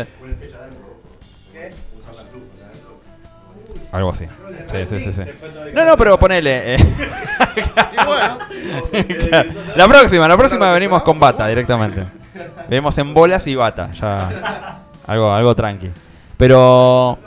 Algo 3.94 4.10
así. 4.10 4.26
Sí, 4.70 4.78
sí, 4.90 5.00
sí, 5.00 5.14
sí. 5.14 5.30
No, 5.74 5.86
no, 5.86 5.96
pero 5.96 6.20
ponele. 6.20 6.76
eh. 6.76 6.78
Y 7.94 8.06
bueno, 8.06 8.40
Claro. 9.30 9.52
La 9.76 9.88
próxima, 9.88 10.28
la 10.28 10.36
próxima 10.36 10.72
venimos 10.72 11.04
con 11.04 11.20
bata 11.20 11.48
directamente. 11.48 12.04
Venimos 12.68 12.98
en 12.98 13.14
bolas 13.14 13.46
y 13.48 13.56
bata, 13.56 13.92
ya. 13.94 14.82
Algo, 15.08 15.32
algo 15.32 15.54
tranqui. 15.56 15.90
Pero. 16.38 17.18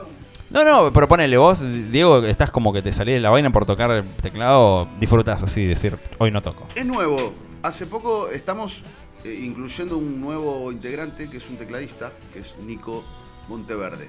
No, 0.51 0.65
no, 0.65 0.93
pero 0.93 1.09
ponele, 1.09 1.37
vos, 1.37 1.61
Diego, 1.91 2.25
estás 2.25 2.51
como 2.51 2.73
que 2.73 2.81
te 2.83 2.93
salís 2.93 3.15
de 3.15 3.21
la 3.21 3.31
vaina 3.31 3.51
por 3.51 3.67
tocar 3.67 3.91
el 3.91 4.05
teclado, 4.23 4.87
disfrutas 4.99 5.43
así, 5.43 5.65
decir, 5.67 5.97
hoy 6.19 6.31
no 6.31 6.41
toco. 6.43 6.67
es 6.75 6.87
nuevo. 6.87 7.33
Hace 7.63 7.87
poco 7.87 8.29
estamos 8.31 8.83
eh, 9.25 9.41
incluyendo 9.43 9.99
un 9.99 10.21
nuevo 10.21 10.71
integrante 10.71 11.29
que 11.29 11.39
es 11.39 11.49
un 11.49 11.57
tecladista, 11.57 12.13
que 12.33 12.41
es 12.41 12.57
Nico 12.59 13.03
Monteverde. 13.49 14.09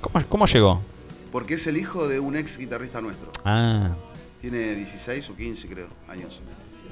¿Cómo, 0.00 0.24
cómo 0.28 0.46
llegó? 0.46 0.80
Porque 1.30 1.54
es 1.54 1.66
el 1.66 1.76
hijo 1.76 2.08
de 2.08 2.20
un 2.20 2.36
ex 2.36 2.58
guitarrista 2.58 3.00
nuestro. 3.00 3.30
Ah, 3.44 3.90
Tiene 4.40 4.74
16 4.74 5.30
o 5.30 5.36
15, 5.36 5.68
creo, 5.68 5.88
años. 6.08 6.40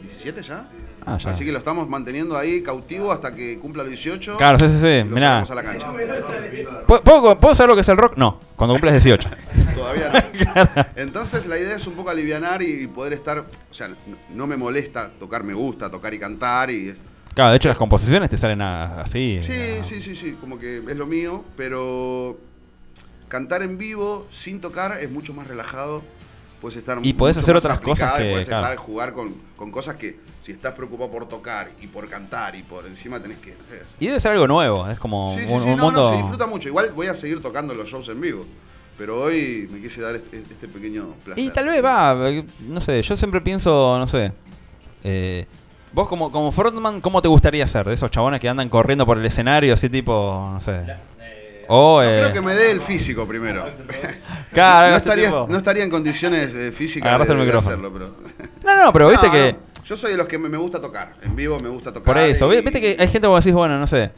¿17 0.05 0.43
ya? 0.43 0.69
ah 1.07 1.17
ya. 1.19 1.31
Así 1.31 1.45
que 1.45 1.53
lo 1.53 1.59
estamos 1.59 1.89
manteniendo 1.89 2.37
ahí 2.37 2.63
cautivo 2.63 3.11
hasta 3.13 3.35
que 3.35 3.59
cumpla 3.59 3.83
los 3.83 3.91
18. 3.91 4.37
Claro, 4.37 4.59
sí, 4.59 4.67
sí, 4.67 4.79
sí. 4.81 5.05
Mirá. 5.09 5.39
a 5.41 5.55
la 5.55 5.63
cancha. 5.63 5.91
¿Puedo, 6.87 7.39
puedo, 7.39 7.55
saber 7.55 7.71
lo 7.71 7.75
que 7.75 7.81
es 7.81 7.89
el 7.89 7.97
rock? 7.97 8.17
No, 8.17 8.39
cuando 8.57 8.75
cumples 8.75 8.93
18. 8.93 9.29
Todavía 9.75 10.13
no. 10.13 10.85
Entonces 10.97 11.47
la 11.47 11.59
idea 11.59 11.77
es 11.77 11.87
un 11.87 11.95
poco 11.95 12.11
alivianar 12.11 12.63
y 12.63 12.87
poder 12.87 13.15
estar. 13.15 13.39
O 13.71 13.75
sea, 13.75 13.89
no, 14.35 14.47
me 14.47 14.57
molesta 14.57 15.11
tocar, 15.19 15.43
me 15.45 15.55
gusta 15.55 15.91
tocar 15.91 16.13
y 16.15 16.19
cantar. 16.19 16.71
y 16.71 16.91
es- 16.91 17.03
Claro, 17.35 17.51
de 17.51 17.57
hecho 17.57 17.69
las 17.69 17.77
composiciones 17.79 18.31
te 18.31 18.39
salen 18.39 18.63
así. 18.63 19.41
Sí, 19.43 19.53
a- 19.81 19.85
sí, 19.85 20.01
sí, 20.01 20.15
sí, 20.15 20.37
como 20.41 20.59
que 20.59 20.79
es 20.79 20.97
lo 20.97 21.07
mío, 21.07 21.45
pero 21.57 22.39
cantar 23.29 23.63
en 23.63 23.79
vivo 23.79 24.27
sin 24.31 24.61
tocar 24.61 24.99
es 25.01 25.11
mucho 25.11 25.33
más 25.35 25.47
relajado. 25.47 26.03
Puedes 26.61 26.77
estar 26.79 26.99
Y 27.03 27.13
podés 27.13 27.37
hacer 27.37 27.55
más 27.55 27.65
otras 27.65 27.81
cosas 27.81 28.15
que, 28.15 28.31
Puedes 28.31 28.49
claro. 28.49 28.65
estar 28.65 28.77
jugar 28.79 29.13
con, 29.13 29.35
con 29.57 29.71
cosas 29.71 29.97
que 29.97 30.19
si 30.41 30.53
estás 30.53 30.73
preocupado 30.75 31.11
por 31.11 31.29
tocar 31.29 31.69
y 31.83 31.87
por 31.87 32.09
cantar 32.09 32.57
y 32.57 32.63
por 32.63 32.87
encima 32.87 33.21
tenés 33.21 33.39
que. 33.39 33.51
no 33.51 33.59
sé, 33.69 33.83
Y 34.01 34.07
debe 34.07 34.19
ser 34.21 34.33
algo 34.33 34.49
nuevo, 34.49 34.89
es 34.89 34.99
como 34.99 35.35
Sí, 35.39 35.47
sí, 35.47 35.53
un, 35.53 35.61
sí, 35.61 35.69
un 35.69 35.77
no, 35.77 35.85
mundo... 35.85 36.03
no, 36.03 36.09
se 36.11 36.17
disfruta 36.17 36.47
mucho. 36.47 36.69
Igual 36.69 36.93
voy 36.93 37.09
a 37.09 37.15
seguir 37.15 37.41
tocando 37.43 37.75
los 37.75 37.89
shows 37.89 38.09
en 38.09 38.21
vivo. 38.21 38.47
Pero 38.97 39.21
hoy 39.21 39.69
me 39.71 39.83
quise 39.83 40.01
dar 40.01 40.15
este, 40.17 40.39
este 40.39 40.67
pequeño 40.69 41.09
placer. 41.23 41.45
Y 41.45 41.51
tal 41.51 41.67
vez 41.67 41.85
va, 41.85 42.17
no 42.61 42.81
sé, 42.81 43.03
yo 43.03 43.15
siempre 43.19 43.43
pienso, 43.43 43.99
no 43.99 44.07
sé. 44.07 44.33
eh, 45.05 45.45
vos 45.93 46.09
como, 46.09 46.33
como 46.33 46.51
frontman, 46.51 47.03
¿cómo 47.03 47.21
te 47.21 47.29
gustaría 47.29 47.69
ser? 47.69 47.87
De 47.87 47.93
esos 47.95 48.11
chabones 48.11 48.41
que 48.41 48.49
andan 48.49 48.71
corriendo 48.71 49.05
por 49.05 49.19
el 49.19 49.25
escenario, 49.27 49.75
así 49.75 49.91
tipo, 49.91 50.49
no 50.55 50.61
sé. 50.63 50.97
O, 51.69 52.03
No, 52.03 52.09
eh, 52.09 52.19
creo 52.21 52.33
que 52.33 52.41
me 52.41 52.55
dé 52.55 52.71
el 52.71 52.81
físico 52.81 53.27
primero. 53.27 53.65
Claro, 54.53 54.91
no, 54.91 54.97
ese 54.97 55.05
estaría, 55.05 55.27
tipo. 55.27 55.47
no 55.51 55.57
estaría 55.59 55.85
en 55.85 55.91
condiciones 55.91 56.55
eh, 56.55 56.73
físicas 56.73 57.09
Agarraste 57.09 57.35
de, 57.35 57.41
el 57.41 57.47
de 57.47 57.53
micrófono. 57.53 57.75
hacerlo, 57.89 57.93
pero... 57.93 58.47
No, 58.77 58.85
no, 58.87 58.93
pero 58.93 59.09
viste 59.11 59.27
No, 59.27 59.33
que... 59.33 59.53
no, 59.53 59.85
Yo 59.85 59.97
soy 59.97 60.13
de 60.13 60.17
los 60.17 60.27
que 60.29 60.39
me, 60.39 60.49
me 60.49 60.57
gusta 60.57 60.81
tocar. 60.81 61.13
En 61.23 61.37
vivo 61.37 61.57
me 61.63 61.69
gusta 61.69 61.93
tocar. 61.93 62.15
Por 62.15 62.19
eso, 62.23 62.53
y- 62.55 62.63
viste 62.63 62.81
que 62.81 62.89
hay 62.99 63.09
gente 63.09 63.21
que 63.21 63.27
vos 63.27 63.45
decís, 63.45 63.55
bueno, 63.55 63.79
no 63.79 63.87
sé. 63.87 64.11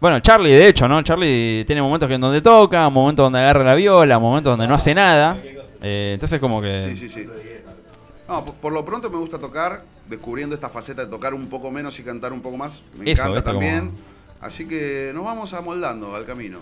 Bueno, 0.00 0.18
Charlie, 0.20 0.50
de 0.52 0.66
hecho, 0.68 0.88
¿no? 0.88 1.00
Charlie 1.02 1.64
tiene 1.64 1.80
momentos 1.80 2.08
que 2.08 2.14
en 2.16 2.20
donde 2.20 2.40
toca, 2.42 2.88
momentos 2.90 3.24
donde 3.24 3.38
agarra 3.38 3.62
la 3.64 3.74
viola, 3.76 4.18
momentos 4.18 4.52
donde 4.52 4.66
no 4.66 4.74
hace 4.74 4.94
nada. 4.94 5.38
Eh, 5.80 6.10
entonces 6.14 6.40
como 6.40 6.60
que... 6.60 6.90
Sí, 6.90 6.96
sí, 6.96 7.08
sí. 7.08 7.28
No, 8.28 8.44
por, 8.44 8.54
por 8.56 8.72
lo 8.72 8.84
pronto 8.84 9.08
me 9.10 9.18
gusta 9.18 9.38
tocar, 9.38 9.82
descubriendo 10.08 10.54
esta 10.54 10.68
faceta 10.68 11.04
de 11.04 11.10
tocar 11.10 11.34
un 11.34 11.46
poco 11.48 11.70
menos 11.70 11.98
y 12.00 12.02
cantar 12.02 12.32
un 12.32 12.40
poco 12.40 12.56
más. 12.56 12.82
Me 12.98 13.10
Eso, 13.12 13.22
encanta 13.22 13.34
¿viste? 13.40 13.50
también. 13.50 13.80
Como- 13.90 14.14
Así 14.40 14.66
que 14.66 15.12
nos 15.14 15.24
vamos 15.24 15.54
amoldando 15.54 16.14
al 16.14 16.26
camino. 16.26 16.58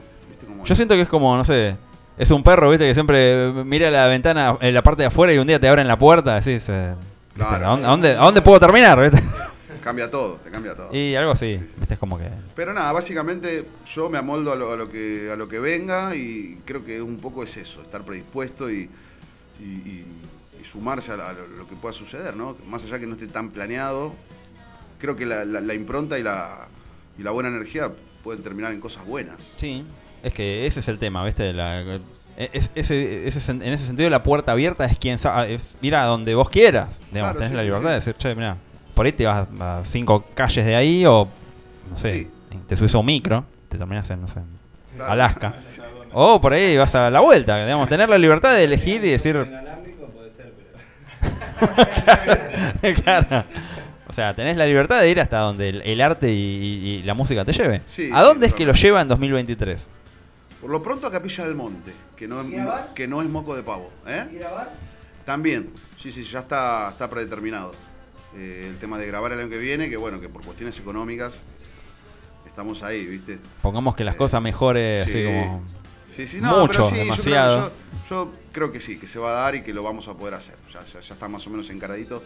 ¿Viste 0.49 0.69
Yo 0.69 0.75
siento 0.75 0.95
que 0.95 1.03
es 1.03 1.09
como, 1.09 1.37
no 1.37 1.45
sé, 1.45 1.77
Es 2.19 2.31
un 2.31 2.43
perro, 2.43 2.71
viste, 2.71 2.87
que 2.87 2.95
siempre 2.95 3.51
mira 3.65 3.91
la 3.91 4.07
ventana 4.07 4.57
en 4.61 4.75
la 4.75 4.83
parte 4.83 5.03
de 5.03 5.07
afuera 5.09 5.33
y 5.33 5.39
un 5.39 5.47
día 5.47 5.59
te 5.59 5.67
abren 5.69 5.89
la 5.89 5.97
puerta, 5.99 6.39
decís, 6.41 6.69
eh, 6.69 6.95
¿viste? 7.35 7.49
Claro. 7.49 7.67
¿a, 7.67 7.71
dónde, 7.71 7.87
a 7.87 7.91
dónde- 7.91 8.11
a 8.13 8.25
dónde 8.25 8.43
puedo 8.43 8.61
terminar? 8.61 9.01
viste? 9.01 9.21
Cambia 9.83 10.09
todo, 10.11 10.35
te 10.45 10.51
cambia 10.51 10.77
todo. 10.77 10.95
Y 10.95 11.15
algo 11.17 11.33
así, 11.33 11.59
viste, 11.79 11.95
es 11.95 11.99
como 11.99 12.17
que... 12.19 12.29
Pero 12.55 12.73
nada, 12.73 12.93
básicamente 12.93 13.67
yo 13.93 14.09
me 14.09 14.19
amoldo 14.19 14.53
a 14.53 14.57
lo, 14.57 14.73
a 14.73 14.77
lo 14.77 14.89
que, 14.89 15.29
a 15.33 15.35
lo 15.37 15.49
que 15.49 15.59
venga 15.59 16.15
y 16.15 16.61
creo 16.65 16.85
que 16.85 17.03
un 17.03 17.17
poco 17.19 17.43
es 17.43 17.57
eso, 17.57 17.83
estar 17.83 18.03
predispuesto 18.03 18.71
y, 18.71 18.89
y- 19.59 19.65
y- 19.65 20.07
y 20.61 20.65
sumarse 20.65 21.11
a, 21.13 21.17
la- 21.17 21.31
a 21.31 21.33
lo, 21.33 21.49
lo 21.49 21.67
que 21.69 21.75
pueda 21.75 21.93
suceder, 21.93 22.37
¿no? 22.37 22.57
Más 22.69 22.85
allá 22.85 23.01
que 23.01 23.07
no 23.09 23.15
esté 23.15 23.27
tan 23.27 23.49
planeado, 23.51 24.15
creo 25.01 25.17
que 25.17 25.27
la, 25.27 25.45
la- 25.45 25.61
la 25.61 25.75
impronta 25.75 26.17
y 26.19 26.23
la, 26.23 26.69
y 27.19 27.23
la 27.25 27.33
buena 27.33 27.49
energía 27.49 27.91
pueden 28.23 28.45
terminar 28.45 28.73
en 28.73 28.81
cosas 28.81 29.05
buenas. 29.05 29.39
Sí, 29.57 29.85
es 30.23 30.33
que 30.33 30.67
ese 30.67 30.81
es 30.81 30.89
el 30.89 30.99
tema, 30.99 31.25
¿viste? 31.25 31.53
La- 31.53 31.83
es- 32.37 32.71
ese, 32.75 33.29
en 33.29 33.63
ese 33.63 33.87
sentido, 33.87 34.09
la 34.11 34.23
puerta 34.23 34.53
abierta 34.53 34.85
es 34.87 34.97
quien 34.99 35.19
sabe, 35.19 35.55
es 35.55 35.75
ir 35.83 35.95
a 35.95 36.05
donde 36.05 36.35
vos 36.35 36.49
quieras. 36.49 37.01
Digamos, 37.11 37.33
Claro, 37.33 37.37
tenés 37.39 37.51
sí, 37.51 37.57
la 37.57 37.63
libertad 37.63 37.89
sí. 37.89 37.91
de 37.91 37.95
decir, 37.97 38.15
che, 38.17 38.35
mira, 38.35 38.57
por 38.95 39.07
ahí 39.07 39.13
te 39.13 39.27
vas 39.27 39.47
a 39.61 39.83
cinco 39.85 40.25
calles 40.35 40.65
de 40.65 40.75
ahí 40.75 41.05
o, 41.07 41.29
no 41.91 41.97
sé, 41.99 42.29
te 42.67 42.77
subes 42.77 42.95
a 42.95 42.99
un 42.99 43.07
micro, 43.07 43.45
te 43.69 43.77
terminas 43.79 44.09
en, 44.11 44.21
no 44.23 44.29
sé, 44.29 44.41
en. 44.41 45.03
Alaska. 45.03 45.55
O 46.15 46.39
por 46.43 46.53
ahí 46.53 46.77
vas 46.77 46.95
a 46.95 47.11
la 47.11 47.21
vuelta, 47.21 47.65
digamos, 47.65 47.89
tener 47.89 48.07
la 48.11 48.19
libertad 48.19 48.55
de 48.55 48.65
elegir 48.65 49.03
y 49.03 49.09
decir, 49.13 49.35
Inalámbrico 49.49 50.05
puede 50.09 50.29
ser, 50.29 50.53
pero. 51.59 52.95
claro. 53.03 53.45
O 54.09 54.13
sea, 54.13 54.35
tenés 54.35 54.59
la 54.59 54.67
libertad 54.67 55.01
de 55.01 55.09
ir 55.11 55.19
hasta 55.21 55.39
donde 55.39 55.71
el, 55.71 55.81
el 55.83 56.01
arte 56.03 56.31
y, 56.31 56.35
y- 56.37 56.89
y 56.99 57.03
la 57.05 57.15
música 57.15 57.47
te 57.47 57.53
lleve. 57.55 57.81
Sí, 57.87 58.11
¿A 58.13 58.21
dónde 58.23 58.47
sí, 58.47 58.51
es 58.51 58.55
que 58.55 58.67
lo 58.67 58.75
lleva 58.75 59.01
en 59.01 59.09
2023? 59.09 59.89
Por 60.63 60.71
lo 60.71 60.83
pronto 60.83 61.07
a 61.07 61.11
Capilla 61.13 61.45
del 61.45 61.55
Monte, 61.57 61.93
que 62.17 62.27
no, 62.27 62.43
¿Y 62.49 62.55
es, 62.55 62.67
que 62.95 63.07
no 63.09 63.21
es 63.21 63.29
moco 63.29 63.55
de 63.55 63.63
pavo. 63.65 63.91
¿eh? 64.07 64.27
¿Y 64.33 64.37
grabar? 64.37 64.73
También, 65.27 65.73
sí, 65.99 66.11
sí, 66.11 66.23
ya 66.23 66.39
está, 66.39 66.89
está 66.91 67.11
predeterminado. 67.11 67.73
Eh, 68.35 68.69
el 68.71 68.79
tema 68.79 68.97
de 68.99 69.07
grabar 69.07 69.33
el 69.33 69.41
año 69.41 69.49
que 69.51 69.59
viene, 69.59 69.91
que 69.91 69.97
bueno, 69.99 70.21
que 70.21 70.29
por 70.31 70.43
cuestiones 70.43 70.79
económicas 70.79 71.43
estamos 72.47 72.83
ahí, 72.83 73.05
¿viste? 73.07 73.39
Pongamos 73.61 73.95
que 73.95 74.05
las 74.05 74.15
cosas 74.17 74.41
mejores, 74.41 75.03
así 75.03 75.13
Sí. 75.13 75.25
como... 75.27 75.63
Sí, 76.09 76.27
sí, 76.27 76.41
no, 76.41 76.61
Mucho, 76.61 76.67
pero 76.67 76.85
sí, 76.85 76.91
yo 76.91 76.91
creo 76.91 76.99
que 76.99 77.05
demasiado. 77.05 77.73
Yo, 78.09 78.09
yo 78.11 78.33
creo 78.53 78.71
que 78.73 78.81
sí, 78.81 78.99
que 78.99 79.07
se 79.07 79.19
va 79.19 79.31
a 79.31 79.43
dar 79.45 79.55
y 79.55 79.63
que 79.63 79.73
lo 79.73 79.83
vamos 79.83 80.09
a 80.09 80.15
poder 80.15 80.35
hacer. 80.35 80.57
Ya, 80.73 80.85
ya, 80.85 81.01
ya 81.01 81.15
está 81.15 81.27
más 81.27 81.47
o 81.47 81.51
menos 81.51 81.69
encaradito. 81.71 82.23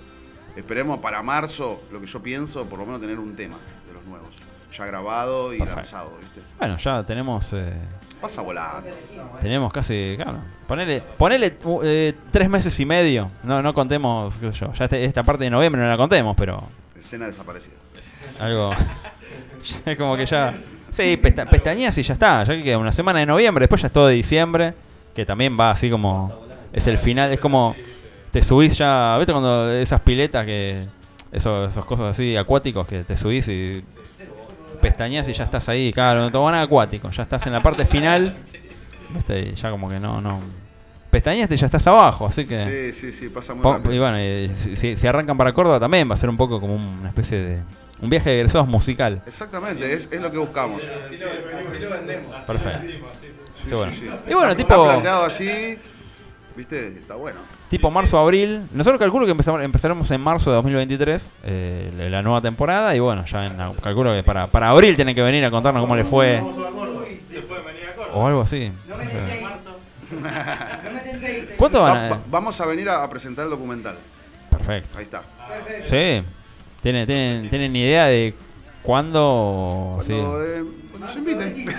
Esperemos 0.57 0.99
para 0.99 1.23
marzo, 1.23 1.83
lo 1.93 2.01
que 2.01 2.07
yo 2.07 2.21
pienso, 2.23 2.65
por 2.69 2.79
lo 2.81 2.87
menos 2.87 3.01
tener 3.01 3.19
un 3.21 3.37
tema 3.37 3.57
de 3.87 3.93
los 3.93 4.05
nuevos. 4.05 4.37
Ya 4.77 4.87
grabado 4.87 5.55
y 5.55 5.59
Perfecto. 5.59 5.77
lanzado, 5.81 6.19
¿viste? 6.21 6.41
Bueno, 6.59 6.77
ya 6.79 7.05
tenemos... 7.07 7.53
eh, 7.53 7.73
Pasa 8.21 8.43
volando. 8.43 8.91
Tenemos 9.41 9.73
casi, 9.73 10.15
claro. 10.17 10.39
Ponele, 10.67 11.03
ponele 11.19 11.57
uh, 11.65 11.81
eh, 11.85 12.15
tres 12.31 12.49
meses 12.49 12.79
y 12.81 12.87
medio. 12.87 13.31
No, 13.43 13.63
no 13.63 13.75
contemos, 13.75 14.37
qué 14.39 14.53
sé 14.53 14.59
yo. 14.59 14.73
Ya 14.73 14.85
este- 14.85 15.05
esta 15.05 15.23
parte 15.23 15.45
de 15.45 15.51
noviembre 15.51 15.81
no 15.83 15.89
la 15.89 15.97
contemos, 15.97 16.35
pero 16.37 16.63
Escena 16.99 17.27
desaparecida. 17.27 17.75
algo. 18.41 18.73
es 19.87 19.97
como 19.97 20.17
que 20.17 20.27
ya. 20.27 20.55
Sí, 20.91 21.17
pesta, 21.19 21.45
pestañeas 21.45 21.97
y 21.99 22.03
ya 22.03 22.15
está. 22.15 22.43
Ya 22.45 22.57
que 22.57 22.63
queda 22.63 22.79
una 22.79 22.93
semana 22.93 23.19
de 23.19 23.27
noviembre, 23.27 23.65
después 23.65 23.83
ya 23.83 23.89
es 23.89 23.93
todo 23.93 24.07
de 24.07 24.15
diciembre. 24.15 24.75
Que 25.15 25.25
también 25.27 25.59
va 25.59 25.71
así 25.71 25.91
como. 25.91 26.47
Es 26.73 26.87
el 26.87 26.99
final, 26.99 27.33
es 27.33 27.41
como. 27.41 27.77
Te 28.31 28.43
subís 28.43 28.77
ya. 28.79 29.17
¿Viste 29.19 29.33
cuando 29.33 29.71
esas 29.73 30.01
piletas 30.01 30.47
que. 30.47 30.87
Esos, 31.33 31.71
esos 31.71 31.85
cosas 31.85 32.13
así 32.13 32.37
acuáticos 32.37 32.87
que 32.87 33.05
te 33.05 33.17
subís 33.19 33.47
y. 33.49 33.85
Pestañeas 34.89 35.29
y 35.29 35.33
ya 35.33 35.45
estás 35.45 35.69
ahí, 35.69 35.93
claro, 35.93 36.31
no 36.31 36.45
van 36.45 36.55
acuático, 36.55 37.11
ya 37.11 37.23
estás 37.25 37.47
en 37.47 37.53
la 37.53 37.63
parte 37.63 37.85
final. 37.87 38.37
¿Viste? 39.11 39.55
Ya 39.55 39.71
como 39.71 39.89
que 39.89 39.99
no, 40.01 40.21
no. 40.21 40.41
Pestañeaste 41.11 41.55
y 41.55 41.59
ya 41.59 41.67
estás 41.67 41.87
abajo, 41.87 42.27
así 42.27 42.47
que. 42.47 42.93
Sí, 42.93 43.01
sí, 43.01 43.13
sí, 43.13 43.29
pasa 43.29 43.55
muy 43.55 43.63
rápido. 43.65 43.95
y 43.95 43.99
bueno, 43.99 44.21
y 44.21 44.49
si, 44.77 45.07
arrancan 45.07 45.37
para 45.39 45.53
Córdoba 45.53 45.79
también 45.81 46.09
va 46.11 46.15
a 46.15 46.17
ser 46.17 46.29
un 46.29 46.37
poco 46.37 46.61
como 46.61 46.75
una 46.75 47.09
especie 47.09 47.39
de. 47.39 47.63
Un 48.03 48.11
viaje 48.11 48.29
de 48.29 48.37
egresados 48.41 48.69
musical. 48.69 49.23
Exactamente, 49.27 49.91
es, 49.91 50.09
es 50.13 50.21
lo 50.21 50.31
que 50.31 50.37
buscamos. 50.37 50.83
Así 50.83 51.17
lo, 51.17 51.27
así 51.59 51.79
lo 51.81 51.91
vendemos. 51.91 52.37
Perfecto. 52.47 52.81
Sí, 52.83 52.99
Sí, 53.65 53.75
bueno. 53.75 53.93
sí, 53.93 53.99
sí. 54.01 54.11
Y 54.29 54.35
bueno, 54.35 54.55
tipo- 54.55 54.75
Está 54.75 54.85
planteado 54.85 55.25
así, 55.25 55.79
¿viste? 56.55 56.89
Está 56.89 57.15
bueno. 57.15 57.39
Tipo 57.69 57.91
marzo-abril. 57.91 58.69
Nosotros 58.73 59.01
calculo 59.01 59.25
que 59.27 59.33
empezamos, 59.33 59.61
empezaremos 59.63 60.09
en 60.13 60.21
marzo 60.21 60.51
de 60.51 60.57
2023 60.57 61.31
eh, 61.45 62.09
la- 62.11 62.23
nueva 62.23 62.41
temporada. 62.41 62.95
Y 62.95 63.01
bueno, 63.01 63.25
ya 63.25 63.47
en, 63.47 63.57
calculo 63.83 64.13
que 64.15 64.23
para, 64.23 64.47
para 64.47 64.71
abril 64.71 64.95
tienen 64.95 65.15
que 65.17 65.23
venir 65.23 65.45
a 65.45 65.51
contarnos 65.51 65.83
cómo 65.83 65.97
les 65.97 66.07
fue. 66.07 66.37
Se 67.29 67.41
puede 67.43 67.63
venir 67.63 67.89
a 67.93 67.95
Córdoba. 67.97 68.17
O 68.17 68.27
algo 68.27 68.41
así. 68.43 68.71
No 68.89 68.97
me. 68.97 69.05
¿Cuánto 71.57 71.83
van 71.83 71.95
Va- 71.97 72.07
a.? 72.07 72.11
va- 72.11 72.21
vamos 72.31 72.61
a 72.61 72.67
venir 72.67 72.89
a, 72.89 73.03
a 73.03 73.11
presentar 73.11 73.45
el 73.45 73.51
documental. 73.51 73.97
Perfecto. 74.51 74.99
Ahí 74.99 75.05
está. 75.05 75.23
Perfecto. 75.49 75.91
Sí. 75.91 76.23
¿Tienen, 76.81 77.07
tienen, 77.07 77.49
¿Tienen 77.49 77.75
idea 77.75 78.07
de 78.07 78.35
cuándo? 78.83 79.99
sí. 80.03 80.13
Cuando, 80.13 80.45
eh, 80.45 80.65
cuando 80.91 81.09
se 81.09 81.19
inviten. 81.19 81.67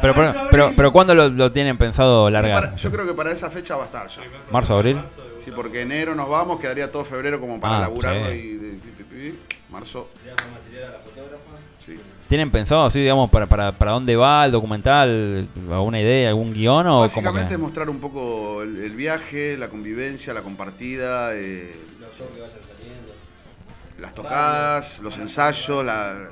Pero, 0.00 0.14
pero, 0.14 0.34
pero, 0.50 0.72
pero 0.76 0.92
¿cuándo 0.92 1.14
lo, 1.14 1.28
lo 1.28 1.50
tienen 1.52 1.76
pensado 1.78 2.30
largar? 2.30 2.64
para- 2.64 2.76
yo 2.76 2.90
creo 2.90 3.06
que 3.06 3.14
para 3.14 3.32
esa 3.32 3.50
fecha 3.50 3.76
va 3.76 3.82
a 3.84 3.86
estar 3.86 4.06
ya. 4.08 4.22
¿Marzo, 4.50 4.74
abril? 4.76 5.00
Sí, 5.44 5.50
porque 5.54 5.82
enero 5.82 6.14
nos 6.14 6.28
vamos, 6.28 6.60
quedaría 6.60 6.90
todo 6.92 7.04
febrero 7.04 7.40
como 7.40 7.58
para 7.60 7.78
Ah, 7.78 7.80
laburarlo 7.80 8.30
sí. 8.30 8.58
y 8.60 9.72
marzo. 9.72 10.08
Ya 10.24 10.34
con 10.36 10.52
material 10.52 10.84
a 10.84 10.90
la 10.92 10.98
fotógrafa. 11.00 11.42
Sí. 11.84 11.98
¿Tienen 12.28 12.50
pensado 12.50 12.84
así, 12.84 13.00
digamos, 13.00 13.30
para, 13.30 13.46
para, 13.46 13.72
para 13.72 13.92
dónde 13.92 14.14
va 14.14 14.44
el 14.44 14.52
documental? 14.52 15.48
¿Alguna 15.70 16.00
idea, 16.00 16.28
algún 16.28 16.52
guion 16.52 16.86
o 16.86 17.00
Básicamente 17.00 17.54
que... 17.54 17.58
mostrar 17.58 17.88
un 17.88 17.98
poco 18.00 18.62
el, 18.62 18.76
el 18.82 18.94
viaje, 18.94 19.56
la 19.56 19.68
convivencia, 19.68 20.34
la 20.34 20.42
compartida, 20.42 21.34
eh, 21.34 21.74
Los 21.98 22.16
shows 22.16 22.30
que 22.34 22.40
vayan 22.42 22.58
saliendo. 22.76 23.14
las 23.98 24.14
tocadas, 24.14 25.00
los 25.00 25.16
ensayos, 25.18 25.82
la, 25.84 26.28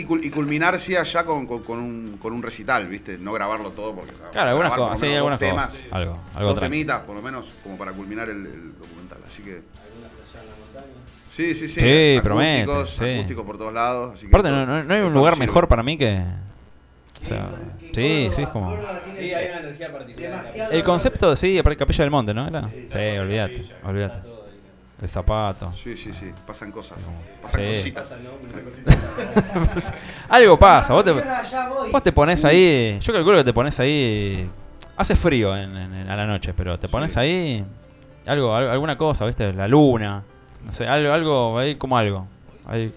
y, 0.00 0.04
cul- 0.06 0.24
y 0.24 0.30
culminar 0.30 0.78
sí 0.78 0.96
allá 0.96 1.24
con, 1.24 1.46
con- 1.46 1.62
con 1.62 1.78
un, 1.78 2.18
con 2.20 2.32
un 2.32 2.42
recital, 2.42 2.86
¿viste? 2.88 3.16
No 3.18 3.32
grabarlo 3.32 3.70
todo 3.70 3.94
porque 3.94 4.12
Claro, 4.32 4.50
algunas 4.50 4.72
cosas, 4.72 5.00
sí, 5.00 5.14
algunas 5.14 5.38
dos 5.40 5.50
cosas. 5.50 5.72
temas, 5.72 5.92
Algo, 5.92 6.18
algo 6.34 6.50
dos 6.50 6.60
temitas, 6.60 7.00
por 7.02 7.14
lo 7.16 7.22
menos, 7.22 7.46
como 7.62 7.76
para 7.78 7.92
culminar 7.92 8.28
el, 8.28 8.44
el 8.46 8.78
documental. 8.78 9.18
Así 9.26 9.42
que 9.42 9.52
Alguna 9.62 10.08
allá 10.08 10.40
en 10.42 10.50
la 10.50 10.56
montaña. 10.56 10.94
sí, 11.30 11.54
sí, 11.54 11.68
sí. 11.68 11.80
Sí, 11.80 12.20
promete, 12.22 12.62
acústicos, 12.70 12.90
sí. 13.06 13.14
acústicos 13.14 13.46
por 13.46 13.58
todos 13.58 13.74
lados. 13.74 14.14
Así 14.14 14.22
que 14.26 14.28
Aparte, 14.28 14.50
no, 14.50 14.66
no- 14.66 14.84
no 14.84 14.94
hay 14.94 15.00
un 15.02 15.12
lugar 15.12 15.38
mejor 15.38 15.68
para 15.68 15.82
mí 15.82 15.96
que... 15.96 16.22
O 17.22 17.26
sea, 17.26 17.54
sí, 17.94 18.28
sí, 18.34 18.42
es 18.42 18.48
como... 18.48 18.76
Sí, 19.18 19.32
hay 19.32 19.48
una 19.48 19.60
energía 19.60 19.90
particular. 19.92 20.30
Demasiado- 20.30 20.72
El 20.72 20.84
concepto, 20.84 21.36
sí, 21.36 21.56
aparte 21.58 21.76
Capilla 21.78 22.04
del 22.04 22.10
Monte, 22.10 22.34
¿no? 22.34 22.46
Era? 22.46 22.68
Sí, 22.92 23.18
olvídate, 23.18 23.64
olvídate. 23.82 24.33
Ahí. 24.98 25.02
El 25.02 25.08
zapato. 25.08 25.72
Sí, 25.72 25.96
sí, 25.96 26.12
sí, 26.12 26.32
pasan 26.46 26.70
cosas, 26.72 26.98
pasan 27.42 27.60
Sí. 27.60 27.66
cositas. 27.92 28.16
Algo 30.28 30.58
pasa, 30.58 30.92
vos 30.92 31.04
te, 31.04 31.12
vos 31.92 32.02
te 32.02 32.12
pones 32.12 32.44
ahí... 32.44 32.98
Yo 33.00 33.12
calculo 33.12 33.38
que 33.38 33.44
te 33.44 33.52
pones 33.52 33.78
ahí... 33.80 34.48
Hace 34.96 35.16
frío 35.16 35.56
en, 35.56 35.76
en- 35.76 35.94
en- 35.94 36.08
a 36.08 36.16
la 36.16 36.26
noche, 36.26 36.54
pero 36.54 36.78
te 36.78 36.88
pones 36.88 37.16
ahí... 37.16 37.64
Algo, 38.26 38.54
al- 38.54 38.70
alguna 38.70 38.96
cosa, 38.96 39.26
¿viste? 39.26 39.52
La 39.52 39.68
luna. 39.68 40.22
No 40.64 40.72
sé, 40.72 40.86
algo, 40.86 41.12
algo, 41.12 41.58
ahí 41.58 41.74
como 41.74 41.98
algo. 41.98 42.26
Hay, 42.66 42.92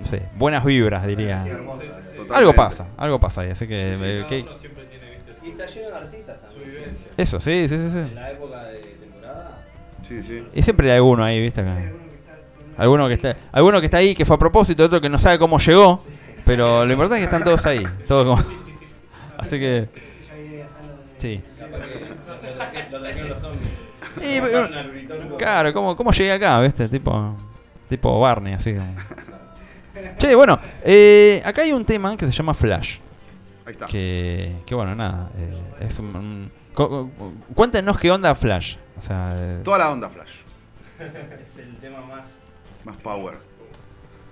no 0.00 0.06
sé, 0.06 0.28
buenas 0.36 0.64
vibras, 0.64 1.06
diría. 1.06 1.44
Totalmente. 1.44 2.34
Algo 2.34 2.52
pasa, 2.52 2.88
algo 2.98 3.18
pasa 3.20 3.40
ahí, 3.42 3.50
así 3.50 3.66
que... 3.66 3.96
Sí, 3.98 4.04
eh, 4.04 4.24
tiene, 4.28 4.44
Y 5.44 5.50
está 5.52 5.66
lleno 5.66 5.88
de 5.90 5.96
artistas 5.96 6.36
su 6.36 6.42
también. 6.58 6.70
vivencia. 6.76 7.06
eso, 7.16 7.40
sí, 7.40 7.68
sí, 7.68 7.74
sí, 7.74 7.98
En 7.98 8.08
sí. 8.08 8.14
la 8.14 8.30
época 8.32 8.64
de. 8.64 8.91
Sí, 10.02 10.22
sí. 10.22 10.44
Y 10.54 10.62
siempre 10.62 10.90
hay 10.90 10.96
alguno 10.96 11.24
ahí, 11.24 11.40
¿viste? 11.40 11.62
Alguno 12.76 13.06
que 13.08 13.14
está, 13.14 13.36
alguno 13.52 13.80
que 13.80 13.86
está 13.86 13.98
ahí, 13.98 14.14
que 14.14 14.24
fue 14.24 14.36
a 14.36 14.38
propósito, 14.38 14.84
otro 14.84 15.00
que 15.00 15.08
no 15.08 15.18
sabe 15.18 15.38
cómo 15.38 15.58
llegó, 15.58 16.02
pero 16.44 16.84
lo 16.84 16.92
importante 16.92 17.22
es 17.22 17.28
que 17.28 17.34
están 17.34 17.44
todos 17.44 17.64
ahí, 17.66 17.84
todos 18.08 18.24
como... 18.26 18.42
Así 19.38 19.58
que, 19.58 19.88
sí. 21.18 21.42
Y, 24.22 24.40
claro, 25.36 25.72
¿cómo, 25.72 25.96
¿cómo 25.96 26.12
llegué 26.12 26.32
acá, 26.32 26.60
viste? 26.60 26.88
Tipo, 26.88 27.34
tipo 27.88 28.20
Barney, 28.20 28.54
así 28.54 28.74
como... 28.74 28.94
Che, 30.18 30.34
bueno, 30.34 30.58
eh, 30.84 31.40
acá 31.44 31.62
hay 31.62 31.72
un 31.72 31.84
tema 31.84 32.16
que 32.16 32.26
se 32.26 32.32
llama 32.32 32.54
Flash, 32.54 32.98
Ahí 33.66 33.72
está. 33.72 33.86
que, 33.86 34.52
que 34.66 34.74
bueno, 34.74 34.94
nada, 34.94 35.30
eh, 35.36 35.86
es 35.86 35.98
un... 35.98 36.14
un- 36.16 36.61
cu- 36.74 36.88
cu- 37.16 37.32
cuéntenos 37.54 37.98
qué 37.98 38.10
onda 38.10 38.34
Flash, 38.34 38.76
o 38.98 39.02
sea... 39.02 39.34
eh, 39.38 39.60
Toda 39.64 39.78
la 39.78 39.90
onda 39.92 40.08
Flash. 40.08 40.30
Es 41.40 41.58
el 41.58 41.76
tema 41.76 42.00
más. 42.02 42.40
Más 42.84 42.96
power. 42.96 43.38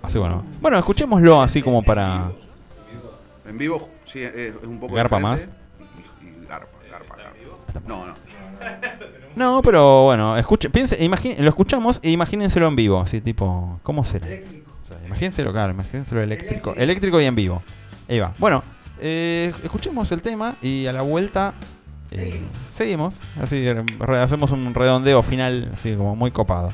así 0.03 0.17
bueno. 0.17 0.43
Bueno, 0.61 0.77
escuchémoslo 0.77 1.41
así 1.41 1.61
como 1.61 1.83
para... 1.83 2.31
En 3.45 3.57
vivo, 3.57 3.89
sí, 4.05 4.21
es, 4.21 4.53
un 4.63 4.79
poco 4.79 4.93
¿Garpa. 4.95 5.17
Y, 5.19 5.21
y 5.21 6.47
garpa, 6.47 6.67
garpa, 6.89 7.15
garpa. 7.17 7.81
No, 7.87 8.05
no. 8.05 8.13
No, 9.35 9.61
pero 9.61 10.03
bueno, 10.05 10.37
escuche, 10.37 10.69
piense, 10.69 11.03
imagine- 11.03 11.37
lo 11.39 11.49
escuchamos 11.49 11.99
e 12.03 12.11
imagínenselo 12.11 12.67
en 12.67 12.75
vivo, 12.75 13.01
así 13.01 13.19
tipo, 13.21 13.79
¿cómo 13.83 14.03
será? 14.05 14.27
O 14.27 14.85
sea, 14.85 14.97
imagínenselo, 15.05 15.51
claro, 15.51 15.73
imagínenselo 15.73 16.21
eléctrico, 16.21 16.73
eléctrico 16.75 17.19
y 17.19 17.25
en 17.25 17.35
vivo. 17.35 17.63
Ahí 18.09 18.19
va. 18.19 18.33
Bueno, 18.37 18.63
eh, 18.99 19.53
escuchemos 19.63 20.11
el 20.11 20.21
tema 20.21 20.55
y 20.61 20.85
a 20.85 20.93
la 20.93 21.01
vuelta 21.01 21.53
seguimos. 22.73 23.15
Así 23.39 23.67
eh, 23.67 23.83
hacemos 24.19 24.51
un 24.51 24.73
redondeo 24.73 25.23
final, 25.23 25.71
así 25.73 25.95
como 25.95 26.15
muy 26.15 26.31
copado. 26.31 26.73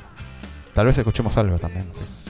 Tal 0.74 0.86
vez 0.86 0.98
escuchemos 0.98 1.38
algo 1.38 1.58
también. 1.60 1.90
sí. 1.94 2.27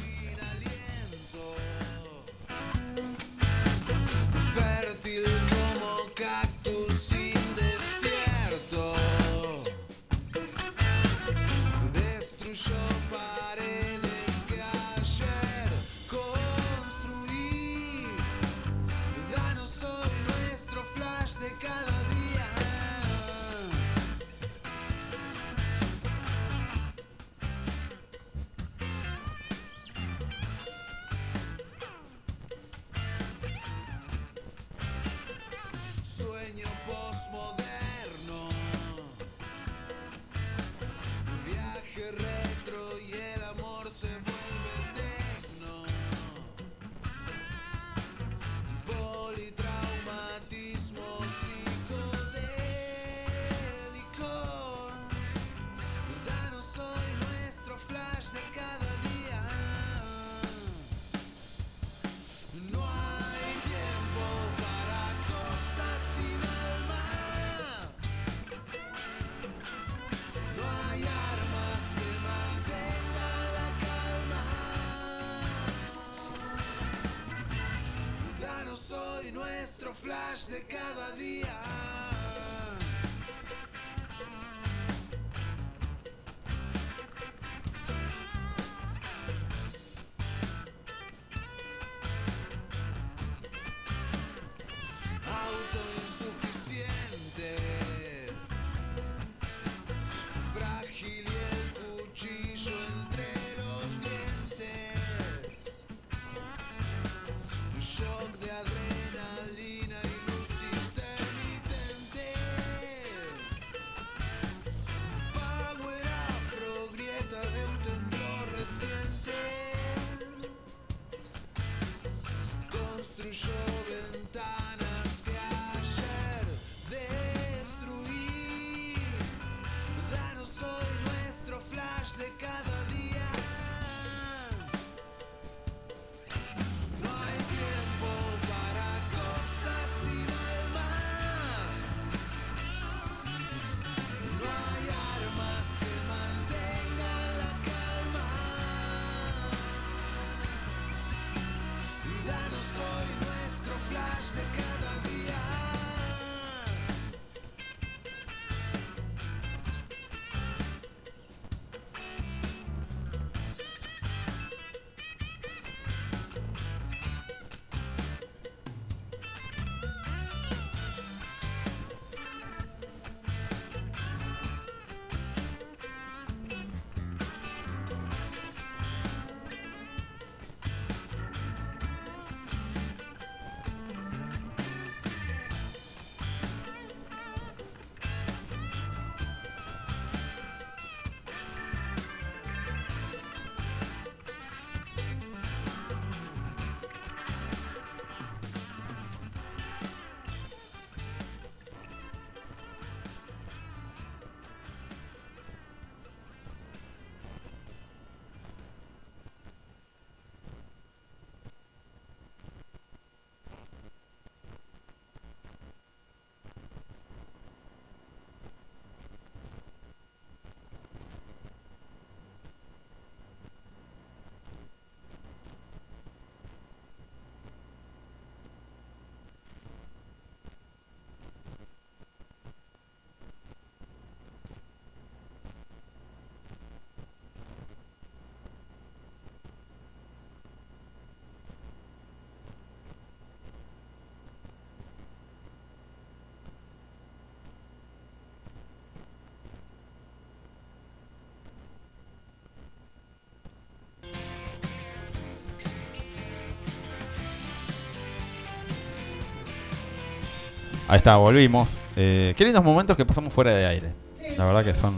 Ahí 260.88 260.98
está, 260.98 261.16
volvimos. 261.18 261.80
Eh, 261.96 262.34
qué 262.38 262.46
lindos 262.46 262.64
momentos 262.64 262.96
que 262.96 263.06
pasamos 263.06 263.34
fuera 263.34 263.54
de 263.54 263.66
aire. 263.66 263.94
La 264.38 264.46
verdad 264.46 264.64
que 264.64 264.74
son. 264.74 264.96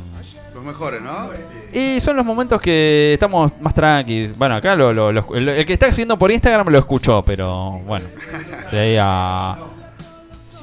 Los 0.54 0.64
mejores, 0.64 1.02
¿no? 1.02 1.30
Y 1.74 2.00
son 2.02 2.16
los 2.18 2.26
momentos 2.26 2.60
que 2.60 3.14
estamos 3.14 3.52
más 3.62 3.74
tranquilos. 3.74 4.38
Bueno, 4.38 4.56
acá 4.56 4.76
lo, 4.76 4.92
lo- 4.94 5.12
lo- 5.12 5.36
el, 5.36 5.66
que 5.66 5.74
está 5.74 5.88
haciendo 5.88 6.18
por 6.20 6.32
Instagram 6.32 6.68
lo 6.68 6.78
escuchó, 6.80 7.24
pero 7.24 7.80
bueno. 7.86 8.06
Sí, 8.70 8.96
a. 9.00 9.58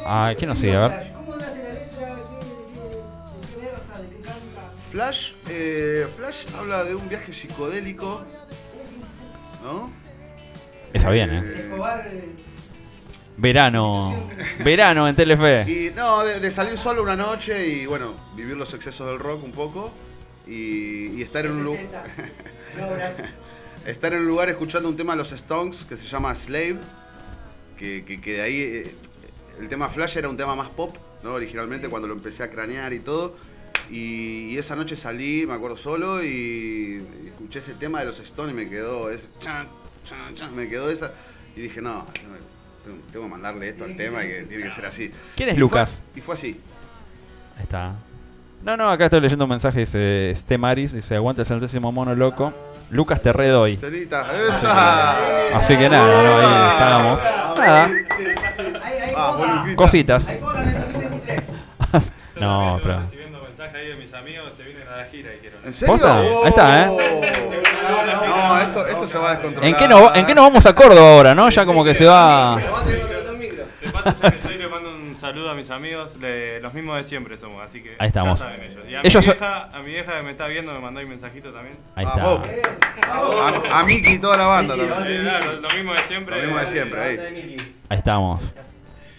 a 0.04 0.34
¿Quién 0.36 0.50
nos 0.50 0.58
sigue? 0.60 0.76
A 0.76 0.88
ver. 0.88 1.12
¿Cómo 1.12 1.36
nace 1.36 1.62
la 1.62 1.72
letra? 1.72 2.16
¿Qué, 2.30 2.44
qué, 2.74 2.80
de 2.80 3.60
qué 3.60 3.70
versa? 3.72 4.00
¿De 4.00 4.08
qué 4.08 4.22
canta? 4.22 4.70
Flash, 4.92 5.32
eh, 5.48 6.06
Flash 6.16 6.44
habla 6.56 6.84
de 6.84 6.94
un 6.94 7.08
viaje 7.08 7.32
psicodélico, 7.32 8.22
¿no? 9.64 9.90
Esa 10.92 11.10
bien, 11.10 11.30
¿eh? 11.32 11.70
Verano. 13.36 14.26
Verano 14.64 15.06
en 15.08 15.14
Telefe. 15.14 15.64
Y 15.70 15.90
no, 15.94 16.24
de, 16.24 16.40
de 16.40 16.50
salir 16.50 16.78
solo 16.78 17.02
una 17.02 17.16
noche 17.16 17.66
y 17.68 17.86
bueno, 17.86 18.14
vivir 18.34 18.56
los 18.56 18.72
excesos 18.74 19.06
del 19.08 19.18
rock 19.18 19.44
un 19.44 19.52
poco 19.52 19.90
y, 20.46 21.08
y 21.18 21.22
estar 21.22 21.44
en 21.44 21.52
un 21.52 21.64
lugar. 21.64 21.82
estar 23.86 24.12
en 24.14 24.20
un 24.20 24.26
lugar 24.26 24.48
escuchando 24.48 24.88
un 24.88 24.96
tema 24.96 25.12
de 25.12 25.18
los 25.18 25.32
Stones 25.32 25.84
que 25.88 25.96
se 25.96 26.06
llama 26.06 26.34
Slave, 26.34 26.76
que, 27.78 28.04
que- 28.04 28.20
que 28.20 28.32
de 28.34 28.42
ahí 28.42 28.60
eh, 28.60 28.94
el 29.60 29.68
tema 29.68 29.88
Flash 29.88 30.16
era 30.16 30.28
un 30.28 30.36
tema 30.36 30.54
más 30.54 30.68
pop, 30.70 30.96
¿no? 31.22 31.34
Originalmente 31.34 31.88
cuando 31.88 32.08
lo 32.08 32.14
empecé 32.14 32.42
a 32.42 32.50
cranear 32.50 32.92
y 32.92 33.00
todo. 33.00 33.36
Y, 33.90 34.48
y 34.50 34.58
esa 34.58 34.74
noche 34.74 34.96
salí, 34.96 35.46
me 35.46 35.54
acuerdo 35.54 35.76
solo, 35.76 36.24
y 36.24 37.06
escuché 37.28 37.60
ese 37.60 37.74
tema 37.74 38.00
de 38.00 38.06
los 38.06 38.18
Stones 38.18 38.52
y 38.52 38.56
me 38.56 38.68
quedó 38.68 39.10
ese 39.10 39.26
chan, 39.40 39.68
chan, 40.04 40.34
chan, 40.34 40.56
me 40.56 40.68
quedó 40.68 40.90
esa. 40.90 41.12
Y 41.54 41.60
dije, 41.60 41.80
no, 41.80 42.04
tengo, 43.12 43.24
que 43.26 43.30
mandarle 43.30 43.68
esto 43.68 43.84
al 43.84 43.96
tema 43.96 44.24
y 44.24 44.28
que 44.28 44.42
tiene 44.42 44.64
que 44.64 44.70
ser 44.70 44.86
así. 44.86 45.10
¿Quién 45.36 45.48
es 45.50 45.54
Y 45.54 45.56
fue- 45.56 45.60
Lucas? 45.60 46.00
y 46.14 46.20
fue 46.20 46.34
así. 46.34 46.60
Ahí 47.56 47.62
está. 47.62 47.92
No, 48.62 48.76
no, 48.76 48.90
acá 48.90 49.04
estoy 49.04 49.20
leyendo 49.20 49.44
un 49.44 49.50
mensaje, 49.50 49.80
dice 49.80 50.30
Este 50.30 50.58
Maris, 50.58 50.92
dice 50.92 51.14
aguanta 51.14 51.42
el 51.42 51.48
centésimo 51.48 51.92
mono 51.92 52.14
loco. 52.14 52.52
Lucas 52.90 53.20
te 53.20 53.32
redoy. 53.32 53.78
Esa. 54.48 55.56
Así 55.56 55.76
que 55.76 55.88
nada, 55.88 56.22
no, 56.22 56.38
ahí 56.38 56.72
estábamos. 56.72 57.20
Nada, 57.58 57.90
Vamos, 59.14 59.48
Luquita. 59.58 59.76
cositas. 59.76 60.28
Hay 60.28 60.38
cola 60.38 60.62
en 60.62 60.68
el 60.68 60.82
2023. 60.82 61.42
No, 62.40 62.78
pero. 62.82 63.00
Recibiendo 63.00 63.42
mensajes 63.42 63.74
ahí 63.74 63.88
de 63.88 63.96
mis 63.96 64.12
amigos, 64.12 64.52
se 64.56 64.62
vienen 64.64 64.86
a 64.88 64.96
la 64.98 65.04
gira 65.06 65.34
y 65.34 65.38
quiero. 65.38 65.56
¿En 65.64 65.72
serio? 65.72 66.42
Ahí 66.44 66.48
está, 66.50 66.84
¿eh? 66.86 67.55
No, 68.48 68.60
esto, 68.60 68.86
esto 68.86 69.06
se 69.06 69.18
va 69.18 69.28
a 69.28 69.34
descontrolar. 69.34 69.68
¿En 69.68 69.74
qué, 69.76 69.88
nos, 69.88 70.16
¿En 70.16 70.26
qué 70.26 70.34
nos 70.34 70.44
vamos 70.44 70.66
a 70.66 70.74
Córdoba 70.74 71.12
ahora, 71.14 71.34
no? 71.34 71.48
Ya 71.50 71.64
como 71.66 71.84
que 71.84 71.94
se 71.94 72.04
va. 72.06 72.56
De 72.56 72.62
paso, 73.90 74.16
ya 74.22 74.30
que 74.30 74.36
estoy, 74.36 74.58
le 74.58 74.68
mando 74.68 74.90
un 74.90 75.14
saludo 75.16 75.50
a 75.50 75.54
mis 75.54 75.70
amigos, 75.70 76.12
los 76.62 76.74
mismos 76.74 76.96
de 76.98 77.04
siempre 77.04 77.36
somos, 77.38 77.62
así 77.64 77.82
que 77.82 77.96
Ahí 77.98 78.08
estamos. 78.08 78.38
ya 78.40 78.46
saben 78.46 78.62
ellos. 78.62 78.84
Y 78.88 78.94
a, 78.94 79.00
Ellos- 79.02 79.26
mi 79.26 79.32
vieja, 79.32 79.68
a 79.72 79.78
mi 79.80 79.90
vieja 79.90 80.12
que 80.18 80.22
me 80.22 80.30
está 80.32 80.46
viendo 80.46 80.72
me 80.72 80.78
mandó 80.80 81.00
un 81.00 81.08
mensajito 81.08 81.50
también. 81.52 81.76
Ahí 81.94 82.04
está. 82.06 82.22
A, 83.12 83.80
a 83.80 83.82
Miki 83.84 84.12
y 84.14 84.18
toda 84.18 84.36
la 84.36 84.46
banda 84.46 84.76
también. 84.76 85.26
Eh, 85.26 85.40
lo, 85.44 85.60
lo 85.60 85.68
mismo 85.70 85.92
de 85.92 85.98
siempre. 86.02 86.36
Lo 86.36 86.42
mismo 86.46 86.58
de 86.60 86.66
siempre, 86.66 87.02
ahí. 87.02 87.56
Ahí 87.88 87.98
estamos. 87.98 88.54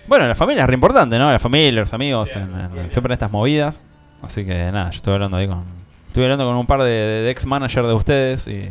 Bueno, 0.08 0.28
la 0.28 0.36
familia 0.36 0.64
es 0.64 0.68
re 0.70 0.74
importante, 0.76 1.18
¿no? 1.20 1.32
La 1.32 1.40
familia, 1.40 1.82
los 1.82 1.94
amigos, 1.94 2.30
en- 2.36 2.44
en- 2.60 2.92
siempre 2.92 3.08
en 3.08 3.12
estas 3.14 3.32
movidas. 3.32 3.82
Así 4.22 4.46
que 4.46 4.72
nada, 4.72 4.90
yo 4.92 4.98
estuve 4.98 5.14
hablando 5.16 5.38
ahí 5.38 5.48
con. 5.48 5.64
Estuve 6.08 6.26
hablando 6.26 6.46
con 6.46 6.56
un 6.56 6.66
par 6.66 6.82
de, 6.82 6.90
de 6.90 7.30
ex 7.30 7.46
managers 7.46 7.88
de 7.88 7.94
ustedes 7.94 8.48
y. 8.48 8.70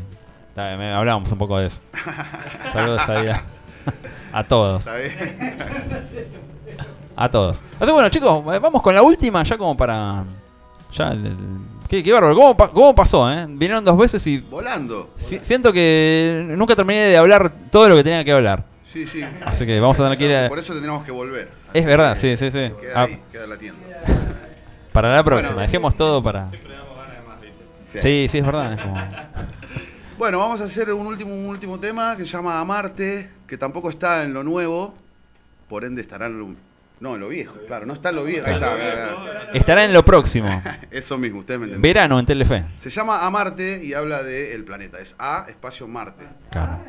me- 0.57 0.93
hablábamos 0.93 1.31
un 1.33 1.39
poco 1.39 1.59
de 1.59 1.66
eso. 1.66 1.81
Saludos 2.73 3.03
ahí 3.09 3.28
a, 3.28 3.43
a 4.33 4.45
todos. 4.45 4.81
¿Está 4.87 4.97
bien? 4.97 5.59
A 7.16 7.31
todos. 7.31 7.59
Así 7.78 7.87
que 7.87 7.93
bueno, 7.93 8.09
chicos, 8.11 8.45
vamos 8.45 8.83
con 8.83 8.95
la 8.95 9.03
última 9.03 9.43
ya 9.43 9.57
como 9.57 9.77
para. 9.77 10.24
Ya, 10.93 11.12
el- 11.12 11.27
el- 11.27 11.37
qué, 11.89 12.03
qué 12.03 12.12
bárbaro. 12.12 12.35
¿Cómo, 12.35 12.57
cómo 12.57 12.95
pasó, 12.95 13.31
eh? 13.33 13.47
Vinieron 13.49 13.85
dos 13.85 13.97
veces 13.97 14.27
y. 14.27 14.39
Volando. 14.39 15.11
si- 15.16 15.39
siento 15.43 15.73
que 15.73 16.45
nunca 16.57 16.74
terminé 16.77 17.01
de 17.01 17.16
hablar 17.16 17.51
todo 17.70 17.89
lo 17.89 17.97
que 17.97 18.05
tenía 18.05 18.23
que 18.24 18.33
hablar. 18.33 18.65
Sí, 18.93 19.07
sí. 19.07 19.23
Así 19.45 19.66
que 19.66 19.78
vamos 19.81 19.99
a 20.01 20.05
tener 20.05 20.19
que 20.19 20.24
ir 20.27 20.35
a- 20.37 20.49
Por 20.49 20.59
eso 20.59 20.73
tendríamos 20.73 21.05
que 21.05 21.11
volver. 21.11 21.51
Es 21.74 21.85
verdad, 21.85 22.16
sí, 22.20 22.37
sí, 22.37 22.51
sí. 22.51 22.70
Queda 22.81 22.93
Ah, 22.95 23.03
ahí, 23.05 23.20
queda 23.31 23.47
latiendo. 23.47 23.81
para 24.93 25.15
la 25.15 25.23
próxima, 25.24 25.51
Bueno. 25.53 25.66
dejemos 25.66 25.95
todo 25.97 26.23
para. 26.23 26.49
Siempre 26.49 26.74
damos 26.74 26.97
ganas 26.97 27.12
de 27.16 27.23
más, 27.28 27.41
¿viste? 27.41 28.03
Sí, 28.03 28.28
sí, 28.31 28.39
es 28.39 28.47
verdad. 28.47 28.73
es 28.73 28.81
como- 28.81 28.97
Bueno, 30.19 30.39
vamos 30.39 30.63
a 30.63 30.65
hacer 30.65 30.91
un 30.93 31.07
último, 31.07 31.35
un 31.35 31.47
último 31.47 31.79
tema 31.79 32.17
que 32.17 32.25
se 32.25 32.31
llama 32.31 32.59
Amarte, 32.59 33.29
que 33.47 33.59
tampoco 33.59 33.91
está 33.91 34.25
en 34.25 34.33
lo 34.33 34.43
nuevo, 34.43 34.95
por 35.69 35.85
ende 35.85 36.01
estará 36.01 36.27
en 36.27 36.39
lo... 36.39 36.55
No, 36.99 37.17
en 37.17 37.21
lo 37.21 37.29
viejo, 37.29 37.55
claro, 37.67 37.85
no 37.85 37.93
está 37.93 38.09
en 38.09 38.17
lo 38.17 38.25
viejo. 38.25 38.47
Ahí 38.47 38.55
está. 38.55 39.53
Estará 39.53 39.85
en 39.85 39.93
lo 39.93 40.03
próximo. 40.03 40.63
Eso 40.91 41.19
mismo, 41.19 41.41
ustedes 41.41 41.61
me 41.61 41.67
entienden. 41.67 41.83
Verano 41.83 42.19
en 42.19 42.25
Telefe. 42.25 42.65
Se 42.79 42.89
llama 42.89 43.27
Amarte 43.27 43.85
y 43.85 43.93
habla 43.93 44.23
del 44.23 44.65
planeta. 44.65 44.99
Es 44.99 45.15
A, 45.19 45.45
espacio 45.47 45.87
Marte. 45.87 46.25
Claro. 46.51 46.83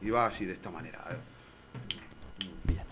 Y 0.00 0.08
va 0.08 0.24
así, 0.24 0.46
de 0.46 0.54
esta 0.54 0.70
manera. 0.70 1.00
a 1.04 1.08
ver. 1.10 1.18
Bien. 2.64 2.86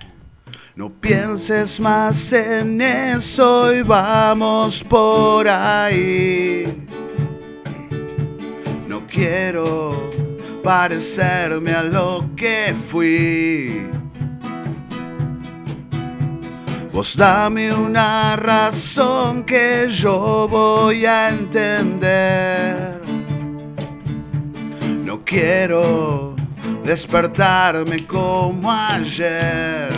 No 0.77 0.91
pienses 0.91 1.81
más 1.81 2.35
en 2.35 2.79
eso 2.83 3.73
y 3.75 3.83
vamos 3.83 4.85
por 4.85 5.49
ahí. 5.49 6.87
Quiero 9.11 10.12
parecerme 10.62 11.73
a 11.73 11.82
lo 11.82 12.31
que 12.37 12.73
fui. 12.89 13.91
Vos 16.93 17.16
dame 17.16 17.73
una 17.73 18.37
razón 18.37 19.43
que 19.43 19.89
yo 19.91 20.47
voy 20.49 21.07
a 21.07 21.31
entender. 21.31 23.01
No 25.05 25.24
quiero 25.24 26.37
despertarme 26.85 28.07
como 28.07 28.70
ayer. 28.70 29.89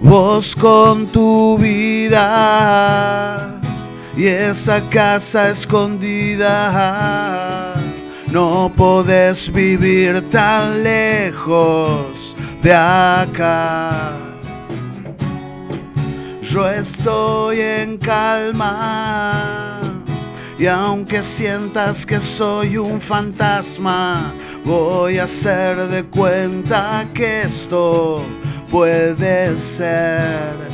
Vos 0.00 0.56
con 0.56 1.06
tu 1.06 1.56
vida 1.58 3.51
y 4.16 4.26
esa 4.26 4.88
casa 4.88 5.50
escondida. 5.50 7.02
No 8.30 8.72
podés 8.74 9.52
vivir 9.52 10.20
tan 10.30 10.82
lejos 10.82 12.36
de 12.62 12.74
acá. 12.74 14.12
Yo 16.40 16.68
estoy 16.68 17.60
en 17.60 17.98
calma. 17.98 19.80
Y 20.58 20.66
aunque 20.66 21.22
sientas 21.22 22.06
que 22.06 22.20
soy 22.20 22.76
un 22.76 23.00
fantasma, 23.00 24.32
voy 24.64 25.18
a 25.18 25.24
hacer 25.24 25.88
de 25.88 26.04
cuenta 26.04 27.08
que 27.12 27.42
esto 27.42 28.24
puede 28.70 29.56
ser. 29.56 30.71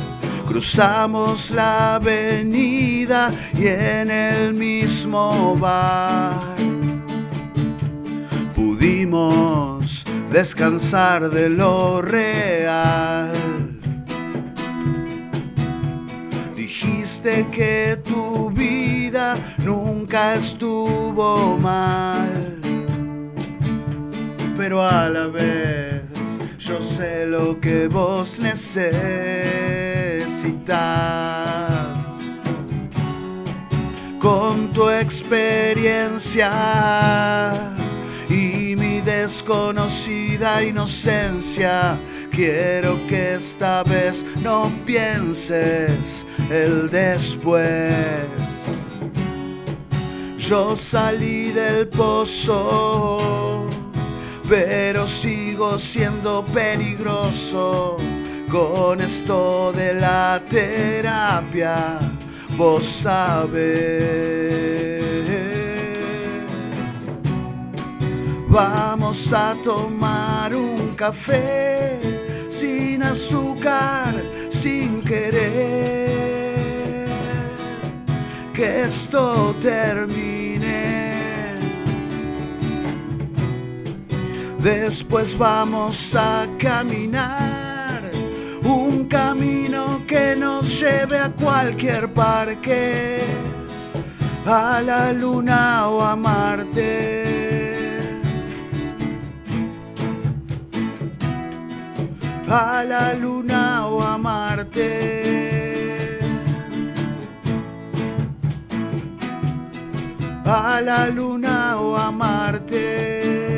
Cruzamos 0.49 1.51
la 1.51 1.97
avenida 1.97 3.31
y 3.53 3.67
en 3.67 4.09
el 4.09 4.55
mismo 4.55 5.55
bar 5.55 6.55
pudimos 8.55 10.03
descansar 10.31 11.29
de 11.29 11.49
lo 11.49 12.01
real. 12.01 13.31
Dijiste 16.55 17.45
que 17.51 17.99
tu 18.03 18.49
vida 18.49 19.37
nunca 19.59 20.33
estuvo 20.33 21.59
mal, 21.59 22.59
pero 24.57 24.81
a 24.81 25.09
la 25.09 25.27
vez 25.27 26.01
yo 26.57 26.81
sé 26.81 27.27
lo 27.27 27.59
que 27.61 27.87
vos 27.87 28.39
necesitas. 28.39 29.98
Con 34.19 34.71
tu 34.71 34.89
experiencia 34.89 36.49
y 38.29 38.73
mi 38.77 39.01
desconocida 39.01 40.63
inocencia, 40.63 41.99
quiero 42.31 43.05
que 43.07 43.33
esta 43.35 43.83
vez 43.83 44.25
no 44.41 44.71
pienses 44.85 46.25
el 46.49 46.89
después. 46.89 48.23
Yo 50.37 50.73
salí 50.77 51.51
del 51.51 51.89
pozo, 51.89 53.67
pero 54.47 55.05
sigo 55.05 55.77
siendo 55.77 56.45
peligroso 56.45 57.97
con 58.49 58.99
esto 58.99 59.71
de 59.71 59.93
la 59.93 60.41
terapia. 60.49 61.99
Vos 62.57 62.83
sabés. 62.83 63.69
Vamos 68.47 69.31
a 69.31 69.55
tomar 69.63 70.55
un 70.55 70.95
café 70.95 71.99
sin 72.47 73.03
azúcar, 73.03 74.15
sin 74.49 75.03
querer 75.03 76.09
que 78.53 78.81
esto 78.81 79.55
termine. 79.61 80.89
Después 84.59 85.37
vamos 85.37 86.15
a 86.15 86.45
caminar 86.57 87.58
un 88.63 89.05
camino 89.07 90.01
que 90.07 90.35
nos 90.35 90.79
lleve 90.79 91.19
a 91.19 91.29
cualquier 91.31 92.11
parque, 92.13 93.21
a 94.45 94.81
la 94.81 95.13
luna 95.13 95.89
o 95.89 96.01
a 96.01 96.15
Marte. 96.15 97.39
A 102.51 102.83
la 102.83 103.13
luna 103.13 103.87
o 103.87 104.01
a 104.01 104.17
Marte. 104.17 104.89
A 110.45 110.81
la 110.81 111.09
luna 111.09 111.79
o 111.79 111.95
a 111.95 112.11
Marte. 112.11 113.48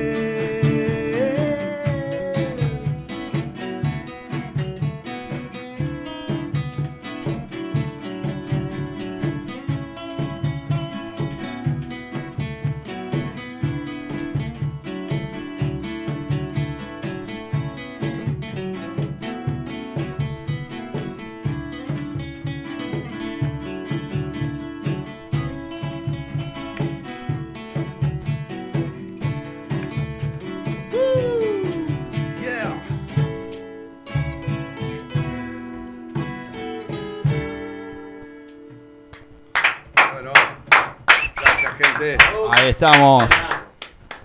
Ahí 42.61 42.69
estamos. 42.69 43.23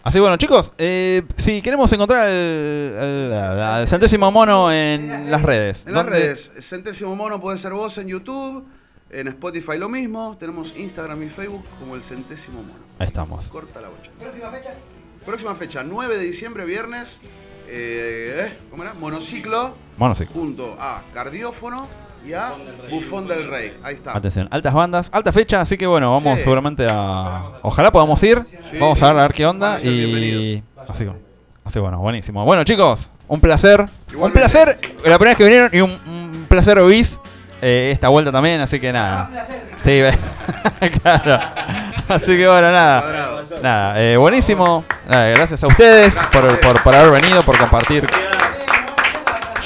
Así 0.02 0.20
bueno, 0.20 0.36
chicos, 0.36 0.74
eh, 0.76 1.22
si 1.38 1.62
queremos 1.62 1.90
encontrar 1.90 2.28
el 2.28 3.88
centésimo 3.88 4.30
mono 4.30 4.70
en 4.70 5.30
las 5.30 5.40
redes. 5.40 5.86
En 5.86 5.94
las 5.94 6.04
redes, 6.04 6.50
Centésimo 6.60 7.16
Mono 7.16 7.40
puede 7.40 7.56
ser 7.56 7.72
vos 7.72 7.96
en 7.96 8.08
YouTube, 8.08 8.66
en 9.08 9.28
Spotify 9.28 9.78
lo 9.78 9.88
mismo, 9.88 10.36
tenemos 10.38 10.76
Instagram 10.76 11.22
y 11.22 11.30
Facebook 11.30 11.64
como 11.80 11.96
el 11.96 12.02
Centésimo 12.02 12.62
Mono. 12.62 12.84
Ahí 12.98 13.06
estamos. 13.06 13.46
Corta 13.46 13.80
la 13.80 13.88
bocha. 13.88 14.10
¿Próxima 14.20 14.50
fecha? 14.50 14.74
Próxima 15.24 15.54
fecha, 15.54 15.82
9 15.82 16.18
de 16.18 16.24
diciembre, 16.24 16.66
viernes, 16.66 17.20
eh, 17.68 18.50
¿eh? 18.50 18.58
¿cómo 18.70 18.82
era? 18.82 18.92
Monociclo, 18.92 19.74
Mono, 19.96 20.14
sí. 20.14 20.26
junto 20.30 20.76
a 20.78 21.04
Cardiófono 21.14 21.88
y 22.26 22.32
a 22.34 22.52
Bufón 22.90 23.28
del 23.28 23.48
Rey. 23.48 23.76
Ahí 23.82 23.94
está. 23.94 24.16
Atención, 24.16 24.48
altas 24.50 24.72
bandas, 24.74 25.08
alta 25.12 25.32
fecha, 25.32 25.60
así 25.60 25.76
que 25.76 25.86
bueno, 25.86 26.10
vamos 26.12 26.38
Sí. 26.38 26.44
seguramente 26.44 26.86
a. 26.90 27.42
Ojalá 27.62 27.92
podamos 27.92 28.22
ir. 28.22 28.42
Sí. 28.62 28.78
Vamos 28.78 29.02
a 29.02 29.08
ver, 29.12 29.18
a 29.18 29.22
ver 29.22 29.32
qué 29.32 29.44
Van 29.44 29.56
onda. 29.56 29.74
a 29.74 29.78
ser 29.78 29.92
Y. 29.92 30.62
Así, 30.88 31.06
así 31.64 31.78
bueno, 31.78 31.98
buenísimo. 31.98 32.44
Bueno, 32.44 32.64
chicos, 32.64 33.10
un 33.28 33.40
placer. 33.40 33.80
Un 33.80 33.88
Igualmente. 34.12 34.40
placer, 34.40 34.68
la 35.04 35.18
primera 35.18 35.30
vez 35.30 35.36
que 35.36 35.44
vinieron 35.44 35.70
y 35.72 35.80
un, 35.80 35.90
un 35.90 36.46
placer 36.48 36.80
bis 36.84 37.18
eh, 37.62 37.90
esta 37.92 38.08
vuelta 38.08 38.30
también, 38.32 38.60
así 38.60 38.78
que 38.80 38.92
nada. 38.92 39.30
Sí, 39.82 40.00
ve- 40.00 40.18
claro. 41.02 41.40
Así 42.08 42.26
que 42.36 42.46
bueno, 42.48 42.70
nada. 42.72 43.00
Cuadrado. 43.00 43.36
Nada, 43.62 44.02
eh, 44.02 44.16
buenísimo. 44.16 44.84
Nada, 45.08 45.28
gracias 45.30 45.64
a 45.64 45.66
ustedes 45.66 46.14
Gracias. 46.14 46.32
por, 46.42 46.60
por, 46.60 46.82
por 46.82 46.94
haber 46.94 47.20
venido, 47.22 47.42
por 47.42 47.56
compartir. 47.58 48.06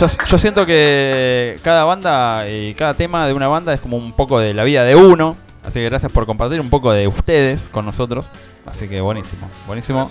Yo, 0.01 0.07
yo 0.07 0.39
siento 0.39 0.65
que 0.65 1.61
cada 1.63 1.85
banda 1.85 2.49
y 2.49 2.73
cada 2.73 2.95
tema 2.95 3.27
de 3.27 3.35
una 3.35 3.49
banda 3.49 3.75
es 3.75 3.83
como 3.83 3.99
un 3.99 4.15
poco 4.15 4.41
de 4.41 4.55
la 4.55 4.65
vida 4.65 4.83
de 4.83 4.97
uno. 4.97 5.37
Así 5.63 5.75
que 5.75 5.85
gracias 5.85 6.11
por 6.11 6.25
compartir 6.25 6.59
un 6.59 6.71
poco 6.71 6.91
de 6.91 7.07
ustedes 7.07 7.69
con 7.69 7.85
nosotros. 7.85 8.31
Así 8.65 8.89
que 8.89 9.03
buenísimo, 9.03 9.47
buenísimo. 9.67 10.09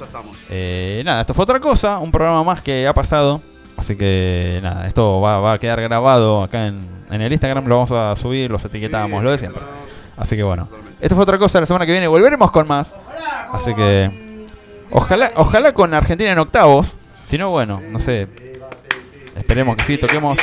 Eh, 0.52 1.02
nada, 1.04 1.22
esto 1.22 1.34
fue 1.34 1.42
otra 1.42 1.60
cosa, 1.60 1.98
un 1.98 2.12
programa 2.12 2.44
más 2.44 2.62
que 2.62 2.88
ha 2.88 2.94
pasado. 2.94 3.42
Así 3.78 3.96
que 3.96 4.60
nada, 4.62 4.88
esto 4.88 5.22
va, 5.22 5.40
va 5.40 5.54
a 5.54 5.58
quedar 5.58 5.82
grabado 5.82 6.44
acá 6.44 6.68
en, 6.68 6.88
en 7.10 7.22
el 7.22 7.32
Instagram, 7.34 7.66
lo 7.66 7.78
vamos 7.78 7.92
a 7.92 8.16
subir, 8.16 8.52
los 8.52 8.64
etiquetamos, 8.64 9.22
Sí, 9.22 9.24
lo 9.26 9.32
de 9.32 9.38
siempre. 9.40 9.64
Así 10.18 10.36
que 10.36 10.44
bueno, 10.44 10.70
esto 11.02 11.16
fue 11.16 11.24
otra 11.24 11.40
cosa, 11.40 11.62
la 11.62 11.66
semana 11.66 11.88
que 11.88 11.94
viene 11.94 12.08
volveremos 12.08 12.52
con 12.52 12.68
más. 12.68 12.94
Así 13.52 13.74
que 13.74 14.46
ojalá, 14.92 15.32
ojalá 15.36 15.72
con 15.72 15.96
Argentina 15.96 16.32
en 16.32 16.38
octavos. 16.38 16.98
Si 17.28 17.40
no, 17.40 17.50
bueno, 17.50 17.82
no 17.90 18.00
sé. 18.00 18.49
Esperemos 19.40 19.76
que 19.78 19.84
sí, 19.84 19.98
toquemos. 19.98 20.38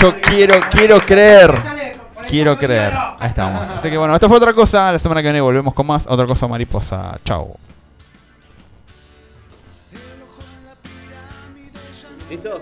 Yo 0.00 0.20
quiero, 0.20 0.60
quiero 0.70 0.98
creer. 0.98 1.54
Quiero 2.28 2.58
creer. 2.58 2.92
Ahí 3.18 3.28
estamos. 3.28 3.68
Así 3.70 3.88
que 3.88 3.96
bueno, 3.96 4.14
esto 4.14 4.28
fue 4.28 4.36
otra 4.36 4.52
cosa. 4.52 4.92
La 4.92 4.98
semana 4.98 5.22
que 5.22 5.26
viene 5.28 5.40
volvemos 5.40 5.72
con 5.74 5.86
más. 5.86 6.06
Otra 6.08 6.26
cosa 6.26 6.46
mariposa. 6.48 7.18
Chao. 7.24 7.56
¿Listo? 12.28 12.60